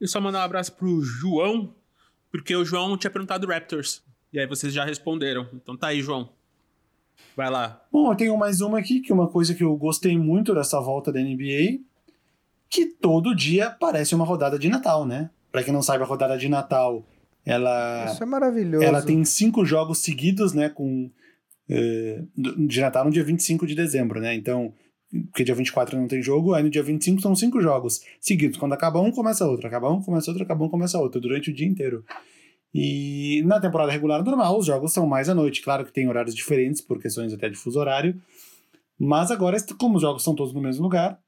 E 0.00 0.06
só 0.06 0.20
mandar 0.20 0.40
um 0.40 0.42
abraço 0.42 0.72
pro 0.74 1.02
João, 1.02 1.74
porque 2.30 2.54
o 2.54 2.64
João 2.64 2.96
tinha 2.96 3.10
perguntado 3.10 3.46
Raptors. 3.46 4.02
E 4.32 4.38
aí 4.38 4.46
vocês 4.46 4.72
já 4.72 4.84
responderam. 4.84 5.48
Então 5.54 5.76
tá 5.76 5.88
aí, 5.88 6.02
João. 6.02 6.30
Vai 7.36 7.50
lá. 7.50 7.82
Bom, 7.90 8.10
eu 8.10 8.16
tenho 8.16 8.36
mais 8.36 8.60
uma 8.60 8.78
aqui, 8.78 9.00
que 9.00 9.12
é 9.12 9.14
uma 9.14 9.28
coisa 9.28 9.54
que 9.54 9.62
eu 9.62 9.74
gostei 9.76 10.18
muito 10.18 10.54
dessa 10.54 10.80
volta 10.80 11.12
da 11.12 11.20
NBA, 11.20 11.80
que 12.68 12.86
todo 12.86 13.34
dia 13.34 13.70
parece 13.70 14.14
uma 14.14 14.24
rodada 14.24 14.58
de 14.58 14.68
Natal, 14.68 15.06
né? 15.06 15.30
Pra 15.50 15.62
quem 15.62 15.72
não 15.72 15.82
sabe, 15.82 16.02
a 16.02 16.06
rodada 16.06 16.36
de 16.36 16.48
Natal, 16.48 17.06
ela... 17.44 18.06
Isso 18.12 18.22
é 18.22 18.26
maravilhoso. 18.26 18.84
Ela 18.84 19.02
tem 19.02 19.24
cinco 19.24 19.64
jogos 19.64 19.98
seguidos, 19.98 20.52
né, 20.52 20.68
com... 20.68 21.10
Uh, 21.70 22.66
de 22.66 22.80
Natal 22.80 23.04
no 23.04 23.10
dia 23.10 23.24
25 23.24 23.66
de 23.66 23.74
dezembro, 23.74 24.20
né? 24.20 24.34
Então, 24.34 24.74
porque 25.30 25.44
dia 25.44 25.54
24 25.54 25.98
não 25.98 26.08
tem 26.08 26.22
jogo, 26.22 26.54
aí 26.54 26.62
no 26.62 26.70
dia 26.70 26.82
25 26.82 27.20
são 27.20 27.36
cinco 27.36 27.60
jogos 27.60 28.00
seguidos. 28.20 28.58
Quando 28.58 28.72
acaba 28.72 29.00
um, 29.00 29.10
começa 29.10 29.46
outro, 29.46 29.66
acaba 29.66 29.90
um, 29.90 30.02
começa 30.02 30.30
outro, 30.30 30.42
acaba 30.42 30.64
um, 30.64 30.68
começa 30.68 30.98
outro, 30.98 31.20
durante 31.20 31.50
o 31.50 31.54
dia 31.54 31.66
inteiro. 31.66 32.04
E 32.74 33.42
na 33.44 33.60
temporada 33.60 33.92
regular 33.92 34.24
normal, 34.24 34.58
os 34.58 34.64
jogos 34.64 34.92
são 34.92 35.06
mais 35.06 35.28
à 35.28 35.34
noite. 35.34 35.60
Claro 35.60 35.84
que 35.84 35.92
tem 35.92 36.08
horários 36.08 36.34
diferentes, 36.34 36.80
por 36.80 36.98
questões 36.98 37.32
até 37.32 37.48
de 37.50 37.56
fuso 37.56 37.78
horário. 37.78 38.18
Mas 38.98 39.30
agora, 39.30 39.58
como 39.78 39.96
os 39.96 40.02
jogos 40.02 40.24
são 40.24 40.34
todos 40.34 40.54
no 40.54 40.62
mesmo 40.62 40.82
lugar, 40.82 41.18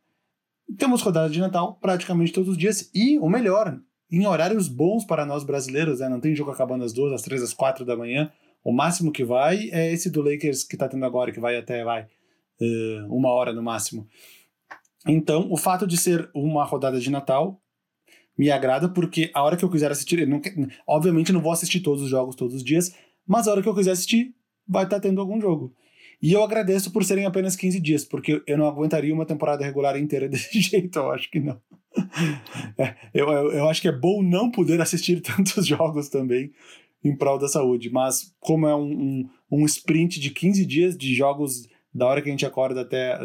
temos 0.78 1.02
rodada 1.02 1.28
de 1.28 1.40
Natal 1.40 1.78
praticamente 1.80 2.32
todos 2.32 2.48
os 2.48 2.56
dias. 2.56 2.90
E 2.94 3.18
o 3.18 3.28
melhor, 3.28 3.78
em 4.14 4.26
horários 4.26 4.68
bons 4.68 5.04
para 5.04 5.26
nós 5.26 5.44
brasileiros, 5.44 6.00
né? 6.00 6.08
Não 6.08 6.20
tem 6.20 6.34
jogo 6.34 6.50
acabando 6.50 6.84
às 6.84 6.92
duas, 6.92 7.12
às 7.12 7.22
três, 7.22 7.42
às 7.42 7.52
quatro 7.52 7.84
da 7.84 7.96
manhã. 7.96 8.30
O 8.62 8.72
máximo 8.72 9.12
que 9.12 9.24
vai 9.24 9.68
é 9.72 9.92
esse 9.92 10.10
do 10.10 10.22
Lakers 10.22 10.64
que 10.64 10.76
tá 10.76 10.88
tendo 10.88 11.04
agora, 11.04 11.32
que 11.32 11.40
vai 11.40 11.56
até, 11.56 11.84
vai, 11.84 12.02
uh, 12.02 13.14
uma 13.14 13.30
hora 13.30 13.52
no 13.52 13.62
máximo. 13.62 14.06
Então, 15.06 15.48
o 15.50 15.56
fato 15.56 15.86
de 15.86 15.96
ser 15.96 16.30
uma 16.34 16.64
rodada 16.64 16.98
de 16.98 17.10
Natal 17.10 17.60
me 18.36 18.50
agrada 18.50 18.88
porque 18.88 19.30
a 19.34 19.42
hora 19.42 19.56
que 19.56 19.64
eu 19.64 19.70
quiser 19.70 19.90
assistir, 19.90 20.26
não, 20.26 20.40
obviamente 20.86 21.32
não 21.32 21.40
vou 21.40 21.52
assistir 21.52 21.80
todos 21.80 22.02
os 22.02 22.08
jogos 22.08 22.34
todos 22.34 22.54
os 22.56 22.64
dias, 22.64 22.94
mas 23.26 23.46
a 23.46 23.52
hora 23.52 23.62
que 23.62 23.68
eu 23.68 23.74
quiser 23.74 23.92
assistir, 23.92 24.34
vai 24.66 24.84
estar 24.84 24.96
tá 24.96 25.02
tendo 25.02 25.20
algum 25.20 25.40
jogo. 25.40 25.74
E 26.24 26.32
eu 26.32 26.42
agradeço 26.42 26.90
por 26.90 27.04
serem 27.04 27.26
apenas 27.26 27.54
15 27.54 27.78
dias, 27.78 28.02
porque 28.02 28.42
eu 28.46 28.56
não 28.56 28.66
aguentaria 28.66 29.12
uma 29.12 29.26
temporada 29.26 29.62
regular 29.62 29.94
inteira 29.98 30.26
desse 30.26 30.58
jeito, 30.58 30.98
eu 30.98 31.10
acho 31.10 31.30
que 31.30 31.38
não. 31.38 31.60
É, 32.78 32.96
eu, 33.12 33.30
eu, 33.30 33.52
eu, 33.52 33.68
acho 33.68 33.82
que 33.82 33.88
é 33.88 33.92
bom 33.92 34.22
não 34.22 34.50
poder 34.50 34.80
assistir 34.80 35.20
tantos 35.22 35.66
jogos 35.66 36.08
também 36.08 36.50
em 37.04 37.14
prol 37.14 37.38
da 37.38 37.46
saúde, 37.46 37.90
mas 37.90 38.34
como 38.40 38.66
é 38.66 38.74
um, 38.74 38.90
um, 38.90 39.30
um 39.50 39.64
sprint 39.66 40.18
de 40.18 40.30
15 40.30 40.64
dias 40.64 40.96
de 40.96 41.14
jogos 41.14 41.68
da 41.94 42.06
hora 42.06 42.22
que 42.22 42.28
a 42.30 42.32
gente 42.32 42.46
acorda 42.46 42.80
até. 42.80 43.18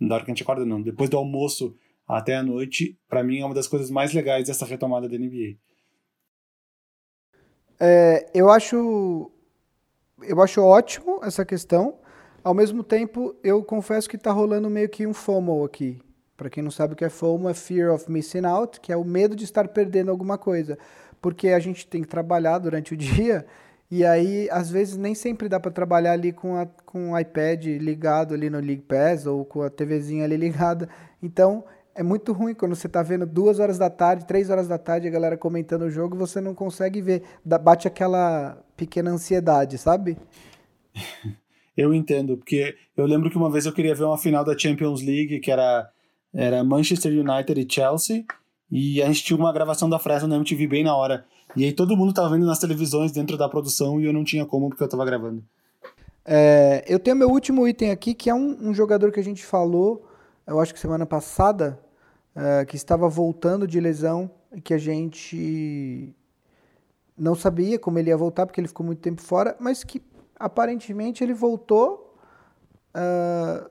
Da 0.00 0.16
hora 0.16 0.24
que 0.24 0.30
a 0.30 0.34
gente 0.34 0.42
acorda, 0.42 0.66
não, 0.66 0.82
depois 0.82 1.08
do 1.08 1.16
almoço 1.16 1.76
até 2.06 2.34
a 2.34 2.42
noite, 2.42 2.98
para 3.08 3.22
mim 3.22 3.38
é 3.38 3.44
uma 3.44 3.54
das 3.54 3.68
coisas 3.68 3.90
mais 3.92 4.12
legais 4.12 4.48
dessa 4.48 4.66
retomada 4.66 5.08
da 5.08 5.16
NBA. 5.16 5.56
É, 7.78 8.28
eu 8.34 8.50
acho 8.50 9.30
eu 10.22 10.42
acho 10.42 10.60
ótimo 10.60 11.20
essa 11.22 11.44
questão. 11.44 12.00
Ao 12.42 12.54
mesmo 12.54 12.82
tempo, 12.82 13.34
eu 13.44 13.62
confesso 13.62 14.08
que 14.08 14.16
está 14.16 14.32
rolando 14.32 14.70
meio 14.70 14.88
que 14.88 15.06
um 15.06 15.12
FOMO 15.12 15.64
aqui. 15.64 16.00
Para 16.36 16.48
quem 16.48 16.62
não 16.62 16.70
sabe 16.70 16.94
o 16.94 16.96
que 16.96 17.04
é 17.04 17.10
FOMO, 17.10 17.48
é 17.48 17.54
Fear 17.54 17.94
of 17.94 18.10
Missing 18.10 18.46
Out, 18.46 18.80
que 18.80 18.92
é 18.92 18.96
o 18.96 19.04
medo 19.04 19.36
de 19.36 19.44
estar 19.44 19.68
perdendo 19.68 20.10
alguma 20.10 20.38
coisa. 20.38 20.78
Porque 21.20 21.48
a 21.48 21.58
gente 21.58 21.86
tem 21.86 22.00
que 22.00 22.08
trabalhar 22.08 22.58
durante 22.58 22.94
o 22.94 22.96
dia 22.98 23.46
e 23.90 24.06
aí, 24.06 24.48
às 24.52 24.70
vezes, 24.70 24.96
nem 24.96 25.16
sempre 25.16 25.48
dá 25.48 25.58
para 25.58 25.72
trabalhar 25.72 26.12
ali 26.12 26.32
com, 26.32 26.56
a, 26.56 26.66
com 26.86 27.10
o 27.10 27.18
iPad 27.18 27.66
ligado 27.66 28.34
ali 28.34 28.48
no 28.48 28.60
League 28.60 28.82
Pass 28.82 29.26
ou 29.26 29.44
com 29.44 29.62
a 29.62 29.68
TVzinha 29.68 30.24
ali 30.24 30.36
ligada. 30.38 30.88
Então, 31.20 31.64
é 31.92 32.02
muito 32.02 32.32
ruim 32.32 32.54
quando 32.54 32.76
você 32.76 32.86
está 32.86 33.02
vendo 33.02 33.26
duas 33.26 33.58
horas 33.58 33.78
da 33.78 33.90
tarde, 33.90 34.26
três 34.26 34.48
horas 34.48 34.68
da 34.68 34.78
tarde, 34.78 35.08
a 35.08 35.10
galera 35.10 35.36
comentando 35.36 35.82
o 35.82 35.90
jogo, 35.90 36.16
você 36.16 36.40
não 36.40 36.54
consegue 36.54 37.02
ver. 37.02 37.24
Bate 37.44 37.88
aquela 37.88 38.62
pequena 38.76 39.10
ansiedade, 39.10 39.76
sabe? 39.76 40.16
Eu 41.80 41.94
entendo, 41.94 42.36
porque 42.36 42.74
eu 42.96 43.06
lembro 43.06 43.30
que 43.30 43.36
uma 43.36 43.50
vez 43.50 43.66
eu 43.66 43.72
queria 43.72 43.94
ver 43.94 44.04
uma 44.04 44.18
final 44.18 44.44
da 44.44 44.56
Champions 44.56 45.02
League, 45.02 45.40
que 45.40 45.50
era, 45.50 45.88
era 46.34 46.64
Manchester 46.64 47.12
United 47.12 47.60
e 47.60 47.72
Chelsea, 47.72 48.24
e 48.70 49.02
a 49.02 49.06
gente 49.06 49.24
tinha 49.24 49.38
uma 49.38 49.52
gravação 49.52 49.88
da 49.88 49.98
Fresno 49.98 50.28
na 50.28 50.36
MTV 50.36 50.66
bem 50.66 50.84
na 50.84 50.94
hora. 50.94 51.24
E 51.56 51.64
aí 51.64 51.72
todo 51.72 51.96
mundo 51.96 52.12
tava 52.12 52.30
vendo 52.30 52.46
nas 52.46 52.58
televisões 52.58 53.12
dentro 53.12 53.36
da 53.36 53.48
produção 53.48 54.00
e 54.00 54.04
eu 54.04 54.12
não 54.12 54.24
tinha 54.24 54.44
como 54.44 54.68
porque 54.68 54.84
eu 54.84 54.88
tava 54.88 55.04
gravando. 55.04 55.42
É, 56.24 56.84
eu 56.86 56.98
tenho 56.98 57.16
meu 57.16 57.30
último 57.30 57.66
item 57.66 57.90
aqui, 57.90 58.14
que 58.14 58.30
é 58.30 58.34
um, 58.34 58.68
um 58.68 58.74
jogador 58.74 59.10
que 59.10 59.18
a 59.18 59.24
gente 59.24 59.44
falou 59.44 60.08
eu 60.50 60.58
acho 60.58 60.74
que 60.74 60.80
semana 60.80 61.06
passada, 61.06 61.78
uh, 62.34 62.66
que 62.66 62.74
estava 62.74 63.08
voltando 63.08 63.68
de 63.68 63.78
lesão 63.78 64.28
e 64.52 64.60
que 64.60 64.74
a 64.74 64.78
gente 64.78 66.12
não 67.16 67.36
sabia 67.36 67.78
como 67.78 68.00
ele 68.00 68.10
ia 68.10 68.16
voltar, 68.16 68.46
porque 68.46 68.60
ele 68.60 68.66
ficou 68.66 68.84
muito 68.84 68.98
tempo 68.98 69.22
fora, 69.22 69.56
mas 69.60 69.84
que 69.84 70.02
aparentemente 70.40 71.22
ele 71.22 71.34
voltou 71.34 72.16
uh, 72.96 73.70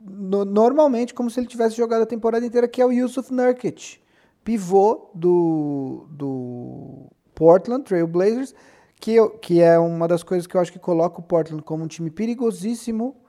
no, 0.00 0.44
normalmente, 0.44 1.14
como 1.14 1.30
se 1.30 1.38
ele 1.38 1.46
tivesse 1.46 1.76
jogado 1.76 2.02
a 2.02 2.06
temporada 2.06 2.44
inteira, 2.44 2.66
que 2.66 2.82
é 2.82 2.86
o 2.86 2.90
Yusuf 2.90 3.32
Nurkic, 3.32 4.00
pivô 4.42 5.10
do, 5.14 6.06
do 6.10 7.10
Portland 7.34 7.84
Trail 7.84 8.06
Blazers, 8.06 8.54
que, 9.00 9.14
eu, 9.14 9.30
que 9.30 9.60
é 9.60 9.78
uma 9.78 10.08
das 10.08 10.22
coisas 10.22 10.46
que 10.46 10.56
eu 10.56 10.60
acho 10.60 10.72
que 10.72 10.78
coloca 10.78 11.20
o 11.20 11.22
Portland 11.22 11.62
como 11.62 11.84
um 11.84 11.88
time 11.88 12.10
perigosíssimo 12.10 13.22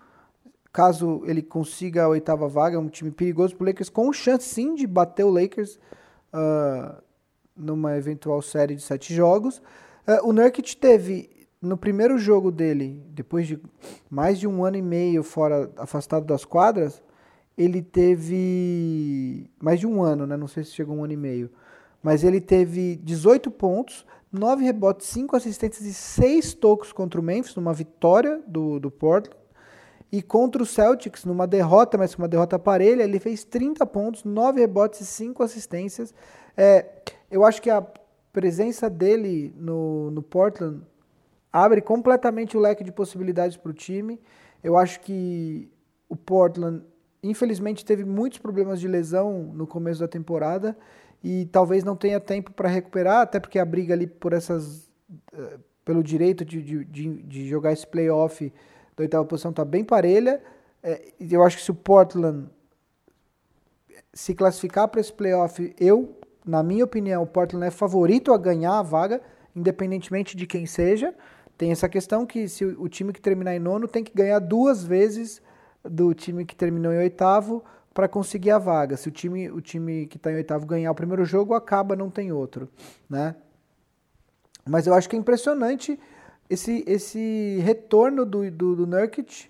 caso 0.76 1.24
ele 1.26 1.42
consiga 1.42 2.04
a 2.04 2.10
oitava 2.10 2.50
vaga, 2.50 2.76
é 2.76 2.80
um 2.80 2.90
time 2.90 3.10
perigoso 3.10 3.56
para 3.56 3.64
o 3.64 3.68
Lakers, 3.68 3.88
com 3.88 4.12
chance 4.12 4.50
sim 4.50 4.76
de 4.76 4.86
bater 4.86 5.24
o 5.24 5.30
Lakers 5.30 5.80
uh, 6.34 7.02
numa 7.56 7.96
eventual 7.96 8.42
série 8.42 8.76
de 8.76 8.82
sete 8.82 9.14
jogos. 9.14 9.60
Uh, 10.06 10.28
o 10.28 10.34
Nurkic 10.34 10.76
teve, 10.76 11.30
no 11.66 11.78
primeiro 11.78 12.18
jogo 12.18 12.52
dele, 12.52 13.04
depois 13.10 13.48
de 13.48 13.60
mais 14.10 14.40
de 14.40 14.48
um 14.48 14.64
ano 14.64 14.78
e 14.78 14.82
meio 14.82 15.24
fora, 15.24 15.72
afastado 15.78 16.26
das 16.26 16.46
quadras, 16.46 17.02
ele 17.58 17.82
teve 17.82 19.50
mais 19.60 19.80
de 19.80 19.88
um 19.88 20.04
ano, 20.04 20.28
né? 20.28 20.38
não 20.38 20.48
sei 20.48 20.64
se 20.64 20.72
chegou 20.72 20.96
um 20.96 21.04
ano 21.04 21.14
e 21.14 21.18
meio, 21.18 21.50
mas 22.04 22.24
ele 22.24 22.40
teve 22.40 22.98
18 22.98 23.50
pontos, 23.50 24.06
9 24.32 24.64
rebotes, 24.64 25.08
5 25.08 25.36
assistências 25.36 25.86
e 25.86 25.94
6 25.94 26.54
tocos 26.54 26.92
contra 26.92 27.20
o 27.20 27.24
Memphis, 27.24 27.56
numa 27.56 27.74
vitória 27.74 28.42
do, 28.46 28.80
do 28.80 28.92
Portland. 28.92 29.36
E 30.12 30.22
contra 30.22 30.62
o 30.62 30.66
Celtics, 30.66 31.26
numa 31.26 31.48
derrota, 31.48 31.98
mas 31.98 32.14
uma 32.16 32.28
derrota 32.28 32.60
parelha, 32.60 33.04
ele 33.04 33.20
fez 33.20 33.44
30 33.44 33.86
pontos, 33.88 34.24
9 34.24 34.60
rebotes 34.60 35.02
e 35.02 35.06
5 35.06 35.42
assistências. 35.42 36.14
É, 36.56 36.86
eu 37.30 37.44
acho 37.44 37.62
que 37.62 37.70
a 37.70 37.86
presença 38.32 38.90
dele 38.90 39.54
no, 39.58 40.12
no 40.12 40.22
Portland 40.22 40.82
abre 41.56 41.80
completamente 41.80 42.58
o 42.58 42.60
leque 42.60 42.84
de 42.84 42.92
possibilidades 42.92 43.56
para 43.56 43.72
o 43.72 43.74
time. 43.74 44.20
Eu 44.62 44.78
acho 44.78 45.00
que 45.00 45.72
o 46.10 46.16
Portland, 46.16 46.84
infelizmente, 47.24 47.86
teve 47.86 48.04
muitos 48.04 48.40
problemas 48.40 48.78
de 48.78 48.90
lesão 48.90 49.54
no 49.54 49.66
começo 49.66 50.02
da 50.02 50.08
temporada 50.08 50.78
e 51.24 51.46
talvez 51.46 51.82
não 51.82 51.96
tenha 51.96 52.20
tempo 52.20 52.52
para 52.52 52.68
recuperar, 52.68 53.22
até 53.22 53.40
porque 53.40 53.58
a 53.58 53.64
briga 53.64 53.94
ali 53.94 54.06
por 54.06 54.34
essas, 54.34 54.92
uh, 55.34 55.58
pelo 55.86 56.04
direito 56.04 56.44
de, 56.44 56.62
de, 56.84 57.24
de, 57.24 57.48
jogar 57.48 57.72
esse 57.72 57.88
playoff 57.88 58.52
da 58.98 59.04
oitava 59.04 59.24
posição 59.24 59.52
está 59.52 59.64
bem 59.64 59.86
parelha. 59.86 60.44
É, 60.84 61.14
eu 61.22 61.42
acho 61.42 61.56
que 61.56 61.64
se 61.64 61.72
o 61.72 61.76
Portland 61.76 62.50
se 64.14 64.36
classificar 64.36 64.90
para 64.90 65.00
esse 65.00 65.14
playoff, 65.14 65.74
eu, 65.80 66.20
na 66.46 66.62
minha 66.62 66.84
opinião, 66.84 67.24
o 67.24 67.28
Portland 67.28 67.66
é 67.66 67.72
favorito 67.72 68.34
a 68.34 68.38
ganhar 68.38 68.78
a 68.78 68.82
vaga, 68.82 69.22
independentemente 69.56 70.36
de 70.36 70.46
quem 70.46 70.66
seja. 70.66 71.16
Tem 71.58 71.72
essa 71.72 71.88
questão 71.88 72.26
que 72.26 72.48
se 72.48 72.66
o 72.66 72.90
time 72.90 73.14
que 73.14 73.22
terminar 73.22 73.56
em 73.56 73.60
nono 73.60 73.88
tem 73.88 74.04
que 74.04 74.14
ganhar 74.14 74.40
duas 74.40 74.84
vezes 74.84 75.42
do 75.84 76.14
time 76.14 76.46
que 76.46 76.56
terminou 76.56 76.92
em 76.92 76.98
oitavo 76.98 77.64
para 77.94 78.10
conseguir 78.10 78.52
a 78.52 78.58
vaga. 78.58 78.98
Se 78.98 79.08
o 79.08 79.12
time, 79.12 79.50
o 79.50 79.62
time 79.62 80.06
que 80.08 80.18
está 80.18 80.32
em 80.32 80.36
oitavo 80.36 80.66
ganhar 80.66 80.92
o 80.92 80.96
primeiro 80.96 81.24
jogo, 81.24 81.54
acaba, 81.54 81.96
não 81.96 82.10
tem 82.10 82.32
outro, 82.32 82.70
né? 83.10 83.36
Mas 84.68 84.86
eu 84.86 84.94
acho 84.94 85.08
que 85.08 85.16
é 85.16 85.20
impressionante 85.20 85.98
esse, 86.50 86.84
esse 86.88 87.60
retorno 87.64 88.26
do, 88.26 88.50
do, 88.52 88.76
do 88.76 88.88
Nurkic 88.88 89.50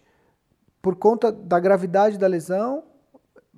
por 0.82 0.96
conta 0.96 1.32
da 1.32 1.60
gravidade 1.60 2.20
da 2.20 2.28
lesão. 2.28 2.84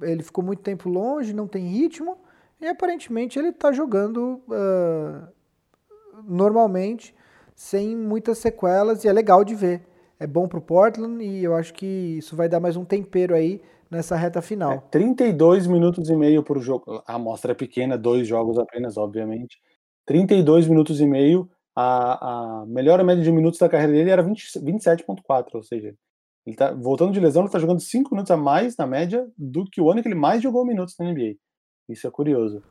Ele 0.01 0.23
ficou 0.23 0.43
muito 0.43 0.61
tempo 0.61 0.87
longe, 0.87 1.33
não 1.33 1.47
tem 1.47 1.67
ritmo, 1.67 2.17
e 2.61 2.67
aparentemente 2.67 3.37
ele 3.37 3.49
está 3.49 3.71
jogando 3.71 4.41
uh, 4.47 5.27
normalmente, 6.23 7.13
sem 7.57 7.97
muitas 7.97 8.37
sequelas, 8.37 9.03
e 9.03 9.07
é 9.07 9.11
legal 9.11 9.43
de 9.43 9.55
ver. 9.55 9.81
É 10.19 10.27
bom 10.27 10.47
para 10.47 10.59
o 10.59 10.61
Portland 10.61 11.23
e 11.25 11.43
eu 11.43 11.55
acho 11.55 11.73
que 11.73 11.85
isso 11.85 12.35
vai 12.35 12.47
dar 12.47 12.59
mais 12.59 12.77
um 12.77 12.85
tempero 12.85 13.33
aí 13.33 13.59
nessa 13.89 14.15
reta 14.15 14.41
final. 14.43 14.73
É, 14.73 14.77
32 14.91 15.65
minutos 15.65 16.07
e 16.07 16.15
meio 16.15 16.43
por 16.43 16.59
jogo. 16.61 17.03
A 17.07 17.15
amostra 17.15 17.53
é 17.53 17.55
pequena, 17.55 17.97
dois 17.97 18.27
jogos 18.27 18.59
apenas, 18.59 18.95
obviamente. 18.95 19.57
32 20.05 20.67
minutos 20.67 21.01
e 21.01 21.05
meio 21.07 21.49
a, 21.75 22.61
a 22.61 22.65
melhor 22.67 23.03
média 23.03 23.23
de 23.23 23.31
minutos 23.31 23.59
da 23.59 23.69
carreira 23.69 23.93
dele 23.93 24.09
era 24.11 24.23
27,4, 24.23 25.47
ou 25.53 25.63
seja, 25.63 25.95
ele 26.45 26.55
tá 26.55 26.71
voltando 26.71 27.11
de 27.11 27.19
lesão, 27.19 27.41
ele 27.41 27.49
está 27.49 27.59
jogando 27.59 27.81
5 27.81 28.11
minutos 28.11 28.31
a 28.31 28.37
mais 28.37 28.77
na 28.77 28.87
média 28.87 29.27
do 29.37 29.65
que 29.65 29.81
o 29.81 29.91
ano 29.91 30.01
que 30.01 30.07
ele 30.07 30.15
mais 30.15 30.41
jogou 30.41 30.65
minutos 30.65 30.95
na 30.99 31.11
NBA. 31.11 31.35
Isso 31.89 32.07
é 32.07 32.11
curioso. 32.11 32.63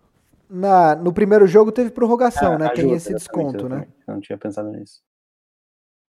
Na, 0.48 0.94
no 0.94 1.12
primeiro 1.12 1.46
jogo 1.46 1.72
teve 1.72 1.90
prorrogação, 1.90 2.54
é, 2.54 2.58
né? 2.58 2.66
Ajuda, 2.66 2.82
Tem 2.82 2.92
esse 2.92 3.12
desconto, 3.12 3.68
né? 3.68 3.88
Eu 4.06 4.14
não 4.14 4.20
tinha 4.20 4.38
pensado 4.38 4.70
nisso. 4.70 5.02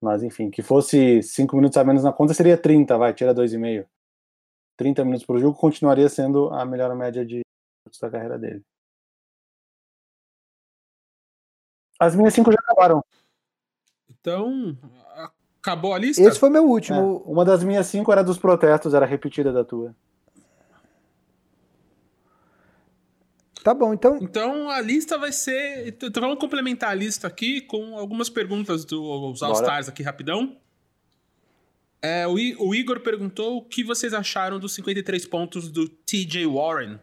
Mas 0.01 0.21
enfim, 0.21 0.49
que 0.51 0.61
fosse 0.61 1.23
5 1.23 1.55
minutos 1.55 1.77
a 1.77 1.83
menos 1.83 2.03
na 2.03 2.13
conta 2.13 2.33
seria 2.33 2.57
30, 2.57 2.97
vai, 2.97 3.13
tira 3.13 3.33
2,5. 3.33 3.87
30 4.77 5.03
minutos 5.03 5.25
por 5.25 5.39
jogo 5.39 5.57
continuaria 5.57 6.07
sendo 6.07 6.49
a 6.53 6.63
melhor 6.65 6.95
média 6.95 7.25
de 7.25 7.41
da 8.01 8.11
carreira 8.11 8.37
dele. 8.37 8.63
As 11.99 12.15
minhas 12.15 12.33
cinco 12.33 12.51
já 12.51 12.57
acabaram. 12.59 13.03
Então, 14.09 14.77
acabou 15.59 15.93
a 15.93 15.97
lista? 15.97 16.21
Esse 16.21 16.39
foi 16.39 16.49
meu 16.49 16.65
último. 16.65 17.23
É, 17.25 17.31
uma 17.31 17.43
das 17.43 17.63
minhas 17.63 17.87
cinco 17.87 18.11
era 18.11 18.23
dos 18.23 18.37
protestos, 18.37 18.93
era 18.93 19.05
repetida 19.05 19.51
da 19.51 19.63
tua. 19.63 19.95
Tá 23.67 23.73
bom, 23.73 23.93
então. 23.93 24.17
Então 24.21 24.69
a 24.69 24.79
lista 24.79 25.17
vai 25.17 25.33
ser. 25.33 25.89
Então 25.89 26.21
vamos 26.21 26.39
complementar 26.39 26.91
a 26.91 26.93
lista 26.93 27.27
aqui 27.27 27.59
com 27.59 27.97
algumas 27.97 28.29
perguntas 28.29 28.85
dos 28.85 29.43
All-Stars 29.43 29.89
aqui 29.89 30.01
rapidão. 30.01 30.55
É, 32.01 32.25
o, 32.25 32.35
o, 32.35 32.73
Igor 32.73 33.01
perguntou 33.01 33.57
o 33.57 33.61
que 33.61 33.83
vocês 33.83 34.13
acharam 34.13 34.57
dos 34.57 34.73
53 34.73 35.25
pontos 35.25 35.69
do 35.69 35.89
TJ 35.89 36.47
Warren. 36.47 36.97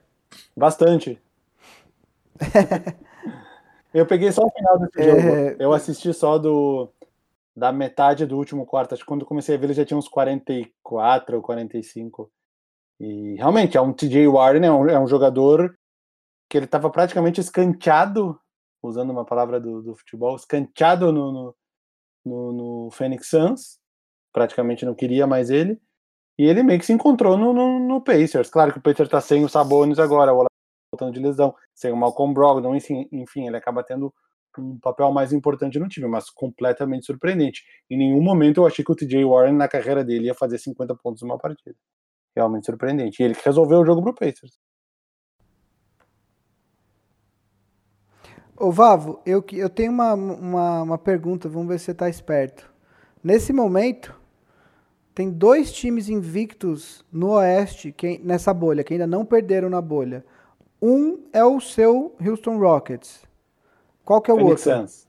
Bastante. 0.57 1.21
Eu 3.93 4.07
peguei 4.07 4.33
só 4.33 4.47
o 4.47 4.51
final 4.51 4.79
desse 4.79 5.01
é... 5.03 5.05
jogo. 5.05 5.63
Eu 5.63 5.71
assisti 5.75 6.15
só 6.15 6.39
do 6.39 6.89
da 7.55 7.71
metade 7.73 8.25
do 8.25 8.39
último 8.39 8.65
quarto. 8.65 8.95
Acho 8.95 9.03
que 9.03 9.09
quando 9.09 9.27
comecei 9.27 9.55
a 9.55 9.59
ver 9.59 9.67
ele 9.67 9.75
já 9.75 9.85
tinha 9.85 9.99
uns 9.99 10.09
44 10.09 11.37
ou 11.37 11.43
45. 11.43 12.33
E 12.99 13.35
realmente 13.35 13.77
é 13.77 13.81
um 13.83 13.93
TJ 13.93 14.27
Warren, 14.29 14.65
é 14.65 14.73
um, 14.73 14.89
é 14.89 14.99
um 14.99 15.07
jogador 15.07 15.77
que 16.49 16.59
ele 16.59 16.67
estava 16.67 16.91
praticamente 16.91 17.41
escanteado, 17.41 18.39
usando 18.83 19.11
uma 19.11 19.25
palavra 19.25 19.61
do, 19.61 19.83
do 19.83 19.97
futebol, 19.97 20.37
escanteado 20.37 21.13
no, 21.13 21.33
no, 21.33 21.57
no, 22.25 22.53
no 22.53 22.91
Phoenix 22.91 23.29
Suns. 23.29 23.79
praticamente 24.33 24.85
não 24.85 24.95
queria 24.95 25.27
mais 25.27 25.51
ele. 25.51 25.81
E 26.39 26.45
ele 26.45 26.63
meio 26.63 26.81
que 26.81 26.87
se 26.87 26.93
encontrou 26.93 27.37
no, 27.37 27.53
no, 27.53 27.79
no 27.79 28.01
Pacers. 28.01 28.51
Claro 28.51 28.73
que 28.73 28.79
o 28.79 28.83
Pacers 28.83 29.09
tá 29.09 29.21
sem 29.21 29.45
o 29.45 29.49
Sabonis 29.49 29.99
agora, 29.99 30.35
o 30.35 30.47
voltando 30.93 31.13
de 31.13 31.21
lesão, 31.21 31.55
sem 31.75 31.93
o 31.93 31.97
Malcolm 31.97 32.33
Brogdon, 32.33 32.75
enfim, 32.75 33.09
enfim, 33.13 33.47
ele 33.47 33.57
acaba 33.57 33.83
tendo 33.83 34.15
um 34.57 34.79
papel 34.79 35.11
mais 35.11 35.33
importante 35.33 35.79
no 35.79 35.89
time, 35.89 36.07
mas 36.07 36.31
completamente 36.31 37.07
surpreendente. 37.07 37.65
Em 37.91 37.99
nenhum 37.99 38.23
momento 38.23 38.61
eu 38.61 38.67
achei 38.67 38.85
que 38.85 38.93
o 38.93 38.95
TJ 38.95 39.25
Warren 39.25 39.55
na 39.55 39.69
carreira 39.69 40.05
dele 40.05 40.27
ia 40.27 40.35
fazer 40.35 40.59
50 40.59 40.95
pontos 40.97 41.23
numa 41.23 41.39
partida. 41.39 41.77
Realmente 42.37 42.67
surpreendente. 42.67 43.21
E 43.21 43.25
ele 43.25 43.35
que 43.35 43.45
resolveu 43.45 43.81
o 43.81 43.85
jogo 43.85 44.03
pro 44.03 44.15
Pacers. 44.15 44.59
Ô 48.57 48.71
Vavo, 48.71 49.21
eu, 49.27 49.45
eu 49.53 49.69
tenho 49.69 49.91
uma, 49.91 50.15
uma, 50.15 50.83
uma 50.83 50.99
pergunta, 50.99 51.49
vamos 51.49 51.69
ver 51.69 51.79
se 51.79 51.87
você 51.87 51.91
está 51.91 52.09
esperto. 52.09 52.73
Nesse 53.23 53.53
momento, 53.53 54.15
tem 55.15 55.31
dois 55.31 55.73
times 55.73 56.09
invictos 56.09 57.05
no 57.13 57.31
Oeste, 57.31 57.91
que, 57.91 58.19
nessa 58.23 58.55
bolha, 58.55 58.85
que 58.85 58.95
ainda 58.95 59.07
não 59.07 59.25
perderam 59.25 59.69
na 59.69 59.81
bolha. 59.81 60.25
Um 60.81 61.25
é 61.33 61.45
o 61.45 61.61
seu 61.61 62.15
Houston 62.25 62.59
Rockets. 62.59 63.23
Qual 64.05 64.21
que 64.21 64.31
é 64.31 64.35
o 64.35 64.37
Phoenix 64.37 64.67
outro? 64.67 64.83
Suns. 64.83 65.09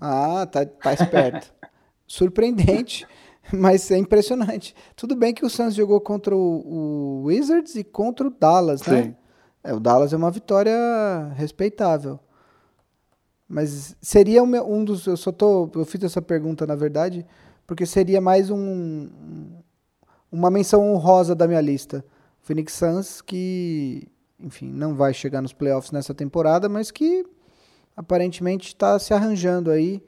Ah, 0.00 0.46
tá, 0.46 0.64
tá 0.64 0.94
esperto. 0.94 1.52
Surpreendente, 2.06 3.06
mas 3.52 3.90
é 3.90 3.98
impressionante. 3.98 4.74
Tudo 4.94 5.16
bem 5.16 5.34
que 5.34 5.44
o 5.44 5.50
Suns 5.50 5.74
jogou 5.74 6.00
contra 6.00 6.34
o, 6.34 6.38
o 6.38 7.22
Wizards 7.24 7.74
e 7.74 7.82
contra 7.82 8.28
o 8.28 8.30
Dallas, 8.30 8.82
né? 8.86 9.14
É, 9.66 9.74
o 9.74 9.80
Dallas 9.80 10.12
é 10.12 10.16
uma 10.16 10.30
vitória 10.30 10.72
respeitável. 11.34 12.20
Mas 13.48 13.96
seria 14.00 14.40
um, 14.42 14.56
um 14.72 14.84
dos. 14.84 15.06
Eu 15.06 15.16
só 15.16 15.32
tô. 15.32 15.68
Eu 15.74 15.84
fiz 15.84 16.04
essa 16.04 16.22
pergunta, 16.22 16.64
na 16.64 16.76
verdade, 16.76 17.26
porque 17.66 17.84
seria 17.84 18.20
mais 18.20 18.48
um. 18.48 19.08
Uma 20.30 20.50
menção 20.50 20.82
honrosa 20.92 21.34
da 21.34 21.48
minha 21.48 21.60
lista. 21.60 22.04
Phoenix 22.42 22.74
Suns, 22.74 23.20
que, 23.20 24.06
enfim, 24.38 24.70
não 24.70 24.94
vai 24.94 25.12
chegar 25.12 25.42
nos 25.42 25.52
playoffs 25.52 25.90
nessa 25.90 26.14
temporada, 26.14 26.68
mas 26.68 26.92
que 26.92 27.26
aparentemente 27.96 28.68
está 28.68 28.96
se 29.00 29.12
arranjando 29.12 29.72
aí. 29.72 30.00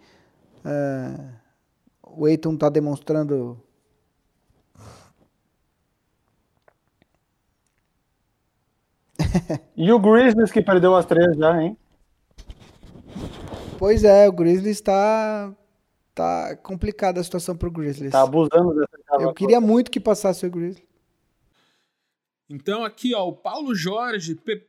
É, 0.65 1.19
o 2.03 2.29
Eiton 2.29 2.55
está 2.55 2.69
demonstrando 2.69 3.61
e 9.77 9.91
o 9.93 9.99
Grizzlies 9.99 10.51
que 10.51 10.63
perdeu 10.63 10.95
as 10.95 11.07
três 11.07 11.37
já, 11.37 11.63
hein? 11.63 11.77
Pois 13.79 14.05
é, 14.05 14.29
o 14.29 14.33
Grizzlies 14.33 14.77
está 14.77 15.55
tá 16.15 16.57
complicada 16.57 17.21
a 17.21 17.25
situação 17.25 17.57
pro 17.57 17.71
Grizzlies. 17.71 18.13
Tá 18.13 18.23
abusando 18.23 18.75
dessa 18.75 19.23
Eu 19.23 19.33
queria 19.33 19.61
muito 19.61 19.91
que 19.91 20.01
passasse 20.01 20.47
o 20.47 20.51
Grizzlies. 20.51 20.87
Então 22.49 22.85
aqui, 22.85 23.15
ó, 23.15 23.29
o 23.29 23.33
Paulo 23.33 23.75
Jorge 23.75 24.35
pe 24.35 24.67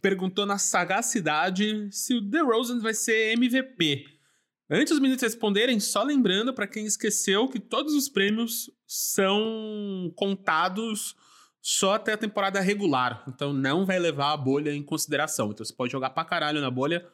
perguntou 0.00 0.44
na 0.44 0.58
sagacidade 0.58 1.88
se 1.92 2.14
o 2.14 2.20
DeRozan 2.20 2.80
vai 2.80 2.92
ser 2.92 3.32
MVP. 3.34 4.04
Antes 4.68 4.90
dos 4.90 4.98
meninos 4.98 5.22
responderem, 5.22 5.78
só 5.78 6.02
lembrando 6.02 6.52
para 6.52 6.66
quem 6.66 6.84
esqueceu 6.84 7.48
que 7.48 7.60
todos 7.60 7.94
os 7.94 8.08
prêmios 8.08 8.68
são 8.84 10.12
contados 10.16 11.14
só 11.62 11.94
até 11.94 12.14
a 12.14 12.18
temporada 12.18 12.60
regular. 12.60 13.22
Então 13.28 13.52
não 13.52 13.86
vai 13.86 13.98
levar 14.00 14.32
a 14.32 14.36
bolha 14.36 14.74
em 14.74 14.82
consideração. 14.82 15.50
Então 15.50 15.64
você 15.64 15.72
pode 15.72 15.92
jogar 15.92 16.10
pra 16.10 16.24
caralho 16.24 16.60
na 16.60 16.70
bolha 16.70 17.06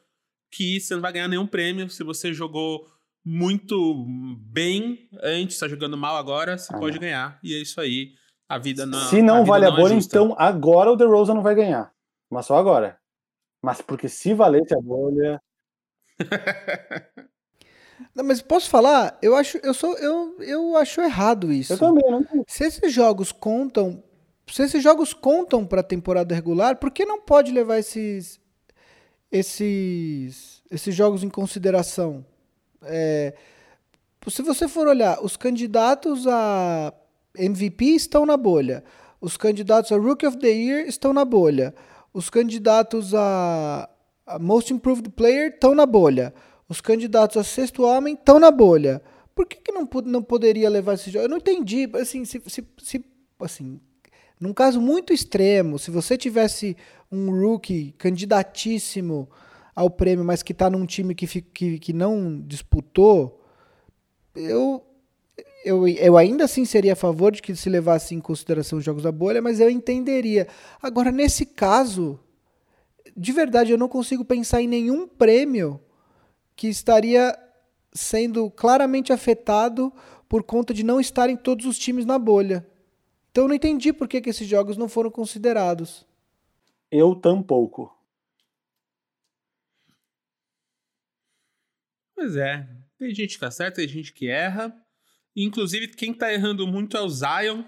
que 0.51 0.81
você 0.81 0.95
não 0.95 1.03
vai 1.03 1.13
ganhar 1.13 1.29
nenhum 1.29 1.47
prêmio. 1.47 1.91
Se 1.91 2.03
você 2.03 2.33
jogou 2.33 2.89
muito 3.23 4.07
bem 4.39 5.07
antes, 5.23 5.57
está 5.57 5.69
jogando 5.69 5.99
mal 5.99 6.17
agora, 6.17 6.57
você 6.57 6.75
ah, 6.75 6.79
pode 6.79 6.95
não. 6.95 7.03
ganhar. 7.03 7.39
E 7.45 7.55
é 7.55 7.59
isso 7.59 7.79
aí. 7.79 8.15
A 8.49 8.57
vida 8.57 8.87
não. 8.87 8.99
Se 9.11 9.21
não 9.21 9.43
a 9.43 9.45
vale 9.45 9.67
a 9.67 9.71
bolha, 9.71 9.93
então 9.93 10.35
agora 10.39 10.91
o 10.91 10.97
The 10.97 11.05
Rosa 11.05 11.35
não 11.35 11.43
vai 11.43 11.55
ganhar. 11.55 11.93
Mas 12.31 12.47
só 12.47 12.57
agora. 12.57 12.99
Mas 13.63 13.83
porque 13.83 14.09
se 14.09 14.33
valesse 14.33 14.75
a 14.75 14.81
bolha. 14.81 15.43
Não, 18.15 18.25
mas 18.25 18.41
posso 18.41 18.71
falar? 18.71 19.19
Eu 19.21 19.35
acho, 19.35 19.59
eu 19.59 19.75
sou, 19.75 19.97
eu, 19.99 20.41
eu 20.41 20.77
acho 20.77 21.01
errado 21.01 21.53
isso. 21.53 21.73
Eu 21.73 21.79
também, 21.79 22.11
não. 22.11 22.25
Se 22.47 22.65
esses 22.65 22.93
jogos 22.93 23.33
contam 23.33 24.03
se 24.51 24.63
esses 24.63 24.83
jogos 24.83 25.13
contam 25.13 25.67
para 25.67 25.81
a 25.81 25.85
temporada 25.85 26.35
regular, 26.35 26.77
por 26.77 26.91
que 26.91 27.05
não 27.05 27.21
pode 27.21 27.53
levar 27.53 27.79
esses, 27.79 28.41
esses, 29.31 30.63
esses 30.71 30.95
jogos 30.95 31.23
em 31.23 31.29
consideração? 31.29 32.25
É, 32.83 33.35
se 34.29 34.43
você 34.43 34.69
for 34.69 34.87
olhar, 34.87 35.23
os 35.23 35.37
candidatos 35.37 36.27
a 36.27 36.93
MVP 37.37 37.85
estão 37.87 38.27
na 38.27 38.37
bolha, 38.37 38.85
os 39.21 39.37
candidatos 39.37 39.93
a 39.93 39.97
Rookie 39.97 40.27
of 40.27 40.39
the 40.39 40.49
Year 40.49 40.87
estão 40.87 41.13
na 41.13 41.25
bolha, 41.25 41.75
os 42.13 42.31
candidatos 42.31 43.15
a, 43.15 43.89
a 44.27 44.39
Most 44.39 44.73
Improved 44.73 45.11
Player 45.11 45.53
estão 45.53 45.75
na 45.75 45.87
bolha, 45.87 46.35
os 46.69 46.81
candidatos 46.81 47.37
a 47.37 47.45
Sexto 47.45 47.83
Homem 47.83 48.15
estão 48.15 48.39
na 48.39 48.51
bolha. 48.51 49.03
Por 49.35 49.47
que, 49.47 49.57
que 49.57 49.73
não, 49.73 49.89
não 50.05 50.23
poderia 50.23 50.69
levar 50.69 50.95
esse 50.95 51.11
jogo? 51.11 51.25
Eu 51.25 51.29
não 51.29 51.39
entendi. 51.39 51.89
Assim, 51.95 52.25
se, 52.25 52.43
se, 52.47 52.67
se 52.83 53.05
assim, 53.41 53.81
num 54.41 54.53
caso 54.53 54.81
muito 54.81 55.13
extremo, 55.13 55.79
se 55.79 55.91
você 55.91 56.17
tivesse 56.17 56.77
um 57.11 57.31
rookie 57.31 57.95
candidatíssimo 57.99 59.29
ao 59.75 59.91
prêmio, 59.91 60.25
mas 60.25 60.43
que 60.43 60.53
está 60.53 60.71
num 60.71 60.87
time 60.87 61.15
que, 61.15 61.27
que, 61.41 61.79
que 61.79 61.93
não 61.93 62.41
disputou, 62.41 63.45
eu, 64.35 64.85
eu, 65.65 65.89
eu 65.89 66.17
ainda 66.17 66.45
assim 66.45 66.65
seria 66.65 66.93
a 66.93 66.97
favor 66.97 67.33
de 67.33 67.43
que 67.43 67.55
se 67.57 67.69
levasse 67.69 68.15
em 68.15 68.21
consideração 68.21 68.79
os 68.79 68.85
jogos 68.85 69.03
da 69.03 69.13
bolha, 69.13 69.43
mas 69.43 69.61
eu 69.61 69.69
entenderia. 69.69 70.47
Agora, 70.81 71.11
nesse 71.11 71.45
caso, 71.45 72.19
de 73.17 73.33
verdade, 73.33 73.73
eu 73.73 73.79
não 73.79 73.89
consigo 73.89 74.25
pensar 74.25 74.63
em 74.63 74.69
nenhum 74.69 75.07
prêmio 75.09 75.81
que 76.55 76.69
estaria 76.69 77.37
sendo 77.93 78.51
claramente 78.51 79.13
afetado 79.13 79.93
por 80.29 80.43
conta 80.43 80.75
de 80.75 80.85
não 80.85 81.01
estarem 81.01 81.37
todos 81.37 81.67
os 81.67 81.79
times 81.79 82.05
na 82.05 82.19
bolha. 82.19 82.67
Então 83.39 83.45
eu 83.45 83.51
não 83.51 83.55
entendi 83.55 83.93
por 83.93 84.09
que, 84.09 84.21
que 84.21 84.31
esses 84.31 84.49
jogos 84.49 84.77
não 84.77 84.89
foram 84.89 85.13
considerados. 85.13 86.05
Eu 86.91 87.15
tampouco. 87.15 87.89
Pois 92.17 92.35
é. 92.35 92.69
Tem 92.99 93.15
gente 93.15 93.39
que 93.39 93.45
acerta, 93.45 93.77
tem 93.77 93.87
gente 93.87 94.13
que 94.13 94.29
erra. 94.29 94.75
Inclusive, 95.37 95.87
quem 95.87 96.13
tá 96.13 96.33
errando 96.33 96.67
muito 96.67 96.97
é 96.97 97.01
o 97.01 97.09
Zion, 97.09 97.63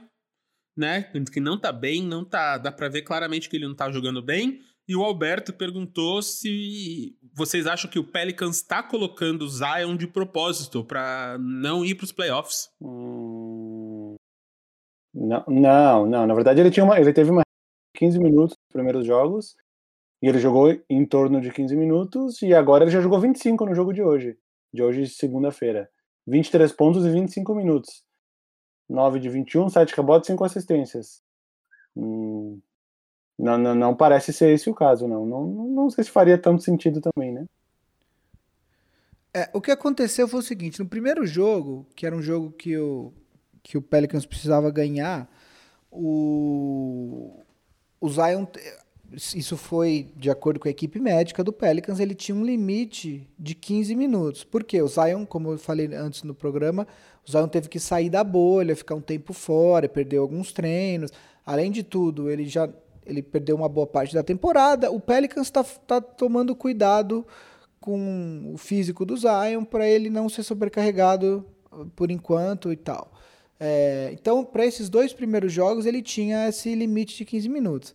né? 0.76 1.04
Que 1.32 1.38
não 1.38 1.56
tá 1.56 1.70
bem, 1.70 2.02
não 2.02 2.24
tá. 2.24 2.58
Dá 2.58 2.72
pra 2.72 2.88
ver 2.88 3.02
claramente 3.02 3.48
que 3.48 3.56
ele 3.56 3.68
não 3.68 3.76
tá 3.76 3.92
jogando 3.92 4.20
bem. 4.20 4.60
E 4.88 4.96
o 4.96 5.04
Alberto 5.04 5.52
perguntou 5.52 6.20
se 6.20 7.16
vocês 7.32 7.68
acham 7.68 7.88
que 7.88 8.00
o 8.00 8.02
Pelicans 8.02 8.60
tá 8.60 8.82
colocando 8.82 9.42
o 9.42 9.48
Zion 9.48 9.96
de 9.96 10.08
propósito 10.08 10.84
para 10.84 11.38
não 11.38 11.84
ir 11.84 11.94
pros 11.94 12.10
playoffs. 12.10 12.68
Hum, 12.80 13.29
não, 15.14 16.06
não. 16.06 16.26
Na 16.26 16.34
verdade, 16.34 16.60
ele, 16.60 16.70
tinha 16.70 16.84
uma, 16.84 16.98
ele 16.98 17.12
teve 17.12 17.30
uma 17.30 17.42
15 17.94 18.18
minutos 18.18 18.56
nos 18.56 18.72
primeiros 18.72 19.06
jogos. 19.06 19.56
E 20.22 20.28
ele 20.28 20.38
jogou 20.38 20.70
em 20.88 21.06
torno 21.06 21.40
de 21.40 21.50
15 21.50 21.76
minutos. 21.76 22.42
E 22.42 22.54
agora 22.54 22.84
ele 22.84 22.90
já 22.90 23.00
jogou 23.00 23.20
25 23.20 23.66
no 23.66 23.74
jogo 23.74 23.92
de 23.92 24.02
hoje. 24.02 24.38
De 24.72 24.82
hoje, 24.82 25.06
segunda-feira. 25.08 25.90
23 26.26 26.72
pontos 26.72 27.04
e 27.04 27.10
25 27.10 27.54
minutos. 27.54 28.04
9 28.88 29.20
de 29.20 29.28
21, 29.28 29.68
7 29.68 29.94
rebotes, 29.96 30.26
5 30.26 30.44
assistências. 30.44 31.22
Hum, 31.96 32.60
não, 33.38 33.56
não, 33.56 33.74
não 33.74 33.96
parece 33.96 34.32
ser 34.32 34.52
esse 34.52 34.68
o 34.68 34.74
caso, 34.74 35.08
não. 35.08 35.24
não. 35.24 35.46
Não 35.46 35.90
sei 35.90 36.04
se 36.04 36.10
faria 36.10 36.36
tanto 36.36 36.62
sentido 36.62 37.00
também, 37.00 37.32
né? 37.32 37.46
É, 39.32 39.48
o 39.52 39.60
que 39.60 39.70
aconteceu 39.70 40.26
foi 40.26 40.40
o 40.40 40.42
seguinte: 40.42 40.80
no 40.80 40.88
primeiro 40.88 41.24
jogo, 41.24 41.86
que 41.94 42.04
era 42.04 42.14
um 42.14 42.22
jogo 42.22 42.50
que 42.50 42.72
eu 42.72 43.14
que 43.62 43.78
o 43.78 43.82
Pelicans 43.82 44.26
precisava 44.26 44.70
ganhar, 44.70 45.30
o, 45.90 47.40
o 48.00 48.08
Zion, 48.08 48.46
isso 49.34 49.56
foi 49.56 50.12
de 50.16 50.30
acordo 50.30 50.60
com 50.60 50.68
a 50.68 50.70
equipe 50.70 51.00
médica 51.00 51.42
do 51.42 51.52
Pelicans, 51.52 51.98
ele 51.98 52.14
tinha 52.14 52.36
um 52.36 52.44
limite 52.44 53.28
de 53.38 53.54
15 53.54 53.94
minutos. 53.96 54.44
Por 54.44 54.62
quê? 54.62 54.80
O 54.80 54.88
Zion, 54.88 55.26
como 55.26 55.52
eu 55.52 55.58
falei 55.58 55.92
antes 55.94 56.22
no 56.22 56.34
programa, 56.34 56.86
o 57.26 57.30
Zion 57.30 57.48
teve 57.48 57.68
que 57.68 57.80
sair 57.80 58.08
da 58.08 58.22
bolha, 58.22 58.76
ficar 58.76 58.94
um 58.94 59.00
tempo 59.00 59.32
fora, 59.32 59.88
perdeu 59.88 60.22
alguns 60.22 60.52
treinos. 60.52 61.10
Além 61.44 61.70
de 61.70 61.82
tudo, 61.82 62.30
ele 62.30 62.46
já 62.46 62.68
ele 63.06 63.22
perdeu 63.22 63.56
uma 63.56 63.68
boa 63.68 63.86
parte 63.86 64.14
da 64.14 64.22
temporada. 64.22 64.90
O 64.90 65.00
Pelicans 65.00 65.48
está 65.48 65.64
tá 65.64 66.00
tomando 66.00 66.54
cuidado 66.54 67.26
com 67.80 68.52
o 68.52 68.58
físico 68.58 69.04
do 69.04 69.16
Zion 69.16 69.64
para 69.64 69.88
ele 69.88 70.10
não 70.10 70.28
ser 70.28 70.42
sobrecarregado 70.42 71.44
por 71.96 72.10
enquanto 72.10 72.72
e 72.72 72.76
tal. 72.76 73.10
É, 73.62 74.10
então, 74.14 74.42
para 74.42 74.64
esses 74.64 74.88
dois 74.88 75.12
primeiros 75.12 75.52
jogos, 75.52 75.84
ele 75.84 76.00
tinha 76.00 76.48
esse 76.48 76.74
limite 76.74 77.14
de 77.14 77.26
15 77.26 77.48
minutos. 77.50 77.94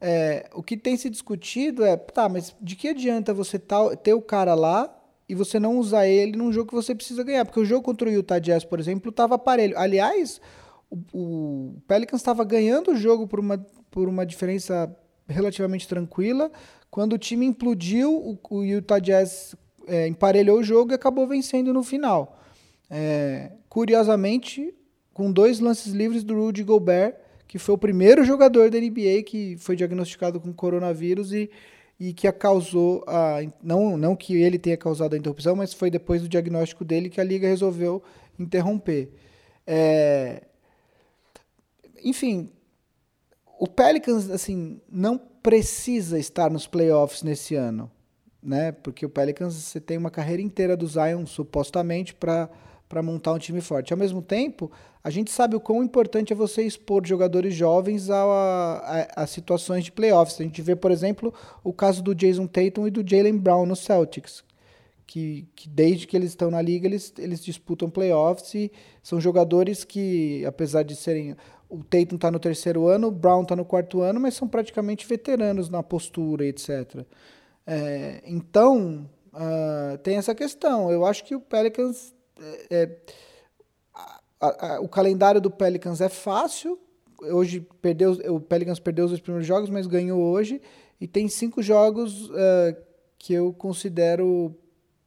É, 0.00 0.48
o 0.54 0.62
que 0.62 0.76
tem 0.76 0.96
se 0.96 1.10
discutido 1.10 1.84
é, 1.84 1.96
tá, 1.96 2.28
mas 2.28 2.54
de 2.60 2.76
que 2.76 2.88
adianta 2.88 3.34
você 3.34 3.58
ter 3.58 4.14
o 4.14 4.22
cara 4.22 4.54
lá 4.54 4.96
e 5.28 5.34
você 5.34 5.58
não 5.58 5.78
usar 5.78 6.06
ele 6.06 6.36
num 6.36 6.52
jogo 6.52 6.68
que 6.68 6.74
você 6.74 6.94
precisa 6.94 7.24
ganhar. 7.24 7.44
Porque 7.44 7.58
o 7.58 7.64
jogo 7.64 7.82
contra 7.82 8.08
o 8.08 8.12
Utah 8.12 8.38
Jazz, 8.38 8.64
por 8.64 8.78
exemplo, 8.78 9.10
estava 9.10 9.34
aparelho. 9.34 9.76
Aliás, 9.76 10.40
o, 10.88 10.98
o 11.12 11.82
Pelicans 11.88 12.20
estava 12.20 12.44
ganhando 12.44 12.92
o 12.92 12.96
jogo 12.96 13.26
por 13.26 13.40
uma, 13.40 13.58
por 13.90 14.08
uma 14.08 14.24
diferença 14.24 14.94
relativamente 15.26 15.88
tranquila. 15.88 16.50
Quando 16.90 17.14
o 17.14 17.18
time 17.18 17.44
implodiu, 17.44 18.14
o, 18.14 18.38
o 18.48 18.62
Utah 18.62 19.00
Jazz 19.00 19.56
é, 19.88 20.06
emparelhou 20.06 20.60
o 20.60 20.62
jogo 20.62 20.92
e 20.92 20.94
acabou 20.94 21.26
vencendo 21.26 21.72
no 21.72 21.82
final. 21.82 22.38
É, 22.88 23.50
curiosamente, 23.68 24.72
com 25.16 25.32
dois 25.32 25.60
lances 25.60 25.94
livres 25.94 26.22
do 26.22 26.34
Rudy 26.34 26.62
Gobert, 26.62 27.14
que 27.48 27.58
foi 27.58 27.74
o 27.74 27.78
primeiro 27.78 28.22
jogador 28.22 28.68
da 28.68 28.78
NBA 28.78 29.22
que 29.24 29.56
foi 29.56 29.74
diagnosticado 29.74 30.38
com 30.38 30.52
coronavírus 30.52 31.32
e, 31.32 31.48
e 31.98 32.12
que 32.12 32.28
a 32.28 32.32
causou 32.34 33.02
a 33.06 33.38
não 33.62 33.96
não 33.96 34.14
que 34.14 34.36
ele 34.36 34.58
tenha 34.58 34.76
causado 34.76 35.14
a 35.14 35.16
interrupção, 35.16 35.56
mas 35.56 35.72
foi 35.72 35.90
depois 35.90 36.20
do 36.20 36.28
diagnóstico 36.28 36.84
dele 36.84 37.08
que 37.08 37.18
a 37.18 37.24
liga 37.24 37.48
resolveu 37.48 38.02
interromper. 38.38 39.08
É, 39.66 40.42
enfim, 42.04 42.52
o 43.58 43.66
Pelicans 43.66 44.28
assim 44.28 44.82
não 44.86 45.16
precisa 45.16 46.18
estar 46.18 46.50
nos 46.50 46.66
playoffs 46.66 47.22
nesse 47.22 47.54
ano, 47.54 47.90
né? 48.42 48.70
Porque 48.70 49.06
o 49.06 49.08
Pelicans 49.08 49.54
você 49.54 49.80
tem 49.80 49.96
uma 49.96 50.10
carreira 50.10 50.42
inteira 50.42 50.76
do 50.76 50.86
Zion 50.86 51.24
supostamente 51.24 52.12
para 52.14 52.50
para 52.88 53.02
montar 53.02 53.32
um 53.32 53.38
time 53.38 53.60
forte. 53.60 53.92
Ao 53.92 53.98
mesmo 53.98 54.22
tempo, 54.22 54.70
a 55.02 55.10
gente 55.10 55.30
sabe 55.30 55.56
o 55.56 55.60
quão 55.60 55.82
importante 55.82 56.32
é 56.32 56.36
você 56.36 56.62
expor 56.62 57.06
jogadores 57.06 57.54
jovens 57.54 58.10
a, 58.10 58.22
a, 59.16 59.22
a 59.22 59.26
situações 59.26 59.84
de 59.84 59.92
playoffs. 59.92 60.40
A 60.40 60.44
gente 60.44 60.62
vê, 60.62 60.76
por 60.76 60.90
exemplo, 60.90 61.32
o 61.64 61.72
caso 61.72 62.02
do 62.02 62.14
Jason 62.14 62.46
Tatum 62.46 62.86
e 62.86 62.90
do 62.90 63.08
Jalen 63.08 63.38
Brown 63.38 63.66
no 63.66 63.76
Celtics, 63.76 64.44
que, 65.06 65.48
que 65.54 65.68
desde 65.68 66.06
que 66.06 66.16
eles 66.16 66.30
estão 66.30 66.50
na 66.50 66.62
liga, 66.62 66.86
eles, 66.86 67.12
eles 67.18 67.44
disputam 67.44 67.90
playoffs 67.90 68.54
e 68.54 68.72
são 69.02 69.20
jogadores 69.20 69.84
que, 69.84 70.44
apesar 70.44 70.82
de 70.82 70.96
serem 70.96 71.36
o 71.68 71.82
Tatum 71.82 72.14
está 72.14 72.30
no 72.30 72.38
terceiro 72.38 72.86
ano, 72.86 73.08
o 73.08 73.10
Brown 73.10 73.42
está 73.42 73.56
no 73.56 73.64
quarto 73.64 74.00
ano, 74.00 74.20
mas 74.20 74.34
são 74.34 74.46
praticamente 74.46 75.06
veteranos 75.06 75.68
na 75.68 75.82
postura, 75.82 76.46
etc. 76.46 77.04
É, 77.66 78.22
então, 78.24 79.08
uh, 79.34 79.98
tem 79.98 80.16
essa 80.16 80.34
questão. 80.34 80.90
Eu 80.90 81.04
acho 81.04 81.24
que 81.24 81.34
o 81.34 81.40
Pelicans. 81.40 82.14
É, 82.70 82.90
a, 84.40 84.74
a, 84.74 84.80
o 84.80 84.88
calendário 84.88 85.40
do 85.40 85.50
Pelicans 85.50 86.00
é 86.00 86.08
fácil. 86.08 86.78
Hoje 87.20 87.66
perdeu, 87.80 88.12
o 88.34 88.40
Pelicans 88.40 88.78
perdeu 88.78 89.06
os 89.06 89.10
dois 89.10 89.20
primeiros 89.20 89.46
jogos, 89.46 89.70
mas 89.70 89.86
ganhou 89.86 90.20
hoje. 90.20 90.60
E 91.00 91.06
tem 91.06 91.28
cinco 91.28 91.62
jogos 91.62 92.28
uh, 92.30 92.76
que 93.18 93.32
eu 93.32 93.52
considero 93.52 94.54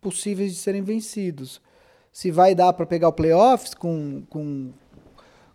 possíveis 0.01 0.53
de 0.53 0.59
serem 0.59 0.81
vencidos. 0.81 1.61
Se 2.11 2.31
vai 2.31 2.55
dar 2.55 2.73
para 2.73 2.85
pegar 2.85 3.09
o 3.09 3.13
playoffs 3.13 3.73
com, 3.73 4.23
com, 4.29 4.71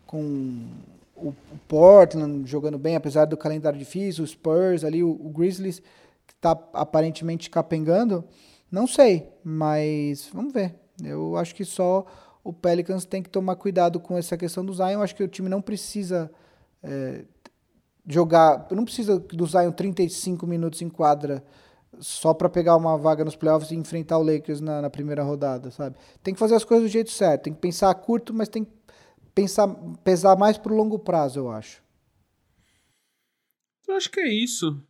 com 0.07 0.69
o, 1.17 1.29
o, 1.29 1.59
Portland 1.67 2.49
jogando 2.49 2.79
bem, 2.79 2.97
apesar 2.97 3.25
do 3.25 3.37
calendário 3.37 3.79
difícil, 3.79 4.23
o 4.23 4.27
Spurs 4.27 4.85
ali, 4.85 5.03
o, 5.03 5.11
o 5.11 5.31
Grizzlies 5.31 5.81
que 6.27 6.33
está 6.33 6.53
aparentemente 6.73 7.51
capengando, 7.51 8.25
não 8.71 8.87
sei, 8.87 9.29
mas 9.43 10.29
vamos 10.33 10.53
ver. 10.53 10.84
Eu 11.03 11.37
acho 11.37 11.55
que 11.55 11.65
só 11.65 12.07
o 12.43 12.53
Pelicans 12.53 13.05
tem 13.05 13.23
que 13.23 13.31
tomar 13.31 13.57
cuidado 13.57 13.99
com 13.99 14.17
essa 14.17 14.37
questão 14.37 14.65
do 14.65 14.75
Zion. 14.75 14.91
Eu 14.91 15.03
acho 15.03 15.15
que 15.15 15.23
o 15.23 15.29
time 15.29 15.49
não 15.49 15.63
precisa 15.63 16.31
é, 16.83 17.25
jogar, 18.07 18.67
não 18.71 18.85
precisa 18.85 19.19
do 19.19 19.47
Zion 19.47 19.73
35 19.73 20.47
minutos 20.47 20.83
em 20.83 20.89
quadra 20.89 21.43
só 22.01 22.35
para 22.35 22.49
pegar 22.49 22.77
uma 22.77 22.99
vaga 22.99 23.25
nos 23.25 23.37
playoffs 23.37 23.71
e 23.71 23.77
enfrentar 23.77 24.19
o 24.19 24.23
Lakers 24.23 24.61
na, 24.61 24.83
na, 24.83 24.91
primeira 24.91 25.23
rodada, 25.23 25.71
sabe? 25.71 25.97
Tem 26.23 26.35
que 26.35 26.41
fazer 26.41 26.55
as 26.55 26.65
coisas 26.65 26.89
do 26.89 26.93
jeito 26.93 27.11
certo, 27.11 27.45
tem 27.45 27.55
que 27.55 27.61
pensar 27.61 27.91
a 27.91 27.95
curto, 27.95 28.35
mas 28.35 28.49
tem 28.49 28.65
que 28.65 28.73
pensar, 29.35 29.69
pesar 30.03 30.37
mais 30.37 30.59
para 30.59 30.73
o 30.73 30.77
longo 30.77 30.99
prazo, 30.99 31.39
eu 31.39 31.51
acho. 31.51 31.83
Eu 33.87 33.95
acho 33.95 34.11
que 34.11 34.21
é 34.21 34.29
isso. 34.29 34.83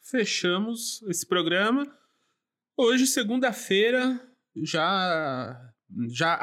Fechamos 0.00 1.02
esse 1.08 1.26
programa. 1.26 1.86
Hoje, 2.76 3.06
segunda-feira, 3.06 4.20
já, 4.56 5.72
já 6.08 6.38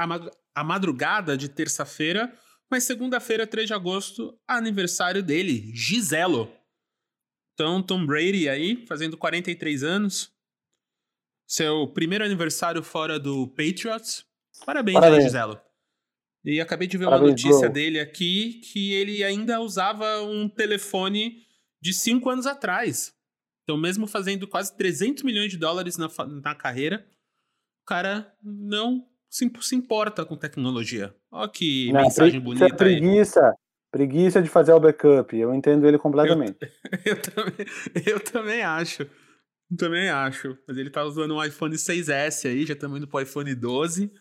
a, 0.56 0.64
madrugada 0.64 1.38
de 1.38 1.50
terça-feira, 1.50 2.34
mas 2.70 2.84
segunda-feira, 2.84 3.48
3 3.48 3.68
de 3.68 3.74
agosto, 3.74 4.38
aniversário 4.48 5.24
dele, 5.24 5.72
Giselo. 5.74 6.52
Então, 7.54 7.82
Tom 7.84 8.06
Brady 8.06 8.48
aí, 8.48 8.86
fazendo 8.86 9.18
43 9.18 9.84
anos. 9.84 10.32
Seu 11.48 11.88
primeiro 11.88 12.24
aniversário 12.24 12.84
fora 12.84 13.20
do 13.20 13.48
Patriots. 13.48 14.26
Parabéns, 14.66 14.96
Parabéns. 14.96 15.20
aí, 15.20 15.26
Giselo. 15.26 15.62
E 16.46 16.62
acabei 16.62 16.88
de 16.88 16.98
ver 16.98 17.06
Parabéns, 17.06 17.24
uma 17.24 17.32
notícia 17.32 17.68
bro. 17.68 17.74
dele 17.74 18.00
aqui 18.00 18.62
que 18.72 18.94
ele 18.94 19.24
ainda 19.24 19.60
usava 19.60 20.22
um 20.22 20.48
telefone 20.48 21.44
de 21.82 21.94
5 21.94 22.30
anos 22.30 22.46
atrás. 22.46 23.14
Então, 23.64 23.78
mesmo 23.78 24.08
fazendo 24.08 24.48
quase 24.48 24.76
300 24.78 25.24
milhões 25.24 25.52
de 25.52 25.58
dólares 25.58 25.98
na, 25.98 26.08
na 26.42 26.56
carreira, 26.56 27.06
cara 27.90 28.32
não 28.44 29.04
se, 29.28 29.52
se 29.62 29.76
importa 29.76 30.24
com 30.24 30.36
tecnologia. 30.36 31.16
Olha 31.32 31.50
que 31.50 31.92
não, 31.92 32.04
mensagem 32.04 32.40
bonita 32.40 32.68
é 32.68 32.70
preguiça, 32.70 33.48
aí. 33.48 33.54
Preguiça 33.92 34.40
de 34.44 34.48
fazer 34.48 34.72
o 34.74 34.80
backup. 34.80 35.36
Eu 35.36 35.56
entendo 35.56 35.88
ele 35.88 35.98
completamente. 35.98 36.60
Eu, 37.04 37.16
eu, 37.18 37.22
também, 37.22 37.66
eu 38.06 38.20
também 38.20 38.62
acho. 38.62 39.02
Eu 39.02 39.78
também 39.78 40.08
acho. 40.08 40.56
Mas 40.68 40.78
ele 40.78 40.92
tá 40.92 41.04
usando 41.04 41.34
um 41.34 41.44
iPhone 41.44 41.76
6S 41.76 42.48
aí, 42.48 42.64
já 42.64 42.74
estamos 42.74 43.00
indo 43.00 43.08
pro 43.08 43.22
iPhone 43.22 43.56
12. 43.56 44.12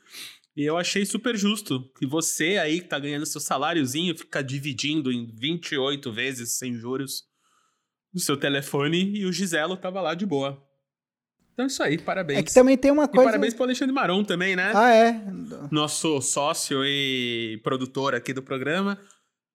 E 0.57 0.65
eu 0.65 0.78
achei 0.78 1.05
super 1.05 1.36
justo 1.36 1.93
que 1.99 2.07
você 2.07 2.57
aí 2.57 2.81
que 2.81 2.89
tá 2.89 2.99
ganhando 2.99 3.27
seu 3.27 3.40
saláriozinho 3.40 4.16
fica 4.16 4.43
dividindo 4.43 5.12
em 5.12 5.27
28 5.27 6.11
vezes 6.11 6.57
sem 6.59 6.74
juros 6.74 7.24
o 8.15 8.19
seu 8.19 8.36
telefone 8.36 9.19
e 9.19 9.27
o 9.27 9.32
Giselo 9.32 9.77
tava 9.77 10.01
lá 10.01 10.15
de 10.15 10.24
boa. 10.24 10.66
Então 11.59 11.64
é 11.64 11.66
isso 11.66 11.82
aí, 11.82 11.98
parabéns. 11.98 12.39
É 12.39 12.43
que 12.44 12.55
também 12.55 12.78
tem 12.78 12.93
uma 12.93 13.09
coisa. 13.09 13.22
E 13.22 13.32
parabéns 13.32 13.52
pro 13.52 13.64
Alexandre 13.64 13.93
Maron 13.93 14.22
também, 14.22 14.55
né? 14.55 14.70
Ah, 14.72 14.94
é? 14.94 15.20
Nosso 15.72 16.22
sócio 16.22 16.85
e 16.85 17.60
produtor 17.64 18.14
aqui 18.14 18.32
do 18.32 18.40
programa. 18.40 18.97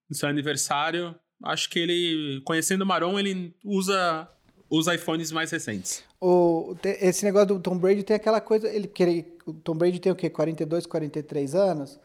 No 0.09 0.13
seu 0.13 0.27
aniversário. 0.27 1.15
Acho 1.41 1.69
que 1.69 1.79
ele, 1.79 2.41
conhecendo 2.43 2.81
o 2.81 2.85
Maron, 2.85 3.17
ele 3.17 3.55
usa 3.63 4.27
os 4.69 4.87
iPhones 4.87 5.31
mais 5.31 5.49
recentes. 5.49 6.03
O, 6.19 6.75
esse 6.83 7.23
negócio 7.23 7.47
do 7.47 7.59
Tom 7.61 7.77
Brady 7.77 8.03
tem 8.03 8.17
aquela 8.17 8.41
coisa, 8.41 8.67
ele 8.67 8.87
querer, 8.87 9.37
o 9.45 9.53
Tom 9.53 9.75
Brady 9.75 9.99
tem 9.99 10.11
o 10.11 10.15
quê? 10.15 10.29
42, 10.29 10.85
43 10.85 11.55
anos? 11.55 11.97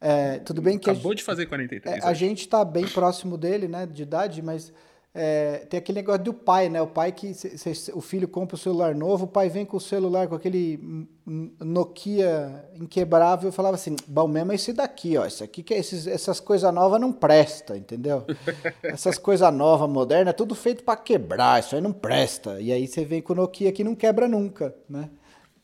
É, 0.00 0.40
tudo 0.40 0.60
bem 0.60 0.76
que 0.76 0.90
acabou 0.90 1.12
a, 1.12 1.14
de 1.14 1.22
fazer 1.22 1.46
43. 1.46 2.02
É, 2.02 2.04
a 2.04 2.14
gente 2.14 2.40
está 2.40 2.64
bem 2.64 2.88
próximo 2.88 3.38
dele, 3.38 3.68
né, 3.68 3.86
de 3.86 4.02
idade, 4.02 4.42
mas 4.42 4.72
é, 5.16 5.58
tem 5.70 5.78
aquele 5.78 6.00
negócio 6.00 6.24
do 6.24 6.34
pai, 6.34 6.68
né? 6.68 6.82
O 6.82 6.88
pai 6.88 7.12
que 7.12 7.32
cê, 7.32 7.56
cê, 7.56 7.92
o 7.94 8.00
filho 8.00 8.26
compra 8.26 8.56
o 8.56 8.58
celular 8.58 8.96
novo, 8.96 9.26
o 9.26 9.28
pai 9.28 9.48
vem 9.48 9.64
com 9.64 9.76
o 9.76 9.80
celular 9.80 10.26
com 10.26 10.34
aquele 10.34 11.06
Nokia 11.24 12.68
inquebrável 12.74 13.48
e 13.48 13.52
falava 13.52 13.76
assim: 13.76 13.94
bom 14.08 14.26
mesmo 14.26 14.50
é 14.50 14.56
esse 14.56 14.72
daqui, 14.72 15.16
ó. 15.16 15.24
Isso 15.24 15.44
aqui 15.44 15.62
que 15.62 15.72
é 15.72 15.78
esses, 15.78 16.08
essas 16.08 16.40
coisas 16.40 16.74
novas 16.74 17.00
não 17.00 17.12
presta, 17.12 17.76
entendeu? 17.76 18.26
essas 18.82 19.16
coisas 19.16 19.54
novas, 19.54 19.88
modernas, 19.88 20.34
é 20.34 20.36
tudo 20.36 20.52
feito 20.56 20.82
para 20.82 20.96
quebrar, 20.96 21.60
isso 21.60 21.76
aí 21.76 21.80
não 21.80 21.92
presta. 21.92 22.60
E 22.60 22.72
aí 22.72 22.88
você 22.88 23.04
vem 23.04 23.22
com 23.22 23.34
o 23.34 23.36
Nokia 23.36 23.70
que 23.70 23.84
não 23.84 23.94
quebra 23.94 24.26
nunca, 24.26 24.74
né? 24.90 25.08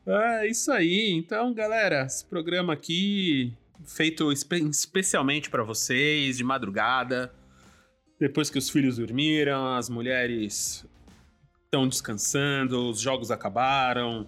é 0.06 0.48
isso 0.48 0.72
aí. 0.72 1.16
Então, 1.18 1.52
galera, 1.52 2.06
esse 2.06 2.24
programa 2.26 2.74
aqui 2.74 3.54
feito 3.84 4.32
espe 4.32 4.62
especialmente 4.70 5.50
para 5.50 5.64
vocês 5.64 6.38
de 6.38 6.44
madrugada 6.44 7.32
depois 8.20 8.50
que 8.50 8.58
os 8.58 8.70
filhos 8.70 8.98
dormiram, 8.98 9.76
as 9.76 9.90
mulheres 9.90 10.86
estão 11.64 11.88
descansando, 11.88 12.90
os 12.90 13.00
jogos 13.00 13.32
acabaram, 13.32 14.28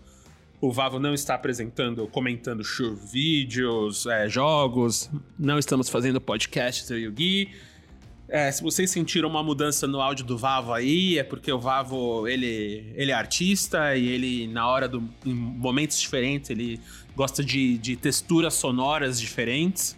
o 0.61 0.71
Vavo 0.71 0.99
não 0.99 1.13
está 1.13 1.35
apresentando, 1.35 2.07
comentando 2.07 2.63
show, 2.63 2.95
vídeos, 2.95 4.05
é, 4.05 4.29
jogos, 4.29 5.09
não 5.37 5.57
estamos 5.57 5.89
fazendo 5.89 6.21
podcast, 6.21 6.91
eu 6.91 6.99
e 6.99 7.07
o 7.07 7.11
Gui. 7.11 7.49
É, 8.29 8.49
se 8.49 8.63
vocês 8.63 8.89
sentiram 8.89 9.27
uma 9.27 9.43
mudança 9.43 9.85
no 9.85 9.99
áudio 9.99 10.23
do 10.23 10.37
Vavo 10.37 10.71
aí, 10.71 11.17
é 11.17 11.23
porque 11.23 11.51
o 11.51 11.59
Vavo, 11.59 12.27
ele, 12.27 12.93
ele 12.95 13.11
é 13.11 13.13
artista 13.13 13.97
e 13.97 14.07
ele, 14.07 14.47
na 14.47 14.67
hora 14.67 14.87
do... 14.87 15.03
em 15.25 15.33
momentos 15.33 15.99
diferentes, 15.99 16.49
ele 16.49 16.79
gosta 17.13 17.43
de, 17.43 17.77
de 17.77 17.97
texturas 17.97 18.53
sonoras 18.53 19.19
diferentes. 19.19 19.97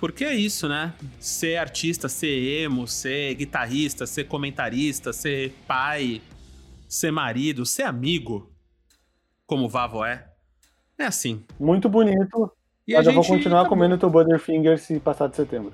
Porque 0.00 0.24
é 0.24 0.34
isso, 0.34 0.66
né? 0.66 0.94
Ser 1.18 1.58
artista, 1.58 2.08
ser 2.08 2.62
emo, 2.62 2.88
ser 2.88 3.34
guitarrista, 3.34 4.06
ser 4.06 4.24
comentarista, 4.24 5.12
ser 5.12 5.52
pai, 5.68 6.22
ser 6.88 7.10
marido, 7.10 7.66
ser 7.66 7.82
amigo, 7.82 8.50
como 9.46 9.66
o 9.66 9.68
Vavo 9.68 10.02
é. 10.02 10.26
É 10.98 11.04
assim. 11.04 11.44
Muito 11.58 11.86
bonito. 11.86 12.50
E 12.88 12.94
mas 12.94 13.06
eu 13.06 13.12
vou 13.12 13.24
continuar 13.24 13.60
acabou. 13.60 13.76
comendo 13.76 13.98
teu 13.98 14.08
Butterfinger 14.08 14.78
se 14.78 14.98
passar 14.98 15.28
de 15.28 15.36
setembro. 15.36 15.72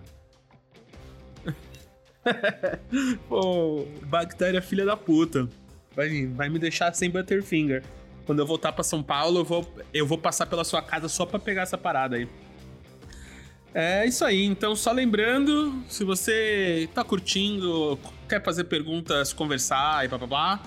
Pô, 3.29 3.87
bactéria 4.03 4.61
filha 4.61 4.85
da 4.85 4.97
puta. 4.97 5.49
Vai, 5.95 6.27
vai 6.27 6.49
me 6.49 6.59
deixar 6.59 6.93
sem 6.95 7.09
Butterfinger. 7.09 7.85
Quando 8.27 8.41
eu 8.41 8.47
voltar 8.47 8.73
para 8.73 8.83
São 8.83 9.05
Paulo, 9.05 9.39
eu 9.41 9.45
vou, 9.45 9.65
eu 9.95 10.05
vou 10.05 10.19
passar 10.19 10.47
pela 10.47 10.65
sua 10.65 10.83
casa 10.83 11.09
só 11.09 11.25
para 11.25 11.39
pegar 11.39 11.63
essa 11.63 11.79
parada 11.79 12.17
aí. 12.17 12.29
É 13.79 14.07
isso 14.07 14.25
aí, 14.25 14.43
então 14.43 14.75
só 14.75 14.91
lembrando, 14.91 15.85
se 15.87 16.03
você 16.03 16.89
tá 16.95 17.05
curtindo, 17.05 17.99
quer 18.27 18.43
fazer 18.43 18.65
perguntas, 18.65 19.35
conversar 19.35 20.03
e 20.03 20.09
papapá, 20.09 20.63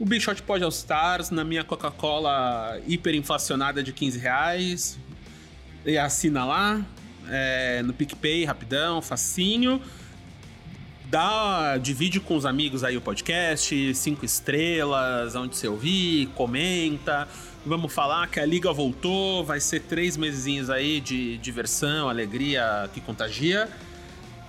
o 0.00 0.04
Big 0.04 0.20
Shot 0.20 0.42
Pod 0.42 0.64
All 0.64 0.68
Stars 0.68 1.30
na 1.30 1.44
minha 1.44 1.62
Coca-Cola 1.62 2.80
hiperinflacionada 2.88 3.84
de 3.84 3.92
15 3.92 4.18
reais. 4.18 4.98
E 5.86 5.96
assina 5.96 6.44
lá, 6.44 6.84
é, 7.28 7.84
no 7.84 7.92
PicPay, 7.92 8.44
rapidão, 8.44 9.00
facinho. 9.00 9.80
Dá, 11.08 11.78
divide 11.78 12.18
com 12.18 12.34
os 12.34 12.44
amigos 12.44 12.82
aí 12.82 12.96
o 12.96 13.00
podcast, 13.00 13.94
cinco 13.94 14.24
estrelas, 14.24 15.36
onde 15.36 15.56
você 15.56 15.68
ouvir, 15.68 16.26
comenta. 16.34 17.28
Vamos 17.68 17.92
falar 17.92 18.26
que 18.28 18.40
a 18.40 18.46
liga 18.46 18.72
voltou, 18.72 19.44
vai 19.44 19.60
ser 19.60 19.80
três 19.80 20.16
meses 20.16 20.70
aí 20.70 21.02
de 21.02 21.36
diversão, 21.36 22.08
alegria 22.08 22.88
que 22.94 22.98
contagia. 22.98 23.68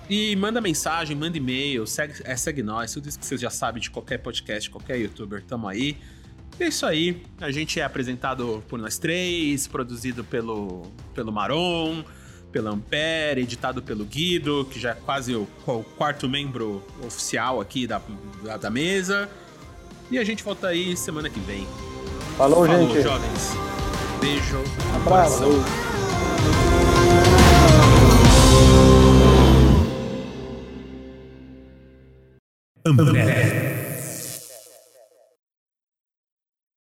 E 0.08 0.34
manda 0.36 0.58
mensagem, 0.58 1.14
manda 1.14 1.36
e-mail, 1.36 1.86
segue, 1.86 2.14
é, 2.24 2.34
segue 2.34 2.62
nós, 2.62 2.94
tudo 2.94 3.10
isso 3.10 3.18
que 3.18 3.26
vocês 3.26 3.38
já 3.38 3.50
sabem 3.50 3.82
de 3.82 3.90
qualquer 3.90 4.18
podcast, 4.18 4.70
qualquer 4.70 4.98
youtuber, 4.98 5.44
tamo 5.44 5.68
aí. 5.68 5.98
É 6.58 6.68
isso 6.68 6.86
aí, 6.86 7.22
a 7.38 7.50
gente 7.50 7.78
é 7.78 7.84
apresentado 7.84 8.64
por 8.66 8.78
nós 8.78 8.96
três, 8.96 9.66
produzido 9.66 10.24
pelo, 10.24 10.90
pelo 11.14 11.30
Maron, 11.30 12.02
pelo 12.50 12.68
Ampere, 12.68 13.42
editado 13.42 13.82
pelo 13.82 14.06
Guido, 14.06 14.66
que 14.70 14.80
já 14.80 14.92
é 14.92 14.94
quase 14.94 15.36
o, 15.36 15.46
o 15.66 15.84
quarto 15.84 16.26
membro 16.26 16.82
oficial 17.06 17.60
aqui 17.60 17.86
da, 17.86 18.00
da, 18.42 18.56
da, 18.56 18.70
mesa. 18.70 19.28
E 20.10 20.18
a 20.18 20.24
gente 20.24 20.42
volta 20.42 20.68
aí 20.68 20.96
semana 20.96 21.28
que 21.28 21.38
vem. 21.40 21.66
Falou, 22.40 22.64
Falou 22.64 22.88
gente. 22.88 23.02
jovens. 23.02 23.54
Beijo. 24.18 24.64
Abraço. 24.96 25.44
Ampere. 32.86 33.79